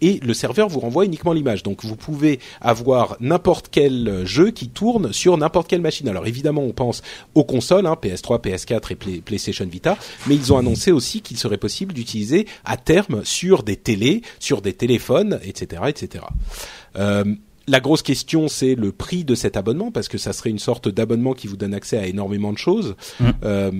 et 0.00 0.20
le 0.20 0.34
serveur 0.34 0.68
vous 0.68 0.80
renvoie 0.80 1.04
uniquement 1.04 1.32
l'image. 1.32 1.62
Donc 1.62 1.84
vous 1.84 1.96
pouvez 1.96 2.40
avoir 2.60 3.16
n'importe 3.20 3.68
quel 3.70 4.24
jeu 4.24 4.50
qui 4.50 4.68
tourne 4.68 5.12
sur 5.12 5.36
n'importe 5.36 5.68
quelle 5.68 5.80
machine. 5.80 6.08
Alors 6.08 6.26
évidemment 6.26 6.62
on 6.62 6.72
pense 6.72 7.02
aux 7.34 7.44
consoles, 7.44 7.86
hein, 7.86 7.96
PS3, 8.00 8.40
PS4 8.40 8.92
et 8.92 8.94
Play- 8.94 9.20
PlayStation 9.24 9.66
Vita, 9.74 9.98
mais 10.26 10.36
ils 10.36 10.52
ont 10.52 10.58
annoncé 10.58 10.92
aussi 10.92 11.20
qu'il 11.20 11.36
serait 11.36 11.58
possible 11.58 11.92
d'utiliser 11.92 12.46
à 12.64 12.76
terme 12.76 13.24
sur 13.24 13.62
des 13.62 13.76
télés, 13.76 14.22
sur 14.38 14.62
des 14.62 14.72
téléphones, 14.72 15.40
etc., 15.42 15.82
etc. 15.88 16.24
Euh, 16.96 17.24
la 17.66 17.80
grosse 17.80 18.02
question, 18.02 18.48
c'est 18.48 18.74
le 18.74 18.92
prix 18.92 19.24
de 19.24 19.34
cet 19.34 19.56
abonnement, 19.56 19.90
parce 19.90 20.08
que 20.08 20.18
ça 20.18 20.32
serait 20.32 20.50
une 20.50 20.58
sorte 20.58 20.88
d'abonnement 20.88 21.34
qui 21.34 21.46
vous 21.46 21.56
donne 21.56 21.74
accès 21.74 21.98
à 21.98 22.06
énormément 22.06 22.52
de 22.52 22.58
choses. 22.58 22.94
Mm. 23.20 23.30
Euh, 23.44 23.70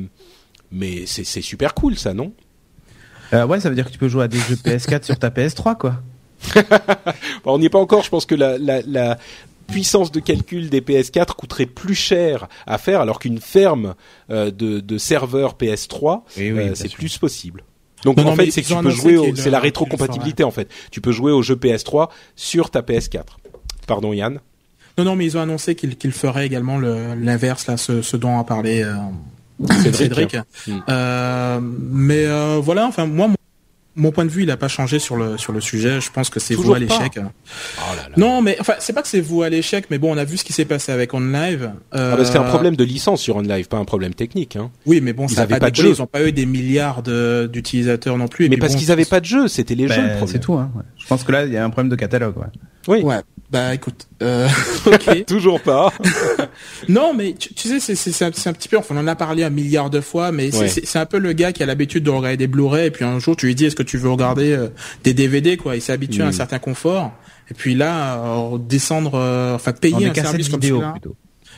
mais 0.73 1.07
c'est 1.07 1.25
c'est 1.25 1.43
super 1.43 1.75
cool, 1.75 1.97
ça, 1.97 2.15
non? 2.15 2.33
Euh, 3.33 3.47
ouais, 3.47 3.61
ça 3.61 3.69
veut 3.69 3.75
dire 3.75 3.87
que 3.87 3.93
tu 3.93 3.99
peux 3.99 4.09
jouer 4.09 4.25
à 4.25 4.29
des 4.29 4.39
jeux 4.39 4.57
PS4 4.57 5.05
sur 5.05 5.19
ta 5.19 5.31
PS3, 5.31 5.77
quoi. 5.77 6.03
Bon, 7.45 7.55
On 7.55 7.59
n'y 7.59 7.67
est 7.67 7.71
pas 7.71 7.79
encore. 7.79 8.03
Je 8.03 8.11
pense 8.11 8.27
que 8.27 8.35
la, 8.35 8.59
la, 8.59 8.83
la 8.83 9.19
puissance 9.67 10.13
de 10.13 10.21
calcul 10.21 10.71
des 10.71 10.81
PS4 10.81 11.35
coûterait 11.35 11.67
plus 11.67 11.95
cher 11.95 12.49
à 12.67 12.79
faire, 12.79 13.01
alors 13.01 13.19
qu'une 13.19 13.41
ferme 13.41 13.95
euh, 14.31 14.51
de, 14.51 14.81
de 14.81 14.99
serveurs 14.99 15.55
PS3, 15.61 16.23
Oui, 16.37 16.53
oui, 16.53 16.59
euh, 16.61 16.75
c'est 16.75 16.93
plus 16.93 17.19
possible. 17.19 17.65
Donc 18.05 18.19
Non, 18.19 18.25
en 18.25 18.31
non, 18.31 18.37
fait, 18.37 18.51
c'est 18.51 18.63
que 18.63 18.69
tu 18.69 18.75
peux 18.77 18.91
jouer, 18.91 19.17
au- 19.17 19.35
c'est 19.35 19.51
la 19.51 19.61
rétrocompatibilité 19.61 20.45
en 20.45 20.51
fait. 20.51 20.69
Tu 20.91 21.01
peux 21.01 21.13
jouer 21.13 21.33
aux 21.33 21.41
jeux 21.43 21.57
PS3 21.57 22.09
sur 22.37 22.71
ta 22.71 22.83
PS4. 22.83 23.23
Pardon 23.87 24.13
Yann. 24.13 24.41
Non, 24.99 25.05
non, 25.05 25.17
mais 25.17 25.25
ils 25.25 25.37
ont 25.37 25.41
annoncé 25.41 25.75
qu'ils 25.75 25.97
qu'ils 25.97 26.13
feraient 26.13 26.47
également 26.47 26.79
le- 26.79 27.15
l'inverse, 27.15 27.67
là, 27.67 27.77
ce, 27.77 28.03
ce 28.03 28.17
dont 28.17 28.39
a 28.39 28.45
parlé 28.45 28.83
euh, 28.83 28.95
Cédric. 29.93 30.37
Mm. 30.67 30.73
Euh, 30.89 31.61
mais 31.63 32.27
euh, 32.27 32.61
voilà, 32.63 32.87
enfin, 32.87 33.07
moi, 33.07 33.29
mon, 33.97 34.11
point 34.13 34.25
de 34.25 34.31
vue, 34.31 34.43
il 34.43 34.47
n'a 34.47 34.57
pas 34.57 34.69
changé 34.69 34.99
sur 34.99 35.17
le 35.17 35.39
sur 35.39 35.53
le 35.53 35.61
sujet. 35.61 36.01
Je 36.01 36.11
pense 36.11 36.31
que 36.31 36.41
c'est 36.41 36.55
vous 36.55 36.73
à 36.75 36.79
l'échec. 36.79 37.19
Oh. 37.19 37.81
Non, 38.17 38.43
mais 38.43 38.57
enfin, 38.61 38.75
c'est 38.79 38.93
pas 38.93 39.03
que 39.03 39.09
c'est 39.09 39.21
vous 39.21 39.43
à 39.43 39.49
l'échec, 39.49 39.87
mais 39.91 39.99
bon, 39.99 40.15
on 40.15 40.19
a 40.19 40.25
vu 40.25 40.37
ce 40.37 40.45
qui 40.45 40.53
s'est 40.53 40.65
passé 40.65 40.93
avec 40.93 41.13
OnLive. 41.15 41.73
Euh, 41.95 42.11
Ah 42.13 42.17
bah, 42.17 42.25
c'est 42.25 42.39
un 42.39 42.43
problème 42.45 42.77
de 42.77 42.85
licence 42.85 43.21
sur 43.21 43.37
OnLive, 43.37 43.69
pas 43.69 43.77
un 43.79 43.85
problème 43.85 44.15
technique. 44.15 44.57
Hein. 44.57 44.71
Oui, 44.87 45.01
mais 45.01 45.13
bon, 45.13 45.27
Ils 45.27 45.35
ça 45.35 45.43
a 45.43 45.45
avaient 45.45 45.55
pas, 45.55 45.61
pas 45.67 45.71
de 45.71 45.77
jeu. 45.77 45.93
Ils 45.97 46.01
n'ont 46.01 46.07
pas 46.07 46.23
eu 46.27 46.33
des 46.33 46.47
milliards 46.47 47.03
de- 47.03 47.49
d'utilisateurs 47.53 48.17
non 48.19 48.29
plus. 48.29 48.47
et 48.47 48.49
Mais 48.49 48.57
parce 48.57 48.73
bon, 48.75 48.79
qu'ils 48.79 48.91
avaient 48.93 49.05
pas 49.05 49.21
de 49.21 49.27
jeu, 49.27 49.49
c'était 49.49 49.75
les 49.75 49.89
jeux 49.89 49.97
le 50.03 50.09
Ben, 50.09 50.17
problème. 50.17 50.29
c'est 50.29 50.41
tout. 50.41 50.55
Hein, 50.55 50.71
ouais. 50.77 50.83
Je 51.05 51.09
pense 51.09 51.23
que 51.23 51.31
là, 51.33 51.45
il 51.45 51.53
y 51.53 51.57
a 51.57 51.65
un 51.65 51.71
problème 51.71 51.91
de 51.91 51.97
catalogue. 51.97 52.37
Ouais. 52.39 52.47
Oui. 52.89 53.03
Ouais. 53.03 53.21
Bah 53.51 53.73
écoute, 53.75 54.09
euh, 54.23 54.49
ok. 54.87 55.25
Toujours 55.27 55.61
pas. 55.61 55.93
Non, 56.89 57.15
mais 57.15 57.35
tu, 57.35 57.53
tu 57.55 57.69
sais, 57.69 57.81
c'est 57.81 57.95
c'est- 57.95 58.13
c'est 58.13 58.25
un, 58.25 58.31
c'est 58.35 58.49
un 58.49 58.53
petit 58.53 58.69
peu, 58.69 58.77
enfin, 58.77 58.95
on 58.97 59.01
en 59.01 59.07
a 59.07 59.15
parlé 59.17 59.43
un 59.45 59.51
milliard 59.51 59.91
de 59.91 60.01
fois, 60.01 60.33
mais 60.33 60.51
c'est 60.51 60.59
Ouais. 60.59 60.69
c'est- 60.69 60.87
c'est 60.87 60.99
un 60.99 61.07
peu 61.07 61.19
le 61.19 61.33
gars 61.33 61.53
qui 61.53 61.63
a 61.63 61.67
l'habitude 61.67 62.05
de 62.05 62.11
regarder 62.11 62.37
des 62.37 62.47
Blu-ray, 62.47 62.87
et 62.87 62.91
puis 62.91 63.05
un 63.05 63.19
jour 63.19 63.37
tu 63.37 63.47
lui 63.47 63.55
dis, 63.55 63.67
est-ce 63.67 63.77
que 63.77 63.83
tu 63.83 63.97
veux 63.99 64.11
regarder 64.11 64.53
euh, 64.53 64.69
des 65.03 65.15
DVD, 65.15 65.57
quoi? 65.57 65.77
Il 65.77 65.83
s'est 65.83 65.93
habitué 65.93 66.23
Mm. 66.23 66.27
à 66.27 66.29
un 66.29 66.33
certain 66.33 66.59
confort, 66.59 67.13
et 67.51 67.55
puis 67.55 67.75
là, 67.75 68.19
euh, 68.25 68.59
descendre, 68.59 69.13
euh, 69.15 69.55
enfin 69.55 69.73
payer 69.73 70.07
un 70.09 70.15
service 70.15 70.49
comme 70.49 70.61
vidéo 70.61 70.77
celui-là. 70.77 70.93
plutôt. 70.93 71.17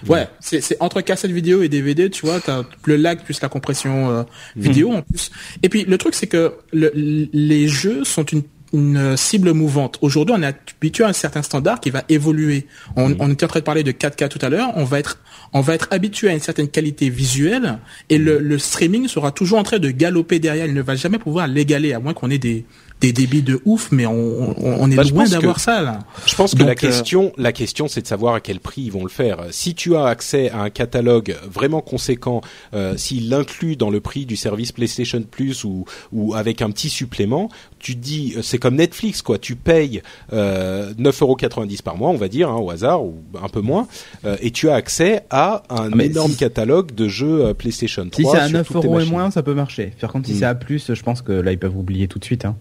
Ouais, 0.09 0.29
c'est 0.41 0.61
c'est 0.61 0.77
entre 0.81 1.01
cassette 1.01 1.31
vidéo 1.31 1.63
et 1.63 1.69
DVD, 1.71 2.11
tu 2.11 2.27
vois, 2.27 2.39
t'as 2.41 2.65
le 2.85 2.97
lag 2.97 3.21
plus 3.23 3.41
la 3.41 3.49
compression 3.49 4.11
euh, 4.11 4.23
vidéo 4.55 4.93
en 4.93 5.01
plus. 5.03 5.31
Et 5.63 5.69
puis 5.71 5.85
le 5.85 5.97
truc 5.99 6.15
c'est 6.15 6.27
que 6.27 6.53
le- 6.73 6.93
les 6.95 7.67
jeux 7.69 8.05
sont 8.05 8.25
une 8.25 8.43
une 8.77 9.17
cible 9.17 9.53
mouvante. 9.53 9.99
Aujourd'hui, 10.03 10.35
on 10.39 10.43
est 10.43 10.47
habitué 10.47 11.05
à 11.05 11.09
un 11.09 11.13
certain 11.15 11.43
standard 11.43 11.81
qui 11.81 11.91
va 11.91 12.05
évoluer. 12.11 12.67
On, 12.95 13.17
on 13.19 13.31
était 13.31 13.45
en 13.45 13.49
train 13.49 13.61
de 13.61 13.65
parler 13.65 13.83
de 13.83 13.91
4K 13.91 14.29
tout 14.29 14.39
à 14.43 14.51
l'heure. 14.51 14.71
On 14.75 14.85
va 14.85 14.99
être, 14.99 15.19
on 15.55 15.63
va 15.63 15.75
être 15.75 15.89
habitué 15.91 16.29
à 16.29 16.33
une 16.33 16.41
certaine 16.41 16.69
qualité 16.69 17.09
visuelle 17.09 17.79
et 18.11 18.19
le, 18.19 18.39
le 18.39 18.59
streaming 18.59 19.09
sera 19.09 19.33
toujours 19.33 19.59
en 19.59 19.63
train 19.63 19.79
de 19.79 19.91
galoper 19.91 20.39
derrière. 20.41 20.67
Il 20.67 20.75
ne 20.75 20.83
va 20.83 20.95
jamais 20.95 21.19
pouvoir 21.19 21.47
l'égaler 21.47 21.95
à 21.95 22.01
moins 22.01 22.13
qu'on 22.13 22.31
ait 22.31 22.39
des, 22.39 22.67
des 23.01 23.13
débits 23.13 23.43
de 23.43 23.61
ouf, 23.67 23.93
mais 23.93 24.07
on, 24.07 24.13
on, 24.13 24.55
on 24.81 24.91
est 24.91 24.97
Bah, 24.97 25.03
loin 25.05 25.25
d'avoir 25.29 25.61
ça 25.61 25.83
là. 25.83 25.99
Je 26.27 26.35
pense 26.35 26.53
que 26.53 26.59
Donc, 26.59 26.67
la 26.69 26.73
euh, 26.73 26.75
question, 26.77 27.33
la 27.37 27.53
question, 27.53 27.89
c'est 27.89 28.01
de 28.01 28.07
savoir 28.07 28.35
à 28.35 28.41
quel 28.41 28.59
prix 28.59 28.83
ils 28.83 28.93
vont 28.93 29.03
le 29.05 29.11
faire. 29.11 29.39
Si 29.51 29.75
tu 29.75 29.95
as 29.97 30.07
accès 30.07 30.51
à 30.51 30.61
un 30.63 30.71
catalogue 30.71 31.37
vraiment 31.47 31.83
conséquent, 31.83 32.41
euh, 32.75 32.97
s'il 32.97 33.29
l'inclut 33.29 33.77
dans 33.77 33.91
le 33.91 34.01
prix 34.01 34.25
du 34.25 34.37
service 34.37 34.73
PlayStation 34.73 35.23
Plus 35.31 35.65
ou, 35.65 35.85
ou 36.13 36.35
avec 36.35 36.63
un 36.63 36.71
petit 36.71 36.89
supplément, 36.89 37.51
tu 37.79 37.95
te 37.97 38.01
dis, 38.01 38.33
euh, 38.37 38.43
c'est 38.43 38.59
comme 38.59 38.77
Netflix, 38.77 39.21
quoi. 39.21 39.39
Tu 39.39 39.57
payes 39.57 40.01
euh, 40.33 40.93
9,90€ 40.95 41.83
par 41.83 41.97
mois, 41.97 42.09
on 42.11 42.17
va 42.17 42.29
dire, 42.29 42.49
hein, 42.51 42.57
au 42.57 42.71
hasard, 42.71 43.05
ou 43.05 43.17
un 43.43 43.49
peu 43.49 43.61
moins, 43.61 43.87
euh, 44.25 44.37
et 44.41 44.51
tu 44.51 44.71
as 44.71 44.75
accès 44.75 45.23
à 45.31 45.63
un 45.69 45.91
mais 45.91 46.07
énorme 46.07 46.31
si- 46.33 46.39
catalogue 46.39 46.95
de 46.95 47.09
jeux 47.09 47.45
euh, 47.45 47.55
PlayStation 47.55 48.09
3 48.09 48.25
Si 48.25 48.31
c'est 48.31 48.43
à 48.43 48.49
sur 48.49 48.57
9 48.59 48.67
toutes 48.67 48.81
tes 48.81 48.87
euros 48.89 49.01
et 49.01 49.05
moins, 49.05 49.31
ça 49.31 49.43
peut 49.43 49.55
marcher. 49.55 49.93
Par 50.01 50.11
contre, 50.13 50.29
si 50.29 50.33
Mm. 50.35 50.39
c'est 50.39 50.45
à 50.47 50.55
plus, 50.55 50.95
je 50.95 51.03
pense 51.03 51.21
que 51.23 51.33
là, 51.33 51.53
ils 51.53 51.59
peuvent 51.59 51.77
oublier 51.77 52.09
tout 52.09 52.19
de 52.19 52.25
suite. 52.25 52.45
Hein. 52.47 52.57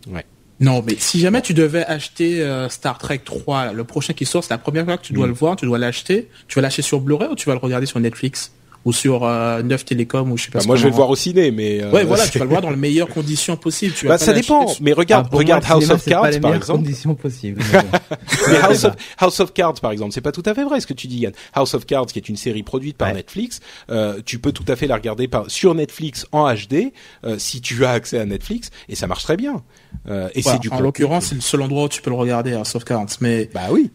Non, 0.59 0.81
mais 0.85 0.95
si 0.97 1.19
jamais 1.19 1.41
tu 1.41 1.53
devais 1.53 1.85
acheter 1.85 2.41
euh, 2.41 2.69
Star 2.69 2.97
Trek 2.97 3.19
3, 3.25 3.65
là, 3.65 3.73
le 3.73 3.83
prochain 3.83 4.13
qui 4.13 4.25
sort, 4.25 4.43
c'est 4.43 4.53
la 4.53 4.57
première 4.57 4.85
fois 4.85 4.97
que 4.97 5.03
tu 5.03 5.11
dois 5.13 5.25
Mm. 5.25 5.29
le 5.29 5.35
voir, 5.35 5.55
tu 5.57 5.65
dois 5.65 5.77
l'acheter. 5.77 6.29
Tu 6.47 6.55
vas 6.55 6.61
l'acheter 6.61 6.81
sur 6.81 7.01
Blu-ray 7.01 7.27
ou 7.29 7.35
tu 7.35 7.47
vas 7.49 7.53
le 7.55 7.59
regarder 7.59 7.85
sur 7.85 7.99
Netflix? 7.99 8.51
Ou 8.85 8.93
sur 8.93 9.23
euh, 9.25 9.61
9 9.63 9.83
Télécom 9.83 10.31
ou 10.31 10.37
je 10.37 10.45
sais 10.45 10.51
pas. 10.51 10.59
Bah, 10.59 10.63
ce 10.63 10.67
moi, 10.67 10.75
je 10.75 10.83
vais 10.83 10.89
le 10.89 10.95
voir 10.95 11.09
au 11.09 11.15
ciné, 11.15 11.51
mais 11.51 11.81
euh, 11.83 11.91
Ouais, 11.91 12.03
voilà, 12.03 12.27
tu 12.27 12.37
vas 12.39 12.45
le 12.45 12.49
voir 12.51 12.61
dans 12.61 12.69
les 12.69 12.75
meilleures 12.75 13.09
conditions 13.09 13.57
possibles. 13.57 13.93
Tu 13.95 14.05
vas 14.05 14.13
Bah, 14.13 14.17
pas 14.19 14.25
ça 14.25 14.33
dépend. 14.33 14.67
sur- 14.67 14.81
Mais 14.83 14.93
regarde, 14.93 15.27
Ah, 15.31 15.35
regarde 15.35 15.63
moi, 15.63 15.71
House 15.73 15.81
cinéma, 15.83 15.95
of 15.95 16.03
pas 16.05 16.11
Cards, 16.11 16.27
les 16.31 16.39
par 16.39 16.55
exemple. 16.55 16.79
conditions 16.83 17.15
possibles. 17.15 17.61
mais 18.49 18.57
House 18.57 18.83
of, 18.83 18.95
House 19.17 19.39
of 19.39 19.53
Cards, 19.53 19.73
par 19.81 19.91
exemple, 19.91 20.11
c'est 20.13 20.21
pas 20.21 20.31
tout 20.31 20.43
à 20.45 20.53
fait 20.53 20.63
vrai 20.63 20.79
ce 20.79 20.87
que 20.87 20.93
tu 20.93 21.07
dis, 21.07 21.17
Yann. 21.19 21.33
House 21.53 21.73
of 21.73 21.85
Cards, 21.85 22.05
qui 22.07 22.19
est 22.19 22.29
une 22.29 22.37
série 22.37 22.63
produite 22.63 22.95
par 22.97 23.07
Ouais. 23.09 23.15
Netflix, 23.15 23.59
euh, 23.89 24.19
tu 24.25 24.39
peux 24.39 24.51
tout 24.51 24.65
à 24.67 24.75
fait 24.75 24.87
la 24.87 24.95
regarder 24.95 25.27
par, 25.27 25.49
sur 25.49 25.73
Netflix 25.75 26.25
en 26.31 26.51
HD, 26.53 26.93
euh, 27.25 27.37
si 27.39 27.61
tu 27.61 27.85
as 27.85 27.91
accès 27.91 28.19
à 28.19 28.25
Netflix, 28.25 28.69
et 28.89 28.95
ça 28.95 29.07
marche 29.07 29.23
très 29.23 29.37
bien. 29.37 29.63
Euh, 30.07 30.29
et 30.35 30.41
Voilà, 30.41 30.57
c'est 30.57 30.61
du 30.61 30.69
en 30.69 30.79
l'occurrence, 30.79 31.25
c'est 31.27 31.35
le 31.35 31.41
seul 31.41 31.61
endroit 31.61 31.85
où 31.85 31.89
tu 31.89 32.01
peux 32.01 32.09
le 32.11 32.15
regarder 32.15 32.53
à 32.53 32.63
Cards. 32.85 33.07
Mais 33.21 33.49
bah 33.53 33.61
oui. 33.71 33.89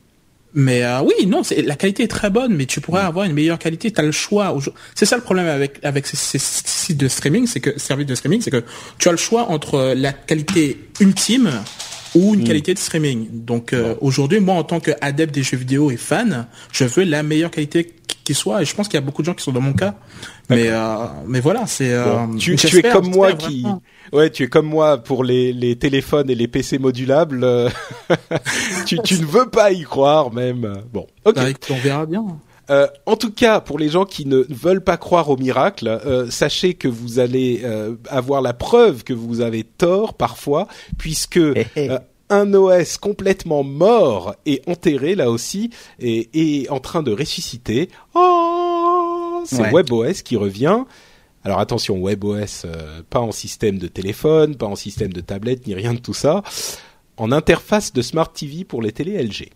Mais 0.52 0.82
euh, 0.82 1.00
oui, 1.02 1.26
non, 1.26 1.42
c'est 1.44 1.62
la 1.62 1.76
qualité 1.76 2.02
est 2.02 2.08
très 2.08 2.28
bonne, 2.30 2.54
mais 2.54 2.66
tu 2.66 2.80
Mm. 2.80 2.82
pourrais 2.82 3.02
avoir 3.02 3.24
une 3.24 3.32
meilleure 3.34 3.58
qualité. 3.58 3.90
T'as 3.92 4.02
le 4.02 4.10
choix. 4.12 4.56
C'est 4.94 5.06
ça 5.06 5.16
le 5.16 5.22
problème 5.22 5.46
avec 5.46 5.78
avec 5.84 6.06
ces, 6.06 6.16
ces 6.16 6.38
sites 6.40 6.96
de 6.98 7.08
streaming, 7.08 7.46
c'est 7.46 7.60
que 7.60 7.78
services 7.78 8.06
de 8.06 8.14
streaming, 8.16 8.40
c'est 8.42 8.50
que 8.50 8.64
tu 8.98 9.08
as 9.08 9.12
le 9.12 9.16
choix 9.18 9.48
entre 9.50 9.94
la 9.96 10.12
qualité 10.12 10.78
ultime 11.00 11.50
ou 12.16 12.34
Mm. 12.34 12.38
une 12.40 12.44
qualité 12.44 12.74
de 12.74 12.78
streaming. 12.80 13.28
Donc 13.32 13.72
euh, 13.72 13.94
aujourd'hui, 14.00 14.40
moi, 14.40 14.56
en 14.56 14.64
tant 14.64 14.80
qu'adepte 14.80 15.32
des 15.32 15.44
jeux 15.44 15.56
vidéo 15.56 15.92
et 15.92 15.96
fan, 15.96 16.46
je 16.72 16.82
veux 16.84 17.04
la 17.04 17.22
meilleure 17.22 17.52
qualité 17.52 17.92
qui- 18.34 18.40
soit. 18.40 18.62
Et 18.62 18.64
je 18.64 18.74
pense 18.74 18.88
qu'il 18.88 18.94
y 18.98 19.02
a 19.02 19.04
beaucoup 19.06 19.22
de 19.22 19.26
gens 19.26 19.34
qui 19.34 19.42
sont 19.44 19.52
dans 19.52 19.60
mon 19.60 19.72
cas. 19.72 19.94
Mais 20.48 20.68
euh, 20.68 20.96
mais 21.26 21.40
voilà, 21.40 21.66
c'est. 21.66 21.92
euh, 21.92 22.26
Bon, 22.26 22.36
tu, 22.36 22.56
tu 22.56 22.78
es 22.78 22.82
comme 22.82 23.08
moi 23.10 23.32
qui, 23.32 23.62
vraiment. 23.62 23.82
ouais, 24.12 24.30
tu 24.30 24.42
es 24.44 24.48
comme 24.48 24.66
moi 24.66 24.98
pour 24.98 25.22
les, 25.24 25.52
les 25.52 25.76
téléphones 25.76 26.28
et 26.30 26.34
les 26.34 26.48
PC 26.48 26.78
modulables. 26.78 27.44
euh, 27.44 27.68
tu, 28.86 28.98
tu 29.02 29.14
ne 29.20 29.24
veux 29.26 29.48
pas 29.48 29.72
y 29.72 29.82
croire 29.82 30.32
même. 30.32 30.82
Bon, 30.92 31.06
ok. 31.24 31.34
Bah, 31.34 31.50
écoute, 31.50 31.68
on 31.70 31.78
verra 31.78 32.06
bien. 32.06 32.24
Euh, 32.70 32.86
en 33.04 33.16
tout 33.16 33.32
cas, 33.32 33.60
pour 33.60 33.80
les 33.80 33.88
gens 33.88 34.04
qui 34.04 34.26
ne 34.26 34.44
veulent 34.48 34.84
pas 34.84 34.96
croire 34.96 35.28
au 35.28 35.36
miracle, 35.36 35.88
euh, 35.88 36.30
sachez 36.30 36.74
que 36.74 36.86
vous 36.86 37.18
allez 37.18 37.62
euh, 37.64 37.96
avoir 38.08 38.42
la 38.42 38.52
preuve 38.52 39.02
que 39.02 39.12
vous 39.12 39.40
avez 39.40 39.64
tort 39.64 40.14
parfois, 40.14 40.68
puisque 40.96 41.36
Hé, 41.36 41.66
hé. 41.74 41.88
Un 42.30 42.54
OS 42.54 42.96
complètement 42.98 43.62
mort 43.62 44.34
et 44.46 44.62
enterré 44.66 45.14
là 45.14 45.30
aussi 45.30 45.70
est 46.00 46.68
en 46.70 46.80
train 46.80 47.02
de 47.02 47.12
ressusciter. 47.12 47.88
Oh, 48.14 49.42
c'est 49.44 49.60
Ouais. 49.62 49.72
WebOS 49.72 50.22
qui 50.24 50.36
revient. 50.36 50.84
alors 51.44 51.58
attention, 51.60 51.98
WebOS, 52.02 52.64
euh, 52.66 53.02
pas 53.08 53.20
en 53.20 53.32
système 53.32 53.78
de 53.78 53.88
téléphone, 53.88 54.56
pas 54.56 54.66
en 54.66 54.76
système 54.76 55.12
de 55.12 55.20
tablette, 55.20 55.66
ni 55.66 55.74
rien 55.74 55.94
de 55.94 55.98
tout 55.98 56.12
ça, 56.14 56.42
en 57.16 57.32
interface 57.32 57.92
de 57.92 58.02
Smart 58.02 58.30
TV 58.32 58.64
pour 58.64 58.82
les 58.82 58.92
télé 58.92 59.22
LG. 59.22 59.50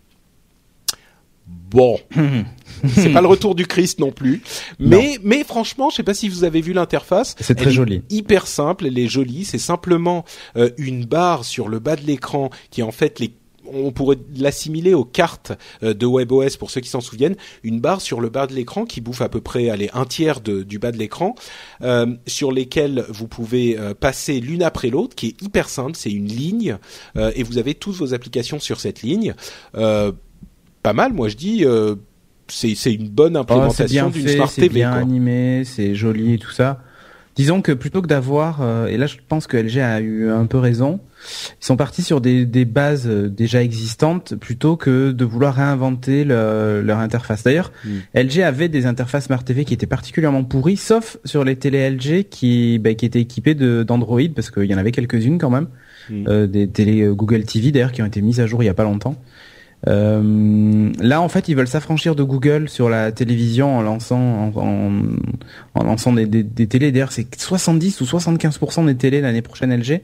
Bon, 1.46 1.98
c'est 2.94 3.10
pas 3.12 3.20
le 3.20 3.26
retour 3.26 3.54
du 3.54 3.66
Christ 3.66 3.98
non 3.98 4.12
plus, 4.12 4.42
mais 4.78 5.18
mais 5.22 5.44
franchement, 5.44 5.90
je 5.90 5.96
sais 5.96 6.02
pas 6.02 6.14
si 6.14 6.28
vous 6.28 6.44
avez 6.44 6.60
vu 6.60 6.72
l'interface. 6.72 7.34
C'est 7.40 7.54
très 7.56 7.70
joli. 7.70 8.02
Hyper 8.10 8.46
simple, 8.46 8.86
elle 8.86 8.98
est 8.98 9.08
jolie. 9.08 9.44
C'est 9.44 9.58
simplement 9.58 10.24
euh, 10.56 10.70
une 10.78 11.04
barre 11.04 11.44
sur 11.44 11.68
le 11.68 11.80
bas 11.80 11.96
de 11.96 12.02
l'écran 12.02 12.50
qui 12.70 12.80
est 12.80 12.84
en 12.84 12.92
fait 12.92 13.18
les 13.20 13.34
on 13.66 13.92
pourrait 13.92 14.18
l'assimiler 14.36 14.92
aux 14.92 15.06
cartes 15.06 15.52
euh, 15.82 15.94
de 15.94 16.04
WebOS 16.06 16.58
pour 16.58 16.70
ceux 16.70 16.82
qui 16.82 16.90
s'en 16.90 17.00
souviennent, 17.00 17.34
une 17.62 17.80
barre 17.80 18.02
sur 18.02 18.20
le 18.20 18.28
bas 18.28 18.46
de 18.46 18.52
l'écran 18.52 18.84
qui 18.84 19.00
bouffe 19.00 19.22
à 19.22 19.30
peu 19.30 19.40
près 19.40 19.70
allez, 19.70 19.88
un 19.94 20.04
tiers 20.04 20.42
de- 20.42 20.62
du 20.62 20.78
bas 20.78 20.92
de 20.92 20.98
l'écran, 20.98 21.34
euh, 21.80 22.14
sur 22.26 22.52
lesquelles 22.52 23.06
vous 23.08 23.26
pouvez 23.26 23.78
euh, 23.78 23.94
passer 23.94 24.38
l'une 24.40 24.62
après 24.62 24.90
l'autre, 24.90 25.16
qui 25.16 25.28
est 25.28 25.42
hyper 25.42 25.70
simple, 25.70 25.92
c'est 25.96 26.12
une 26.12 26.28
ligne, 26.28 26.76
euh, 27.16 27.32
et 27.36 27.42
vous 27.42 27.56
avez 27.56 27.72
toutes 27.74 27.96
vos 27.96 28.12
applications 28.12 28.60
sur 28.60 28.80
cette 28.80 29.00
ligne. 29.00 29.34
Pas 30.84 30.92
mal, 30.92 31.12
moi 31.12 31.28
je 31.28 31.34
dis, 31.36 31.64
euh, 31.64 31.96
c'est 32.46 32.74
c'est 32.76 32.92
une 32.94 33.08
bonne 33.08 33.36
Oh, 33.36 33.44
c'est 33.48 33.52
implémentation 33.54 33.86
bien 33.86 34.10
d'une 34.10 34.28
Smart 34.28 34.48
c'est 34.48 34.60
TV. 34.60 34.74
bien 34.74 34.90
quoi. 34.92 35.00
animé, 35.00 35.62
c'est 35.64 35.94
joli 35.96 36.34
et 36.34 36.38
tout 36.38 36.52
ça. 36.52 36.80
Disons 37.36 37.62
que 37.62 37.72
plutôt 37.72 38.00
que 38.00 38.06
d'avoir, 38.06 38.60
euh, 38.62 38.86
et 38.86 38.96
là 38.96 39.06
je 39.08 39.16
pense 39.28 39.48
que 39.48 39.56
LG 39.56 39.78
a 39.80 40.00
eu 40.00 40.30
un 40.30 40.46
peu 40.46 40.58
raison, 40.58 41.00
ils 41.60 41.64
sont 41.66 41.76
partis 41.76 42.02
sur 42.02 42.20
des, 42.20 42.44
des 42.46 42.64
bases 42.64 43.08
euh, 43.08 43.28
déjà 43.28 43.60
existantes 43.60 44.36
plutôt 44.36 44.76
que 44.76 45.10
de 45.10 45.24
vouloir 45.24 45.54
réinventer 45.56 46.22
le- 46.22 46.80
leur 46.84 46.98
interface. 46.98 47.42
D'ailleurs, 47.42 47.72
Mm. 47.84 47.90
LG 48.20 48.42
avait 48.42 48.68
des 48.68 48.86
interfaces 48.86 49.24
Smart 49.24 49.42
TV 49.42 49.64
qui 49.64 49.74
étaient 49.74 49.86
particulièrement 49.88 50.44
pourries, 50.44 50.76
sauf 50.76 51.16
sur 51.24 51.42
les 51.42 51.56
télé 51.56 51.78
LG 51.90 52.24
qui, 52.30 52.78
bah, 52.78 52.94
qui 52.94 53.04
étaient 53.06 53.22
équipées 53.22 53.54
d'Android, 53.56 54.20
parce 54.32 54.50
qu'il 54.52 54.66
y 54.70 54.74
en 54.74 54.78
avait 54.78 54.92
quelques-unes 54.92 55.38
quand 55.38 55.50
même, 55.50 55.66
Mm. 56.10 56.24
euh, 56.28 56.46
des 56.46 56.68
télé 56.68 57.04
Google 57.10 57.42
TV 57.44 57.72
d'ailleurs 57.72 57.90
qui 57.90 58.02
ont 58.02 58.06
été 58.06 58.20
mises 58.20 58.38
à 58.38 58.46
jour 58.46 58.62
il 58.62 58.66
y 58.66 58.68
a 58.68 58.74
pas 58.74 58.84
longtemps. 58.84 59.16
Euh, 59.86 60.90
là, 61.00 61.20
en 61.20 61.28
fait, 61.28 61.48
ils 61.48 61.56
veulent 61.56 61.68
s'affranchir 61.68 62.14
de 62.14 62.22
Google 62.22 62.68
sur 62.68 62.88
la 62.88 63.12
télévision 63.12 63.76
en 63.76 63.82
lançant, 63.82 64.18
en, 64.18 64.52
en, 64.56 64.92
en 65.74 65.84
lançant 65.84 66.12
des, 66.12 66.26
des, 66.26 66.42
des 66.42 66.66
télés. 66.66 66.90
D'ailleurs, 66.92 67.12
c'est 67.12 67.26
70 67.34 68.00
ou 68.00 68.04
75% 68.04 68.86
des 68.86 68.94
télés 68.96 69.20
l'année 69.20 69.42
prochaine 69.42 69.74
LG, 69.76 70.00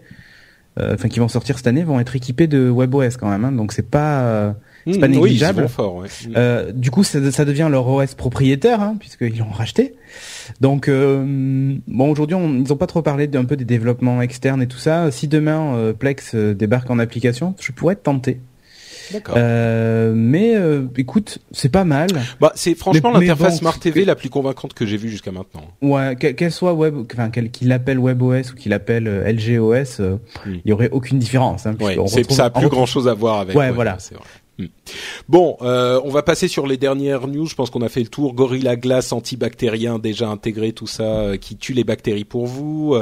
euh, 0.78 0.94
enfin 0.94 1.08
qui 1.08 1.18
vont 1.18 1.28
sortir 1.28 1.56
cette 1.56 1.66
année, 1.66 1.82
vont 1.82 1.98
être 2.00 2.14
équipées 2.14 2.46
de 2.46 2.68
WebOS 2.68 3.16
quand 3.18 3.28
même. 3.30 3.44
hein. 3.44 3.52
donc 3.52 3.72
c'est 3.72 3.88
pas, 3.90 4.20
euh, 4.22 4.52
c'est 4.86 4.98
pas 4.98 5.08
Mm, 5.08 5.12
oui, 5.12 5.16
ils 5.16 5.22
négligeable. 5.24 5.62
vont 5.62 5.68
fort. 5.68 5.96
Ouais. 5.96 6.08
Mm. 6.28 6.32
Euh, 6.36 6.72
du 6.72 6.90
coup, 6.90 7.02
ça, 7.02 7.30
ça 7.32 7.44
devient 7.44 7.68
leur 7.70 7.86
OS 7.88 8.14
propriétaire, 8.14 8.80
hein, 8.82 8.96
puisqu'ils 9.00 9.38
l'ont 9.38 9.50
racheté. 9.50 9.94
Donc, 10.60 10.88
euh, 10.88 11.74
bon, 11.88 12.10
aujourd'hui, 12.10 12.34
on- 12.34 12.48
ils 12.54 12.68
n'ont 12.68 12.76
pas 12.76 12.86
trop 12.86 13.02
parlé 13.02 13.26
d'un 13.28 13.44
peu 13.44 13.56
des 13.56 13.64
développements 13.64 14.20
externes 14.22 14.62
et 14.62 14.66
tout 14.66 14.78
ça. 14.78 15.10
Si 15.10 15.26
demain 15.26 15.92
Plex 15.98 16.34
débarque 16.34 16.90
en 16.90 16.98
application, 16.98 17.54
je 17.60 17.72
pourrais 17.72 17.94
être 17.94 18.02
tenté. 18.02 18.40
D'accord. 19.12 19.34
Euh, 19.38 20.12
mais 20.14 20.54
euh, 20.56 20.82
écoute, 20.96 21.38
c'est 21.52 21.68
pas 21.68 21.84
mal. 21.84 22.08
Bah, 22.40 22.52
c'est 22.54 22.74
franchement 22.74 23.10
l'interface 23.12 23.54
bon, 23.54 23.58
Smart 23.58 23.78
TV 23.78 24.04
la 24.04 24.14
plus 24.14 24.30
convaincante 24.30 24.74
que 24.74 24.86
j'ai 24.86 24.96
vue 24.96 25.08
jusqu'à 25.08 25.32
maintenant. 25.32 25.62
Ouais, 25.82 26.16
que- 26.16 26.28
qu'elle 26.28 26.52
soit 26.52 26.74
web, 26.74 26.94
enfin 27.12 27.30
qu'elle- 27.30 27.50
qu'il 27.50 27.68
l'appelle 27.68 27.98
WebOS 27.98 28.52
ou 28.52 28.54
qu'il 28.56 28.70
l'appelle 28.70 29.06
euh, 29.08 29.30
LGOS, 29.32 30.00
euh, 30.00 30.16
il 30.46 30.52
Mm. 30.52 30.60
y 30.66 30.72
aurait 30.72 30.90
aucune 30.90 31.18
différence. 31.18 31.66
Hein, 31.66 31.74
Ouais, 31.80 31.96
retrouve- 31.96 32.36
ça 32.36 32.44
a 32.44 32.48
on 32.48 32.50
plus 32.50 32.64
retrouve- 32.64 32.70
grand 32.78 32.86
chose 32.86 33.08
à 33.08 33.14
voir 33.14 33.40
avec. 33.40 33.56
Ouais, 33.56 33.70
voilà. 33.70 33.98
Hmm. 34.60 34.66
Bon, 35.28 35.56
euh, 35.62 36.00
on 36.04 36.10
va 36.10 36.22
passer 36.22 36.48
sur 36.48 36.66
les 36.66 36.76
dernières 36.76 37.26
news. 37.26 37.46
Je 37.46 37.54
pense 37.54 37.70
qu'on 37.70 37.82
a 37.82 37.88
fait 37.88 38.02
le 38.02 38.08
tour. 38.08 38.34
Gorilla 38.34 38.76
Glass 38.76 39.12
antibactérien 39.12 39.98
déjà 39.98 40.28
intégré, 40.28 40.72
tout 40.72 40.86
ça 40.86 41.02
euh, 41.02 41.36
qui 41.36 41.56
tue 41.56 41.72
les 41.72 41.84
bactéries 41.84 42.24
pour 42.24 42.46
vous. 42.46 42.96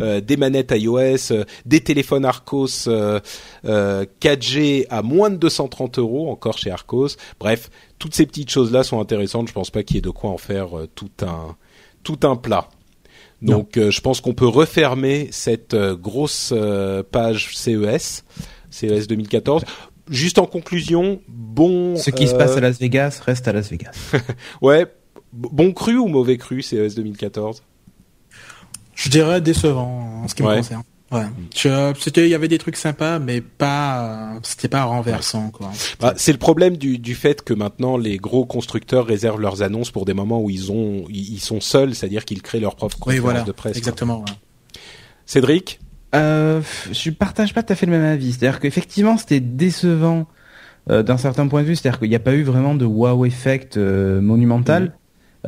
euh, 0.00 0.20
des 0.20 0.36
manettes 0.36 0.72
iOS, 0.74 1.44
des 1.66 1.80
téléphones 1.80 2.24
Arcos 2.24 2.86
euh, 2.86 3.20
euh, 3.64 4.04
4G 4.20 4.86
à 4.90 5.02
moins 5.02 5.30
de 5.30 5.36
230 5.36 5.98
euros 5.98 6.30
encore 6.30 6.58
chez 6.58 6.70
Arcos. 6.70 7.08
Bref, 7.38 7.70
toutes 7.98 8.14
ces 8.14 8.26
petites 8.26 8.50
choses 8.50 8.70
là 8.72 8.84
sont 8.84 9.00
intéressantes. 9.00 9.48
Je 9.48 9.52
pense 9.52 9.70
pas 9.70 9.82
qu'il 9.82 9.96
y 9.96 9.98
ait 9.98 10.02
de 10.02 10.10
quoi 10.10 10.30
en 10.30 10.38
faire 10.38 10.68
tout 10.94 11.10
un 11.22 11.56
tout 12.02 12.20
un 12.22 12.36
plat. 12.36 12.68
Donc, 13.42 13.78
je 13.78 14.00
pense 14.02 14.20
qu'on 14.20 14.34
peut 14.34 14.46
refermer 14.46 15.28
cette 15.30 15.74
grosse 15.74 16.52
page 17.10 17.56
CES, 17.56 18.24
CES 18.70 19.06
2014. 19.06 19.64
Juste 20.10 20.38
en 20.38 20.46
conclusion, 20.46 21.20
bon. 21.28 21.96
Ce 21.96 22.10
qui 22.10 22.26
se 22.28 22.34
euh, 22.34 22.38
passe 22.38 22.56
à 22.56 22.60
Las 22.60 22.78
Vegas 22.78 23.20
reste 23.24 23.48
à 23.48 23.52
Las 23.52 23.70
Vegas. 23.70 23.92
Ouais, 24.60 24.86
bon 25.32 25.72
cru 25.72 25.96
ou 25.96 26.08
mauvais 26.08 26.36
cru 26.36 26.60
CES 26.62 26.94
2014 26.96 27.62
Je 28.94 29.08
dirais 29.08 29.40
décevant 29.40 30.22
en 30.24 30.28
ce 30.28 30.34
qui 30.34 30.42
Ouais. 30.42 30.56
me 30.56 30.56
concerne. 30.58 30.82
Ouais. 31.12 31.24
C'était, 31.98 32.26
il 32.26 32.30
y 32.30 32.34
avait 32.36 32.46
des 32.46 32.58
trucs 32.58 32.76
sympas, 32.76 33.18
mais 33.18 33.40
pas, 33.40 34.34
euh, 34.34 34.38
c'était 34.44 34.68
pas 34.68 34.84
renversant, 34.84 35.50
quoi. 35.50 35.72
Bah, 35.98 36.14
C'est 36.16 36.30
le 36.30 36.38
problème 36.38 36.76
du, 36.76 36.98
du 36.98 37.16
fait 37.16 37.42
que 37.42 37.52
maintenant 37.52 37.96
les 37.96 38.16
gros 38.16 38.46
constructeurs 38.46 39.06
réservent 39.06 39.40
leurs 39.40 39.62
annonces 39.62 39.90
pour 39.90 40.04
des 40.04 40.14
moments 40.14 40.40
où 40.40 40.50
ils 40.50 40.70
ont 40.70 41.04
ils 41.08 41.32
ils 41.34 41.40
sont 41.40 41.60
seuls, 41.60 41.94
c'est-à-dire 41.96 42.24
qu'ils 42.24 42.42
créent 42.42 42.60
leur 42.60 42.76
propre 42.76 42.96
Oui, 42.98 43.16
conférence 43.16 43.22
voilà. 43.22 43.40
de 43.42 43.50
presse. 43.52 43.76
Exactement. 43.76 44.18
ouais. 44.20 44.24
Cédric? 45.26 45.80
Euh, 46.14 46.60
je 46.92 47.10
partage 47.10 47.54
pas 47.54 47.62
tout 47.62 47.72
à 47.72 47.76
fait 47.76 47.86
le 47.86 47.92
même 47.92 48.04
avis. 48.04 48.32
C'est-à-dire 48.32 48.60
qu'effectivement, 48.60 49.16
c'était 49.16 49.40
décevant 49.40 50.26
euh, 50.90 51.02
d'un 51.02 51.16
certain 51.18 51.46
point 51.46 51.62
de 51.62 51.66
vue. 51.66 51.76
C'est-à-dire 51.76 51.98
qu'il 52.00 52.08
n'y 52.10 52.16
a 52.16 52.20
pas 52.20 52.34
eu 52.34 52.42
vraiment 52.42 52.74
de 52.74 52.84
wow 52.84 53.24
effect 53.24 53.76
euh, 53.76 54.20
monumental. 54.20 54.92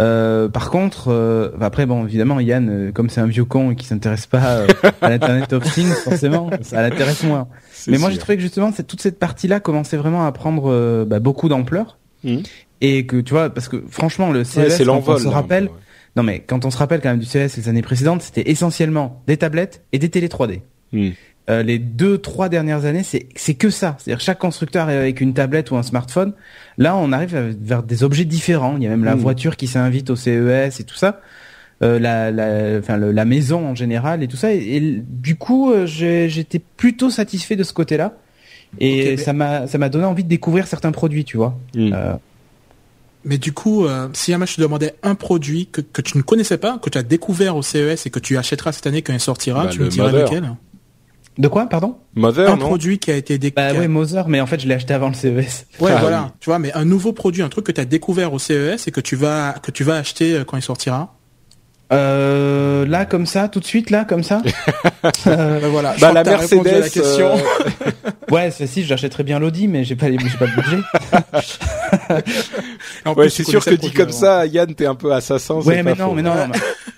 Euh, 0.01 0.49
par 0.49 0.71
contre, 0.71 1.09
euh, 1.09 1.51
après 1.61 1.85
bon, 1.85 2.07
évidemment, 2.07 2.41
Yann, 2.41 2.69
euh, 2.71 2.93
comme 2.93 3.11
c'est 3.11 3.21
un 3.21 3.27
vieux 3.27 3.45
con 3.45 3.73
et 3.73 3.77
qui 3.77 3.87
s'intéresse 3.87 4.27
pas 4.27 4.65
à 5.03 5.11
l'Internet 5.11 5.53
of 5.53 5.71
Things, 5.75 5.93
forcément, 6.05 6.49
ça 6.63 6.81
l'intéresse 6.81 7.23
moins. 7.25 7.49
Mais 7.89 7.99
moi, 7.99 8.11
j'ai 8.11 8.17
trouvé 8.19 8.37
que 8.37 8.43
justement, 8.43 8.73
toute 8.73 9.03
cette 9.03 9.19
partie-là 9.19 9.61
commençait 9.61 9.99
vraiment 9.99 10.27
à 10.27 10.33
prendre 10.33 11.05
bah, 11.05 11.19
beaucoup 11.21 11.49
d'ampleur. 11.49 11.99
Mhm. 12.25 12.43
Et 12.81 13.07
que 13.07 13.21
tu 13.21 13.33
vois, 13.35 13.51
parce 13.51 13.69
que 13.69 13.83
franchement, 13.89 14.33
le 14.33 14.41
Ouais, 14.41 14.45
CES, 14.45 14.77
c'est 14.77 14.85
quand 14.85 14.93
on 14.93 14.95
l'envol. 14.95 15.21
se 15.21 15.29
rappelle, 15.29 15.65
ouais. 15.65 15.71
Non 16.17 16.23
mais 16.23 16.41
quand 16.41 16.65
on 16.65 16.71
se 16.71 16.77
rappelle 16.79 17.01
quand 17.01 17.11
même 17.11 17.19
du 17.19 17.27
CES 17.27 17.57
les 17.57 17.69
années 17.69 17.83
précédentes, 17.83 18.23
c'était 18.23 18.51
essentiellement 18.51 19.23
des 19.27 19.37
tablettes 19.37 19.83
et 19.93 19.99
des 19.99 20.09
télé 20.09 20.29
3D. 20.29 20.61
Hmm. 20.93 21.11
Euh, 21.51 21.63
les 21.65 21.79
deux, 21.81 22.19
trois 22.19 22.49
dernières 22.49 22.85
années, 22.85 23.03
c'est 23.03 23.27
c'est 23.35 23.55
que 23.55 23.69
ça. 23.71 23.97
C'est-à-dire 23.99 24.21
chaque 24.21 24.39
constructeur 24.39 24.89
est 24.91 24.97
avec 24.97 25.21
une 25.21 25.35
tablette 25.35 25.71
ou 25.73 25.77
un 25.77 25.83
smartphone. 25.83 26.35
Là, 26.79 26.97
on 26.97 27.11
arrive 27.13 27.57
vers 27.61 27.83
des 27.83 28.05
objets 28.05 28.25
différents. 28.25 28.77
Il 28.77 28.85
y 28.85 28.87
a 28.87 28.91
même 28.91 29.05
la 29.05 29.17
Mm. 29.17 29.21
voiture 29.21 29.57
qui 29.57 29.67
s'invite 29.67 30.09
au 30.11 30.15
CES 30.17 30.79
et 30.79 30.85
tout 30.85 30.95
ça. 30.95 31.21
Euh, 31.83 31.99
la, 31.99 32.31
la, 32.31 32.79
enfin, 32.79 32.97
le- 32.97 33.11
la 33.11 33.25
maison 33.25 33.67
en 33.67 33.75
général 33.75 34.23
et 34.23 34.29
tout 34.29 34.37
ça. 34.37 34.53
Et, 34.53 34.77
et 34.77 35.03
du 35.05 35.35
coup, 35.35 35.73
euh, 35.73 35.85
j'étais 35.87 36.61
plutôt 36.77 37.11
satisfait 37.11 37.57
de 37.57 37.65
ce 37.65 37.73
côté-là. 37.73 38.15
Et 38.79 39.17
ça 39.17 39.33
m'a 39.33 39.67
ça 39.67 39.79
m'a 39.79 39.89
donné 39.89 40.05
envie 40.05 40.23
de 40.25 40.29
découvrir 40.29 40.69
certains 40.69 40.93
produits, 40.93 41.25
tu 41.25 41.37
vois. 41.39 41.59
Hmm. 41.75 41.93
Mais 43.25 43.39
du 43.39 43.53
coup, 43.53 43.87
euh, 43.87 44.09
si 44.15 44.33
jamais 44.33 44.47
je 44.47 44.57
te 44.57 44.61
demandais 44.61 44.95
un 45.03 45.15
produit 45.15 45.67
que, 45.67 45.81
que 45.81 46.03
tu 46.03 46.17
ne 46.19 46.23
connaissais 46.23 46.59
pas, 46.59 46.79
que 46.79 46.91
tu 46.91 46.99
as 46.99 47.03
découvert 47.03 47.57
au 47.57 47.63
CES 47.63 48.07
et 48.07 48.11
que 48.11 48.19
tu 48.19 48.37
achèteras 48.37 48.73
cette 48.73 48.87
année 48.87 49.03
quand 49.03 49.13
il 49.13 49.21
sortira, 49.21 49.65
Bah, 49.65 49.71
tu 49.71 49.81
me 49.81 49.89
dirais 49.89 50.11
Mother. 50.11 50.25
lequel 50.27 50.53
de 51.39 51.49
quoi, 51.49 51.65
pardon? 51.67 51.97
Mother, 52.15 52.47
Un 52.51 52.57
non? 52.59 52.67
produit 52.67 52.99
qui 52.99 53.11
a 53.11 53.17
été 53.17 53.35
Bah 53.39 53.39
découvert. 53.39 53.77
ouais, 53.79 53.89
Mother, 53.89 54.29
mais 54.29 54.41
en 54.43 54.47
fait, 54.47 54.61
je 54.61 54.69
l'ai 54.69 54.75
acheté 54.75 54.93
avant 54.93 55.09
le 55.09 55.15
CES. 55.15 55.67
Ouais, 55.81 55.91
Ah 55.91 56.01
voilà. 56.01 56.23
oui. 56.27 56.31
Tu 56.41 56.51
vois, 56.51 56.59
mais 56.59 56.71
un 56.75 56.85
nouveau 56.85 57.15
produit, 57.15 57.41
un 57.43 57.49
truc 57.49 57.65
que 57.65 57.73
tu 57.73 57.81
as 57.81 57.87
découvert 57.87 58.35
au 58.35 58.39
CES 58.39 58.87
et 58.87 58.91
que 58.91 59.01
tu 59.01 59.17
vas 59.17 59.55
que 59.63 59.71
tu 59.71 59.83
vas 59.83 59.95
acheter 59.97 60.35
euh, 60.37 60.45
quand 60.45 60.59
il 60.59 60.63
sortira. 60.63 61.15
Euh, 61.93 62.87
là, 62.87 63.05
comme 63.05 63.27
ça, 63.27 63.49
tout 63.49 63.61
de 63.61 63.65
suite, 63.65 63.91
là, 63.91 64.05
comme 64.05 64.23
ça. 64.23 64.43
Euh, 65.27 65.59
voilà. 65.71 65.95
Bah, 66.01 66.13
la 66.13 66.23
répondu 66.23 66.69
à 66.69 66.73
la 66.75 66.79
Mercedes. 66.79 66.93
question. 67.03 67.31
euh, 67.35 68.11
Ouais, 68.31 68.53
ceci, 68.53 68.85
j'achèterais 68.85 69.25
bien 69.25 69.41
l'Audi, 69.41 69.67
mais 69.67 69.83
j'ai 69.85 69.97
pas, 69.97 70.09
les- 70.09 70.17
j'ai 70.19 70.37
pas 70.39 70.47
le 70.47 70.53
budget. 70.63 70.79
Ouais, 73.17 73.29
c'est 73.29 73.45
sûr 73.45 73.65
que 73.65 73.75
dit 73.75 73.91
comme 73.93 74.09
avant. 74.09 74.13
ça, 74.17 74.47
Yann, 74.47 74.73
t'es 74.75 74.87
un 74.87 74.95
peu 74.95 75.13
assassin. 75.13 75.55
ouais, 75.57 75.83
mais 75.83 75.95
pas 75.95 76.03
non, 76.03 76.11
faux. 76.11 76.15
mais 76.15 76.23
non, 76.23 76.35
non. 76.35 76.47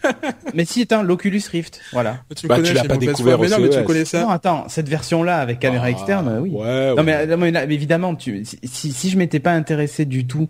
Mais, 0.04 0.12
mais 0.54 0.64
si, 0.64 0.82
attends, 0.82 1.02
l'Oculus 1.02 1.42
Rift, 1.50 1.80
voilà. 1.92 2.18
Tu, 2.36 2.46
Bah, 2.46 2.56
connais, 2.56 2.68
tu 2.68 2.74
l'as 2.74 2.84
pas 2.84 2.96
découvert 2.96 3.38
Mais 3.38 3.48
non, 3.48 3.58
mais 3.58 3.70
tu 3.70 3.82
connais 3.84 4.04
ça. 4.04 4.20
Non, 4.20 4.28
attends, 4.30 4.64
cette 4.68 4.88
version-là 4.88 5.38
avec 5.38 5.60
caméra 5.60 5.86
Ah, 5.86 5.90
externe, 5.90 6.38
oui. 6.40 6.50
Ouais, 6.50 6.94
non, 6.94 7.02
mais, 7.02 7.16
ouais. 7.16 7.26
non, 7.26 7.36
mais 7.38 7.50
là, 7.50 7.66
mais 7.66 7.74
évidemment, 7.74 8.14
tu, 8.14 8.44
si- 8.44 8.58
si, 8.64 8.92
si 8.92 9.10
je 9.10 9.16
m'étais 9.18 9.40
pas 9.40 9.52
intéressé 9.52 10.04
du 10.04 10.26
tout 10.26 10.48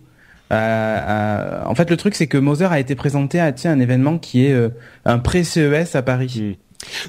à, 0.49 1.63
à- 1.63 1.67
en 1.69 1.75
fait, 1.75 1.89
le 1.89 1.97
truc, 1.97 2.15
c'est 2.15 2.27
que 2.27 2.37
Mother 2.37 2.71
a 2.71 2.79
été 2.79 2.95
présenté 2.95 3.39
à, 3.39 3.51
tiens, 3.51 3.71
un 3.71 3.79
événement 3.79 4.17
qui 4.17 4.45
est 4.45 4.53
euh, 4.53 4.69
un 5.05 5.19
pré-CES 5.19 5.95
à 5.95 6.01
Paris. 6.01 6.41
Hmm. 6.41 6.53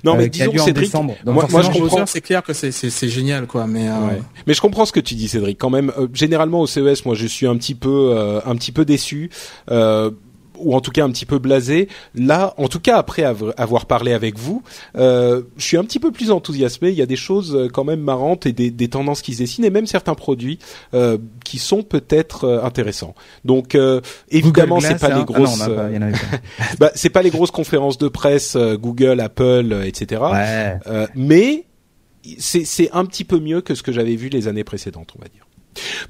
Non, 0.05 0.15
euh, 0.15 0.19
mais 0.19 0.31
qui 0.31 0.41
a 0.43 0.47
disons, 0.47 0.55
lieu 0.55 0.61
en 0.63 0.65
Cédric, 0.65 0.87
décembre. 0.87 1.15
Donc, 1.25 1.35
moi, 1.35 1.47
moi, 1.51 1.61
je 1.63 1.71
comprends. 1.71 2.07
C'est 2.07 2.21
clair 2.23 2.43
que 2.43 2.55
c'est 2.55 2.71
c'est 2.73 2.89
c'est 2.89 3.09
génial 3.09 3.47
quoi, 3.47 3.67
mais 3.67 3.89
euh, 3.89 3.93
Ouais. 4.07 4.23
Mais 4.47 4.55
je 4.55 4.61
comprends 4.63 4.87
ce 4.87 4.93
que 4.93 5.01
tu 5.01 5.15
dis, 5.15 5.29
Cédric. 5.29 5.59
Quand 5.59 5.69
même, 5.71 5.93
euh, 5.99 6.07
généralement 6.15 6.61
au 6.61 6.67
CES, 6.67 7.05
moi, 7.05 7.15
je 7.15 7.27
suis 7.27 7.47
un 7.47 7.57
petit 7.57 7.75
peu, 7.75 8.15
euh, 8.17 8.41
un 8.47 8.57
petit 8.57 8.73
peu 8.73 8.85
déçu. 8.87 9.29
Euh, 10.57 10.63
ou 10.67 10.75
en 10.75 10.81
tout 10.81 10.91
cas 10.91 11.05
un 11.05 11.11
petit 11.11 11.27
peu 11.27 11.39
blasé. 11.39 11.89
Là, 12.15 12.55
en 12.57 12.69
tout 12.69 12.81
cas 12.81 12.97
après 12.99 13.25
avoir 13.25 13.87
parlé 13.87 14.13
avec 14.13 14.39
vous, 14.39 14.63
euh, 14.97 15.43
je 15.57 15.65
suis 15.65 15.77
un 15.77 15.85
petit 15.85 15.99
peu 15.99 16.11
plus 16.13 16.31
enthousiasmé. 16.31 16.89
Il 16.91 16.95
y 16.97 17.03
a 17.03 17.07
des 17.07 17.17
choses 17.17 17.55
euh, 17.55 17.69
quand 17.69 17.85
même 17.85 18.01
marrantes 18.01 18.47
et 18.47 18.53
des, 18.53 18.71
des 18.71 18.89
tendances 18.89 19.23
qui 19.23 19.35
se 19.35 19.39
dessinent 19.39 19.65
et 19.65 19.71
même 19.71 19.87
certains 19.87 20.15
produits 20.15 20.59
euh, 20.95 21.19
qui 21.45 21.59
sont 21.59 21.83
peut-être 21.83 22.45
euh, 22.45 22.63
intéressants. 22.65 23.15
Donc 23.45 23.75
euh, 23.75 24.01
évidemment, 24.31 24.81
c'est 24.81 24.99
pas 24.99 25.17
les 25.19 25.25
grosses, 25.25 25.61
Ah 25.61 25.65
a 25.65 25.69
pas- 25.69 25.89
pas. 25.91 26.39
bah, 26.81 26.91
c'est 26.95 27.11
pas 27.11 27.23
les 27.23 27.31
grosses 27.31 27.51
conférences 27.51 27.99
de 27.99 28.09
presse 28.09 28.57
euh, 28.57 28.77
Google, 28.77 29.21
Apple, 29.21 29.69
euh, 29.73 29.83
etc. 29.85 30.23
Ouais. 30.33 30.79
Euh, 30.87 31.07
mais 31.15 31.65
c'est 32.39 32.65
c'est 32.65 32.91
un 32.93 33.05
petit 33.05 33.25
peu 33.25 33.39
mieux 33.39 33.61
que 33.61 33.75
ce 33.75 33.83
que 33.83 33.93
j'avais 33.93 34.17
vu 34.17 34.29
les 34.29 34.49
années 34.49 34.65
précédentes, 34.65 35.13
on 35.19 35.23
va 35.23 35.29
dire. 35.29 35.47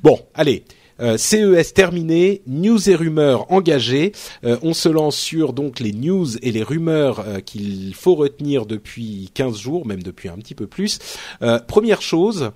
Bon, 0.02 0.18
allez. 0.34 0.64
Euh, 1.00 1.16
CES 1.18 1.74
terminé, 1.74 2.42
news 2.46 2.88
et 2.88 2.94
rumeurs 2.94 3.50
engagées. 3.52 4.12
Euh, 4.44 4.56
on 4.62 4.72
se 4.72 4.88
lance 4.88 5.16
sur 5.16 5.52
donc 5.52 5.80
les 5.80 5.92
news 5.92 6.38
et 6.42 6.52
les 6.52 6.62
rumeurs 6.62 7.20
euh, 7.20 7.40
qu'il 7.40 7.94
faut 7.94 8.14
retenir 8.14 8.66
depuis 8.66 9.30
15 9.34 9.58
jours, 9.58 9.86
même 9.86 10.02
depuis 10.02 10.28
un 10.28 10.36
petit 10.36 10.54
peu 10.54 10.66
plus. 10.66 10.98
Euh, 11.42 11.58
première 11.58 12.02
chose, 12.02 12.50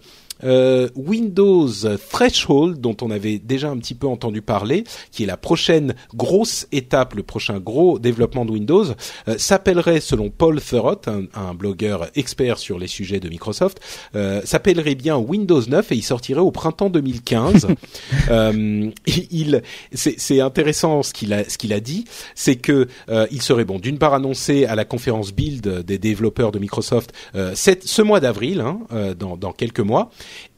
euh, 0.45 0.89
Windows 0.95 1.69
Threshold, 2.11 2.81
dont 2.81 2.97
on 3.03 3.11
avait 3.11 3.39
déjà 3.39 3.71
un 3.71 3.77
petit 3.79 3.95
peu 3.95 4.07
entendu 4.07 4.43
parler, 4.43 4.85
qui 5.12 5.23
est 5.25 5.27
la 5.27 5.37
prochaine 5.37 5.95
grosse 6.15 6.67
étape, 6.73 7.15
le 7.15 7.23
prochain 7.23 7.59
gros 7.59 7.99
développement 7.99 8.45
de 8.45 8.53
Windows, 8.53 8.85
euh, 9.29 9.39
s'appellerait, 9.39 10.01
selon 10.01 10.31
Paul 10.31 10.61
Thurrott, 10.61 11.09
un, 11.09 11.25
un 11.35 11.55
blogueur 11.55 12.09
expert 12.15 12.59
sur 12.59 12.79
les 12.79 12.87
sujets 12.87 13.21
de 13.21 13.29
Microsoft, 13.29 13.81
euh, 14.15 14.41
s'appellerait 14.45 14.95
bien 14.95 15.17
Windows 15.17 15.61
9 15.67 15.93
et 15.93 15.97
il 15.97 16.03
sortirait 16.03 16.41
au 16.41 16.51
printemps 16.51 16.91
2015. 16.91 17.67
euh, 18.31 18.91
il, 19.07 19.62
c'est, 19.93 20.41
intéressant 20.41 21.03
ce 21.03 21.12
qu'il 21.12 21.33
a, 21.33 21.49
ce 21.49 21.59
qu'il 21.59 21.73
a 21.73 21.81
dit, 21.81 22.05
c'est 22.35 22.57
que 22.57 22.89
il 23.31 23.43
serait 23.43 23.65
bon 23.65 23.79
d'une 23.79 23.99
part 23.99 24.15
annoncé 24.15 24.65
à 24.65 24.75
la 24.75 24.85
conférence 24.85 25.33
Build 25.33 25.83
des 25.85 25.99
développeurs 25.99 26.53
de 26.53 26.59
Microsoft 26.59 27.12
cette- 27.55 27.85
ce 27.87 28.03
mois 28.03 28.21
d'avril, 28.21 28.61
hein, 28.61 28.81
dans, 29.19 29.37
dans 29.37 29.53
quelques 29.53 29.81
mois, 29.81 30.11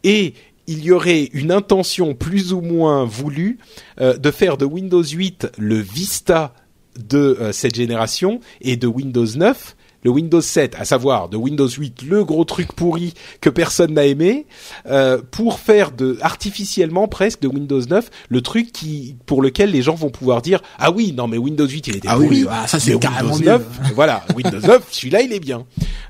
et 0.04 0.34
il 0.66 0.84
y 0.84 0.92
aurait 0.92 1.24
une 1.32 1.50
intention 1.50 2.14
plus 2.14 2.52
ou 2.52 2.60
moins 2.60 3.04
voulue 3.04 3.58
euh, 4.00 4.16
de 4.16 4.30
faire 4.30 4.56
de 4.56 4.64
Windows 4.64 5.02
8 5.02 5.52
le 5.58 5.76
Vista 5.76 6.54
de 6.96 7.18
euh, 7.18 7.52
cette 7.52 7.74
génération 7.74 8.40
et 8.60 8.76
de 8.76 8.86
Windows 8.86 9.26
9 9.26 9.76
le 10.02 10.10
Windows 10.10 10.40
7, 10.40 10.74
à 10.78 10.84
savoir 10.84 11.28
de 11.28 11.36
Windows 11.36 11.68
8 11.68 12.02
le 12.02 12.24
gros 12.24 12.44
truc 12.44 12.72
pourri 12.72 13.14
que 13.40 13.48
personne 13.50 13.94
n'a 13.94 14.04
aimé, 14.04 14.46
euh, 14.86 15.20
pour 15.30 15.58
faire 15.60 15.92
de 15.92 16.18
artificiellement 16.20 17.06
presque 17.08 17.40
de 17.40 17.48
Windows 17.48 17.80
9 17.80 18.10
le 18.28 18.40
truc 18.40 18.72
qui 18.72 19.16
pour 19.26 19.42
lequel 19.42 19.70
les 19.70 19.82
gens 19.82 19.94
vont 19.94 20.10
pouvoir 20.10 20.42
dire 20.42 20.60
ah 20.78 20.90
oui 20.90 21.12
non 21.16 21.28
mais 21.28 21.38
Windows 21.38 21.66
8 21.66 21.86
il 21.88 21.96
était 21.96 22.08
Ah 22.10 22.18
oui, 22.18 22.26
pourri, 22.26 22.46
ah, 22.50 22.66
ça, 22.66 22.80
c'est 22.80 22.98
carrément 22.98 23.34
Windows 23.34 23.58
mieux. 23.58 23.64
9 23.82 23.92
voilà 23.94 24.24
Windows 24.34 24.60
9 24.60 24.88
celui-là 24.90 25.22
il 25.22 25.32
est 25.32 25.40
bien. 25.40 25.64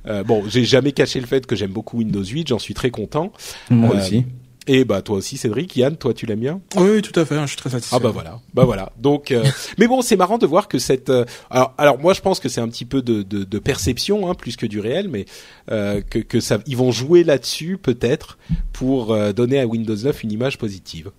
Euh, 0.07 0.23
bon 0.25 0.45
j'ai 0.49 0.65
jamais 0.65 0.93
caché 0.93 1.21
le 1.21 1.27
fait 1.27 1.47
que 1.47 1.55
j'aime 1.57 1.73
beaucoup 1.73 1.99
Windows 1.99 2.25
8 2.25 2.49
j'en 2.49 2.59
suis 2.59 2.75
très 2.75 2.91
content. 2.91 3.33
Moi 3.71 3.95
Euh, 3.95 3.99
aussi. 3.99 4.25
Et 4.69 4.85
bah 4.85 5.03
toi 5.03 5.17
aussi 5.17 5.37
Cédric, 5.37 5.75
Yann, 5.77 5.97
toi 5.97 6.15
tu 6.15 6.25
l'aimes 6.25 6.39
bien 6.39 6.61
Oui, 6.77 6.89
oui, 6.95 7.03
tout 7.03 7.19
à 7.19 7.25
fait. 7.25 7.41
Je 7.43 7.47
suis 7.47 7.57
très 7.57 7.71
satisfait. 7.71 7.97
Ah 7.97 7.99
bah 7.99 8.11
voilà, 8.11 8.39
bah 8.55 8.65
voilà. 8.65 8.93
Donc, 8.97 9.33
euh, 9.33 9.43
mais 9.79 9.89
bon, 9.89 10.03
c'est 10.03 10.17
marrant 10.17 10.39
de 10.39 10.47
voir 10.47 10.69
que 10.69 10.79
cette. 10.79 11.11
euh, 11.11 11.25
alors, 11.51 11.75
alors 11.79 11.99
moi 11.99 12.15
je 12.15 12.21
pense 12.21 12.39
que 12.39 12.49
c'est 12.49 12.61
un 12.61 12.69
petit 12.69 12.85
peu 12.85 13.03
de, 13.03 13.23
de, 13.23 13.43
de 13.43 13.59
perception 13.59 14.31
hein, 14.31 14.35
plus 14.35 14.57
que 14.57 14.67
du 14.67 14.79
réel, 14.79 15.09
mais 15.09 15.25
euh, 15.73 16.01
que, 16.01 16.21
que 16.21 16.39
ça, 16.39 16.59
ils 16.67 16.77
vont 16.77 16.93
jouer 16.93 17.25
là-dessus 17.25 17.77
peut-être 17.77 18.39
pour 18.73 19.13
euh, 19.13 19.33
donner 19.33 19.59
à 19.59 19.67
Windows 19.67 19.97
9 19.97 20.23
une 20.23 20.31
image 20.33 20.59
positive. 20.59 21.11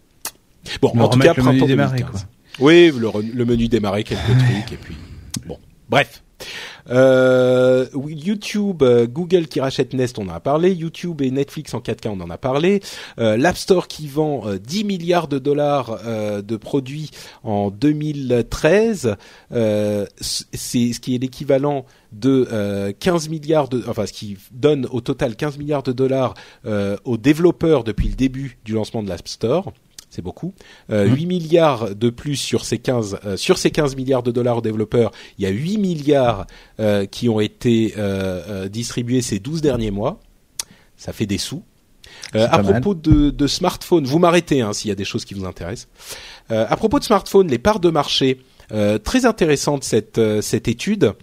Bon, 0.82 0.90
en 0.98 1.10
tout 1.10 1.20
cas, 1.20 1.34
le 1.36 1.44
menu 1.44 1.57
printemps 1.57 1.68
démarrer, 1.68 1.98
2015. 1.98 2.22
quoi. 2.22 2.65
Oui, 2.65 2.91
le, 2.98 3.10
le 3.34 3.45
menu 3.45 3.68
démarrer 3.68 4.06
quelques 4.06 4.22
trucs 4.26 4.72
et 4.72 4.78
puis 4.78 4.95
bon, 5.45 5.57
bref. 5.90 6.24
Euh, 6.89 7.85
YouTube, 8.07 8.84
euh, 8.84 9.07
Google 9.07 9.47
qui 9.47 9.60
rachète 9.60 9.93
Nest, 9.93 10.19
on 10.19 10.23
en 10.27 10.34
a 10.34 10.39
parlé. 10.39 10.72
YouTube 10.73 11.22
et 11.22 11.31
Netflix 11.31 11.73
en 11.73 11.80
4K, 11.80 12.10
on 12.10 12.19
en 12.22 12.30
a 12.30 12.38
parlé. 12.38 12.81
Euh, 13.19 13.38
L'App 13.38 13.57
Store 13.57 13.88
qui 13.88 14.07
vend 14.07 14.47
euh, 14.47 14.57
10 14.57 14.84
milliards 14.84 15.27
de 15.27 15.39
dollars 15.39 15.99
euh, 16.05 16.41
de 16.41 16.57
produits 16.57 17.10
en 17.43 17.69
2013, 17.72 19.15
euh, 19.51 20.05
c- 20.19 20.45
c'est 20.53 20.93
ce 20.93 20.99
qui 20.99 21.15
est 21.15 21.18
l'équivalent 21.19 21.85
de 22.11 22.47
euh, 22.51 22.91
15 22.99 23.30
milliards 23.30 23.69
de, 23.69 23.84
enfin 23.88 24.05
ce 24.05 24.14
qui 24.14 24.38
donne 24.51 24.85
au 24.91 25.01
total 25.01 25.35
15 25.35 25.57
milliards 25.57 25.84
de 25.84 25.91
dollars 25.93 26.34
euh, 26.65 26.95
aux 27.05 27.18
développeurs 27.18 27.84
depuis 27.84 28.07
le 28.07 28.15
début 28.15 28.57
du 28.65 28.73
lancement 28.73 29.01
de 29.03 29.10
l'App 29.10 29.27
Store. 29.27 29.73
C'est 30.14 30.22
beaucoup. 30.22 30.53
Euh, 30.91 31.07
8 31.07 31.26
milliards 31.26 31.95
de 31.95 32.11
plus 32.11 32.35
sur 32.35 32.65
ces 32.65 32.77
15 32.77 33.18
euh, 33.26 33.35
sur 33.35 33.57
ces 33.57 33.72
15 33.72 33.95
milliards 33.95 34.22
de 34.22 34.30
dollars 34.30 34.57
aux 34.57 34.61
développeurs, 34.61 35.11
il 35.40 35.44
y 35.44 35.48
a 35.48 35.49
8 35.49 35.80
milliards 35.80 36.45
euh, 36.80 37.07
qui 37.07 37.30
ont 37.30 37.40
été 37.40 37.95
distribués 38.69 39.23
ces 39.23 39.40
12 39.40 39.61
derniers 39.61 39.90
mois. 39.90 40.19
Ça 40.98 41.14
fait 41.14 41.26
des 41.26 41.40
sous. 41.40 41.64
À 42.35 42.60
propos 42.60 42.94
de, 42.94 43.31
de 43.31 43.48
smartphones, 43.48 44.06
vous 44.06 44.19
m'arrêtez 44.19 44.61
hein, 44.61 44.72
s'il 44.72 44.90
y 44.90 44.91
a 44.91 44.95
des 44.95 45.03
choses 45.03 45.26
qui 45.26 45.34
vous 45.34 45.45
intéressent. 45.45 45.88
À 46.49 46.77
propos 46.77 46.99
de 46.99 47.03
smartphones, 47.03 47.48
les 47.48 47.57
parts 47.57 47.80
de 47.80 47.90
marché, 47.90 48.40
très 49.03 49.26
intéressante 49.26 49.84
cette 49.84 50.22
cette 50.41 50.68
étude 50.68 51.14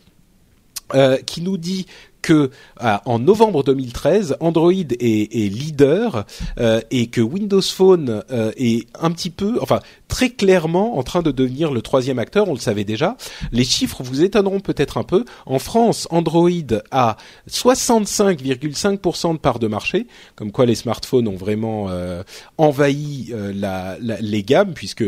qui 1.26 1.42
nous 1.42 1.58
dit 1.58 1.86
que 2.22 2.50
ah, 2.78 3.02
en 3.06 3.18
novembre 3.18 3.62
2013, 3.64 4.36
Android 4.40 4.72
est, 4.72 5.34
leader 5.52 6.24
euh, 6.58 6.80
et 6.90 7.06
que 7.08 7.20
Windows 7.20 7.62
Phone 7.62 8.22
euh, 8.30 8.52
est 8.56 8.86
un 9.00 9.10
petit 9.10 9.30
peu, 9.30 9.58
enfin 9.60 9.80
très 10.08 10.30
clairement 10.30 10.98
en 10.98 11.02
train 11.02 11.22
de 11.22 11.30
devenir 11.30 11.72
le 11.72 11.82
troisième 11.82 12.18
acteur. 12.18 12.48
On 12.48 12.54
le 12.54 12.58
savait 12.60 12.84
déjà. 12.84 13.16
Les 13.52 13.64
chiffres 13.64 14.02
vous 14.02 14.22
étonneront 14.22 14.60
peut-être 14.60 14.98
un 14.98 15.04
peu. 15.04 15.24
En 15.46 15.58
France, 15.58 16.06
Android 16.10 16.50
a 16.90 17.16
65,5% 17.48 19.32
de 19.34 19.38
part 19.38 19.58
de 19.58 19.66
marché, 19.66 20.06
comme 20.36 20.52
quoi 20.52 20.66
les 20.66 20.74
smartphones 20.74 21.28
ont 21.28 21.36
vraiment 21.36 21.86
euh, 21.90 22.22
envahi 22.58 23.28
euh, 23.32 23.52
la- 23.54 23.96
les 24.00 24.42
gammes 24.42 24.72
puisque 24.74 25.04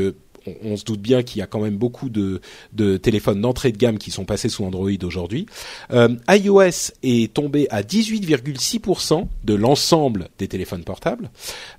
on, 0.65 0.77
se 0.77 0.85
doute 0.85 1.01
bien 1.01 1.23
qu'il 1.23 1.41
y 1.41 1.43
a 1.43 1.47
quand 1.47 1.61
même 1.61 1.77
beaucoup 1.77 2.09
de, 2.09 2.41
de 2.73 2.97
téléphones 2.97 3.41
d'entrée 3.41 3.73
de 3.73 3.77
gamme 3.79 3.99
qui 3.99 4.11
sont 4.11 4.25
passés 4.25 4.49
sous 4.49 4.65
Android 4.65 4.91
aujourd'hui. 5.03 5.47
Euh, 5.93 6.17
iOS 6.29 6.93
est 7.03 7.33
tombé 7.33 7.69
à 7.71 7.83
18,6% 7.83 9.27
de 9.45 9.55
l'ensemble 9.55 10.29
des 10.39 10.49
téléphones 10.49 10.85
portables, 10.85 11.31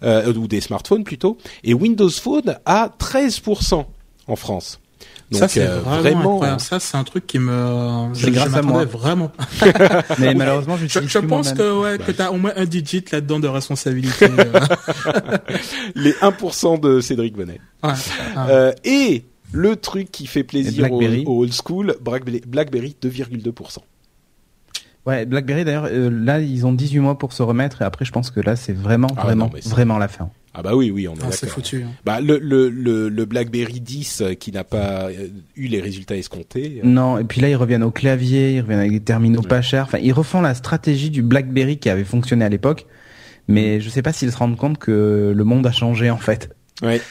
euh, 0.04 0.34
ou 0.34 0.48
des 0.48 0.62
smartphones 0.62 1.04
plutôt, 1.04 1.38
et 1.64 1.74
Windows 1.74 2.10
Phone 2.10 2.58
à 2.66 2.94
13% 3.00 3.86
en 4.28 4.36
France. 4.36 4.80
Donc 5.32 5.40
ça, 5.40 5.48
c'est 5.48 5.66
euh, 5.66 5.80
vraiment, 5.80 6.02
vraiment, 6.02 6.20
incroyable. 6.34 6.60
Ça, 6.62 6.80
c'est 6.80 6.98
un 6.98 7.04
truc 7.04 7.26
qui 7.26 7.40
me. 7.40 8.10
C'est 8.14 8.28
je- 8.28 8.30
grâce 8.32 8.52
je 8.52 8.58
à 8.58 8.62
moi. 8.62 8.86
m'attendais 8.86 8.98
Vraiment. 8.98 9.32
Mais 10.20 10.34
malheureusement, 10.36 10.78
je, 10.78 10.88
Je, 10.88 11.08
je 11.08 11.20
pense 11.20 11.54
que 11.54 11.82
ouais, 11.82 11.98
que 11.98 12.12
t'as 12.12 12.30
au 12.30 12.38
moins 12.38 12.52
un 12.56 12.66
digit 12.66 13.04
là-dedans 13.12 13.40
de 13.40 13.48
responsabilité. 13.48 14.28
euh. 14.40 15.38
les 15.96 16.12
1% 16.14 16.80
de 16.80 17.00
Cédric 17.02 17.36
Bonnet. 17.36 17.60
Ouais. 17.84 17.92
Euh, 18.38 18.72
et 18.84 19.26
le 19.52 19.76
truc 19.76 20.12
qui 20.12 20.28
fait 20.28 20.44
plaisir 20.44 20.92
au, 20.92 21.02
au 21.02 21.42
old 21.44 21.54
school, 21.54 21.96
Blackberry, 22.02 22.42
Blackberry 22.46 22.96
2,2%. 23.02 23.78
Ouais, 25.06 25.26
BlackBerry 25.26 25.66
d'ailleurs, 25.66 25.88
euh, 25.92 26.10
là 26.10 26.40
ils 26.40 26.66
ont 26.66 26.72
18 26.72 27.00
mois 27.00 27.18
pour 27.18 27.34
se 27.34 27.44
remettre 27.44 27.82
et 27.82 27.86
après 27.86 28.06
je 28.06 28.12
pense 28.14 28.32
que 28.32 28.40
là 28.40 28.56
c'est 28.56 28.72
vraiment, 28.72 29.10
Ah, 29.18 29.24
vraiment, 29.24 29.52
non, 29.54 29.70
vraiment 29.70 29.98
la 29.98 30.08
fin. 30.08 30.30
Ah 30.56 30.62
bah 30.62 30.76
oui, 30.76 30.92
oui, 30.92 31.08
on 31.08 31.16
est 31.16 31.20
Ah, 31.24 31.32
c'est 31.32 31.48
d'accord. 31.48 31.64
foutu. 31.64 31.84
hein. 31.84 31.92
Bah 32.06 32.22
le 32.22 32.38
le 32.38 32.70
le, 32.70 33.10
le 33.10 33.26
BlackBerry 33.26 33.80
10 33.82 34.22
euh, 34.22 34.34
qui 34.36 34.52
n'a 34.52 34.64
pas 34.64 35.10
euh, 35.10 35.28
eu 35.56 35.68
les 35.68 35.82
résultats 35.82 36.16
escomptés. 36.16 36.82
euh, 36.84 36.88
Non, 36.88 37.18
et 37.18 37.24
puis 37.24 37.42
là 37.42 37.50
ils 37.50 37.56
reviennent 37.56 37.82
au 37.84 37.90
clavier, 37.92 38.54
ils 38.54 38.62
reviennent 38.62 38.80
avec 38.80 38.92
des 38.92 39.00
terminaux 39.00 39.42
Ouais. 39.42 39.48
pas 39.48 39.62
chers. 39.64 39.86
Enfin, 39.86 39.98
ils 40.02 40.14
refont 40.14 40.42
la 40.42 40.54
stratégie 40.54 41.10
du 41.10 41.24
BlackBerry 41.24 41.78
qui 41.80 41.90
avait 41.90 42.04
fonctionné 42.04 42.46
à 42.46 42.50
l'époque, 42.50 42.86
mais 43.48 43.82
je 43.82 43.90
sais 43.90 44.04
pas 44.04 44.14
s'ils 44.14 44.32
se 44.32 44.38
rendent 44.38 44.58
compte 44.58 44.78
que 44.78 45.34
le 45.36 45.44
monde 45.44 45.66
a 45.66 45.72
changé 45.72 46.12
en 46.12 46.18
fait. 46.18 46.56
Ouais. 46.84 47.02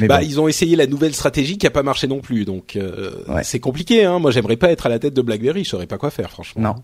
Mais 0.00 0.08
Bah 0.08 0.18
bon. 0.18 0.26
ils 0.26 0.40
ont 0.40 0.48
essayé 0.48 0.74
la 0.74 0.88
nouvelle 0.88 1.14
stratégie 1.14 1.58
qui 1.58 1.66
a 1.68 1.70
pas 1.70 1.84
marché 1.84 2.08
non 2.08 2.20
plus, 2.20 2.44
donc 2.44 2.74
euh, 2.74 3.12
Ouais. 3.28 3.44
c'est 3.44 3.60
compliqué. 3.60 4.04
Hein. 4.04 4.18
Moi 4.18 4.32
j'aimerais 4.32 4.56
pas 4.56 4.72
être 4.72 4.86
à 4.86 4.88
la 4.88 4.98
tête 4.98 5.14
de 5.14 5.22
BlackBerry, 5.22 5.62
je 5.62 5.68
saurais 5.68 5.86
pas 5.86 5.98
quoi 5.98 6.10
faire 6.10 6.30
franchement. 6.30 6.60
non. 6.62 6.74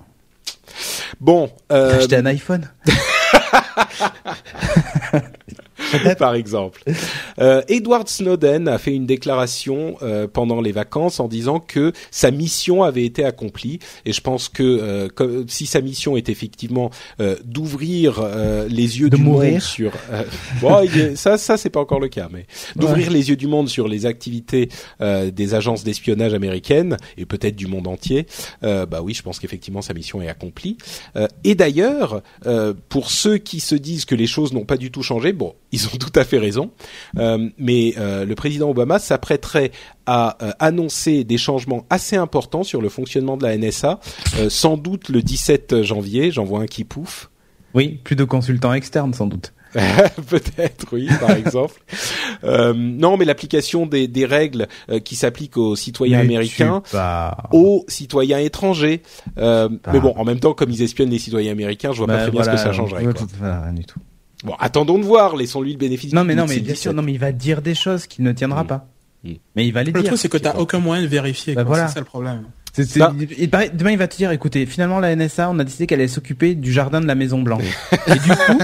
Bon, 1.20 1.50
euh, 1.72 1.96
Acheter 1.98 2.16
un 2.16 2.26
iPhone? 2.26 2.70
par 6.18 6.34
exemple. 6.34 6.82
Euh, 7.38 7.62
Edward 7.68 8.08
Snowden 8.08 8.68
a 8.68 8.78
fait 8.78 8.94
une 8.94 9.06
déclaration 9.06 9.96
euh, 10.02 10.26
pendant 10.26 10.60
les 10.60 10.72
vacances 10.72 11.20
en 11.20 11.28
disant 11.28 11.60
que 11.60 11.92
sa 12.10 12.30
mission 12.30 12.82
avait 12.82 13.04
été 13.04 13.24
accomplie 13.24 13.78
et 14.04 14.12
je 14.12 14.20
pense 14.20 14.48
que 14.48 14.62
euh, 14.62 15.44
si 15.48 15.66
sa 15.66 15.80
mission 15.80 16.16
est 16.16 16.28
effectivement 16.28 16.90
euh, 17.20 17.36
d'ouvrir 17.44 18.20
euh, 18.22 18.66
les 18.68 19.00
yeux 19.00 19.10
De 19.10 19.16
du 19.16 19.22
mourir. 19.22 19.52
monde 19.52 19.60
sur 19.60 19.92
euh, 20.10 20.24
bon, 20.60 20.86
ça 21.14 21.38
ça 21.38 21.56
c'est 21.56 21.70
pas 21.70 21.80
encore 21.80 22.00
le 22.00 22.08
cas 22.08 22.28
mais 22.30 22.46
d'ouvrir 22.76 23.10
les 23.10 23.30
yeux 23.30 23.36
du 23.36 23.46
monde 23.46 23.68
sur 23.68 23.88
les 23.88 24.06
activités 24.06 24.68
euh, 25.00 25.30
des 25.30 25.54
agences 25.54 25.84
d'espionnage 25.84 26.34
américaines 26.34 26.96
et 27.16 27.26
peut-être 27.26 27.56
du 27.56 27.66
monde 27.66 27.86
entier 27.86 28.26
euh, 28.62 28.86
bah 28.86 29.00
oui 29.02 29.14
je 29.14 29.22
pense 29.22 29.38
qu'effectivement 29.38 29.82
sa 29.82 29.94
mission 29.94 30.20
est 30.22 30.28
accomplie 30.28 30.76
euh, 31.16 31.26
et 31.44 31.54
d'ailleurs, 31.54 32.22
euh, 32.46 32.74
pour 32.88 33.10
ceux 33.10 33.38
qui 33.38 33.60
se 33.60 33.74
disent 33.74 34.04
que 34.04 34.14
les 34.14 34.26
choses 34.26 34.52
n'ont 34.52 34.64
pas 34.64 34.76
du 34.76 34.90
tout 34.90 35.02
changé, 35.02 35.32
bon, 35.32 35.54
ils 35.72 35.77
ont 35.86 35.96
tout 35.98 36.12
à 36.14 36.24
fait 36.24 36.38
raison. 36.38 36.70
Euh, 37.18 37.48
mais 37.58 37.94
euh, 37.98 38.24
le 38.24 38.34
président 38.34 38.68
Obama 38.70 38.98
s'apprêterait 38.98 39.70
à 40.06 40.36
euh, 40.42 40.50
annoncer 40.58 41.24
des 41.24 41.38
changements 41.38 41.86
assez 41.90 42.16
importants 42.16 42.64
sur 42.64 42.80
le 42.82 42.88
fonctionnement 42.88 43.36
de 43.36 43.44
la 43.44 43.56
NSA, 43.56 44.00
euh, 44.38 44.48
sans 44.50 44.76
doute 44.76 45.08
le 45.08 45.22
17 45.22 45.82
janvier. 45.82 46.30
J'en 46.30 46.44
vois 46.44 46.60
un 46.60 46.66
qui 46.66 46.84
pouffe. 46.84 47.30
Oui, 47.74 48.00
plus 48.02 48.16
de 48.16 48.24
consultants 48.24 48.72
externes 48.72 49.12
sans 49.14 49.26
doute. 49.26 49.52
Peut-être, 50.30 50.86
oui, 50.92 51.08
par 51.20 51.30
exemple. 51.36 51.74
Euh, 52.42 52.72
non, 52.74 53.18
mais 53.18 53.26
l'application 53.26 53.84
des, 53.84 54.08
des 54.08 54.24
règles 54.24 54.66
euh, 54.90 54.98
qui 54.98 55.14
s'appliquent 55.14 55.58
aux 55.58 55.76
citoyens 55.76 56.18
Mais 56.18 56.24
américains 56.24 56.82
aux 57.52 57.84
citoyens 57.86 58.38
étrangers. 58.38 59.02
Euh, 59.36 59.68
mais 59.92 60.00
bon, 60.00 60.14
en 60.16 60.24
même 60.24 60.40
temps, 60.40 60.54
comme 60.54 60.70
ils 60.70 60.80
espionnent 60.82 61.10
les 61.10 61.18
citoyens 61.18 61.52
américains, 61.52 61.92
je 61.92 61.98
vois 61.98 62.06
pas 62.06 62.16
Bah, 62.16 62.22
très 62.22 62.30
bien 62.30 62.42
ce 62.44 62.50
que 62.50 62.56
ça 62.56 62.72
changerait. 62.72 63.04
quoi. 63.04 63.12
voilà, 63.38 63.60
rien 63.60 63.74
du 63.74 63.84
tout. 63.84 64.00
Bon, 64.44 64.54
attendons 64.58 64.98
de 64.98 65.04
voir. 65.04 65.36
Laissons-lui 65.36 65.72
le 65.72 65.78
bénéfice. 65.78 66.12
Non 66.12 66.22
du 66.22 66.28
mais 66.28 66.34
non 66.34 66.42
mais 66.44 66.54
c'est 66.54 66.60
le 66.60 66.66
bien 66.66 66.74
sûr 66.74 66.92
17. 66.92 66.96
non 66.96 67.02
mais 67.02 67.12
il 67.12 67.18
va 67.18 67.32
dire 67.32 67.60
des 67.62 67.74
choses 67.74 68.06
qu'il 68.06 68.24
ne 68.24 68.32
tiendra 68.32 68.64
Mm. 68.64 68.66
pas. 68.68 68.86
Mm. 69.24 69.32
Mais 69.56 69.66
il 69.66 69.72
va 69.72 69.82
les 69.82 69.90
Le 69.92 70.00
dire. 70.00 70.10
truc, 70.10 70.20
c'est 70.20 70.28
que 70.28 70.38
t'as 70.38 70.54
aucun 70.56 70.78
moyen 70.78 71.02
de 71.02 71.08
vérifier. 71.08 71.54
Bah 71.54 71.64
quoi. 71.64 71.74
voilà. 71.74 71.88
C'est 71.88 71.94
ça 71.94 72.00
le 72.00 72.06
problème. 72.06 72.44
Bah. 72.96 73.12
il 73.36 73.50
demain 73.76 73.90
il 73.90 73.98
va 73.98 74.06
te 74.06 74.16
dire 74.16 74.30
écoutez 74.30 74.64
finalement 74.64 75.00
la 75.00 75.16
NSA 75.16 75.50
on 75.50 75.58
a 75.58 75.64
décidé 75.64 75.88
qu'elle 75.88 75.98
allait 75.98 76.06
s'occuper 76.06 76.54
du 76.54 76.70
jardin 76.70 77.00
de 77.00 77.06
la 77.06 77.16
Maison 77.16 77.42
Blanche. 77.42 77.64
Et 78.06 78.12
du 78.12 78.28
coup 78.28 78.58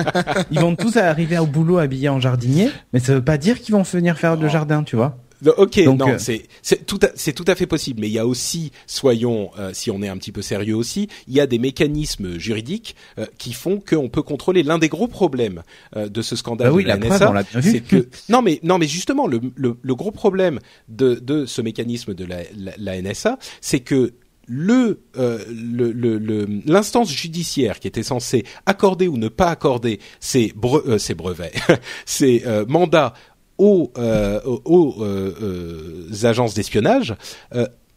ils 0.53 0.61
vont 0.61 0.77
tous 0.77 0.97
arriver 0.99 1.37
au 1.39 1.47
boulot 1.47 1.79
habillés 1.79 2.11
en 2.11 2.21
jardinier 2.21 2.71
mais 2.93 3.01
ça 3.01 3.13
veut 3.15 3.25
pas 3.25 3.39
dire 3.39 3.61
qu'ils 3.61 3.75
vont 3.75 3.83
venir 3.83 4.17
faire 4.17 4.37
le 4.37 4.47
Oh. 4.47 4.49
jardin 4.49 4.85
tu 4.85 4.95
vois. 4.95 5.17
Ok, 5.57 5.83
Donc, 5.85 5.99
non, 5.99 6.09
euh, 6.11 6.19
c'est 6.19 6.45
c'est 6.63 6.87
tout 6.87 6.99
à, 7.03 7.09
c'est 7.15 7.33
tout 7.33 7.45
à 7.47 7.55
fait 7.55 7.67
possible, 7.67 8.01
mais 8.01 8.09
il 8.09 8.13
y 8.13 8.19
a 8.19 8.27
aussi, 8.27 8.73
soyons, 8.87 9.51
euh, 9.59 9.71
si 9.75 9.91
on 9.91 10.03
est 10.03 10.09
un 10.09 10.17
petit 10.17 10.33
peu 10.33 10.43
sérieux 10.43 10.77
aussi, 10.77 11.09
il 11.29 11.35
y 11.35 11.41
a 11.41 11.47
des 11.47 11.59
mécanismes 11.59 12.39
juridiques 12.39 12.97
euh, 13.19 13.27
qui 13.39 13.53
font 13.53 13.79
qu'on 13.81 14.09
peut 14.09 14.23
contrôler. 14.23 14.63
L'un 14.63 14.79
des 14.79 14.89
gros 14.89 15.09
problèmes 15.09 15.63
de 15.95 16.23
ce 16.23 16.37
scandale 16.37 16.69
Bah 16.69 16.75
oui, 16.75 16.85
de 16.85 16.89
la, 16.89 16.97
la 16.97 17.01
preuve, 17.07 17.13
NSA, 17.19 17.31
on 17.31 17.33
l'a 17.33 17.43
bien 17.43 17.61
vu. 17.61 17.71
c'est 17.73 17.81
que 17.81 18.09
non 18.29 18.43
mais 18.43 18.61
non 18.63 18.79
mais 18.79 18.87
justement 18.87 19.27
le 19.27 19.41
le, 19.57 19.77
le 19.81 19.95
gros 19.95 20.11
problème 20.11 20.61
de 20.89 21.15
de 21.15 21.47
ce 21.47 21.61
mécanisme 21.63 22.15
de 22.15 22.25
la 22.25 22.39
la, 22.57 22.73
la 22.79 23.03
NSA, 23.03 23.39
c'est 23.61 23.81
que 23.81 24.13
le 24.47 25.01
euh, 25.17 25.43
le- 25.49 25.91
le- 25.93 26.19
le- 26.19 26.47
l'instance 26.67 27.11
judiciaire 27.11 27.81
qui 27.81 27.89
était 27.89 28.03
censée 28.03 28.45
accorder 28.67 29.09
ou 29.09 29.17
ne 29.17 29.29
pas 29.29 29.47
accorder 29.49 30.01
ces 30.21 30.49
bre- 30.49 30.83
euh, 30.87 30.99
ces 30.99 31.15
brevets, 31.15 31.53
ces 32.07 32.43
euh, 32.47 32.65
mandats 32.69 33.15
aux, 33.59 33.93
euh, 33.99 34.41
euh, 34.45 35.35
euh, 35.43 36.27
agences 36.27 36.55
d'espionnage 36.55 37.15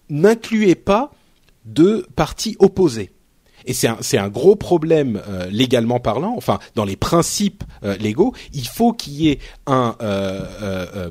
n'incluait 0.10 0.76
pas 0.76 1.12
de 1.66 2.08
parties 2.16 2.56
opposées. 2.60 3.12
Et 3.68 3.74
c'est 3.74 3.88
un, 3.88 3.98
c'est 4.02 4.18
un 4.18 4.30
gros 4.30 4.56
problème 4.56 5.22
euh, 5.30 5.48
légalement 5.52 6.00
parlant, 6.00 6.34
enfin 6.38 6.58
dans 6.76 6.86
les 6.86 6.96
principes 6.96 7.64
euh, 7.84 7.96
légaux, 7.98 8.34
il 8.54 8.68
faut 8.68 8.94
qu'il 8.94 9.14
y 9.14 9.30
ait 9.30 9.40
un 9.68 9.96
euh, 10.02 10.42
euh, 10.62 10.86
euh, 10.96 11.10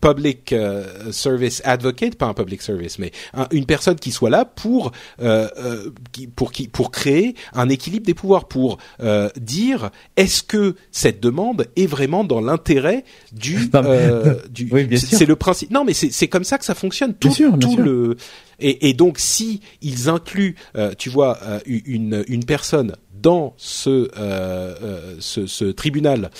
public 0.00 0.52
euh, 0.52 1.12
service 1.12 1.62
advocate, 1.64 2.16
pas 2.16 2.26
un 2.26 2.34
public 2.34 2.62
service, 2.62 2.98
mais 2.98 3.12
un- 3.34 3.46
une 3.50 3.66
personne 3.66 3.96
qui 3.96 4.10
soit 4.12 4.30
là 4.30 4.44
pour 4.44 4.92
euh, 5.20 5.48
euh, 5.58 5.90
qui, 6.12 6.26
pour 6.26 6.52
qui 6.52 6.68
pour 6.68 6.90
créer 6.90 7.34
un 7.52 7.68
équilibre 7.68 8.06
des 8.06 8.14
pouvoirs, 8.14 8.46
pour 8.48 8.78
euh, 9.02 9.28
dire 9.40 9.90
est-ce 10.16 10.42
que 10.42 10.74
cette 10.90 11.20
demande 11.20 11.66
est 11.76 11.86
vraiment 11.86 12.24
dans 12.24 12.40
l'intérêt 12.40 13.04
du 13.32 13.56
Non, 13.74 13.82
mais- 13.82 13.88
euh, 13.90 14.34
du 14.50 14.68
Oui, 14.72 14.84
bien 14.84 14.98
c'est 14.98 15.06
sûr. 15.06 15.18
c'est 15.18 15.26
le 15.26 15.36
principe. 15.36 15.70
Non, 15.70 15.84
mais 15.84 15.92
c'est 15.94 16.10
c'est 16.12 16.28
comme 16.28 16.44
ça 16.44 16.58
que 16.58 16.64
ça 16.64 16.74
fonctionne. 16.74 17.14
Tout, 17.14 17.28
Bien 17.28 17.34
sûr, 17.36 17.56
bien 17.56 17.68
tout 17.68 17.74
sûr. 17.74 17.84
le 17.84 18.16
et, 18.60 18.92
donc 18.92 19.18
si 19.18 19.60
ils 19.82 20.08
incluent, 20.08 20.56
euh, 20.76 20.92
tu 20.96 21.10
vois, 21.10 21.38
euh, 21.42 21.60
une 21.66 22.44
personne 22.44 22.96
dans 23.14 23.54
ce 23.56 24.10
euh, 24.16 25.72
tribunal. 25.72 26.30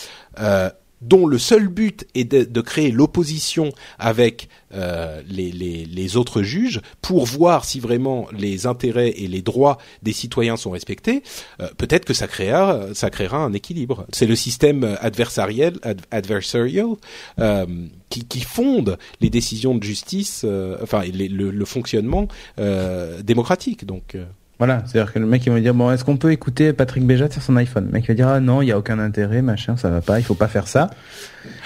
Dont 1.00 1.26
le 1.26 1.38
seul 1.38 1.68
but 1.68 2.06
est 2.14 2.24
de, 2.24 2.44
de 2.44 2.60
créer 2.60 2.90
l'opposition 2.90 3.72
avec 3.98 4.48
euh, 4.74 5.22
les, 5.28 5.50
les, 5.50 5.84
les 5.86 6.16
autres 6.16 6.42
juges 6.42 6.80
pour 7.00 7.24
voir 7.24 7.64
si 7.64 7.80
vraiment 7.80 8.28
les 8.36 8.66
intérêts 8.66 9.10
et 9.16 9.26
les 9.26 9.40
droits 9.42 9.78
des 10.02 10.12
citoyens 10.12 10.56
sont 10.58 10.70
respectés, 10.70 11.22
euh, 11.60 11.68
peut-être 11.78 12.04
que 12.04 12.12
ça 12.14 12.26
créera, 12.28 12.94
ça 12.94 13.08
créera 13.10 13.38
un 13.38 13.52
équilibre. 13.54 14.06
C'est 14.12 14.26
le 14.26 14.36
système 14.36 14.96
adversarial, 15.00 15.74
ad- 15.82 16.02
adversarial 16.10 16.88
euh, 17.38 17.66
qui, 18.10 18.26
qui 18.26 18.40
fonde 18.40 18.98
les 19.20 19.30
décisions 19.30 19.74
de 19.74 19.82
justice, 19.82 20.42
euh, 20.44 20.76
enfin 20.82 21.02
les- 21.04 21.28
le, 21.28 21.50
le 21.50 21.64
fonctionnement 21.64 22.28
euh, 22.58 23.22
démocratique. 23.22 23.86
Donc 23.86 24.14
euh, 24.14 24.24
Voilà, 24.60 24.82
c'est-à-dire 24.84 25.10
que 25.10 25.18
le 25.18 25.24
mec 25.24 25.42
il 25.46 25.48
va 25.48 25.56
me 25.56 25.62
dire 25.62 25.72
bon 25.72 25.90
est-ce 25.90 26.04
qu'on 26.04 26.18
peut 26.18 26.32
écouter 26.32 26.74
Patrick 26.74 27.02
Béja 27.06 27.30
sur 27.30 27.40
son 27.40 27.56
iPhone? 27.56 27.86
Le 27.86 27.92
mec 27.92 28.06
va 28.06 28.12
dire 28.12 28.28
ah 28.28 28.40
non 28.40 28.60
il 28.60 28.68
y 28.68 28.72
a 28.72 28.76
aucun 28.78 28.98
intérêt 28.98 29.40
machin 29.40 29.78
ça 29.78 29.88
va 29.88 30.02
pas 30.02 30.18
il 30.18 30.22
faut 30.22 30.34
pas 30.34 30.48
faire 30.48 30.68
ça. 30.68 30.90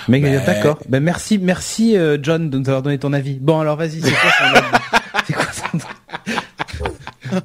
Le 0.06 0.12
mec 0.12 0.22
va 0.22 0.30
dire 0.30 0.44
d'accord 0.46 0.78
ben 0.88 1.02
merci 1.02 1.38
merci 1.38 1.96
euh, 1.96 2.18
John 2.22 2.50
de 2.50 2.56
nous 2.56 2.68
avoir 2.68 2.82
donné 2.82 2.98
ton 2.98 3.12
avis. 3.12 3.34
Bon 3.40 3.58
alors 3.58 3.76
vas-y 3.76 4.00
c'est 4.00 4.12
quoi 4.12 4.30
son 4.38 4.44
avis? 4.44 4.66
C'est 5.26 5.32
quoi 5.32 5.46
son 5.52 5.78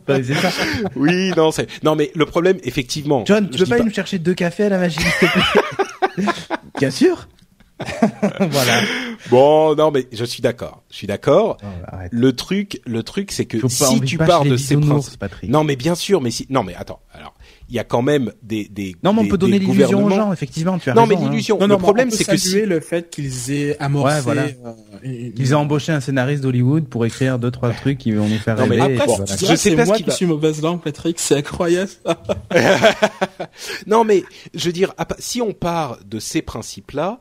Ouais, 0.08 0.22
c'est 0.24 0.34
ça. 0.36 0.50
oui, 0.96 1.32
non, 1.36 1.52
c'est 1.52 1.68
non, 1.84 1.96
mais 1.96 2.12
le 2.14 2.26
problème, 2.26 2.58
effectivement, 2.64 3.24
John 3.26 3.50
tu 3.50 3.58
peux 3.58 3.64
dis 3.64 3.70
pas, 3.72 3.80
nous 3.80 3.90
chercher 3.92 4.20
deux 4.20 4.34
cafés 4.36 4.66
à 4.66 4.70
la 4.70 4.78
magie 4.78 5.00
s'il 5.00 5.28
te 5.30 5.34
plaît? 5.34 6.26
Bien 6.80 6.92
sûr. 6.92 7.28
voilà. 8.40 8.82
Bon, 9.30 9.76
non, 9.76 9.92
mais 9.92 10.08
je 10.12 10.24
suis 10.26 10.42
d'accord. 10.42 10.84
Je 10.92 10.98
suis 10.98 11.08
d'accord. 11.08 11.58
Le 12.12 12.34
truc, 12.34 12.82
le 12.86 13.04
truc, 13.04 13.32
c'est 13.32 13.46
que 13.46 13.58
pas- 13.58 13.70
si 13.70 14.02
tu 14.02 14.18
pars 14.18 14.44
de 14.46 14.58
ces 14.58 14.78
principes, 14.78 15.20
Patrick. 15.20 15.50
non, 15.50 15.64
mais 15.64 15.76
bien 15.76 15.96
sûr, 15.96 16.22
mais 16.22 16.32
si, 16.32 16.46
non, 16.50 16.64
mais 16.64 16.76
attends. 16.76 17.00
Alors, 17.14 17.34
il 17.70 17.76
y 17.76 17.80
a 17.80 17.84
quand 17.84 18.02
même 18.02 18.32
des, 18.42 18.68
des. 18.68 18.96
Non 19.04 19.14
mais 19.14 19.20
on 19.20 19.24
des- 19.24 19.30
peut 19.30 19.38
donner 19.38 19.60
des 19.60 19.66
l'illusion 19.66 20.06
aux 20.06 20.10
gens 20.10 20.34
effectivement 20.34 20.80
tu 20.80 20.90
as 20.90 20.94
Non, 20.96 21.04
raison, 21.04 21.16
mais 21.20 21.26
hein. 21.26 21.30
l'illusion. 21.30 21.56
Non, 21.60 21.68
le 21.68 21.74
non, 21.74 21.78
problème, 21.78 22.08
mais 22.08 22.14
on 22.14 22.18
c'est 22.18 22.24
que 22.26 22.36
si. 22.38 22.62
le 22.66 22.80
fait 22.80 23.10
qu'ils 23.12 23.52
aient 23.52 23.78
amorcé. 23.80 24.16
Ouais, 24.16 24.22
voilà. 24.22 24.44
euh, 24.46 24.74
une- 25.04 25.34
Ils 25.38 25.56
ont 25.56 25.60
embauché 25.60 25.92
un 25.92 26.00
scénariste 26.00 26.42
d'Hollywood 26.42 26.86
pour 26.88 27.06
écrire 27.06 27.38
deux 27.38 27.52
trois 27.52 27.72
trucs 27.72 28.00
qui 28.00 28.12
vont 28.12 28.28
nous 28.28 28.40
faire 28.40 28.58
Non, 28.58 28.66
mais 28.68 28.82
rêver. 28.82 28.96
Après, 28.96 29.06
bon, 29.08 29.16
voilà. 29.18 29.36
je 29.38 29.46
sais 29.46 29.56
c'est 29.58 29.76
pas 29.76 29.86
moi 29.86 29.98
qui 29.98 30.04
va- 30.04 30.12
suis 30.14 30.26
mauvaise 30.26 30.62
langue, 30.64 30.82
Patrick. 30.82 31.20
C'est 31.20 31.38
incroyable. 31.38 31.92
Non, 33.88 34.04
mais 34.04 34.24
je 34.54 34.66
veux 34.66 34.72
dire, 34.74 34.94
si 35.20 35.42
on 35.42 35.54
part 35.54 35.98
de 36.06 36.20
ces 36.20 36.42
principes-là, 36.42 37.20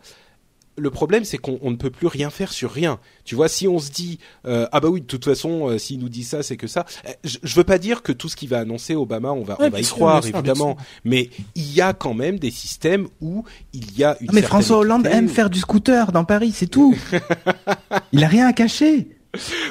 le 0.78 0.90
problème, 0.90 1.24
c'est 1.24 1.38
qu'on 1.38 1.58
on 1.62 1.70
ne 1.70 1.76
peut 1.76 1.90
plus 1.90 2.06
rien 2.06 2.30
faire 2.30 2.52
sur 2.52 2.70
rien. 2.70 2.98
Tu 3.24 3.34
vois, 3.34 3.48
si 3.48 3.66
on 3.68 3.78
se 3.78 3.90
dit 3.90 4.18
euh, 4.46 4.66
ah 4.72 4.80
bah 4.80 4.88
oui, 4.88 5.00
de 5.00 5.06
toute 5.06 5.24
façon, 5.24 5.68
euh, 5.68 5.78
s'il 5.78 5.98
nous 5.98 6.08
dit 6.08 6.24
ça, 6.24 6.42
c'est 6.42 6.56
que 6.56 6.66
ça. 6.66 6.86
Euh, 7.06 7.12
Je, 7.24 7.38
je 7.42 7.54
veux 7.54 7.64
pas 7.64 7.78
dire 7.78 8.02
que 8.02 8.12
tout 8.12 8.28
ce 8.28 8.36
qu'il 8.36 8.48
va 8.48 8.58
annoncer 8.60 8.94
Obama, 8.94 9.32
on 9.32 9.42
va, 9.42 9.58
Ouais, 9.60 9.66
on 9.66 9.70
va 9.70 9.80
y 9.80 9.84
sûr, 9.84 9.96
croire 9.96 10.24
sûr, 10.24 10.34
évidemment. 10.36 10.76
Mais 11.04 11.30
il 11.54 11.72
y 11.74 11.80
a 11.80 11.92
quand 11.92 12.14
même 12.14 12.38
des 12.38 12.50
systèmes 12.50 13.08
où 13.20 13.44
il 13.72 13.98
y 13.98 14.04
a 14.04 14.16
une. 14.20 14.26
Non, 14.28 14.32
mais 14.34 14.40
certaine 14.40 14.48
François 14.48 14.78
Hollande 14.78 15.06
aime 15.06 15.26
où- 15.26 15.28
faire 15.28 15.50
du 15.50 15.58
scooter 15.58 16.12
dans 16.12 16.24
Paris, 16.24 16.52
c'est 16.54 16.66
tout. 16.68 16.96
Il 18.12 18.22
a 18.24 18.28
rien 18.28 18.46
à 18.46 18.52
cacher. 18.52 19.08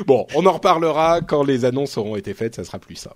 Bon, 0.05 0.27
on 0.35 0.45
en 0.45 0.51
reparlera 0.53 1.21
quand 1.21 1.43
les 1.43 1.65
annonces 1.65 1.97
auront 1.97 2.15
été 2.15 2.33
faites, 2.33 2.55
ça 2.55 2.63
sera 2.63 2.77
plus 2.79 2.95
simple. 2.95 3.15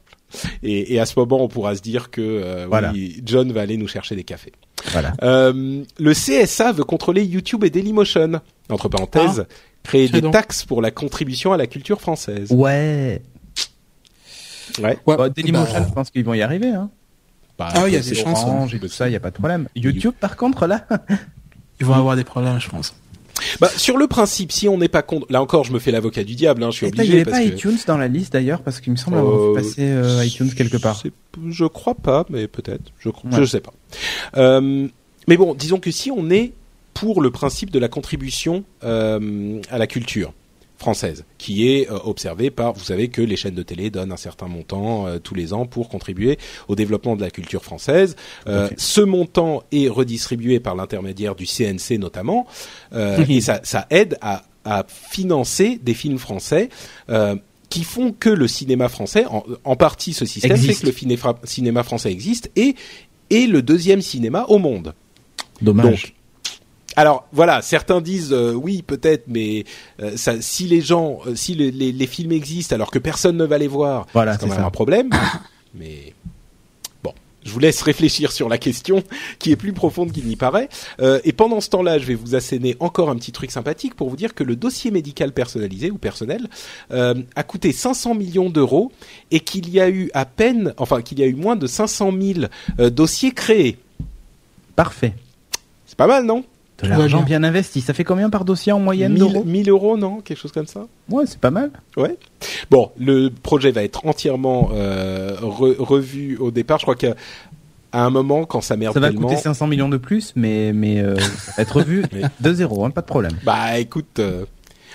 Et, 0.63 0.93
et 0.95 0.99
à 0.99 1.05
ce 1.05 1.13
moment, 1.19 1.41
on 1.43 1.47
pourra 1.47 1.75
se 1.75 1.81
dire 1.81 2.09
que 2.09 2.21
euh, 2.21 2.65
Voilà. 2.67 2.91
oui, 2.91 3.21
John 3.25 3.51
va 3.51 3.61
aller 3.61 3.77
nous 3.77 3.87
chercher 3.87 4.15
des 4.15 4.23
cafés. 4.23 4.53
Voilà. 4.91 5.13
Euh, 5.21 5.83
le 5.99 6.13
CSA 6.13 6.71
veut 6.71 6.83
contrôler 6.83 7.23
YouTube 7.23 7.63
et 7.63 7.69
Dailymotion. 7.69 8.41
Entre 8.69 8.89
parenthèses, 8.89 9.45
créer 9.83 10.05
tiens 10.07 10.13
des 10.17 10.21
donc. 10.21 10.33
taxes 10.33 10.65
pour 10.65 10.81
la 10.81 10.89
contribution 10.89 11.53
à 11.53 11.57
la 11.57 11.67
culture 11.67 12.01
française. 12.01 12.51
Ouais. 12.51 13.21
Ouais. 14.79 14.97
Ouais, 15.05 15.17
Bah, 15.17 15.29
Dailymotion, 15.29 15.79
bah, 15.79 15.85
je 15.87 15.93
pense 15.93 16.09
qu'ils 16.09 16.23
vont 16.25 16.33
y 16.33 16.41
arriver. 16.41 16.69
Hein. 16.69 16.89
Bah, 17.59 17.69
Ah 17.73 17.81
oui, 17.83 17.91
il 17.91 17.93
y 17.93 17.97
a 17.97 17.99
des 18.01 18.15
chances, 18.15 18.41
Orange 18.43 18.73
et 18.73 18.79
tout 18.79 18.87
ça, 18.87 19.07
il 19.09 19.11
y 19.11 19.15
a 19.15 19.19
pas 19.19 19.29
de 19.29 19.35
problème. 19.35 19.67
YouTube, 19.75 20.13
par 20.19 20.35
contre, 20.37 20.65
là. 20.65 20.87
Ils 21.79 21.85
vont 21.85 21.93
avoir 21.93 22.15
des 22.15 22.23
problèmes, 22.23 22.59
je 22.59 22.69
pense. 22.69 22.95
Bah, 23.59 23.69
sur 23.75 23.97
le 23.97 24.07
principe, 24.07 24.51
si 24.51 24.67
on 24.67 24.77
n'est 24.77 24.87
pas 24.87 25.01
contre, 25.01 25.27
là 25.29 25.41
encore, 25.41 25.63
je 25.63 25.71
me 25.73 25.79
fais 25.79 25.91
l'avocat 25.91 26.23
du 26.23 26.35
diable, 26.35 26.63
hein, 26.63 26.71
je 26.71 26.77
suis 26.77 26.85
Attends, 26.87 26.95
il 27.03 27.05
y 27.05 27.09
obligé 27.09 27.21
avait 27.21 27.31
parce 27.31 27.43
pas 27.43 27.49
que. 27.49 27.55
iTunes 27.55 27.77
dans 27.87 27.97
la 27.97 28.07
liste 28.07 28.33
d'ailleurs, 28.33 28.61
parce 28.61 28.79
qu'il 28.79 28.91
me 28.91 28.97
semble 28.97 29.17
avoir 29.17 29.39
Euh, 29.39 29.47
vu 29.49 29.53
passer 29.55 29.81
euh, 29.89 30.23
iTunes 30.25 30.51
quelque 30.55 30.77
part. 30.77 31.01
Je 31.49 31.65
crois 31.65 31.95
pas, 31.95 32.25
mais 32.29 32.47
peut-être. 32.47 32.91
Je, 32.99 33.09
cro- 33.09 33.33
Ouais. 33.33 33.45
sais 33.45 33.61
pas. 33.61 33.73
Euh, 34.37 34.87
mais 35.27 35.37
bon, 35.37 35.53
disons 35.53 35.79
que 35.79 35.91
si 35.91 36.11
on 36.11 36.29
est 36.29 36.53
pour 36.93 37.21
le 37.21 37.31
principe 37.31 37.71
de 37.71 37.79
la 37.79 37.87
contribution 37.87 38.63
euh, 38.83 39.61
à 39.69 39.77
la 39.77 39.87
culture 39.87 40.33
française, 40.81 41.23
qui 41.37 41.69
est 41.69 41.89
euh, 41.89 41.97
observé 42.03 42.51
par, 42.51 42.73
vous 42.73 42.83
savez 42.83 43.07
que 43.07 43.21
les 43.21 43.35
chaînes 43.35 43.55
de 43.55 43.63
télé 43.63 43.89
donnent 43.89 44.11
un 44.11 44.17
certain 44.17 44.47
montant 44.47 45.07
euh, 45.07 45.19
tous 45.19 45.35
les 45.35 45.53
ans 45.53 45.65
pour 45.65 45.87
contribuer 45.87 46.37
au 46.67 46.75
développement 46.75 47.15
de 47.15 47.21
la 47.21 47.29
culture 47.29 47.63
française. 47.63 48.15
Euh. 48.47 48.67
Ce 48.77 49.01
montant 49.01 49.63
est 49.71 49.87
redistribué 49.87 50.59
par 50.59 50.75
l'intermédiaire 50.75 51.35
du 51.35 51.45
CNC 51.45 51.99
notamment, 51.99 52.47
euh, 52.93 53.23
et 53.29 53.41
ça, 53.41 53.61
ça 53.63 53.85
aide 53.89 54.17
à, 54.21 54.43
à 54.65 54.85
financer 54.87 55.79
des 55.81 55.93
films 55.93 56.17
français. 56.17 56.69
Euh, 57.09 57.35
qui 57.69 57.85
font 57.85 58.11
que 58.11 58.29
le 58.29 58.49
cinéma 58.49 58.89
français, 58.89 59.23
en, 59.27 59.45
en 59.63 59.77
partie 59.77 60.11
ce 60.11 60.25
système, 60.25 60.57
fait 60.57 60.65
Existe. 60.65 60.81
que 60.81 60.87
le 61.05 61.45
cinéma 61.45 61.83
français 61.83 62.11
existe 62.11 62.51
et 62.57 62.75
est 63.29 63.47
le 63.47 63.61
deuxième 63.61 64.01
cinéma 64.01 64.43
au 64.49 64.57
monde. 64.57 64.93
Dommage. 65.61 66.03
Donc, 66.03 66.13
alors 66.95 67.27
voilà, 67.31 67.61
certains 67.61 68.01
disent 68.01 68.33
euh, 68.33 68.53
oui 68.53 68.81
peut-être, 68.81 69.23
mais 69.27 69.63
euh, 70.01 70.17
ça, 70.17 70.41
si 70.41 70.65
les 70.67 70.81
gens, 70.81 71.19
euh, 71.25 71.35
si 71.35 71.55
les, 71.55 71.71
les- 71.71 71.91
les 71.91 72.07
films 72.07 72.31
existent 72.33 72.75
alors 72.75 72.91
que 72.91 72.99
personne 72.99 73.37
ne 73.37 73.45
va 73.45 73.57
les 73.57 73.67
voir, 73.67 74.07
Voilà, 74.13 74.33
c'est 74.33 74.39
quand 74.41 74.47
même 74.47 74.57
ça. 74.57 74.65
un 74.65 74.71
problème. 74.71 75.09
mais 75.73 76.13
bon, 77.03 77.13
je 77.45 77.51
vous 77.51 77.59
laisse 77.59 77.81
réfléchir 77.81 78.31
sur 78.33 78.49
la 78.49 78.57
question 78.57 79.03
qui 79.39 79.51
est 79.51 79.55
plus 79.55 79.71
profonde 79.73 80.11
qu'il 80.11 80.25
n'y 80.25 80.35
paraît. 80.35 80.67
Euh, 80.99 81.21
et 81.23 81.31
pendant 81.31 81.61
ce 81.61 81.69
temps-là, 81.69 81.97
je 81.97 82.05
vais 82.05 82.13
vous 82.15 82.35
asséner 82.35 82.75
encore 82.81 83.09
un 83.09 83.15
petit 83.15 83.31
truc 83.31 83.51
sympathique 83.51 83.95
pour 83.95 84.09
vous 84.09 84.17
dire 84.17 84.33
que 84.35 84.43
le 84.43 84.57
dossier 84.57 84.91
médical 84.91 85.31
personnalisé 85.31 85.91
ou 85.91 85.97
personnel 85.97 86.49
euh, 86.91 87.15
a 87.37 87.43
coûté 87.43 87.71
500 87.71 88.15
millions 88.15 88.49
d'euros 88.49 88.91
et 89.31 89.39
qu'il 89.39 89.69
y 89.69 89.79
a 89.79 89.89
eu 89.89 90.11
à 90.13 90.25
peine, 90.25 90.73
enfin 90.77 91.01
qu'il 91.01 91.19
y 91.19 91.23
a 91.23 91.27
eu 91.27 91.35
moins 91.35 91.55
de 91.55 91.67
500 91.67 92.11
000 92.19 92.39
euh, 92.79 92.89
dossiers 92.89 93.31
créés. 93.31 93.77
Parfait. 94.75 95.13
C'est 95.85 95.97
pas 95.97 96.07
mal, 96.07 96.25
non? 96.25 96.43
De 96.83 96.89
va 96.89 96.97
l'argent 96.97 97.21
bien. 97.23 97.43
investi. 97.43 97.81
Ça 97.81 97.93
fait 97.93 98.03
combien 98.03 98.29
par 98.29 98.45
dossier 98.45 98.71
en 98.71 98.79
moyenne 98.79 99.13
1000, 99.13 99.19
d'euros 99.19 99.43
1000 99.45 99.69
euros, 99.69 99.97
non 99.97 100.21
Quelque 100.21 100.37
chose 100.39 100.51
comme 100.51 100.67
ça 100.67 100.87
Ouais, 101.09 101.25
c'est 101.25 101.39
pas 101.39 101.51
mal. 101.51 101.71
Ouais. 101.97 102.17
Bon, 102.69 102.91
le 102.99 103.29
projet 103.29 103.71
va 103.71 103.83
être 103.83 104.05
entièrement 104.05 104.69
euh, 104.73 105.35
re- 105.41 105.77
revu 105.77 106.37
au 106.37 106.51
départ. 106.51 106.79
Je 106.79 106.85
crois 106.85 106.95
qu'à 106.95 107.15
à 107.93 108.05
un 108.05 108.09
moment, 108.09 108.45
quand 108.45 108.61
ça 108.61 108.77
merde 108.77 108.93
Ça 108.93 108.99
va 109.01 109.09
tellement, 109.09 109.27
coûter 109.27 109.41
500 109.41 109.67
millions 109.67 109.89
de 109.89 109.97
plus, 109.97 110.31
mais 110.35 110.71
mais 110.73 110.99
euh, 111.01 111.15
va 111.57 111.63
être 111.63 111.75
revu 111.77 112.03
Mais- 112.13 112.21
2-0, 112.41 112.85
hein, 112.85 112.89
pas 112.89 113.01
de 113.01 113.05
problème. 113.05 113.33
bah 113.43 113.77
écoute, 113.79 114.19
euh, 114.19 114.45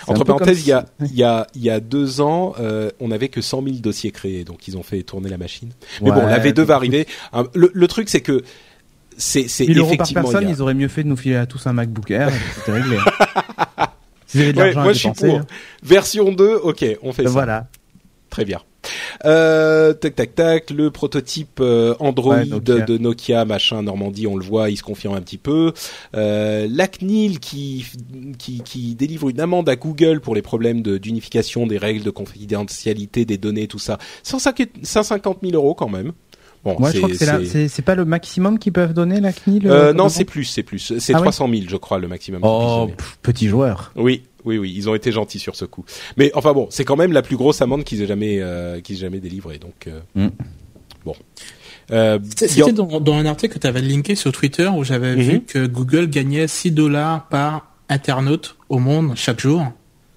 entre 0.07 0.23
parenthèses, 0.23 0.61
il 0.65 0.69
y 0.69 0.71
a 0.71 0.85
il 1.01 1.15
y 1.15 1.23
a 1.23 1.45
il 1.55 1.61
y 1.63 1.69
a 1.69 1.79
deux 1.79 2.21
ans, 2.21 2.53
euh, 2.59 2.89
on 2.99 3.09
n'avait 3.09 3.29
que 3.29 3.41
100 3.41 3.61
000 3.63 3.75
dossiers 3.77 4.11
créés, 4.11 4.43
donc 4.43 4.67
ils 4.67 4.77
ont 4.77 4.83
fait 4.83 5.03
tourner 5.03 5.29
la 5.29 5.37
machine. 5.37 5.69
Mais 6.01 6.09
bon, 6.11 6.25
la 6.25 6.39
V2 6.39 6.61
va 6.61 6.75
arriver. 6.75 7.05
Le 7.53 7.87
truc, 7.87 8.09
c'est 8.09 8.21
que 8.21 8.41
c'est 9.17 9.47
c'est 9.47 9.65
1000 9.67 9.77
euros 9.79 9.87
par 9.87 9.93
effectivement. 9.95 10.21
personne, 10.23 10.41
il 10.43 10.47
y 10.49 10.51
a- 10.51 10.55
ils 10.55 10.61
auraient 10.61 10.73
mieux 10.73 10.87
fait 10.87 11.03
de 11.03 11.09
nous 11.09 11.17
filer 11.17 11.35
à 11.35 11.45
tous 11.45 11.65
un 11.67 11.73
MacBook 11.73 12.09
Air, 12.11 12.31
c'était 12.55 12.71
réglé. 12.73 12.97
De 14.35 14.53
Ouais, 14.59 14.73
moi 14.73 14.83
à 14.89 14.93
je 14.93 14.99
suis 14.99 15.09
pour. 15.11 15.41
Version 15.83 16.31
2, 16.33 16.55
ok, 16.55 16.85
on 17.01 17.13
fait 17.13 17.21
hein. 17.23 17.25
ça. 17.25 17.31
Voilà. 17.31 17.67
Très 18.29 18.43
bien. 18.43 18.59
Euh, 19.25 19.93
tac 19.93 20.15
tac 20.15 20.35
tac, 20.35 20.69
le 20.69 20.91
prototype 20.91 21.59
euh, 21.61 21.95
Android 21.99 22.35
Ouais, 22.35 22.45
Nokia. 22.45 22.79
de 22.81 22.97
Nokia 22.97 23.45
machin 23.45 23.81
Normandie, 23.81 24.27
on 24.27 24.35
le 24.35 24.43
voit, 24.43 24.69
il 24.69 24.75
se 24.77 24.83
confirme 24.83 25.15
un 25.15 25.21
petit 25.21 25.37
peu. 25.37 25.73
Euh, 26.15 26.67
la 26.69 26.87
CNIL 26.87 27.39
qui, 27.39 27.85
qui 28.37 28.61
qui 28.63 28.95
délivre 28.95 29.29
une 29.29 29.39
amende 29.39 29.67
à 29.69 29.75
Google 29.77 30.19
pour 30.19 30.35
les 30.35 30.41
problèmes 30.41 30.81
de- 30.81 30.97
d'unification 30.97 31.65
des 31.65 31.77
règles 31.77 32.03
de 32.03 32.09
confidentialité 32.11 33.23
des 33.25 33.37
données, 33.37 33.67
tout 33.67 33.79
ça. 33.79 33.97
150 34.23 34.67
150 34.83 35.37
000 35.41 35.53
euros 35.55 35.73
quand 35.73 35.89
même. 35.89 36.11
Bon, 36.67 36.75
Moi, 36.79 36.91
je 36.91 36.97
crois 36.97 37.09
que 37.09 37.15
c'est 37.15 37.25
la- 37.25 37.45
c'est 37.45 37.67
c'est 37.69 37.81
pas 37.81 37.95
le 37.95 38.03
maximum 38.03 38.59
qu'ils 38.59 38.73
peuvent 38.73 38.93
donner 38.93 39.21
la 39.21 39.31
CNIL. 39.31 39.67
Euh, 39.67 39.71
euh, 39.89 39.93
non, 39.93 40.09
c'est 40.09 40.25
plus, 40.25 40.43
c'est 40.43 40.63
plus. 40.63 40.79
C'est 40.99 41.13
Ah 41.13 41.17
oui 41.19 41.23
300 41.23 41.47
000, 41.49 41.61
je 41.69 41.77
crois, 41.77 41.97
le 41.97 42.09
maximum. 42.09 42.41
Oh, 42.43 42.89
pff, 42.97 43.17
petit 43.21 43.47
joueur. 43.47 43.93
Oui, 43.95 44.23
oui, 44.43 44.57
oui, 44.57 44.73
ils 44.75 44.89
ont 44.89 44.93
été 44.95 45.13
gentils 45.13 45.39
sur 45.39 45.55
ce 45.55 45.63
coup. 45.63 45.85
Mais 46.17 46.29
enfin 46.35 46.51
bon, 46.51 46.67
c'est 46.69 46.83
quand 46.83 46.97
même 46.97 47.13
la 47.13 47.21
plus 47.21 47.37
grosse 47.37 47.61
amende 47.61 47.85
qu'ils 47.85 48.01
aient 48.01 48.07
jamais, 48.07 48.39
euh, 48.41 48.81
qu'ils 48.81 48.97
aient 48.97 48.99
jamais 48.99 49.19
délivrée. 49.21 49.59
Donc 49.59 49.87
euh, 49.87 50.01
Mm. 50.15 50.27
bon. 51.05 51.15
Euh, 51.91 52.19
C'était 52.35 52.73
dans, 52.73 52.99
dans 52.99 53.13
un 53.15 53.25
article 53.25 53.53
que 53.53 53.59
tu 53.59 53.67
avais 53.67 53.81
linké 53.81 54.15
sur 54.15 54.33
Twitter 54.33 54.67
où 54.67 54.83
j'avais 54.83 55.15
Mhm. 55.15 55.21
vu 55.21 55.41
que 55.41 55.67
Google 55.67 56.07
gagnait 56.09 56.47
6 56.49 56.71
dollars 56.71 57.29
par 57.29 57.71
internaute 57.87 58.57
au 58.67 58.79
monde 58.79 59.13
chaque 59.15 59.39
jour. 59.39 59.63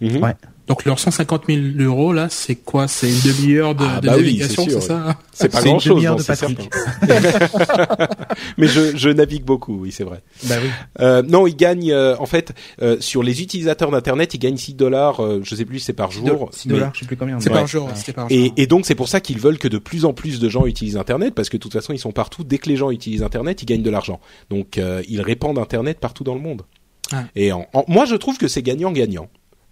Ouais. 0.00 0.34
Donc 0.70 0.84
leurs 0.84 1.00
150 1.00 1.46
000 1.48 1.60
euros 1.80 2.12
là, 2.12 2.28
c'est 2.30 2.54
quoi? 2.54 2.86
C'est 2.86 3.08
une 3.08 3.20
demi-heure 3.32 3.74
de, 3.74 3.84
Ah, 3.84 4.00
de 4.00 4.06
bah 4.06 4.12
oui, 4.16 4.22
navigation, 4.22 4.64
c'est 4.68 4.80
ça? 4.80 5.16
C'est 5.32 5.48
pas 5.50 5.58
C'est 5.58 5.64
une 5.64 5.70
grand 5.72 5.78
chose, 5.80 5.94
demi-heure 5.96 6.12
non, 6.12 6.18
de 6.18 6.22
c'est 6.22 6.38
Patrick. 6.40 6.70
Mais 8.56 8.68
je, 8.68 8.96
je 8.96 9.08
navigue 9.08 9.42
beaucoup, 9.42 9.76
oui, 9.80 9.90
c'est 9.90 10.04
vrai. 10.04 10.22
Bah 10.44 10.54
oui. 10.62 10.68
Euh, 11.00 11.22
non, 11.22 11.48
ils 11.48 11.56
gagnent, 11.56 11.90
euh, 11.90 12.14
en 12.20 12.26
fait, 12.26 12.52
euh, 12.82 12.96
sur 13.00 13.24
les 13.24 13.42
utilisateurs 13.42 13.90
d'internet, 13.90 14.32
ils 14.34 14.38
gagnent 14.38 14.56
6 14.56 14.74
dollars, 14.74 15.20
euh, 15.24 15.40
je 15.42 15.56
sais 15.56 15.64
plus, 15.64 15.80
c'est 15.80 15.92
par 15.92 16.12
jour. 16.12 16.50
6 16.52 16.68
mais- 16.68 16.74
dollars, 16.74 16.92
je 16.94 17.00
sais 17.00 17.06
plus 17.06 17.16
combien. 17.16 17.40
C'est 17.40 17.50
mais- 17.50 17.56
par 17.56 17.66
jour, 17.66 17.86
Ouais. 17.88 18.12
par 18.12 18.28
jour. 18.28 18.38
Et, 18.38 18.52
et 18.56 18.66
donc 18.68 18.86
c'est 18.86 18.94
pour 18.94 19.08
ça 19.08 19.20
qu'ils 19.20 19.40
veulent 19.40 19.58
que 19.58 19.66
de 19.66 19.78
plus 19.78 20.04
en 20.04 20.12
plus 20.12 20.38
de 20.38 20.48
gens 20.48 20.66
utilisent 20.66 20.96
Internet 20.96 21.34
parce 21.34 21.48
que 21.48 21.56
de 21.56 21.62
toute 21.62 21.72
façon 21.72 21.92
ils 21.92 21.98
sont 21.98 22.12
partout. 22.12 22.44
Dès 22.44 22.58
que 22.58 22.68
les 22.68 22.76
gens 22.76 22.92
utilisent 22.92 23.24
Internet, 23.24 23.60
ils 23.62 23.66
gagnent 23.66 23.82
de 23.82 23.90
l'argent. 23.90 24.20
Donc 24.50 24.78
euh, 24.78 25.02
ils 25.08 25.20
répandent 25.20 25.58
Internet 25.58 25.98
partout 25.98 26.22
dans 26.22 26.34
le 26.34 26.40
monde. 26.40 26.62
Ouais. 27.12 27.18
Et 27.34 27.50
en, 27.50 27.66
en- 27.72 27.84
moi 27.88 28.04
je 28.04 28.14
trouve 28.14 28.38
que 28.38 28.46
c'est 28.46 28.62
gagnant-gagnant. 28.62 29.28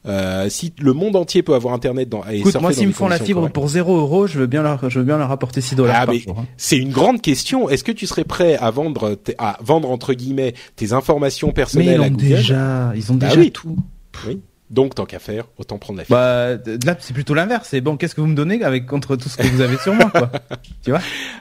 Euh, 0.07 0.49
si 0.49 0.73
le 0.81 0.93
monde 0.93 1.16
entier 1.16 1.43
peut 1.43 1.55
avoir 1.55 1.75
Internet 1.75 2.09
dans, 2.09 2.23
et 2.31 2.39
Écoute, 2.39 2.55
moi, 2.61 2.73
s'ils 2.73 2.87
me 2.87 2.93
font 2.93 3.09
la 3.09 3.19
fibre 3.19 3.41
correctes- 3.41 3.55
pour 3.55 3.69
0 3.69 3.97
euros, 3.99 4.27
je 4.27 4.39
veux 4.39 4.47
bien 4.47 4.62
leur, 4.62 4.89
je 4.89 4.99
veux 5.01 5.05
bien 5.05 5.19
leur 5.19 5.31
apporter 5.33 5.61
6 5.61 5.75
dollars 5.75 5.97
Ah, 6.01 6.07
par 6.07 6.15
mais 6.15 6.20
jour. 6.20 6.39
hein. 6.39 6.47
c'est 6.57 6.79
une 6.79 6.93
grande 6.93 7.20
question. 7.20 7.69
Est-ce 7.69 7.83
que 7.85 7.93
tu 7.93 8.07
serais 8.07 8.25
prêt 8.25 8.57
à 8.57 8.70
vendre, 8.70 9.16
tes- 9.16 9.35
à 9.39 9.59
vendre 9.61 9.91
entre 9.91 10.15
guillemets 10.15 10.55
tes 10.77 10.93
informations 10.93 11.49
Mais 11.49 11.51
ils 11.53 11.55
personnelles 11.55 12.01
à 12.01 12.05
ont 12.05 12.11
Google? 12.11 12.16
déjà, 12.25 12.93
ils 12.95 13.11
ont 13.12 13.16
Bah 13.16 13.29
déjà 13.29 13.41
oui. 13.41 13.51
tout. 13.51 13.77
Oui. 14.27 14.41
Donc 14.70 14.95
tant 14.95 15.07
qu'à 15.07 15.19
faire, 15.19 15.47
autant 15.59 15.79
prendre 15.79 15.99
la 15.99 16.05
fibre. 16.05 16.16
Bah, 16.19 16.57
là, 16.85 16.97
c'est 17.01 17.15
plutôt 17.15 17.33
l'inverse. 17.35 17.69
C'est 17.70 17.81
bon, 17.81 17.97
qu'est-ce 17.97 18.15
que 18.15 18.20
vous 18.20 18.27
me 18.27 18.35
donnez 18.37 18.62
avec 18.62 18.87
contre 18.87 19.16
tout 19.16 19.29
ce 19.31 19.37
que 19.39 19.47
vous 19.47 19.62
avez 19.62 19.79
sur 19.79 19.95
moi, 19.95 20.11
quoi? 20.11 20.31
Tu 20.85 20.91
vois? 20.91 21.01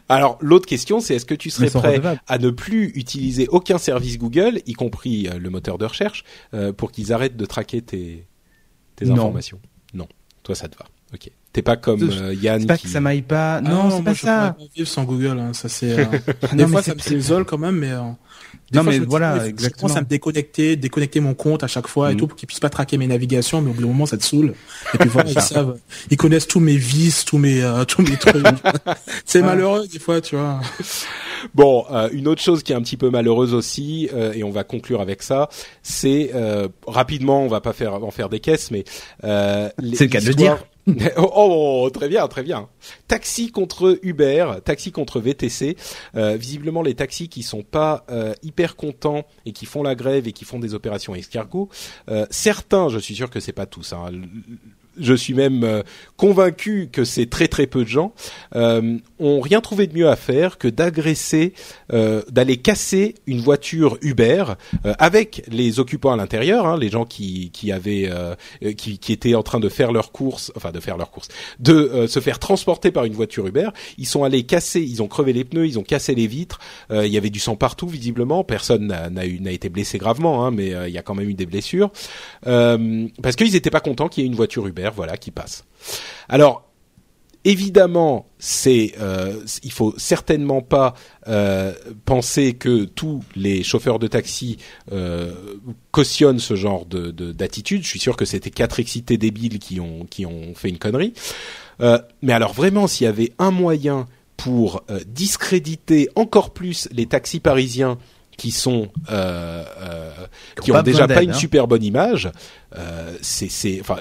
Alors 0.09 0.37
l'autre 0.41 0.65
question, 0.65 0.99
c'est 1.01 1.15
est-ce 1.15 1.25
que 1.25 1.35
tu 1.35 1.49
serais 1.49 1.69
prêt 1.69 1.91
redevables. 1.91 2.21
à 2.27 2.37
ne 2.37 2.49
plus 2.49 2.87
utiliser 2.95 3.47
aucun 3.49 3.77
service 3.77 4.17
Google, 4.17 4.61
y 4.65 4.73
compris 4.73 5.27
euh, 5.27 5.37
le 5.39 5.49
moteur 5.49 5.77
de 5.77 5.85
recherche, 5.85 6.23
euh, 6.53 6.71
pour 6.71 6.91
qu'ils 6.91 7.11
arrêtent 7.11 7.35
de 7.35 7.45
traquer 7.45 7.81
tes, 7.81 8.25
tes 8.97 9.05
Non. 9.05 9.13
informations 9.15 9.59
Non. 9.93 10.07
Toi, 10.43 10.55
ça 10.55 10.67
te 10.67 10.77
va. 10.77 10.85
Ok. 11.13 11.31
T'es 11.53 11.61
pas 11.61 11.77
comme 11.77 12.03
euh, 12.03 12.33
Yann 12.33 12.59
C'est 12.61 12.67
pas 12.67 12.77
qui... 12.77 12.83
que 12.87 12.89
ça 12.91 12.99
m'aille 12.99 13.21
pas. 13.21 13.55
Ah 13.55 13.61
non, 13.61 13.89
c'est 13.89 13.95
moi, 13.95 14.03
pas 14.03 14.13
je 14.13 14.21
ça. 14.21 14.51
pourrais 14.53 14.67
pas 14.67 14.73
vivre 14.75 14.87
sans 14.87 15.03
Google, 15.05 15.39
hein, 15.39 15.53
ça 15.53 15.69
c'est. 15.69 15.97
euh, 15.99 16.05
des 16.53 16.65
mais 16.65 16.67
fois, 16.67 16.81
c'est- 16.83 16.89
ça 16.91 16.95
me 16.95 16.99
c'est- 16.99 17.15
désole 17.15 17.45
quand 17.45 17.57
même, 17.57 17.77
mais. 17.77 17.91
Des 18.71 18.77
Non, 18.77 18.83
fois, 18.83 18.91
mais 18.91 18.95
je 18.97 19.01
me 19.01 19.05
dis, 19.05 19.09
voilà, 19.09 19.33
il 19.35 19.39
faut- 19.39 19.45
Je 19.45 19.49
exactement. 19.49 19.81
commence 19.81 19.97
à 19.97 20.01
me 20.01 20.05
déconnecter, 20.07 20.75
déconnecter 20.75 21.19
mon 21.21 21.33
compte 21.33 21.63
à 21.63 21.67
chaque 21.67 21.87
fois 21.87 22.09
et 22.11 22.13
Mhm. 22.13 22.19
tout 22.19 22.27
pour 22.27 22.35
qu'ils 22.37 22.47
puissent 22.47 22.59
pas 22.59 22.69
traquer 22.69 22.97
mes 22.97 23.07
navigations, 23.07 23.61
mais 23.61 23.69
au 23.69 23.73
bout 23.73 23.81
d'un 23.81 23.87
moment, 23.87 24.05
ça 24.05 24.17
te 24.17 24.23
saoule. 24.23 24.53
Et 24.93 24.97
puis 24.97 25.09
voilà, 25.09 25.29
ils 25.35 25.41
savent, 25.41 25.77
ils 26.11 26.17
connaissent 26.17 26.47
tous 26.47 26.59
mes 26.59 26.75
vices, 26.75 27.23
tous 27.23 27.37
mes, 27.37 27.63
euh, 27.63 27.85
tous 27.85 28.01
mes 28.01 28.17
trucs. 28.17 28.35
c'est 29.25 29.39
Ouais. 29.39 29.45
malheureux 29.45 29.87
des 29.87 29.99
fois, 29.99 30.19
tu 30.21 30.35
vois. 30.35 30.59
Bon, 31.55 31.85
euh, 31.91 32.09
une 32.11 32.27
autre 32.27 32.41
chose 32.41 32.63
qui 32.63 32.71
est 32.73 32.75
un 32.75 32.81
petit 32.81 32.97
peu 32.97 33.09
malheureuse 33.09 33.53
aussi, 33.53 34.09
euh, 34.13 34.33
et 34.33 34.43
on 34.43 34.49
va 34.51 34.63
conclure 34.63 35.01
avec 35.01 35.23
ça, 35.23 35.49
c'est 35.83 36.31
euh, 36.33 36.67
rapidement, 36.87 37.43
on 37.43 37.47
va 37.47 37.61
pas 37.61 37.73
faire 37.73 37.93
en 38.03 38.11
faire 38.11 38.27
des 38.29 38.39
caisses, 38.39 38.71
mais 38.71 38.83
euh, 39.23 39.69
C'est 39.93 40.05
le 40.05 40.07
cas 40.09 40.19
de 40.19 40.25
le 40.25 40.31
l'histoire- 40.31 40.59
oh, 41.17 41.31
oh, 41.35 41.89
très 41.89 42.07
bien, 42.07 42.27
très 42.27 42.43
bien. 42.43 42.69
Taxi 43.07 43.51
contre 43.51 43.99
Uber, 44.03 44.53
taxi 44.63 44.91
contre 44.91 45.19
VTC. 45.19 45.75
Euh, 46.15 46.37
visiblement, 46.37 46.81
les 46.81 46.95
taxis 46.95 47.27
qui 47.27 47.43
sont 47.43 47.63
pas 47.63 48.05
euh, 48.09 48.33
hyper 48.41 48.75
contents 48.75 49.25
et 49.45 49.51
qui 49.51 49.65
font 49.65 49.83
la 49.83 49.95
grève 49.95 50.27
et 50.27 50.31
qui 50.31 50.45
font 50.45 50.59
des 50.59 50.73
opérations 50.73 51.13
escargots, 51.13 51.69
euh, 52.09 52.25
certains, 52.29 52.89
je 52.89 52.99
suis 52.99 53.15
sûr 53.15 53.29
que 53.29 53.39
c'est 53.39 53.51
pas 53.51 53.65
tous. 53.65 53.93
Hein, 53.93 54.11
je 54.99 55.13
suis 55.13 55.33
même 55.33 55.63
euh, 55.63 55.83
convaincu 56.15 56.89
que 56.91 57.03
c'est 57.05 57.27
très 57.29 57.47
très 57.47 57.67
peu 57.67 57.83
de 57.83 57.89
gens 57.89 58.13
euh, 58.55 58.97
ont 59.19 59.39
rien 59.41 59.61
trouvé 59.61 59.87
de 59.87 59.93
mieux 59.93 60.09
à 60.09 60.15
faire 60.15 60.57
que 60.57 60.67
d'agresser, 60.67 61.53
euh, 61.93 62.21
d'aller 62.29 62.57
casser 62.57 63.15
une 63.27 63.39
voiture 63.41 63.97
Uber 64.01 64.45
euh, 64.85 64.93
avec 64.99 65.43
les 65.49 65.79
occupants 65.79 66.11
à 66.11 66.17
l'intérieur, 66.17 66.65
hein, 66.65 66.77
les 66.77 66.89
gens 66.89 67.05
qui 67.05 67.49
qui 67.51 67.71
avaient 67.71 68.07
euh, 68.09 68.35
euh, 68.63 68.73
qui, 68.73 68.97
qui 68.99 69.11
étaient 69.13 69.35
en 69.35 69.43
train 69.43 69.59
de 69.59 69.69
faire 69.69 69.91
leurs 69.91 70.11
courses, 70.11 70.51
enfin 70.55 70.71
de 70.71 70.79
faire 70.79 70.97
leurs 70.97 71.11
courses, 71.11 71.27
de 71.59 72.05
se 72.07 72.19
faire 72.19 72.39
transporter 72.39 72.91
par 72.91 73.05
une 73.05 73.13
voiture 73.13 73.47
Uber. 73.47 73.69
Ils 73.97 74.05
sont 74.07 74.23
allés 74.23 74.43
casser, 74.43 74.81
ils 74.81 75.01
ont 75.01 75.07
crevé 75.07 75.33
les 75.33 75.43
pneus, 75.43 75.65
ils 75.67 75.79
ont 75.79 75.83
cassé 75.83 76.15
les 76.15 76.27
vitres. 76.27 76.59
Il 76.91 77.07
y 77.07 77.17
avait 77.17 77.29
du 77.29 77.39
sang 77.39 77.55
partout 77.55 77.87
visiblement. 77.87 78.43
Personne 78.43 78.87
n'a 79.11 79.25
eu- 79.25 79.39
n'a 79.39 79.51
été 79.51 79.69
blessé 79.69 79.97
gravement, 79.97 80.45
hein, 80.45 80.51
mais 80.51 80.73
il 80.87 80.93
y 80.93 80.97
a 80.97 81.01
quand 81.01 81.15
même 81.15 81.29
eu 81.29 81.33
des 81.33 81.45
blessures 81.45 81.91
parce 82.43 83.35
qu'ils 83.35 83.51
n'étaient 83.53 83.69
pas 83.69 83.79
contents 83.79 84.07
qu'il 84.07 84.23
y 84.23 84.25
ait 84.25 84.29
une 84.29 84.35
voiture 84.35 84.65
Uber, 84.67 84.86
voilà, 84.93 85.17
qui 85.17 85.31
passe. 85.31 85.65
Alors 86.29 86.67
Évidemment, 87.47 88.27
c'est 88.39 88.91
euh, 88.99 89.39
il 89.63 89.71
faut 89.71 89.93
certainement 89.95 90.61
pas 90.61 90.95
euh, 91.29 91.71
penser 92.03 92.55
que 92.55 92.83
tous 92.83 93.23
les 93.37 93.63
chauffeurs 93.63 93.99
de 93.99 94.07
taxi 94.07 94.57
euh, 94.91 95.31
cautionnent 95.91 96.39
ce 96.39 96.55
genre 96.55 96.85
de 96.85 97.09
de- 97.11 97.31
d'attitude. 97.31 97.83
Je 97.83 97.87
suis 97.87 98.01
sûr 98.01 98.17
que 98.17 98.25
c'était 98.25 98.49
quatre 98.49 98.81
excités 98.81 99.17
débiles 99.17 99.59
qui 99.59 99.79
ont 99.79 100.05
qui 100.09 100.25
ont 100.25 100.55
fait 100.55 100.67
une 100.67 100.77
connerie. 100.77 101.13
Euh, 101.79 101.99
mais 102.21 102.33
alors 102.33 102.51
vraiment, 102.51 102.85
s'il 102.85 103.05
y 103.05 103.07
avait 103.07 103.31
un 103.39 103.51
moyen 103.51 104.07
pour 104.35 104.83
discréditer 105.05 106.09
encore 106.15 106.51
plus 106.51 106.89
les 106.91 107.05
taxis 107.05 107.39
parisiens 107.39 107.97
qui 108.37 108.51
sont 108.51 108.89
qui 110.61 110.71
ont 110.73 110.81
déjà 110.81 111.07
pas 111.07 111.23
une 111.23 111.29
hein. 111.31 111.33
super 111.33 111.65
bonne 111.69 111.83
image, 111.85 112.29
c'est 113.21 113.49
c'est 113.49 113.79
enfin 113.79 113.99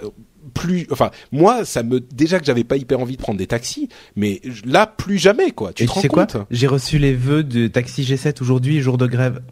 plus 0.56 0.86
enfin 0.90 1.10
moi 1.32 1.64
ça 1.64 1.82
me 1.82 2.00
déjà 2.00 2.38
que 2.40 2.46
j'avais 2.46 2.64
pas 2.64 2.76
hyper 2.76 2.98
envie 3.00 3.16
de 3.16 3.22
prendre 3.22 3.38
des 3.38 3.46
taxis 3.46 3.88
mais 4.16 4.40
là 4.64 4.86
plus 4.86 5.18
jamais 5.18 5.50
quoi 5.50 5.72
tu 5.72 5.82
Et 5.82 5.86
te 5.86 5.92
tu 5.92 5.98
rends 6.08 6.24
compte? 6.24 6.36
J'ai 6.50 6.66
reçu 6.66 6.98
les 6.98 7.14
vœux 7.14 7.42
de 7.42 7.66
Taxi 7.68 8.02
G7 8.02 8.40
aujourd'hui, 8.40 8.80
jour 8.80 8.98
de 8.98 9.06
grève. 9.06 9.42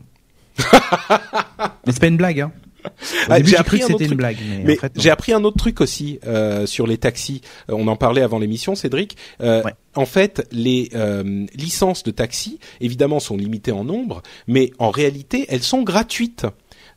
mais 1.86 1.92
c'est 1.92 2.00
pas 2.00 2.06
une 2.06 2.16
blague, 2.16 2.40
hein. 2.40 2.52
Ah, 3.30 3.42
j'ai 3.42 3.56
appris 3.56 3.78
que 3.78 3.86
c'était 3.86 4.04
une 4.04 4.08
truc. 4.08 4.18
blague, 4.18 4.36
mais, 4.46 4.62
mais 4.64 4.76
en 4.76 4.80
fait, 4.80 4.94
non. 4.94 5.02
j'ai 5.02 5.08
appris 5.10 5.32
un 5.32 5.42
autre 5.44 5.56
truc 5.56 5.80
aussi 5.80 6.18
euh, 6.26 6.66
sur 6.66 6.86
les 6.86 6.98
taxis. 6.98 7.40
Euh, 7.70 7.74
on 7.78 7.88
en 7.88 7.96
parlait 7.96 8.20
avant 8.20 8.38
l'émission, 8.38 8.74
Cédric. 8.74 9.16
Euh, 9.40 9.62
Ouais. 9.64 9.72
En 9.96 10.04
fait, 10.06 10.46
les 10.52 10.90
euh, 10.94 11.46
licences 11.54 12.02
de 12.02 12.10
taxi, 12.10 12.58
évidemment, 12.80 13.20
sont 13.20 13.36
limitées 13.36 13.72
en 13.72 13.84
nombre, 13.84 14.22
mais 14.48 14.70
en 14.78 14.90
réalité, 14.90 15.46
elles 15.48 15.62
sont 15.62 15.82
gratuites. 15.82 16.46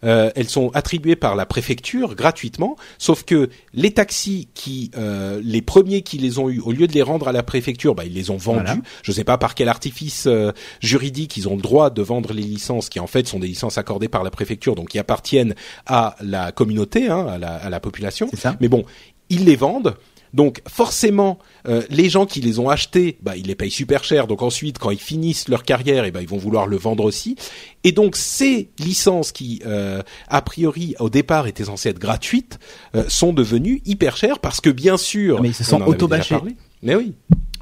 Euh, 0.04 0.32
elles 0.36 0.50
sont 0.50 0.70
attribuées 0.74 1.16
par 1.16 1.36
la 1.36 1.46
préfecture 1.46 2.16
gratuitement, 2.16 2.76
sauf 2.98 3.24
que 3.24 3.50
les 3.74 3.92
taxis 3.92 4.48
qui, 4.54 4.92
euh, 4.98 5.42
les 5.44 5.62
premiers 5.62 6.02
qui 6.02 6.18
les 6.18 6.40
ont 6.40 6.50
eu, 6.50 6.60
au 6.60 6.72
lieu 6.72 6.88
de 6.88 6.94
les 6.94 7.02
rendre 7.02 7.28
à 7.28 7.32
la 7.32 7.44
préfecture, 7.44 7.96
bah, 7.96 8.06
ils 8.06 8.14
les 8.14 8.30
ont 8.30 8.38
vendus. 8.38 8.64
Voilà. 8.66 8.82
Je 9.04 9.12
ne 9.12 9.16
sais 9.16 9.24
pas 9.24 9.38
par 9.38 9.56
quel 9.56 9.70
artifice 9.70 10.26
euh, 10.28 10.52
juridique 10.82 11.38
ils 11.38 11.48
ont 11.48 11.56
le 11.56 11.62
droit 11.62 11.90
de 11.90 12.02
vendre 12.02 12.34
les 12.34 12.44
licences, 12.44 12.90
qui 12.90 13.00
en 13.00 13.08
fait 13.08 13.28
sont 13.28 13.40
des 13.40 13.48
licences 13.48 13.78
accordées 13.78 14.10
par 14.10 14.24
la 14.24 14.32
préfecture, 14.32 14.76
donc 14.76 14.90
qui 14.90 15.00
appartiennent 15.00 15.56
à 15.86 16.16
la 16.22 16.52
communauté, 16.52 17.10
hein, 17.10 17.26
à, 17.28 17.38
la, 17.38 17.56
à 17.56 17.70
la 17.70 17.80
population. 17.80 18.30
Mais 18.60 18.68
bon, 18.68 18.86
ils 19.30 19.46
les 19.46 19.56
vendent. 19.56 19.96
Donc 20.34 20.62
forcément, 20.68 21.40
euh, 21.68 21.84
les 21.90 22.10
gens 22.10 22.26
qui 22.26 22.42
les 22.42 22.60
ont 22.60 22.70
achetés, 22.70 23.18
bah, 23.22 23.36
ils 23.36 23.48
les 23.48 23.56
payent 23.56 23.72
super 23.72 24.04
cher. 24.04 24.28
Donc 24.28 24.42
ensuite, 24.42 24.78
quand 24.80 24.92
ils 24.92 25.00
finissent 25.00 25.48
leur 25.48 25.64
carrière, 25.64 26.06
et 26.06 26.12
ben 26.12 26.22
ils 26.22 26.28
vont 26.28 26.38
vouloir 26.38 26.68
le 26.68 26.78
vendre 26.78 27.04
aussi. 27.04 27.36
Et 27.84 27.92
donc 27.92 28.16
ces 28.16 28.70
licences 28.80 29.32
qui, 29.32 29.62
euh, 29.66 30.02
a 30.28 30.42
priori, 30.42 30.96
au 31.00 31.10
départ 31.10 31.48
étaient 31.48 31.66
censées 31.66 31.90
être 31.90 32.00
gratuites, 32.00 32.60
euh, 32.96 33.04
sont 33.08 33.34
devenues 33.34 33.82
hyper 33.86 34.18
chères 34.18 34.40
parce 34.40 34.62
que 34.62 34.70
bien 34.70 34.98
sûr, 34.98 35.42
Mais 35.42 35.50
ils 35.50 35.54
se 35.54 35.64
on 35.64 35.80
sont 35.80 35.80
parlé. 35.80 36.56
Mais 36.84 36.96
oui. 36.96 37.14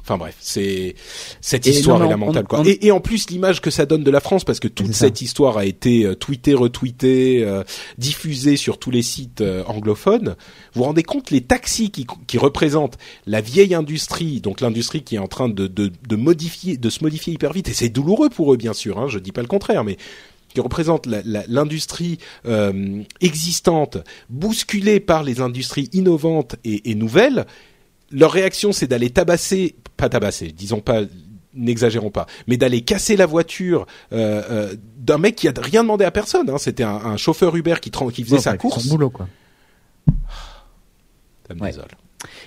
Enfin 0.08 0.18
bref, 0.18 0.36
c'est 0.38 0.94
cette 1.40 1.66
Et 1.66 1.70
histoire 1.70 1.98
non, 1.98 2.04
est 2.04 2.08
mais 2.08 2.14
on- 2.14 2.18
lamentable 2.20 2.46
quoi. 2.46 2.62
Et, 2.64 2.86
et 2.86 2.92
en 2.92 3.00
plus 3.00 3.28
l'image 3.28 3.60
que 3.60 3.70
ça 3.70 3.86
donne 3.86 4.04
de 4.04 4.10
la 4.12 4.20
France 4.20 4.44
parce 4.44 4.60
que 4.60 4.68
toute 4.68 4.92
ça. 4.92 5.06
cette 5.06 5.20
histoire 5.20 5.58
a 5.58 5.64
été 5.64 6.04
euh, 6.04 6.14
tweetée, 6.14 6.54
retweetée, 6.54 7.42
euh, 7.42 7.64
diffusée 7.98 8.56
sur 8.56 8.78
tous 8.78 8.92
les 8.92 9.02
sites 9.02 9.40
euh, 9.40 9.64
anglophones. 9.66 10.36
Vous 10.74 10.80
vous 10.80 10.84
rendez 10.84 11.02
compte 11.02 11.32
les 11.32 11.40
taxis 11.40 11.90
qui, 11.90 12.06
qui 12.28 12.38
représentent 12.38 12.98
la 13.26 13.40
vieille 13.40 13.74
industrie, 13.74 14.40
donc 14.40 14.60
l'industrie 14.60 15.02
qui 15.02 15.16
est 15.16 15.18
en 15.18 15.26
train 15.26 15.48
de, 15.48 15.66
de, 15.66 15.90
de 16.08 16.16
modifier, 16.16 16.76
de 16.76 16.88
se 16.88 17.02
modifier 17.02 17.32
hyper 17.32 17.52
vite 17.52 17.68
et 17.68 17.74
c'est 17.74 17.88
douloureux 17.88 18.28
pour 18.28 18.54
eux 18.54 18.56
bien 18.56 18.74
sûr. 18.74 19.00
Hein, 19.00 19.08
je 19.08 19.18
dis 19.18 19.32
pas 19.32 19.42
le 19.42 19.48
contraire, 19.48 19.82
mais 19.82 19.96
qui 20.54 20.60
représente 20.60 21.06
l'industrie 21.48 22.18
euh, 22.46 23.02
existante, 23.20 23.98
bousculée 24.30 25.00
par 25.00 25.24
les 25.24 25.40
industries 25.40 25.90
innovantes 25.92 26.54
et, 26.64 26.90
et 26.90 26.94
nouvelles, 26.94 27.44
leur 28.12 28.30
réaction 28.32 28.72
c'est 28.72 28.86
d'aller 28.86 29.10
tabasser, 29.10 29.74
pas 29.96 30.08
tabasser, 30.08 30.52
disons 30.52 30.80
pas, 30.80 31.02
n'exagérons 31.54 32.10
pas, 32.10 32.26
mais 32.46 32.56
d'aller 32.56 32.82
casser 32.82 33.16
la 33.16 33.26
voiture 33.26 33.86
euh, 34.12 34.42
euh, 34.50 34.74
d'un 34.98 35.18
mec 35.18 35.36
qui 35.36 35.48
a 35.48 35.52
rien 35.56 35.82
demandé 35.82 36.04
à 36.04 36.10
personne. 36.10 36.50
Hein, 36.50 36.58
C'était 36.58 36.82
un, 36.84 36.96
un 36.96 37.16
chauffeur 37.16 37.56
Uber 37.56 37.76
qui, 37.80 37.90
qui 37.90 38.24
faisait 38.24 38.36
Ouais, 38.36 38.42
sa 38.42 38.56
course. 38.56 38.82
Son 38.84 38.90
boulot, 38.90 39.10
quoi. 39.10 39.26
Ça 41.48 41.54
me 41.54 41.60
Ouais. 41.60 41.68
désole. 41.70 41.86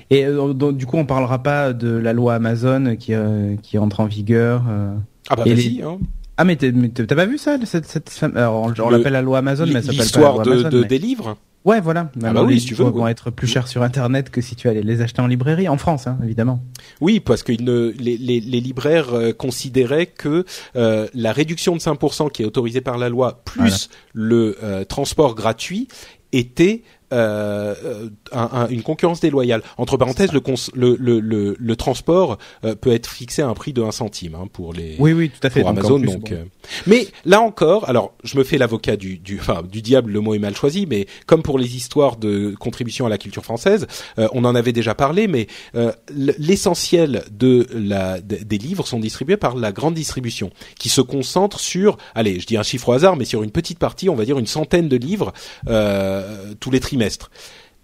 Et 0.10 0.26
euh, 0.26 0.54
donc, 0.54 0.78
du 0.78 0.86
coup, 0.86 0.98
on 0.98 1.06
parlera 1.06 1.42
pas 1.42 1.74
de 1.74 1.90
la 1.90 2.14
loi 2.14 2.36
Amazon 2.36 2.96
qui 2.98 3.14
euh, 3.14 3.56
qui 3.62 3.78
entre 3.78 4.02
en 4.02 4.06
vigueur. 4.06 4.64
euh. 4.70 4.94
Ah 5.30 5.36
bah 5.36 5.44
vas-y. 5.46 5.56
les- 5.56 5.82
Hein. 5.84 6.00
Ah 6.38 6.46
mais 6.46 6.56
t'as 6.56 7.16
pas 7.16 7.26
vu 7.26 7.38
ça 7.38 7.58
cette, 7.66 7.86
cette 7.86 8.24
Alors 8.36 8.56
on, 8.62 8.74
on 8.82 8.90
Le- 8.90 8.98
l'appelle 8.98 9.12
la 9.14 9.22
loi 9.22 9.40
Amazon, 9.40 9.66
mais 9.66 9.74
elle 9.74 9.84
s'appelle 9.84 9.98
pas 9.98 9.98
la 9.98 10.04
L'histoire 10.04 10.34
loi 10.36 10.44
de, 10.46 10.52
Amazon. 10.52 10.70
de- 10.70 10.82
mais- 10.82 10.88
des 10.88 10.98
livres. 11.00 11.38
Ouais, 11.66 11.82
voilà. 11.82 12.10
Maintenant, 12.16 12.34
bah 12.34 12.44
oui, 12.44 12.54
les 12.56 12.60
si 12.60 12.68
tu 12.68 12.74
veux, 12.76 12.86
vont 12.86 13.08
être 13.08 13.32
plus 13.32 13.48
chers 13.48 13.68
sur 13.68 13.84
Internet 13.84 14.30
que 14.30 14.40
si 14.40 14.56
tu 14.56 14.70
allais 14.70 14.82
les 14.82 15.02
acheter 15.02 15.22
en 15.22 15.28
librairie 15.28 15.68
en 15.68 15.78
France, 15.78 16.08
hein, 16.08 16.18
évidemment. 16.24 16.62
Oui, 17.02 17.20
parce 17.20 17.44
que 17.44 17.52
ils 17.52 17.64
ne, 17.66 17.94
les, 18.00 18.18
les, 18.18 18.40
les 18.40 18.62
libraires 18.62 19.14
euh, 19.14 19.34
considéraient 19.34 20.06
que 20.06 20.46
euh, 20.78 21.08
la 21.14 21.34
réduction 21.34 21.76
de 21.76 21.82
5% 21.82 22.32
qui 22.32 22.44
est 22.44 22.46
autorisée 22.46 22.82
par 22.82 22.98
la 22.98 23.10
loi, 23.10 23.42
plus 23.44 23.90
le 24.14 24.58
euh, 24.64 24.86
transport 24.86 25.36
gratuit, 25.36 25.90
était 26.32 26.84
euh, 27.14 27.74
euh, 27.86 28.10
un- 28.32 28.50
un- 28.52 28.68
une 28.70 28.84
concurrence 28.84 29.20
déloyale. 29.20 29.62
Entre 29.78 29.98
parenthèses, 29.98 30.32
le, 30.34 30.40
cons- 30.40 30.72
le, 30.74 30.96
le, 31.00 31.20
le, 31.20 31.56
le 31.60 31.76
transport 31.76 32.38
euh, 32.66 32.76
peut 32.76 32.92
être 32.92 33.10
fixé 33.10 33.42
à 33.42 33.48
un 33.48 33.54
prix 33.54 33.74
de 33.74 33.82
1 33.82 33.92
centime 33.92 34.36
hein, 34.36 34.48
pour 34.52 34.74
les 34.74 34.96
Oui, 35.00 35.14
oui, 35.14 35.30
tout 35.30 35.46
à 35.46 35.50
fait. 35.50 35.62
pour 35.62 35.70
Amazon. 35.70 36.00
plus, 36.00 36.08
donc, 36.12 36.30
bon. 36.30 36.36
euh, 36.36 36.44
mais 36.88 37.08
là 37.26 37.42
encore, 37.42 37.88
alors 37.90 38.14
je 38.24 38.38
me 38.38 38.44
fais 38.44 38.58
l'avocat 38.58 38.96
du, 38.96 39.18
du, 39.18 39.40
enfin 39.40 39.62
du 39.64 39.82
diable, 39.82 40.12
le 40.12 40.20
mot 40.22 40.34
est 40.36 40.40
mal 40.40 40.56
choisi, 40.56 40.86
mais 40.86 41.08
comme 41.26 41.42
pour 41.44 41.58
les 41.60 41.76
histoires 41.76 42.18
de 42.18 42.56
contribution 42.60 43.06
à 43.06 43.10
la 43.10 43.18
culture 43.18 43.44
française, 43.44 43.88
euh, 44.20 44.28
on 44.34 44.46
en 44.46 44.56
avait 44.56 44.72
déjà 44.74 44.96
parlé, 44.96 45.28
mais 45.28 45.48
euh, 45.76 45.92
l'essentiel 46.40 47.24
de 47.32 47.68
la 47.74 48.20
de- 48.22 48.38
des 48.44 48.58
livres 48.58 48.86
sont 48.88 49.00
distribués 49.00 49.38
par 49.38 49.56
la 49.56 49.72
grande 49.72 49.94
distribution, 49.94 50.50
qui 50.78 50.90
se 50.90 51.02
concentre 51.02 51.60
sur, 51.60 51.98
allez, 52.16 52.40
je 52.40 52.46
dis 52.48 52.58
un 52.58 52.64
chiffre 52.64 52.90
au 52.90 52.94
hasard, 52.94 53.16
mais 53.16 53.26
sur 53.26 53.44
une 53.44 53.52
petite 53.52 53.80
partie, 53.80 54.10
on 54.10 54.16
va 54.16 54.26
dire 54.26 54.40
une 54.40 54.48
centaine 54.48 54.90
de 54.90 54.98
livres 54.98 55.34
euh, 55.68 56.54
tous 56.60 56.72
les 56.72 56.80
trimestres. 56.80 56.99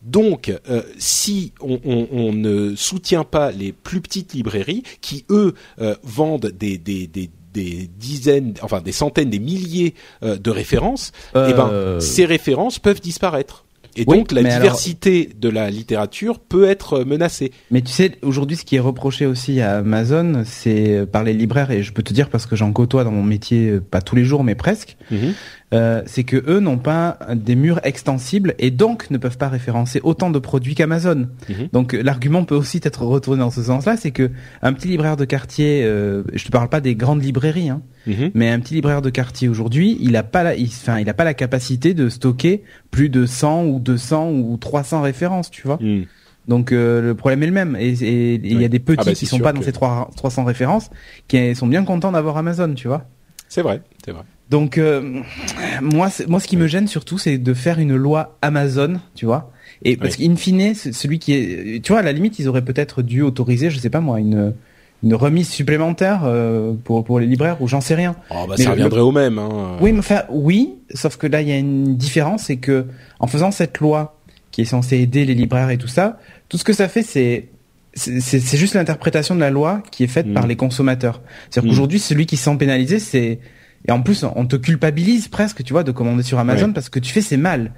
Donc, 0.04 0.54
euh, 0.70 0.82
si 1.00 1.52
on, 1.62 1.80
on- 1.84 2.08
on 2.12 2.32
ne 2.34 2.76
soutient 2.76 3.24
pas 3.24 3.52
les 3.52 3.72
plus 3.72 4.02
petites 4.02 4.34
librairies, 4.34 4.84
qui 5.02 5.26
eux 5.32 5.56
euh, 5.82 5.96
vendent 6.04 6.52
des, 6.58 6.78
des, 6.78 7.08
des, 7.08 7.32
des 7.54 7.90
dizaines, 7.98 8.54
enfin 8.62 8.82
des 8.82 8.92
centaines, 8.92 9.32
des 9.32 9.40
milliers 9.40 9.96
euh, 10.22 10.38
de 10.38 10.52
références, 10.52 11.12
eh 11.34 11.54
ben 11.54 12.00
ces 12.00 12.26
références 12.26 12.78
peuvent 12.78 13.02
disparaître. 13.02 13.64
Et 13.98 14.04
Oui, 14.06 14.18
donc 14.18 14.34
la 14.34 14.42
alors- 14.42 14.60
diversité 14.62 15.30
de 15.40 15.48
la 15.48 15.70
littérature 15.72 16.40
peut 16.40 16.66
être 16.68 17.06
menacée. 17.06 17.54
Mais 17.72 17.82
tu 17.82 17.94
sais, 17.94 18.12
aujourd'hui, 18.24 18.58
ce 18.58 18.66
qui 18.66 18.76
est 18.76 18.80
reproché 18.82 19.26
aussi 19.26 19.62
à 19.62 19.78
Amazon, 19.78 20.44
c'est 20.46 21.06
par 21.10 21.24
les 21.24 21.32
libraires, 21.34 21.72
et 21.72 21.82
je 21.82 21.94
peux 21.94 22.04
te 22.04 22.12
dire 22.14 22.30
parce 22.30 22.46
que 22.46 22.58
j'en 22.58 22.74
côtoie 22.74 23.06
dans 23.06 23.12
mon 23.12 23.24
métier, 23.24 23.80
pas 23.80 24.02
tous 24.02 24.18
les 24.18 24.26
jours, 24.26 24.44
mais 24.44 24.54
presque, 24.56 24.98
euh, 25.74 26.04
c'est 26.06 26.24
que 26.24 26.38
eux 26.48 26.60
n'ont 26.60 26.78
pas 26.78 27.18
des 27.34 27.56
murs 27.56 27.80
extensibles 27.84 28.54
et 28.60 28.70
donc 28.72 29.10
ne 29.10 29.18
peuvent 29.18 29.38
pas 29.38 29.50
référencer 29.50 30.00
autant 30.04 30.30
de 30.30 30.38
produits 30.40 30.76
qu'Amazon. 30.76 31.28
Mhm. 31.50 31.70
Donc 31.74 31.94
euh, 31.96 32.02
l'argument 32.04 32.46
peut 32.46 32.56
aussi 32.56 32.80
être 32.84 33.04
retourné 33.04 33.40
dans 33.40 33.50
ce 33.52 33.64
sens-là, 33.64 33.98
c'est 33.98 34.12
que 34.12 34.30
un 34.62 34.74
petit 34.74 34.88
libraire 34.90 35.18
de 35.18 35.26
quartier, 35.26 35.84
euh, 35.84 36.24
je 36.34 36.46
te 36.46 36.52
parle 36.52 36.70
pas 36.70 36.82
des 36.82 36.96
grandes 36.96 37.24
librairies, 37.24 37.70
hein, 37.70 37.82
Mhm. 38.08 38.32
mais 38.36 38.52
un 38.52 38.60
petit 38.60 38.76
libraire 38.76 39.02
de 39.02 39.10
quartier 39.10 39.50
aujourd'hui, 39.50 39.98
il 40.00 40.16
a 40.16 40.24
pas 40.24 40.44
la, 40.44 40.56
il, 40.56 40.68
enfin, 40.68 41.00
il 41.00 41.10
a 41.10 41.14
pas 41.16 41.24
la 41.24 41.34
capacité 41.34 41.94
de 41.96 42.10
stocker 42.10 42.64
plus 42.92 43.10
de 43.10 43.26
100 43.26 43.66
ou 43.66 43.80
200 43.80 44.30
ou 44.32 44.58
300 44.58 45.02
références, 45.02 45.50
tu 45.50 45.64
vois. 45.66 45.80
Mhm. 45.82 46.06
Donc 46.48 46.72
euh, 46.72 47.02
le 47.02 47.16
problème 47.16 47.42
est 47.42 47.48
le 47.48 47.52
même. 47.52 47.76
Et 47.80 47.90
il 48.36 48.62
y 48.62 48.66
a 48.66 48.68
des 48.68 48.78
petits 48.78 49.00
Ah 49.02 49.06
bah, 49.06 49.14
qui 49.14 49.26
sont 49.26 49.40
pas 49.40 49.52
dans 49.52 49.64
ces 49.64 49.72
trois- 49.72 50.12
300 50.16 50.44
références, 50.44 50.92
qui 51.28 51.56
sont 51.56 51.66
bien 51.66 51.84
contents 51.84 52.12
d'avoir 52.12 52.38
Amazon, 52.38 52.72
tu 52.76 52.88
vois. 52.88 53.06
C'est 53.50 53.64
vrai, 53.64 53.82
c'est 54.06 54.12
vrai. 54.12 54.22
Donc 54.50 54.78
euh, 54.78 55.22
moi, 55.82 56.10
moi, 56.28 56.40
ce 56.40 56.48
qui 56.48 56.56
me 56.58 56.68
gêne 56.68 56.88
surtout, 56.88 57.18
c'est 57.18 57.38
de 57.38 57.54
faire 57.54 57.80
une 57.80 57.96
loi 57.96 58.38
Amazon, 58.42 59.00
tu 59.16 59.26
vois. 59.26 59.52
Et 59.84 59.98
parce 59.98 60.16
qu'in 60.16 60.36
fine, 60.36 60.74
celui 60.76 61.20
qui 61.20 61.34
est, 61.34 61.84
tu 61.84 61.92
vois, 61.92 62.00
à 62.00 62.04
la 62.04 62.12
limite, 62.12 62.38
ils 62.40 62.48
auraient 62.48 62.64
peut-être 62.64 63.02
dû 63.02 63.22
autoriser, 63.22 63.70
je 63.70 63.80
sais 63.80 63.90
pas 63.90 64.02
moi, 64.02 64.20
une 64.20 64.54
une 65.04 65.14
remise 65.14 65.50
supplémentaire 65.50 66.22
euh, 66.26 66.74
pour 66.84 67.04
pour 67.04 67.20
les 67.20 67.26
libraires 67.28 67.62
ou 67.62 67.68
j'en 67.68 67.82
sais 67.82 67.96
rien. 67.96 68.16
Oh, 68.30 68.46
bah, 68.48 68.56
Mais 68.58 68.64
ça 68.64 68.70
le- 68.70 68.72
reviendrait 68.76 69.02
au 69.02 69.12
même. 69.12 69.38
Hein. 69.40 69.78
Oui, 69.82 69.92
mais 69.92 70.00
enfin, 70.00 70.24
oui, 70.30 70.76
sauf 70.94 71.18
que 71.18 71.28
là, 71.28 71.42
il 71.42 71.50
y 71.50 71.52
a 71.52 71.58
une 71.58 71.96
différence, 71.98 72.44
c'est 72.44 72.58
que 72.58 72.86
en 73.20 73.28
faisant 73.28 73.52
cette 73.52 73.80
loi 73.80 74.18
qui 74.52 74.62
est 74.62 74.66
censée 74.66 74.98
aider 74.98 75.26
les 75.26 75.34
libraires 75.36 75.70
et 75.70 75.78
tout 75.78 75.88
ça, 75.90 76.20
tout 76.50 76.58
ce 76.58 76.64
que 76.64 76.74
ça 76.74 76.88
fait, 76.88 77.02
c'est 77.04 77.50
c'est 77.94 78.58
juste 78.58 78.74
l'interprétation 78.76 79.36
de 79.36 79.40
la 79.40 79.50
loi 79.50 79.82
qui 79.92 80.04
est 80.04 80.08
faite 80.08 80.28
Mm. 80.28 80.34
par 80.34 80.48
les 80.48 80.56
consommateurs. 80.56 81.22
C'est-à-dire 81.50 81.68
Mm. 81.68 81.74
qu'aujourd'hui, 81.74 82.00
celui 82.00 82.26
qui 82.26 82.38
se 82.38 82.44
sent 82.46 82.58
pénalisé, 82.58 83.00
c'est 83.00 83.40
et 83.88 83.91
en 83.91 84.02
plus, 84.02 84.24
on 84.36 84.45
te 84.45 84.56
culpabilise 84.56 85.28
presque, 85.28 85.64
tu 85.64 85.74
vois, 85.74 85.84
de 85.84 85.91
commander 85.91 86.24
sur 86.24 86.40
Amazon 86.40 86.68
Ouais. 86.68 86.74
parce 86.74 86.90
que 86.90 86.99
tu 86.99 87.12
fais 87.14 87.22
c'est 87.22 87.38
mal. 87.38 87.72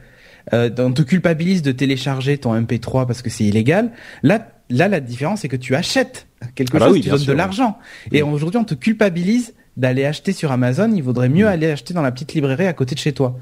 Euh, 0.53 0.69
on 0.79 0.93
te 0.93 1.01
culpabilise 1.01 1.61
de 1.61 1.71
télécharger 1.73 2.37
ton 2.37 2.53
MP3 2.55 3.05
parce 3.05 3.21
que 3.21 3.29
c'est 3.29 3.43
illégal. 3.43 3.91
Là, 4.23 4.47
là, 4.69 4.87
la 4.87 4.99
différence, 5.01 5.41
c'est 5.41 5.49
que 5.49 5.57
tu 5.57 5.75
achètes 5.75 6.27
quelque 6.55 6.77
Ah 6.77 6.79
bah 6.79 6.85
chose, 6.85 6.93
oui, 6.95 7.01
tu 7.01 7.09
donnes 7.09 7.17
sûr, 7.19 7.27
de 7.27 7.31
ouais. 7.31 7.37
l'argent. 7.37 7.77
Et 8.13 8.21
aujourd'hui, 8.21 8.57
on 8.59 8.63
te 8.63 8.73
culpabilise 8.73 9.53
d'aller 9.75 10.05
acheter 10.05 10.31
sur 10.31 10.51
Amazon. 10.53 10.89
Il 10.95 11.03
vaudrait 11.03 11.27
mieux 11.29 11.45
Mm. 11.45 11.49
aller 11.49 11.69
acheter 11.71 11.93
dans 11.93 12.01
la 12.01 12.11
petite 12.11 12.33
librairie 12.33 12.67
à 12.67 12.73
côté 12.73 12.95
de 12.95 12.99
chez 12.99 13.11
toi. 13.11 13.37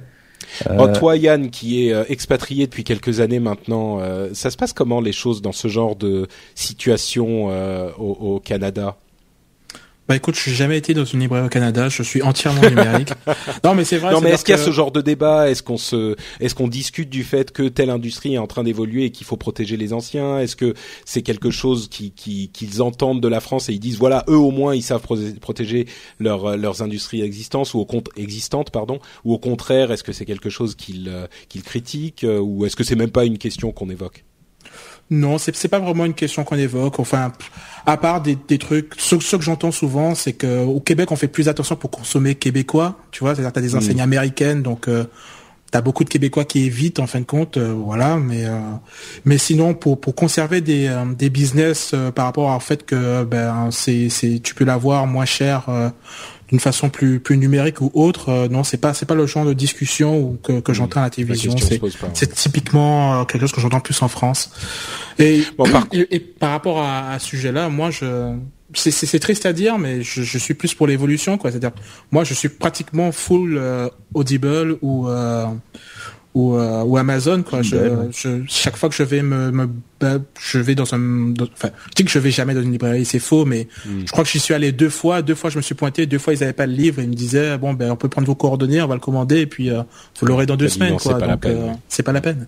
Oh, 0.77 0.87
toi, 0.87 1.15
Yann, 1.17 1.49
qui 1.49 1.87
est 1.87 1.93
euh, 1.93 2.03
expatrié 2.09 2.65
depuis 2.67 2.83
quelques 2.83 3.19
années 3.19 3.39
maintenant, 3.39 3.99
euh, 3.99 4.29
ça 4.33 4.49
se 4.51 4.57
passe 4.57 4.73
comment 4.73 5.01
les 5.01 5.11
choses 5.11 5.41
dans 5.41 5.51
ce 5.51 5.67
genre 5.67 5.95
de 5.95 6.27
situation 6.53 7.47
euh, 7.49 7.89
au, 7.97 8.35
au 8.35 8.39
Canada? 8.39 8.97
Bah 10.07 10.15
écoute, 10.15 10.35
je 10.35 10.41
suis 10.41 10.53
jamais 10.53 10.77
été 10.77 10.93
dans 10.93 11.03
une 11.03 11.19
librairie 11.19 11.47
au 11.47 11.49
Canada, 11.49 11.89
je 11.89 12.03
suis 12.03 12.21
entièrement 12.21 12.61
numérique. 12.69 13.09
non 13.63 13.73
mais 13.73 13.83
c'est 13.85 13.97
vrai. 13.97 14.13
Non, 14.13 14.21
mais 14.21 14.29
est-ce 14.31 14.45
qu'il 14.45 14.51
y 14.55 14.55
a 14.57 14.61
ce 14.61 14.69
genre 14.71 14.91
de 14.91 15.01
débat? 15.01 15.49
Est-ce 15.49 15.63
qu'on 15.63 15.77
se, 15.77 16.15
est-ce 16.39 16.53
qu'on 16.53 16.67
discute 16.67 17.09
du 17.09 17.23
fait 17.23 17.51
que 17.51 17.63
telle 17.67 17.89
industrie 17.89 18.35
est 18.35 18.37
en 18.37 18.45
train 18.45 18.63
d'évoluer 18.63 19.05
et 19.05 19.11
qu'il 19.11 19.25
faut 19.25 19.35
protéger 19.37 19.77
les 19.77 19.93
anciens? 19.93 20.37
Est-ce 20.39 20.55
que 20.55 20.75
c'est 21.05 21.23
quelque 21.23 21.49
chose 21.49 21.87
qui, 21.89 22.11
qui, 22.11 22.49
qu'ils 22.49 22.83
entendent 22.83 23.19
de 23.19 23.27
la 23.27 23.39
France 23.39 23.67
et 23.69 23.73
ils 23.73 23.79
disent 23.79 23.97
voilà, 23.97 24.23
eux 24.29 24.37
au 24.37 24.51
moins 24.51 24.75
ils 24.75 24.83
savent 24.83 25.01
pro- 25.01 25.17
protéger 25.41 25.87
leurs 26.19 26.45
euh, 26.51 26.55
leurs 26.55 26.83
industries 26.83 27.21
existantes 27.23 27.73
ou 27.73 27.79
au 27.79 27.85
compte 27.85 28.09
existantes 28.15 28.69
pardon 28.69 28.99
ou 29.23 29.33
au 29.33 29.39
contraire 29.39 29.91
est-ce 29.91 30.03
que 30.03 30.11
c'est 30.11 30.25
quelque 30.25 30.51
chose 30.51 30.75
qu'ils 30.75 31.09
euh, 31.09 31.25
qu'ils 31.49 31.63
critiquent? 31.63 32.25
Ou 32.29 32.65
est-ce 32.67 32.75
que 32.75 32.83
c'est 32.83 32.95
même 32.95 33.09
pas 33.09 33.25
une 33.25 33.39
question 33.39 33.71
qu'on 33.71 33.89
évoque? 33.89 34.23
Non, 35.11 35.37
c'est 35.37 35.55
c'est 35.55 35.67
pas 35.67 35.79
vraiment 35.79 36.05
une 36.05 36.15
question 36.15 36.43
qu'on 36.43 36.55
évoque. 36.55 36.99
Enfin, 36.99 37.31
à 37.85 37.97
part 37.97 38.21
des, 38.21 38.35
des 38.47 38.57
trucs, 38.57 38.93
ce, 38.97 39.19
ce 39.19 39.35
que 39.35 39.43
j'entends 39.43 39.71
souvent, 39.71 40.15
c'est 40.15 40.33
que 40.33 40.63
au 40.65 40.79
Québec, 40.79 41.11
on 41.11 41.15
fait 41.15 41.27
plus 41.27 41.47
attention 41.47 41.75
pour 41.75 41.91
consommer 41.91 42.33
québécois. 42.33 42.97
Tu 43.11 43.19
vois, 43.19 43.35
c'est-à-dire 43.35 43.53
t'as 43.53 43.61
des 43.61 43.75
enseignes 43.75 44.01
américaines, 44.01 44.63
donc 44.63 44.87
euh, 44.87 45.05
t'as 45.69 45.81
beaucoup 45.81 46.03
de 46.03 46.09
Québécois 46.09 46.45
qui 46.45 46.65
évitent 46.65 46.99
en 46.99 47.05
fin 47.05 47.19
de 47.19 47.25
compte, 47.25 47.57
euh, 47.57 47.73
voilà. 47.77 48.17
Mais 48.17 48.45
euh, 48.45 48.59
mais 49.25 49.37
sinon, 49.37 49.75
pour 49.75 50.01
pour 50.01 50.15
conserver 50.15 50.61
des 50.61 50.87
euh, 50.87 51.05
des 51.13 51.29
business 51.29 51.91
euh, 51.93 52.11
par 52.11 52.25
rapport 52.25 52.55
au 52.55 52.59
fait 52.59 52.83
que 52.83 53.23
ben 53.23 53.69
c'est 53.71 54.09
c'est 54.09 54.39
tu 54.41 54.55
peux 54.55 54.65
l'avoir 54.65 55.05
moins 55.05 55.25
cher. 55.25 55.65
D'une 56.49 56.59
façon 56.59 56.89
plus 56.89 57.19
plus 57.19 57.37
numérique 57.37 57.81
ou 57.81 57.91
autre, 57.93 58.29
euh, 58.29 58.47
non, 58.47 58.63
c'est 58.63 58.77
pas 58.77 58.93
c'est 58.93 59.05
pas 59.05 59.15
le 59.15 59.25
genre 59.25 59.45
de 59.45 59.53
discussion 59.53 60.19
ou 60.19 60.37
que, 60.43 60.59
que 60.59 60.73
j'entends 60.73 61.01
à 61.01 61.03
la 61.05 61.09
télévision. 61.09 61.55
C'est 62.13 62.33
typiquement 62.33 63.21
euh, 63.21 63.23
quelque 63.25 63.41
chose 63.41 63.51
que 63.51 63.61
j'entends 63.61 63.79
plus 63.79 64.01
en 64.01 64.07
France. 64.07 64.51
Et, 65.17 65.43
par... 65.57 65.87
et, 65.91 66.19
par 66.19 66.51
rapport 66.51 66.81
à, 66.81 67.11
à 67.11 67.19
ce 67.19 67.27
sujet-là, 67.27 67.69
moi 67.69 67.89
je 67.91 68.35
c'est 68.73 69.19
triste 69.19 69.45
à 69.45 69.53
dire, 69.53 69.77
mais 69.77 70.01
je, 70.01 70.23
je 70.23 70.37
suis 70.37 70.53
plus 70.53 70.73
pour 70.73 70.87
l'évolution, 70.87 71.37
quoi. 71.37 71.51
C'est-à-dire, 71.51 71.71
moi, 72.11 72.23
je 72.23 72.33
suis 72.33 72.49
pratiquement 72.49 73.11
full 73.11 73.57
euh, 73.57 73.89
Audible 74.13 74.77
ou 74.81 75.07
ou, 76.35 76.55
euh, 76.55 76.83
ou 76.83 76.97
Amazon, 76.97 77.41
quoi. 77.41 77.61
Je, 77.61 77.77
je, 78.11 78.43
chaque 78.47 78.75
fois 78.75 78.89
que 78.89 78.95
je 78.95 79.03
vais 79.03 79.23
me, 79.23 79.51
me 79.51 79.69
je 80.39 80.59
vais 80.59 80.75
dans 80.75 80.93
un, 80.93 81.33
enfin, 81.41 81.69
je 81.89 81.95
dis 81.95 82.05
que 82.05 82.11
je 82.11 82.19
vais 82.19 82.29
jamais 82.29 82.53
dans 82.53 82.61
une 82.61 82.73
librairie, 82.73 83.05
c'est 83.05 83.19
faux, 83.19 83.45
mais 83.45 83.67
hmm. 83.85 84.01
je 84.05 84.11
crois 84.11 84.23
que 84.23 84.29
j'y 84.29 84.39
suis 84.39 84.53
allé 84.53 84.71
deux 84.71 84.89
fois. 84.89 85.21
Deux 85.21 85.33
fois, 85.33 85.49
je 85.49 85.57
me 85.57 85.63
suis 85.63 85.73
pointé. 85.73 86.05
Deux 86.05 86.19
fois, 86.19 86.33
ils 86.33 86.43
avaient 86.43 86.53
pas 86.53 86.67
le 86.67 86.73
livre. 86.73 86.99
Et 86.99 87.03
ils 87.03 87.09
me 87.09 87.15
disaient, 87.15 87.57
bon, 87.57 87.73
ben, 87.73 87.89
on 87.89 87.95
peut 87.95 88.09
prendre 88.09 88.27
vos 88.27 88.35
coordonnées, 88.35 88.81
on 88.81 88.87
va 88.87 88.95
le 88.95 88.99
commander, 88.99 89.39
et 89.39 89.47
puis 89.47 89.69
vous 89.69 90.25
l'aurez 90.27 90.45
dans 90.45 90.57
deux 90.57 90.69
semaines, 90.69 90.97
quoi. 90.97 91.13
Donc, 91.19 91.45
c'est 91.87 92.03
pas 92.03 92.11
la 92.11 92.21
peine. 92.21 92.47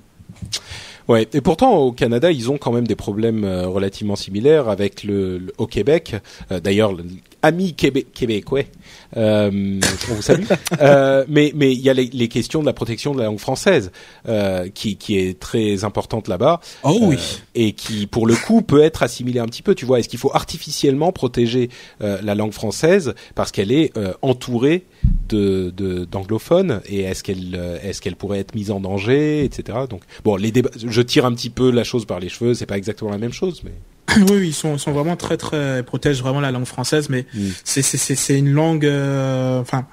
Ouais, 1.07 1.25
et 1.31 1.39
pourtant 1.39 1.77
au 1.77 1.93
Canada, 1.93 2.31
ils 2.31 2.51
ont 2.51 2.57
quand 2.57 2.73
même 2.73 2.85
des 2.85 2.95
problèmes 2.95 3.45
euh, 3.45 3.65
relativement 3.65 4.17
similaires 4.17 4.67
avec 4.67 5.03
le, 5.03 5.53
au 5.57 5.65
Québec. 5.65 6.17
Euh, 6.51 6.59
d'ailleurs, 6.59 6.93
ami 7.41 7.73
Québec, 7.73 8.07
québécois, 8.13 8.63
euh, 9.15 9.79
on 10.11 10.13
vous 10.13 10.21
salue. 10.21 10.45
euh, 10.81 11.25
mais 11.27 11.51
mais 11.55 11.71
il 11.73 11.79
y 11.79 11.89
a 11.89 11.93
les, 11.93 12.07
les, 12.07 12.27
questions 12.27 12.61
de 12.61 12.65
la 12.65 12.73
protection 12.73 13.13
de 13.13 13.19
la 13.19 13.25
langue 13.25 13.39
française 13.39 13.91
euh, 14.27 14.67
qui 14.73 14.97
qui 14.97 15.17
est 15.17 15.39
très 15.39 15.83
importante 15.83 16.27
là-bas. 16.27 16.59
Oh 16.83 16.97
oui. 17.01 17.15
Euh, 17.15 17.41
et 17.55 17.71
qui 17.73 18.07
pour 18.07 18.27
le 18.27 18.35
coup 18.35 18.61
peut 18.61 18.83
être 18.83 19.03
assimilée 19.03 19.39
un 19.39 19.45
petit 19.45 19.61
peu. 19.61 19.75
Tu 19.75 19.85
vois, 19.85 19.99
est-ce 19.99 20.09
qu'il 20.09 20.19
faut 20.19 20.33
artificiellement 20.33 21.11
protéger 21.11 21.69
la 21.99 22.35
langue 22.35 22.51
française 22.51 23.13
parce 23.35 23.51
qu'elle 23.51 23.71
est 23.71 23.93
entourée 24.21 24.85
de 25.29 25.73
d'anglophones 26.09 26.81
et 26.85 27.01
est-ce 27.01 27.23
qu'elle 27.23 27.79
est-ce 27.83 28.01
qu'elle 28.01 28.15
pourrait 28.15 28.39
être 28.39 28.55
mise 28.55 28.71
en 28.71 28.79
danger, 28.79 29.43
etc. 29.43 29.79
Donc 29.89 30.01
bon, 30.23 30.35
les 30.35 30.51
débats, 30.51 30.69
je 30.75 31.01
tire 31.01 31.25
un 31.25 31.33
petit 31.33 31.49
peu 31.49 31.71
la 31.71 31.83
chose 31.83 32.05
par 32.05 32.19
les 32.19 32.29
cheveux. 32.29 32.53
C'est 32.53 32.65
pas 32.65 32.77
exactement 32.77 33.11
la 33.11 33.17
même 33.17 33.33
chose, 33.33 33.61
mais 33.63 33.71
oui, 34.29 34.47
ils 34.47 34.53
sont, 34.53 34.77
sont 34.77 34.91
vraiment 34.91 35.15
très 35.15 35.37
très 35.37 35.83
protègent 35.83 36.21
vraiment 36.21 36.39
la 36.39 36.51
langue 36.51 36.65
française, 36.65 37.09
mais 37.09 37.25
mm. 37.33 37.47
c'est 37.63 37.81
c'est 37.81 38.37
une 38.37 38.51
langue, 38.51 38.85
euh, 38.85 39.59
enfin 39.59 39.85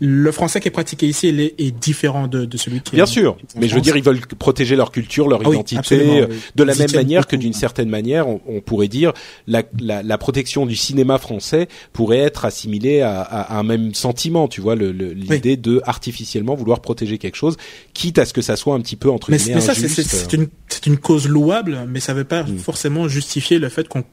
le 0.00 0.32
français 0.32 0.60
qui 0.60 0.68
est 0.68 0.72
pratiqué 0.72 1.06
ici 1.06 1.28
est, 1.28 1.54
est 1.58 1.70
différent 1.70 2.26
de, 2.26 2.46
de, 2.46 2.56
celui 2.56 2.80
qui 2.80 2.96
bien 2.96 3.04
est 3.04 3.06
sûr. 3.06 3.36
Mais 3.56 3.68
je 3.68 3.74
veux 3.74 3.80
dire 3.80 3.96
ils 3.96 4.02
veulent 4.02 4.20
protéger 4.38 4.74
leur 4.74 4.90
culture 4.90 5.28
leur 5.28 5.42
ah 5.44 5.48
identité 5.48 6.26
de 6.54 6.64
la 6.64 6.74
même 6.74 6.92
manière 6.92 7.26
que 7.26 7.36
d'une 7.36 7.52
certaine 7.52 7.88
manière 7.88 8.26
on, 8.26 8.40
on 8.48 8.60
pourrait 8.60 8.88
dire 8.88 9.12
la, 9.46 9.62
la, 9.78 10.02
la, 10.02 10.18
protection 10.18 10.64
du 10.64 10.76
cinéma 10.76 11.18
français 11.18 11.68
pourrait 11.92 12.18
être 12.18 12.44
assimilée 12.44 13.02
à, 13.02 13.20
à, 13.20 13.58
un 13.58 13.62
même 13.62 13.94
sentiment 13.94 14.48
tu 14.48 14.60
vois 14.60 14.74
l'idée 14.74 15.56
de 15.56 15.82
artificiellement 15.84 16.54
vouloir 16.54 16.80
protéger 16.80 17.18
quelque 17.18 17.36
chose 17.36 17.56
quitte 17.92 18.18
à 18.18 18.24
ce 18.24 18.32
que 18.32 18.42
ça 18.42 18.56
soit 18.56 18.74
un 18.74 18.80
petit 18.80 18.96
peu 18.96 19.10
entre 19.10 19.30
guillemets 19.30 19.56
mais 19.56 19.60
ça 19.60 19.74
c'est 19.74 20.32
une 20.32 20.48
une 20.86 20.98
cause 20.98 21.28
louable 21.28 21.86
mais 21.88 22.00
ça 22.00 22.14
veut 22.14 22.24
pas 22.24 22.42
mm. 22.42 22.58
forcément 22.58 23.08
justifier 23.08 23.58
le 23.58 23.68
fait 23.68 23.86
qu'on 23.88 24.04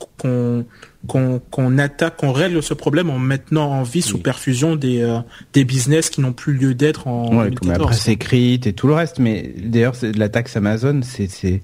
qu'on 1.05 1.77
attaque, 1.77 2.17
qu'on 2.17 2.31
règle 2.31 2.61
ce 2.63 2.73
problème 2.73 3.09
en 3.09 3.19
maintenant 3.19 3.71
en 3.71 3.83
vie 3.83 4.01
sous 4.01 4.17
perfusion 4.17 4.75
des 4.75 5.01
euh, 5.01 5.19
des 5.53 5.63
business 5.63 6.09
qui 6.09 6.21
n'ont 6.21 6.33
plus 6.33 6.53
lieu 6.53 6.73
d'être 6.73 7.07
en 7.07 7.37
ouais, 7.37 7.51
comme 7.51 7.69
la 7.69 7.77
presse 7.77 8.07
écrite 8.07 8.67
et 8.67 8.73
tout 8.73 8.87
le 8.87 8.93
reste. 8.93 9.19
Mais 9.19 9.53
d'ailleurs, 9.57 9.95
la 10.15 10.29
taxe 10.29 10.57
Amazon, 10.57 11.01
c'est 11.03 11.29
c'est 11.29 11.61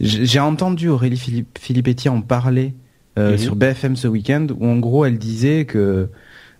j'ai 0.00 0.40
entendu 0.40 0.88
Aurélie 0.88 1.18
Philippe, 1.18 1.58
Filippetti 1.60 2.08
en 2.08 2.20
parler 2.20 2.74
euh, 3.18 3.32
mhm. 3.32 3.38
sur 3.38 3.56
BFM 3.56 3.96
ce 3.96 4.06
week-end 4.06 4.46
où 4.58 4.66
en 4.66 4.78
gros 4.78 5.04
elle 5.04 5.18
disait 5.18 5.64
que 5.64 6.08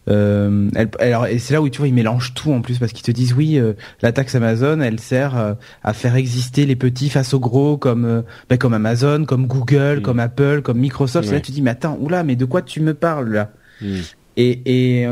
euh, 0.08 0.68
elle, 0.74 0.88
alors, 0.98 1.26
et 1.26 1.38
c'est 1.38 1.54
là 1.54 1.60
où 1.60 1.68
tu 1.68 1.78
vois, 1.78 1.88
ils 1.88 1.94
mélangent 1.94 2.34
tout 2.34 2.52
en 2.52 2.60
plus 2.60 2.78
parce 2.78 2.92
qu'ils 2.92 3.04
te 3.04 3.10
disent 3.10 3.34
oui, 3.34 3.58
euh, 3.58 3.74
la 4.02 4.12
taxe 4.12 4.34
Amazon, 4.34 4.80
elle 4.80 5.00
sert 5.00 5.36
euh, 5.36 5.54
à 5.82 5.92
faire 5.92 6.16
exister 6.16 6.66
les 6.66 6.76
petits 6.76 7.10
face 7.10 7.34
aux 7.34 7.40
gros 7.40 7.76
comme 7.76 8.04
euh, 8.04 8.22
ben, 8.48 8.58
comme 8.58 8.74
Amazon, 8.74 9.24
comme 9.24 9.46
Google, 9.46 9.98
mm. 9.98 10.02
comme 10.02 10.20
Apple, 10.20 10.62
comme 10.62 10.78
Microsoft. 10.78 11.28
Et 11.28 11.32
là, 11.32 11.40
tu 11.40 11.52
dis 11.52 11.62
mais 11.62 11.70
attends, 11.70 11.98
oula, 12.00 12.22
mais 12.24 12.36
de 12.36 12.44
quoi 12.44 12.62
tu 12.62 12.80
me 12.80 12.94
parles 12.94 13.32
là? 13.32 13.52
Mm. 13.80 13.96
et, 14.36 14.62
et, 14.64 15.08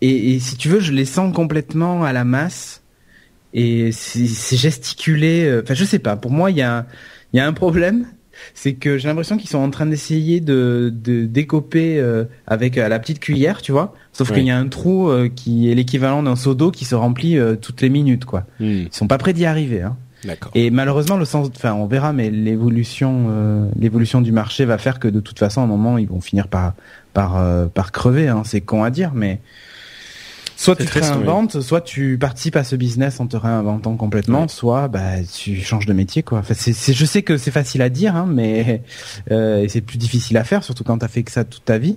et, 0.00 0.34
et 0.34 0.38
si 0.38 0.56
tu 0.56 0.68
veux, 0.68 0.80
je 0.80 0.92
les 0.92 1.04
sens 1.04 1.34
complètement 1.34 2.04
à 2.04 2.12
la 2.12 2.24
masse 2.24 2.82
et 3.52 3.90
c'est 3.92 4.56
gesticulé. 4.56 5.60
Enfin, 5.62 5.74
je 5.74 5.84
sais 5.84 5.98
pas. 5.98 6.16
Pour 6.16 6.30
moi, 6.30 6.50
il 6.50 6.58
y 6.58 6.62
a 6.62 6.86
il 7.32 7.38
y 7.38 7.40
a 7.40 7.46
un 7.46 7.52
problème 7.52 8.06
c'est 8.54 8.74
que 8.74 8.98
j'ai 8.98 9.08
l'impression 9.08 9.36
qu'ils 9.36 9.50
sont 9.50 9.58
en 9.58 9.70
train 9.70 9.86
d'essayer 9.86 10.40
de, 10.40 10.92
de 10.94 11.26
décoper 11.26 11.98
euh, 11.98 12.24
avec 12.46 12.78
euh, 12.78 12.88
la 12.88 12.98
petite 12.98 13.20
cuillère, 13.20 13.62
tu 13.62 13.72
vois. 13.72 13.94
Sauf 14.12 14.32
qu'il 14.32 14.44
y 14.44 14.50
a 14.50 14.56
un 14.56 14.68
trou 14.68 15.08
euh, 15.08 15.28
qui 15.34 15.70
est 15.70 15.74
l'équivalent 15.74 16.22
d'un 16.22 16.36
seau 16.36 16.54
d'eau 16.54 16.70
qui 16.70 16.84
se 16.84 16.94
remplit 16.94 17.38
toutes 17.60 17.82
les 17.82 17.88
minutes, 17.88 18.24
quoi. 18.24 18.44
Hmm. 18.60 18.84
Ils 18.86 18.92
sont 18.92 19.08
pas 19.08 19.18
prêts 19.18 19.32
d'y 19.32 19.44
arriver. 19.46 19.82
Hein. 19.82 19.96
Et 20.54 20.70
malheureusement, 20.70 21.16
le 21.16 21.24
sens, 21.24 21.50
enfin, 21.54 21.74
on 21.74 21.86
verra, 21.86 22.12
mais 22.12 22.30
l'évolution, 22.30 23.70
l'évolution 23.78 24.20
du 24.20 24.32
marché 24.32 24.64
va 24.64 24.78
faire 24.78 24.98
que 24.98 25.06
de 25.06 25.20
toute 25.20 25.38
façon, 25.38 25.60
à 25.60 25.64
un 25.64 25.68
moment, 25.68 25.98
ils 25.98 26.08
vont 26.08 26.20
finir 26.20 26.48
par 26.48 26.74
par 27.12 27.68
par 27.70 27.92
crever. 27.92 28.26
Hein. 28.26 28.42
C'est 28.44 28.60
con 28.60 28.82
à 28.82 28.90
dire, 28.90 29.12
mais 29.14 29.40
soit 30.56 30.74
tu 30.76 30.84
te 30.84 30.98
réinventes, 30.98 31.60
soit 31.60 31.82
tu 31.82 32.18
participes 32.18 32.56
à 32.56 32.64
ce 32.64 32.74
business 32.76 33.20
en 33.20 33.26
te 33.26 33.36
réinventant 33.36 33.96
complètement, 33.96 34.48
soit 34.48 34.88
bah 34.88 35.22
tu 35.22 35.60
changes 35.60 35.86
de 35.86 35.92
métier 35.92 36.22
quoi. 36.22 36.38
Enfin, 36.38 36.54
c'est, 36.54 36.92
je 36.92 37.04
sais 37.04 37.22
que 37.22 37.36
c'est 37.36 37.50
facile 37.50 37.82
à 37.82 37.88
dire, 37.88 38.16
hein, 38.16 38.26
mais 38.28 38.82
euh, 39.30 39.66
c'est 39.68 39.82
plus 39.82 39.98
difficile 39.98 40.36
à 40.36 40.44
faire, 40.44 40.64
surtout 40.64 40.82
quand 40.82 40.98
t'as 40.98 41.08
fait 41.08 41.22
que 41.22 41.30
ça 41.30 41.44
toute 41.44 41.64
ta 41.64 41.78
vie. 41.78 41.96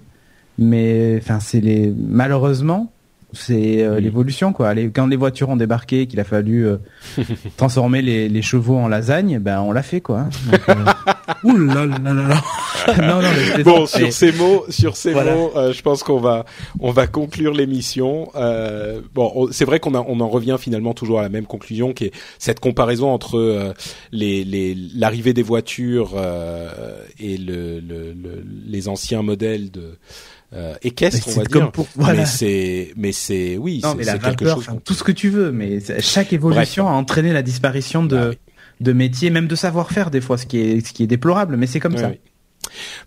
Mais 0.58 1.18
enfin, 1.22 1.40
c'est 1.40 1.62
les 1.62 1.94
malheureusement 1.98 2.92
c'est 3.32 3.84
euh, 3.84 4.00
l'évolution 4.00 4.54
quoi. 4.54 4.74
Les, 4.74 4.90
quand 4.90 5.06
les 5.06 5.16
voitures 5.16 5.50
ont 5.50 5.56
débarqué, 5.56 6.08
qu'il 6.08 6.20
a 6.20 6.24
fallu 6.24 6.66
euh, 6.66 6.78
transformer 7.58 8.02
les, 8.02 8.28
les, 8.28 8.42
chevaux 8.42 8.78
en 8.78 8.88
lasagne, 8.88 9.40
ben 9.40 9.62
on 9.62 9.72
l'a 9.72 9.84
fait 9.84 10.02
quoi. 10.02 10.26
Donc, 10.52 10.70
euh... 10.70 10.76
Ouh 11.44 11.58
là 11.58 11.86
là 11.86 11.98
là 12.00 12.14
là. 12.14 12.42
non, 12.98 13.22
non, 13.22 13.30
mais 13.56 13.64
bon, 13.64 13.86
sur 13.86 14.12
ces 14.12 14.32
mots, 14.32 14.66
sur 14.70 14.98
ces 14.98 15.14
mots, 15.14 15.52
euh, 15.56 15.72
je 15.72 15.82
pense 15.82 16.02
qu'on 16.04 16.20
va 16.20 16.46
on 16.80 16.92
va 16.92 17.08
conclure 17.08 17.54
l'émission. 17.54 18.30
bon, 19.14 19.48
c'est 19.52 19.66
vrai 19.66 19.80
qu'on 19.80 19.94
on 19.94 20.20
en 20.20 20.28
revient 20.28 20.58
finalement 20.60 20.94
toujours 20.94 21.20
à 21.20 21.22
la 21.22 21.30
même 21.30 21.46
conclusion, 21.46 21.94
qui 21.94 22.06
est 22.06 22.14
cette 22.40 22.60
comparaison 22.60 23.12
entre 23.12 23.74
les 24.12 24.76
l'arrivée 24.96 25.34
des 25.34 25.44
voitures 25.44 26.16
et 27.20 27.38
le, 27.38 27.80
le, 27.80 28.16
les 28.66 28.88
anciens 28.88 29.22
modèles 29.22 29.72
de 29.72 29.98
euh, 30.54 30.76
équestre, 30.82 31.28
on 31.28 31.32
va 31.32 31.44
dire. 31.44 31.72
Mais 31.98 32.26
c'est, 32.26 32.94
mais 32.96 33.12
c'est, 33.12 33.58
oui, 33.58 33.82
c'est 33.84 34.22
quelque 34.22 34.48
chose. 34.48 34.68
tout 34.84 34.94
ce 34.94 35.04
que 35.04 35.12
tu 35.12 35.30
veux, 35.30 35.52
mais 35.52 35.80
chaque 36.00 36.34
évolution 36.34 36.88
a 36.88 36.92
entraîné 36.92 37.34
la 37.34 37.42
disparition 37.42 38.04
de, 38.04 38.16
bah 38.16 38.32
de 38.80 38.94
métiers, 38.94 39.30
même 39.30 39.48
de 39.48 39.56
savoir-faire 39.56 40.10
des 40.10 40.22
fois, 40.22 40.38
ce 40.38 40.46
qui 40.46 40.60
est, 40.60 40.86
ce 40.86 40.94
qui 40.94 41.04
est 41.04 41.08
déplorable, 41.08 41.58
mais 41.58 41.68
c'est 41.68 41.80
comme 41.80 41.98
ça. 41.98 42.12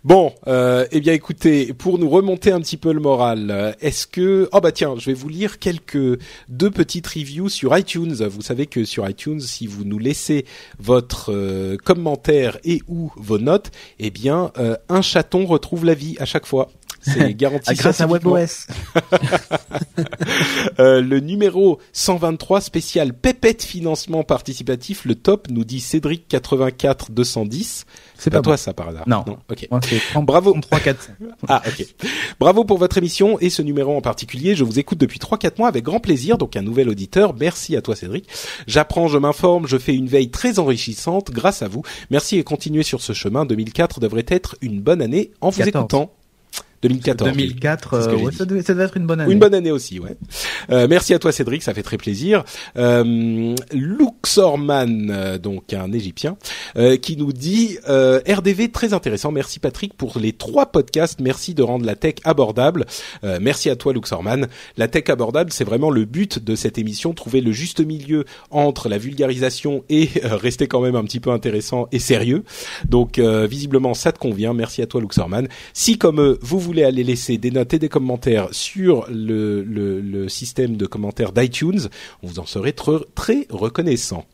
Bon, 0.04 0.34
euh, 0.48 0.86
eh 0.90 1.00
bien 1.00 1.12
écoutez, 1.12 1.72
pour 1.72 1.98
nous 1.98 2.08
remonter 2.08 2.50
un 2.50 2.60
petit 2.60 2.76
peu 2.76 2.92
le 2.92 3.00
moral, 3.00 3.76
est-ce 3.80 4.06
que 4.06 4.48
oh 4.52 4.60
bah 4.60 4.72
tiens, 4.72 4.94
je 4.98 5.06
vais 5.06 5.14
vous 5.14 5.28
lire 5.28 5.58
quelques 5.58 6.18
deux 6.48 6.70
petites 6.70 7.06
reviews 7.06 7.48
sur 7.48 7.76
iTunes. 7.76 8.14
Vous 8.14 8.42
savez 8.42 8.66
que 8.66 8.84
sur 8.84 9.08
iTunes, 9.08 9.40
si 9.40 9.66
vous 9.66 9.84
nous 9.84 9.98
laissez 9.98 10.46
votre 10.78 11.32
euh, 11.32 11.76
commentaire 11.76 12.58
et 12.64 12.82
ou 12.88 13.12
vos 13.16 13.38
notes, 13.38 13.70
eh 13.98 14.10
bien 14.10 14.50
euh, 14.58 14.76
un 14.88 15.02
chaton 15.02 15.46
retrouve 15.46 15.84
la 15.84 15.94
vie 15.94 16.16
à 16.18 16.24
chaque 16.24 16.46
fois. 16.46 16.70
C'est 17.02 17.34
garanti. 17.36 17.64
Ah, 17.68 17.74
grâce 17.74 18.00
à 18.00 18.06
WebOS. 18.06 18.66
euh, 20.78 21.00
le 21.00 21.20
numéro 21.20 21.78
123 21.92 22.60
spécial 22.60 23.12
Pépette 23.12 23.62
financement 23.62 24.22
participatif, 24.22 25.04
le 25.04 25.14
top 25.14 25.48
nous 25.50 25.64
dit 25.64 25.80
Cédric 25.80 26.28
84 26.28 27.10
210. 27.10 27.86
C'est 28.16 28.30
pas, 28.30 28.40
toi 28.40 28.56
ça 28.56 28.72
par 28.72 28.88
hasard. 28.88 29.08
Non. 29.08 29.24
Ok. 29.50 29.68
Bravo. 30.22 30.56
3 30.60 30.80
4. 30.80 31.10
ah 31.48 31.62
ok. 31.66 31.86
Bravo 32.38 32.64
pour 32.64 32.78
votre 32.78 32.98
émission 32.98 33.38
et 33.40 33.50
ce 33.50 33.62
numéro 33.62 33.96
en 33.96 34.00
particulier. 34.00 34.54
Je 34.54 34.64
vous 34.64 34.78
écoute 34.78 34.98
depuis 34.98 35.18
3-4 35.18 35.58
mois 35.58 35.68
avec 35.68 35.84
grand 35.84 36.00
plaisir. 36.00 36.38
Donc 36.38 36.56
un 36.56 36.62
nouvel 36.62 36.88
auditeur. 36.88 37.34
Merci 37.34 37.76
à 37.76 37.82
toi 37.82 37.96
Cédric. 37.96 38.28
J'apprends, 38.66 39.08
je 39.08 39.18
m'informe, 39.18 39.66
je 39.66 39.76
fais 39.76 39.94
une 39.94 40.06
veille 40.06 40.30
très 40.30 40.58
enrichissante 40.58 41.30
grâce 41.30 41.62
à 41.62 41.68
vous. 41.68 41.82
Merci 42.10 42.38
et 42.38 42.44
continuez 42.44 42.84
sur 42.84 43.00
ce 43.00 43.12
chemin. 43.12 43.44
2004 43.44 44.00
devrait 44.00 44.26
être 44.28 44.56
une 44.60 44.80
bonne 44.80 45.02
année 45.02 45.32
en 45.40 45.50
vous 45.50 45.62
écoutant. 45.62 46.12
2014. 46.82 47.30
2004, 47.30 47.94
euh, 47.94 48.16
ouais, 48.16 48.32
ça, 48.32 48.44
devait, 48.44 48.62
ça, 48.62 48.74
devait, 48.74 48.84
être 48.84 48.96
une 48.96 49.06
bonne 49.06 49.20
année. 49.20 49.32
Une 49.32 49.38
bonne 49.38 49.54
année 49.54 49.70
aussi, 49.70 50.00
ouais. 50.00 50.16
Euh, 50.70 50.88
merci 50.88 51.14
à 51.14 51.20
toi 51.20 51.30
Cédric, 51.30 51.62
ça 51.62 51.74
fait 51.74 51.82
très 51.82 51.96
plaisir. 51.96 52.44
Euh, 52.76 53.54
Luxorman, 53.72 55.10
euh, 55.10 55.38
donc 55.38 55.72
un 55.72 55.92
Égyptien, 55.92 56.36
euh, 56.76 56.96
qui 56.96 57.16
nous 57.16 57.32
dit 57.32 57.78
RDV 57.86 58.70
très 58.70 58.94
intéressant. 58.94 59.30
Merci 59.30 59.60
Patrick 59.60 59.94
pour 59.94 60.18
les 60.18 60.32
trois 60.32 60.66
podcasts. 60.66 61.20
Merci 61.20 61.54
de 61.54 61.62
rendre 61.62 61.86
la 61.86 61.94
tech 61.94 62.14
abordable. 62.24 62.86
merci 63.40 63.70
à 63.70 63.76
toi 63.76 63.92
Luxorman. 63.92 64.48
La 64.76 64.88
tech 64.88 65.04
abordable, 65.08 65.52
c'est 65.52 65.64
vraiment 65.64 65.90
le 65.90 66.04
but 66.04 66.42
de 66.42 66.56
cette 66.56 66.78
émission, 66.78 67.12
trouver 67.12 67.40
le 67.40 67.52
juste 67.52 67.80
milieu 67.80 68.24
entre 68.50 68.88
la 68.88 68.98
vulgarisation 68.98 69.84
et 69.88 70.08
rester 70.24 70.66
quand 70.66 70.80
même 70.80 70.96
un 70.96 71.04
petit 71.04 71.20
peu 71.20 71.30
intéressant 71.30 71.88
et 71.92 71.98
sérieux. 71.98 72.44
Donc 72.88 73.18
visiblement 73.18 73.94
ça 73.94 74.12
te 74.12 74.18
convient. 74.18 74.54
Merci 74.54 74.82
à 74.82 74.86
toi 74.86 75.00
Luxorman. 75.00 75.48
Si 75.72 75.98
comme 75.98 76.36
vous 76.40 76.58
vous 76.58 76.71
voulez 76.72 76.84
aller 76.84 77.04
laisser 77.04 77.38
des 77.38 77.50
notes 77.50 77.74
et 77.74 77.78
des 77.78 77.88
commentaires 77.88 78.48
sur 78.52 79.06
le, 79.10 80.26
système 80.28 80.76
de 80.76 80.86
commentaires 80.86 81.32
d'iTunes, 81.32 81.88
vous 82.22 82.38
en 82.38 82.46
serait 82.46 82.72
très, 82.72 83.46
reconnaissant. 83.50 84.24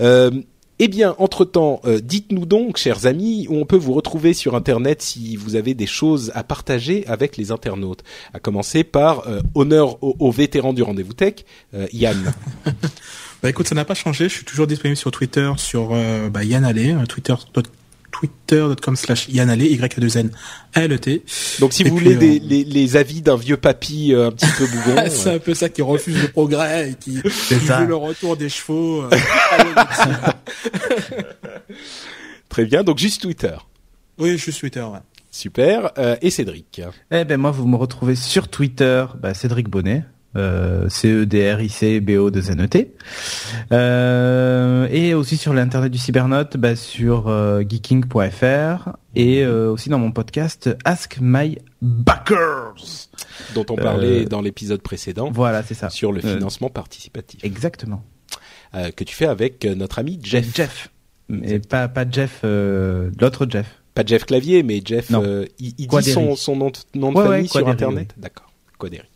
Euh, 0.00 0.30
eh 0.78 0.88
bien, 0.88 1.14
entre-temps, 1.18 1.80
euh, 1.84 2.00
dites-nous 2.00 2.46
donc, 2.46 2.76
chers 2.76 3.06
amis, 3.06 3.46
où 3.48 3.56
on 3.56 3.66
peut 3.66 3.76
vous 3.76 3.92
retrouver 3.92 4.32
sur 4.32 4.54
Internet 4.54 5.02
si 5.02 5.36
vous 5.36 5.56
avez 5.56 5.74
des 5.74 5.86
choses 5.86 6.32
à 6.34 6.42
partager 6.42 7.06
avec 7.06 7.36
les 7.36 7.50
internautes. 7.50 8.02
À 8.32 8.40
commencer 8.40 8.84
par 8.84 9.26
euh, 9.28 9.40
honneur 9.54 10.02
aux, 10.02 10.16
aux 10.18 10.30
vétérans 10.30 10.72
du 10.72 10.82
rendez-vous 10.82 11.14
tech, 11.14 11.44
Yann. 11.92 12.32
Bah 13.42 13.48
écoute, 13.48 13.66
ça 13.66 13.74
n'a 13.74 13.86
pas 13.86 13.94
changé. 13.94 14.28
Je 14.28 14.34
suis 14.34 14.44
toujours 14.44 14.66
disponible 14.66 14.98
sur 14.98 15.10
Twitter, 15.10 15.50
sur 15.56 15.96
bah, 16.30 16.44
Yann 16.44 16.62
Allais, 16.62 16.94
Twitter 17.08 17.32
twitter.com 18.20 18.96
slash 18.96 19.28
Yann 19.28 19.48
Allais, 19.48 19.72
y 19.72 19.82
a 19.82 19.88
2 19.88 20.18
n 20.18 20.30
a 20.74 20.84
l 20.84 20.92
e 20.92 20.98
t 20.98 21.24
Donc, 21.58 21.72
si 21.72 21.82
Et 21.82 21.88
vous 21.88 21.96
puis, 21.96 22.04
voulez 22.04 22.16
euh, 22.16 22.18
des, 22.18 22.38
les, 22.38 22.64
les 22.64 22.96
avis 22.96 23.22
d'un 23.22 23.36
vieux 23.36 23.56
papy 23.56 24.12
euh, 24.12 24.28
un 24.28 24.32
petit 24.32 24.46
peu 24.58 24.66
bougon, 24.72 25.02
c'est 25.08 25.34
un 25.34 25.38
peu 25.38 25.54
ça 25.54 25.68
qui 25.68 25.82
refuse 25.82 26.20
le 26.20 26.28
progrès 26.28 26.90
et 26.90 26.94
qui, 26.94 27.16
veut 27.16 27.86
le 27.86 27.96
retour 27.96 28.36
des 28.36 28.48
chevaux. 28.48 29.02
euh, 29.02 29.10
très 32.48 32.64
bien. 32.66 32.82
Donc, 32.82 32.98
juste 32.98 33.22
Twitter. 33.22 33.56
oui, 34.18 34.38
suis 34.38 34.52
Twitter, 34.52 34.82
ouais. 34.82 34.98
Super. 35.30 35.92
Euh, 35.96 36.16
et 36.22 36.30
Cédric. 36.30 36.82
Eh 37.10 37.24
ben 37.24 37.38
moi, 37.38 37.52
vous 37.52 37.66
me 37.66 37.76
retrouvez 37.76 38.16
sur 38.16 38.48
Twitter, 38.48 39.06
bah, 39.18 39.32
Cédric 39.32 39.68
Bonnet. 39.68 40.04
Euh, 40.36 40.88
c 40.88 41.08
e 41.08 41.26
d 41.26 41.52
r 41.52 41.60
i 41.60 41.68
c 41.68 41.98
b 41.98 42.10
o 42.10 42.30
2 42.30 42.52
n 42.52 42.62
e 42.62 42.68
t. 42.68 42.94
Euh, 43.72 44.86
et 44.90 45.12
aussi 45.12 45.36
sur 45.36 45.52
l'internet 45.52 45.90
du 45.90 45.98
cybernote 45.98 46.56
bah, 46.56 46.76
sur 46.76 47.26
euh, 47.26 47.62
geeking.fr 47.68 48.90
et 49.16 49.42
euh, 49.42 49.72
aussi 49.72 49.88
dans 49.88 49.98
mon 49.98 50.12
podcast 50.12 50.70
Ask 50.84 51.18
My 51.20 51.58
Backers. 51.82 53.08
Dont 53.54 53.66
on 53.70 53.74
parlait 53.74 54.24
dans 54.24 54.40
l'épisode 54.40 54.82
précédent. 54.82 55.30
voilà 55.32 55.64
c'est 55.64 55.74
ça. 55.74 55.90
Sur 55.90 56.12
le 56.12 56.20
financement 56.20 56.70
participatif. 56.70 57.44
exactement. 57.44 58.04
Que 58.72 59.02
tu 59.02 59.16
fais 59.16 59.26
avec 59.26 59.64
notre 59.64 59.98
ami 59.98 60.20
Jeff. 60.22 60.54
Jeff. 60.54 60.90
Et 61.42 61.58
pas 61.58 61.88
pas 61.88 62.04
Jeff 62.08 62.42
l'autre 62.44 63.46
Jeff. 63.48 63.66
Pas 63.94 64.04
Jeff 64.06 64.26
Clavier, 64.26 64.62
mais 64.62 64.80
Jeff. 64.84 65.10
Il 65.58 65.74
il 65.76 65.88
dit 65.88 66.02
son, 66.12 66.36
son 66.36 66.54
nom 66.54 66.70
de, 66.70 66.78
nom 66.98 67.10
de 67.10 67.16
Ouais, 67.18 67.24
famille 67.24 67.42
ouais, 67.42 67.48
sur 67.48 67.68
Internet. 67.68 68.14
D'accord. 68.16 68.46
Quadéry. 68.78 69.08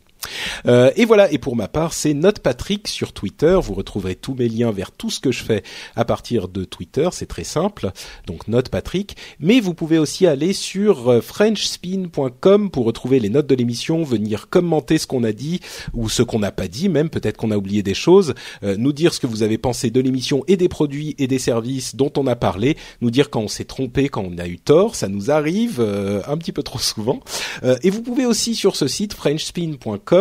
Euh, 0.66 0.90
et 0.96 1.04
voilà, 1.04 1.30
et 1.32 1.38
pour 1.38 1.56
ma 1.56 1.68
part, 1.68 1.92
c'est 1.92 2.14
Note 2.14 2.40
Patrick 2.40 2.88
sur 2.88 3.12
Twitter. 3.12 3.58
Vous 3.62 3.74
retrouverez 3.74 4.14
tous 4.14 4.34
mes 4.34 4.48
liens 4.48 4.72
vers 4.72 4.92
tout 4.92 5.10
ce 5.10 5.20
que 5.20 5.32
je 5.32 5.42
fais 5.42 5.62
à 5.96 6.04
partir 6.04 6.48
de 6.48 6.64
Twitter. 6.64 7.08
C'est 7.12 7.26
très 7.26 7.44
simple. 7.44 7.90
Donc 8.26 8.48
Note 8.48 8.68
Patrick. 8.68 9.16
Mais 9.40 9.60
vous 9.60 9.74
pouvez 9.74 9.98
aussi 9.98 10.26
aller 10.26 10.52
sur 10.52 11.08
euh, 11.08 11.20
frenchspin.com 11.20 12.70
pour 12.70 12.84
retrouver 12.84 13.20
les 13.20 13.30
notes 13.30 13.46
de 13.46 13.54
l'émission, 13.54 14.02
venir 14.02 14.48
commenter 14.48 14.98
ce 14.98 15.06
qu'on 15.06 15.24
a 15.24 15.32
dit 15.32 15.60
ou 15.92 16.08
ce 16.08 16.22
qu'on 16.22 16.38
n'a 16.38 16.52
pas 16.52 16.68
dit, 16.68 16.88
même 16.88 17.10
peut-être 17.10 17.36
qu'on 17.36 17.50
a 17.50 17.56
oublié 17.56 17.82
des 17.82 17.94
choses, 17.94 18.34
euh, 18.62 18.76
nous 18.78 18.92
dire 18.92 19.14
ce 19.14 19.20
que 19.20 19.26
vous 19.26 19.42
avez 19.42 19.58
pensé 19.58 19.90
de 19.90 20.00
l'émission 20.00 20.44
et 20.48 20.56
des 20.56 20.68
produits 20.68 21.14
et 21.18 21.26
des 21.26 21.38
services 21.38 21.96
dont 21.96 22.12
on 22.16 22.26
a 22.26 22.36
parlé, 22.36 22.76
nous 23.00 23.10
dire 23.10 23.30
quand 23.30 23.40
on 23.40 23.48
s'est 23.48 23.64
trompé, 23.64 24.08
quand 24.08 24.24
on 24.24 24.38
a 24.38 24.46
eu 24.46 24.58
tort. 24.58 24.94
Ça 24.96 25.08
nous 25.08 25.30
arrive 25.30 25.80
euh, 25.80 26.22
un 26.26 26.36
petit 26.36 26.52
peu 26.52 26.62
trop 26.62 26.78
souvent. 26.78 27.20
Euh, 27.62 27.76
et 27.82 27.90
vous 27.90 28.02
pouvez 28.02 28.26
aussi 28.26 28.54
sur 28.54 28.76
ce 28.76 28.86
site 28.86 29.14
frenchspin.com 29.14 30.13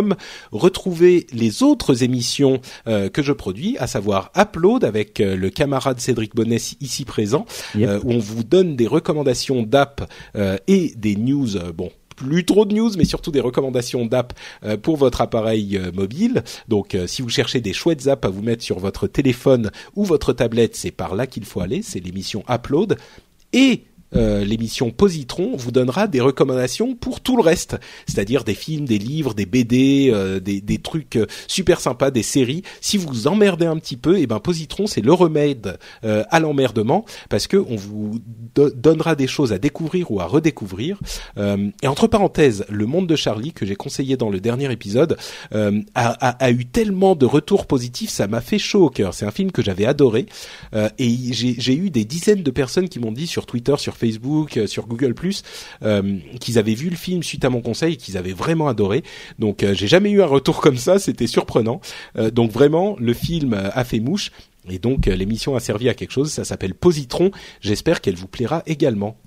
retrouver 0.51 1.27
les 1.33 1.63
autres 1.63 2.03
émissions 2.03 2.61
euh, 2.87 3.09
que 3.09 3.21
je 3.21 3.31
produis, 3.31 3.77
à 3.79 3.87
savoir 3.87 4.31
Upload 4.37 4.83
avec 4.83 5.19
euh, 5.19 5.35
le 5.35 5.49
camarade 5.49 5.99
Cédric 5.99 6.35
Bonnet 6.35 6.57
ici 6.81 7.05
présent, 7.05 7.45
Yep. 7.75 7.89
euh, 7.89 7.99
où 8.03 8.11
on 8.11 8.19
vous 8.19 8.43
donne 8.43 8.75
des 8.75 8.87
recommandations 8.87 9.63
d'app 9.63 10.09
et 10.67 10.93
des 10.95 11.15
news. 11.15 11.47
bon. 11.73 11.91
Plus 12.15 12.45
trop 12.45 12.65
de 12.65 12.75
news, 12.75 12.91
mais 12.95 13.05
surtout 13.05 13.31
des 13.31 13.39
recommandations 13.39 14.05
d'app 14.05 14.33
pour 14.83 14.97
votre 14.97 15.21
appareil 15.21 15.79
mobile. 15.93 16.43
Donc, 16.67 16.95
si 17.07 17.23
vous 17.23 17.29
cherchez 17.29 17.59
des 17.59 17.73
chouettes 17.73 18.07
apps 18.07 18.25
à 18.27 18.29
vous 18.29 18.43
mettre 18.43 18.63
sur 18.63 18.77
votre 18.77 19.07
téléphone 19.07 19.71
ou 19.95 20.05
votre 20.05 20.31
tablette, 20.31 20.75
c'est 20.75 20.91
par 20.91 21.15
là 21.15 21.25
qu'il 21.25 21.43
faut 21.43 21.59
aller. 21.59 21.81
C'est 21.81 21.99
l'émission 21.99 22.43
Upload. 22.47 22.97
Et 23.51 23.83
euh, 24.15 24.43
l'émission 24.43 24.91
Positron 24.91 25.55
vous 25.55 25.71
donnera 25.71 26.07
des 26.07 26.21
recommandations 26.21 26.95
pour 26.95 27.21
tout 27.21 27.35
le 27.37 27.41
reste, 27.43 27.77
c'est-à-dire 28.07 28.43
des 28.43 28.53
films, 28.53 28.85
des 28.85 28.97
livres, 28.99 29.33
des 29.33 29.45
BD, 29.45 30.09
euh, 30.13 30.39
des, 30.39 30.61
des 30.61 30.77
trucs 30.77 31.15
euh, 31.15 31.25
super 31.47 31.79
sympas, 31.79 32.11
des 32.11 32.23
séries. 32.23 32.63
Si 32.81 32.97
vous 32.97 33.07
vous 33.07 33.27
emmerdez 33.27 33.65
un 33.65 33.77
petit 33.77 33.97
peu, 33.97 34.19
et 34.19 34.27
ben 34.27 34.39
Positron 34.39 34.87
c'est 34.87 35.01
le 35.01 35.13
remède 35.13 35.77
euh, 36.03 36.23
à 36.29 36.39
l'emmerdement 36.39 37.05
parce 37.29 37.47
que 37.47 37.57
on 37.57 37.75
vous 37.75 38.19
do- 38.55 38.69
donnera 38.71 39.15
des 39.15 39.27
choses 39.27 39.53
à 39.53 39.57
découvrir 39.57 40.11
ou 40.11 40.19
à 40.19 40.25
redécouvrir. 40.25 40.99
Euh, 41.37 41.69
et 41.81 41.87
entre 41.87 42.07
parenthèses, 42.07 42.65
le 42.69 42.85
monde 42.85 43.07
de 43.07 43.15
Charlie 43.15 43.53
que 43.53 43.65
j'ai 43.65 43.75
conseillé 43.75 44.17
dans 44.17 44.29
le 44.29 44.39
dernier 44.39 44.71
épisode 44.71 45.17
a, 45.53 45.69
a- 45.95 46.43
a 46.45 46.51
eu 46.51 46.65
tellement 46.65 47.15
de 47.15 47.25
retours 47.25 47.65
positifs, 47.65 48.09
ça 48.09 48.27
m'a 48.27 48.41
fait 48.41 48.59
chaud 48.59 48.85
au 48.85 48.89
cœur. 48.89 49.13
C'est 49.13 49.25
un 49.25 49.31
film 49.31 49.51
que 49.51 49.61
j'avais 49.61 49.85
adoré 49.85 50.25
et 50.99 51.17
j'ai 51.31 51.75
eu 51.75 51.89
des 51.89 52.05
dizaines 52.05 52.43
de 52.43 52.51
personnes 52.51 52.89
qui 52.89 52.99
m'ont 52.99 53.11
dit 53.11 53.27
sur 53.27 53.45
Twitter, 53.45 53.75
sur 53.77 53.95
Facebook, 53.95 54.02
euh, 54.57 54.67
sur 54.67 54.87
Google 54.87 55.15
euh, 55.83 56.17
qu'ils 56.39 56.57
avaient 56.57 56.73
vu 56.73 56.89
le 56.89 56.95
film 56.95 57.23
suite 57.23 57.45
à 57.45 57.49
mon 57.49 57.61
conseil 57.61 57.93
et 57.93 57.97
qu'ils 57.97 58.17
avaient 58.17 58.33
vraiment 58.33 58.67
adoré. 58.67 59.03
Donc 59.39 59.63
euh, 59.63 59.73
j'ai 59.73 59.87
jamais 59.87 60.11
eu 60.11 60.21
un 60.21 60.27
retour 60.27 60.61
comme 60.61 60.77
ça, 60.77 60.99
c'était 60.99 61.27
surprenant. 61.27 61.81
Donc 62.33 62.51
vraiment, 62.51 62.95
le 62.99 63.13
film 63.13 63.53
a 63.53 63.83
fait 63.83 63.99
mouche. 63.99 64.31
Et 64.69 64.79
donc 64.79 65.07
l'émission 65.07 65.55
a 65.55 65.59
servi 65.59 65.89
à 65.89 65.93
quelque 65.93 66.11
chose, 66.11 66.31
ça 66.31 66.45
s'appelle 66.45 66.73
Positron, 66.73 67.31
j'espère 67.59 67.99
qu'elle 68.01 68.15
vous 68.15 68.27
plaira 68.27 68.63
également. 68.65 69.17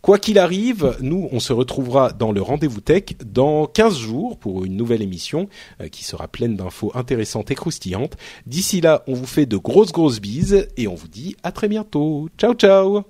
Quoi 0.00 0.18
qu'il 0.18 0.38
arrive, 0.38 0.96
nous, 1.02 1.28
on 1.30 1.40
se 1.40 1.52
retrouvera 1.52 2.12
dans 2.12 2.32
le 2.32 2.40
Rendez-vous 2.40 2.80
Tech 2.80 3.04
dans 3.22 3.66
15 3.66 3.98
jours 3.98 4.38
pour 4.38 4.64
une 4.64 4.74
nouvelle 4.76 5.02
émission 5.02 5.48
qui 5.92 6.04
sera 6.04 6.28
pleine 6.28 6.56
d'infos 6.56 6.90
intéressantes 6.94 7.50
et 7.50 7.54
croustillantes. 7.54 8.16
D'ici 8.46 8.80
là, 8.80 9.02
on 9.06 9.12
vous 9.12 9.26
fait 9.26 9.44
de 9.44 9.58
grosses 9.58 9.92
grosses 9.92 10.20
bises 10.20 10.66
et 10.78 10.88
on 10.88 10.94
vous 10.94 11.08
dit 11.08 11.36
à 11.42 11.52
très 11.52 11.68
bientôt. 11.68 12.30
Ciao 12.38 12.54
ciao 12.54 13.02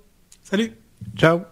Salut 0.42 0.79
Ciao. 1.16 1.46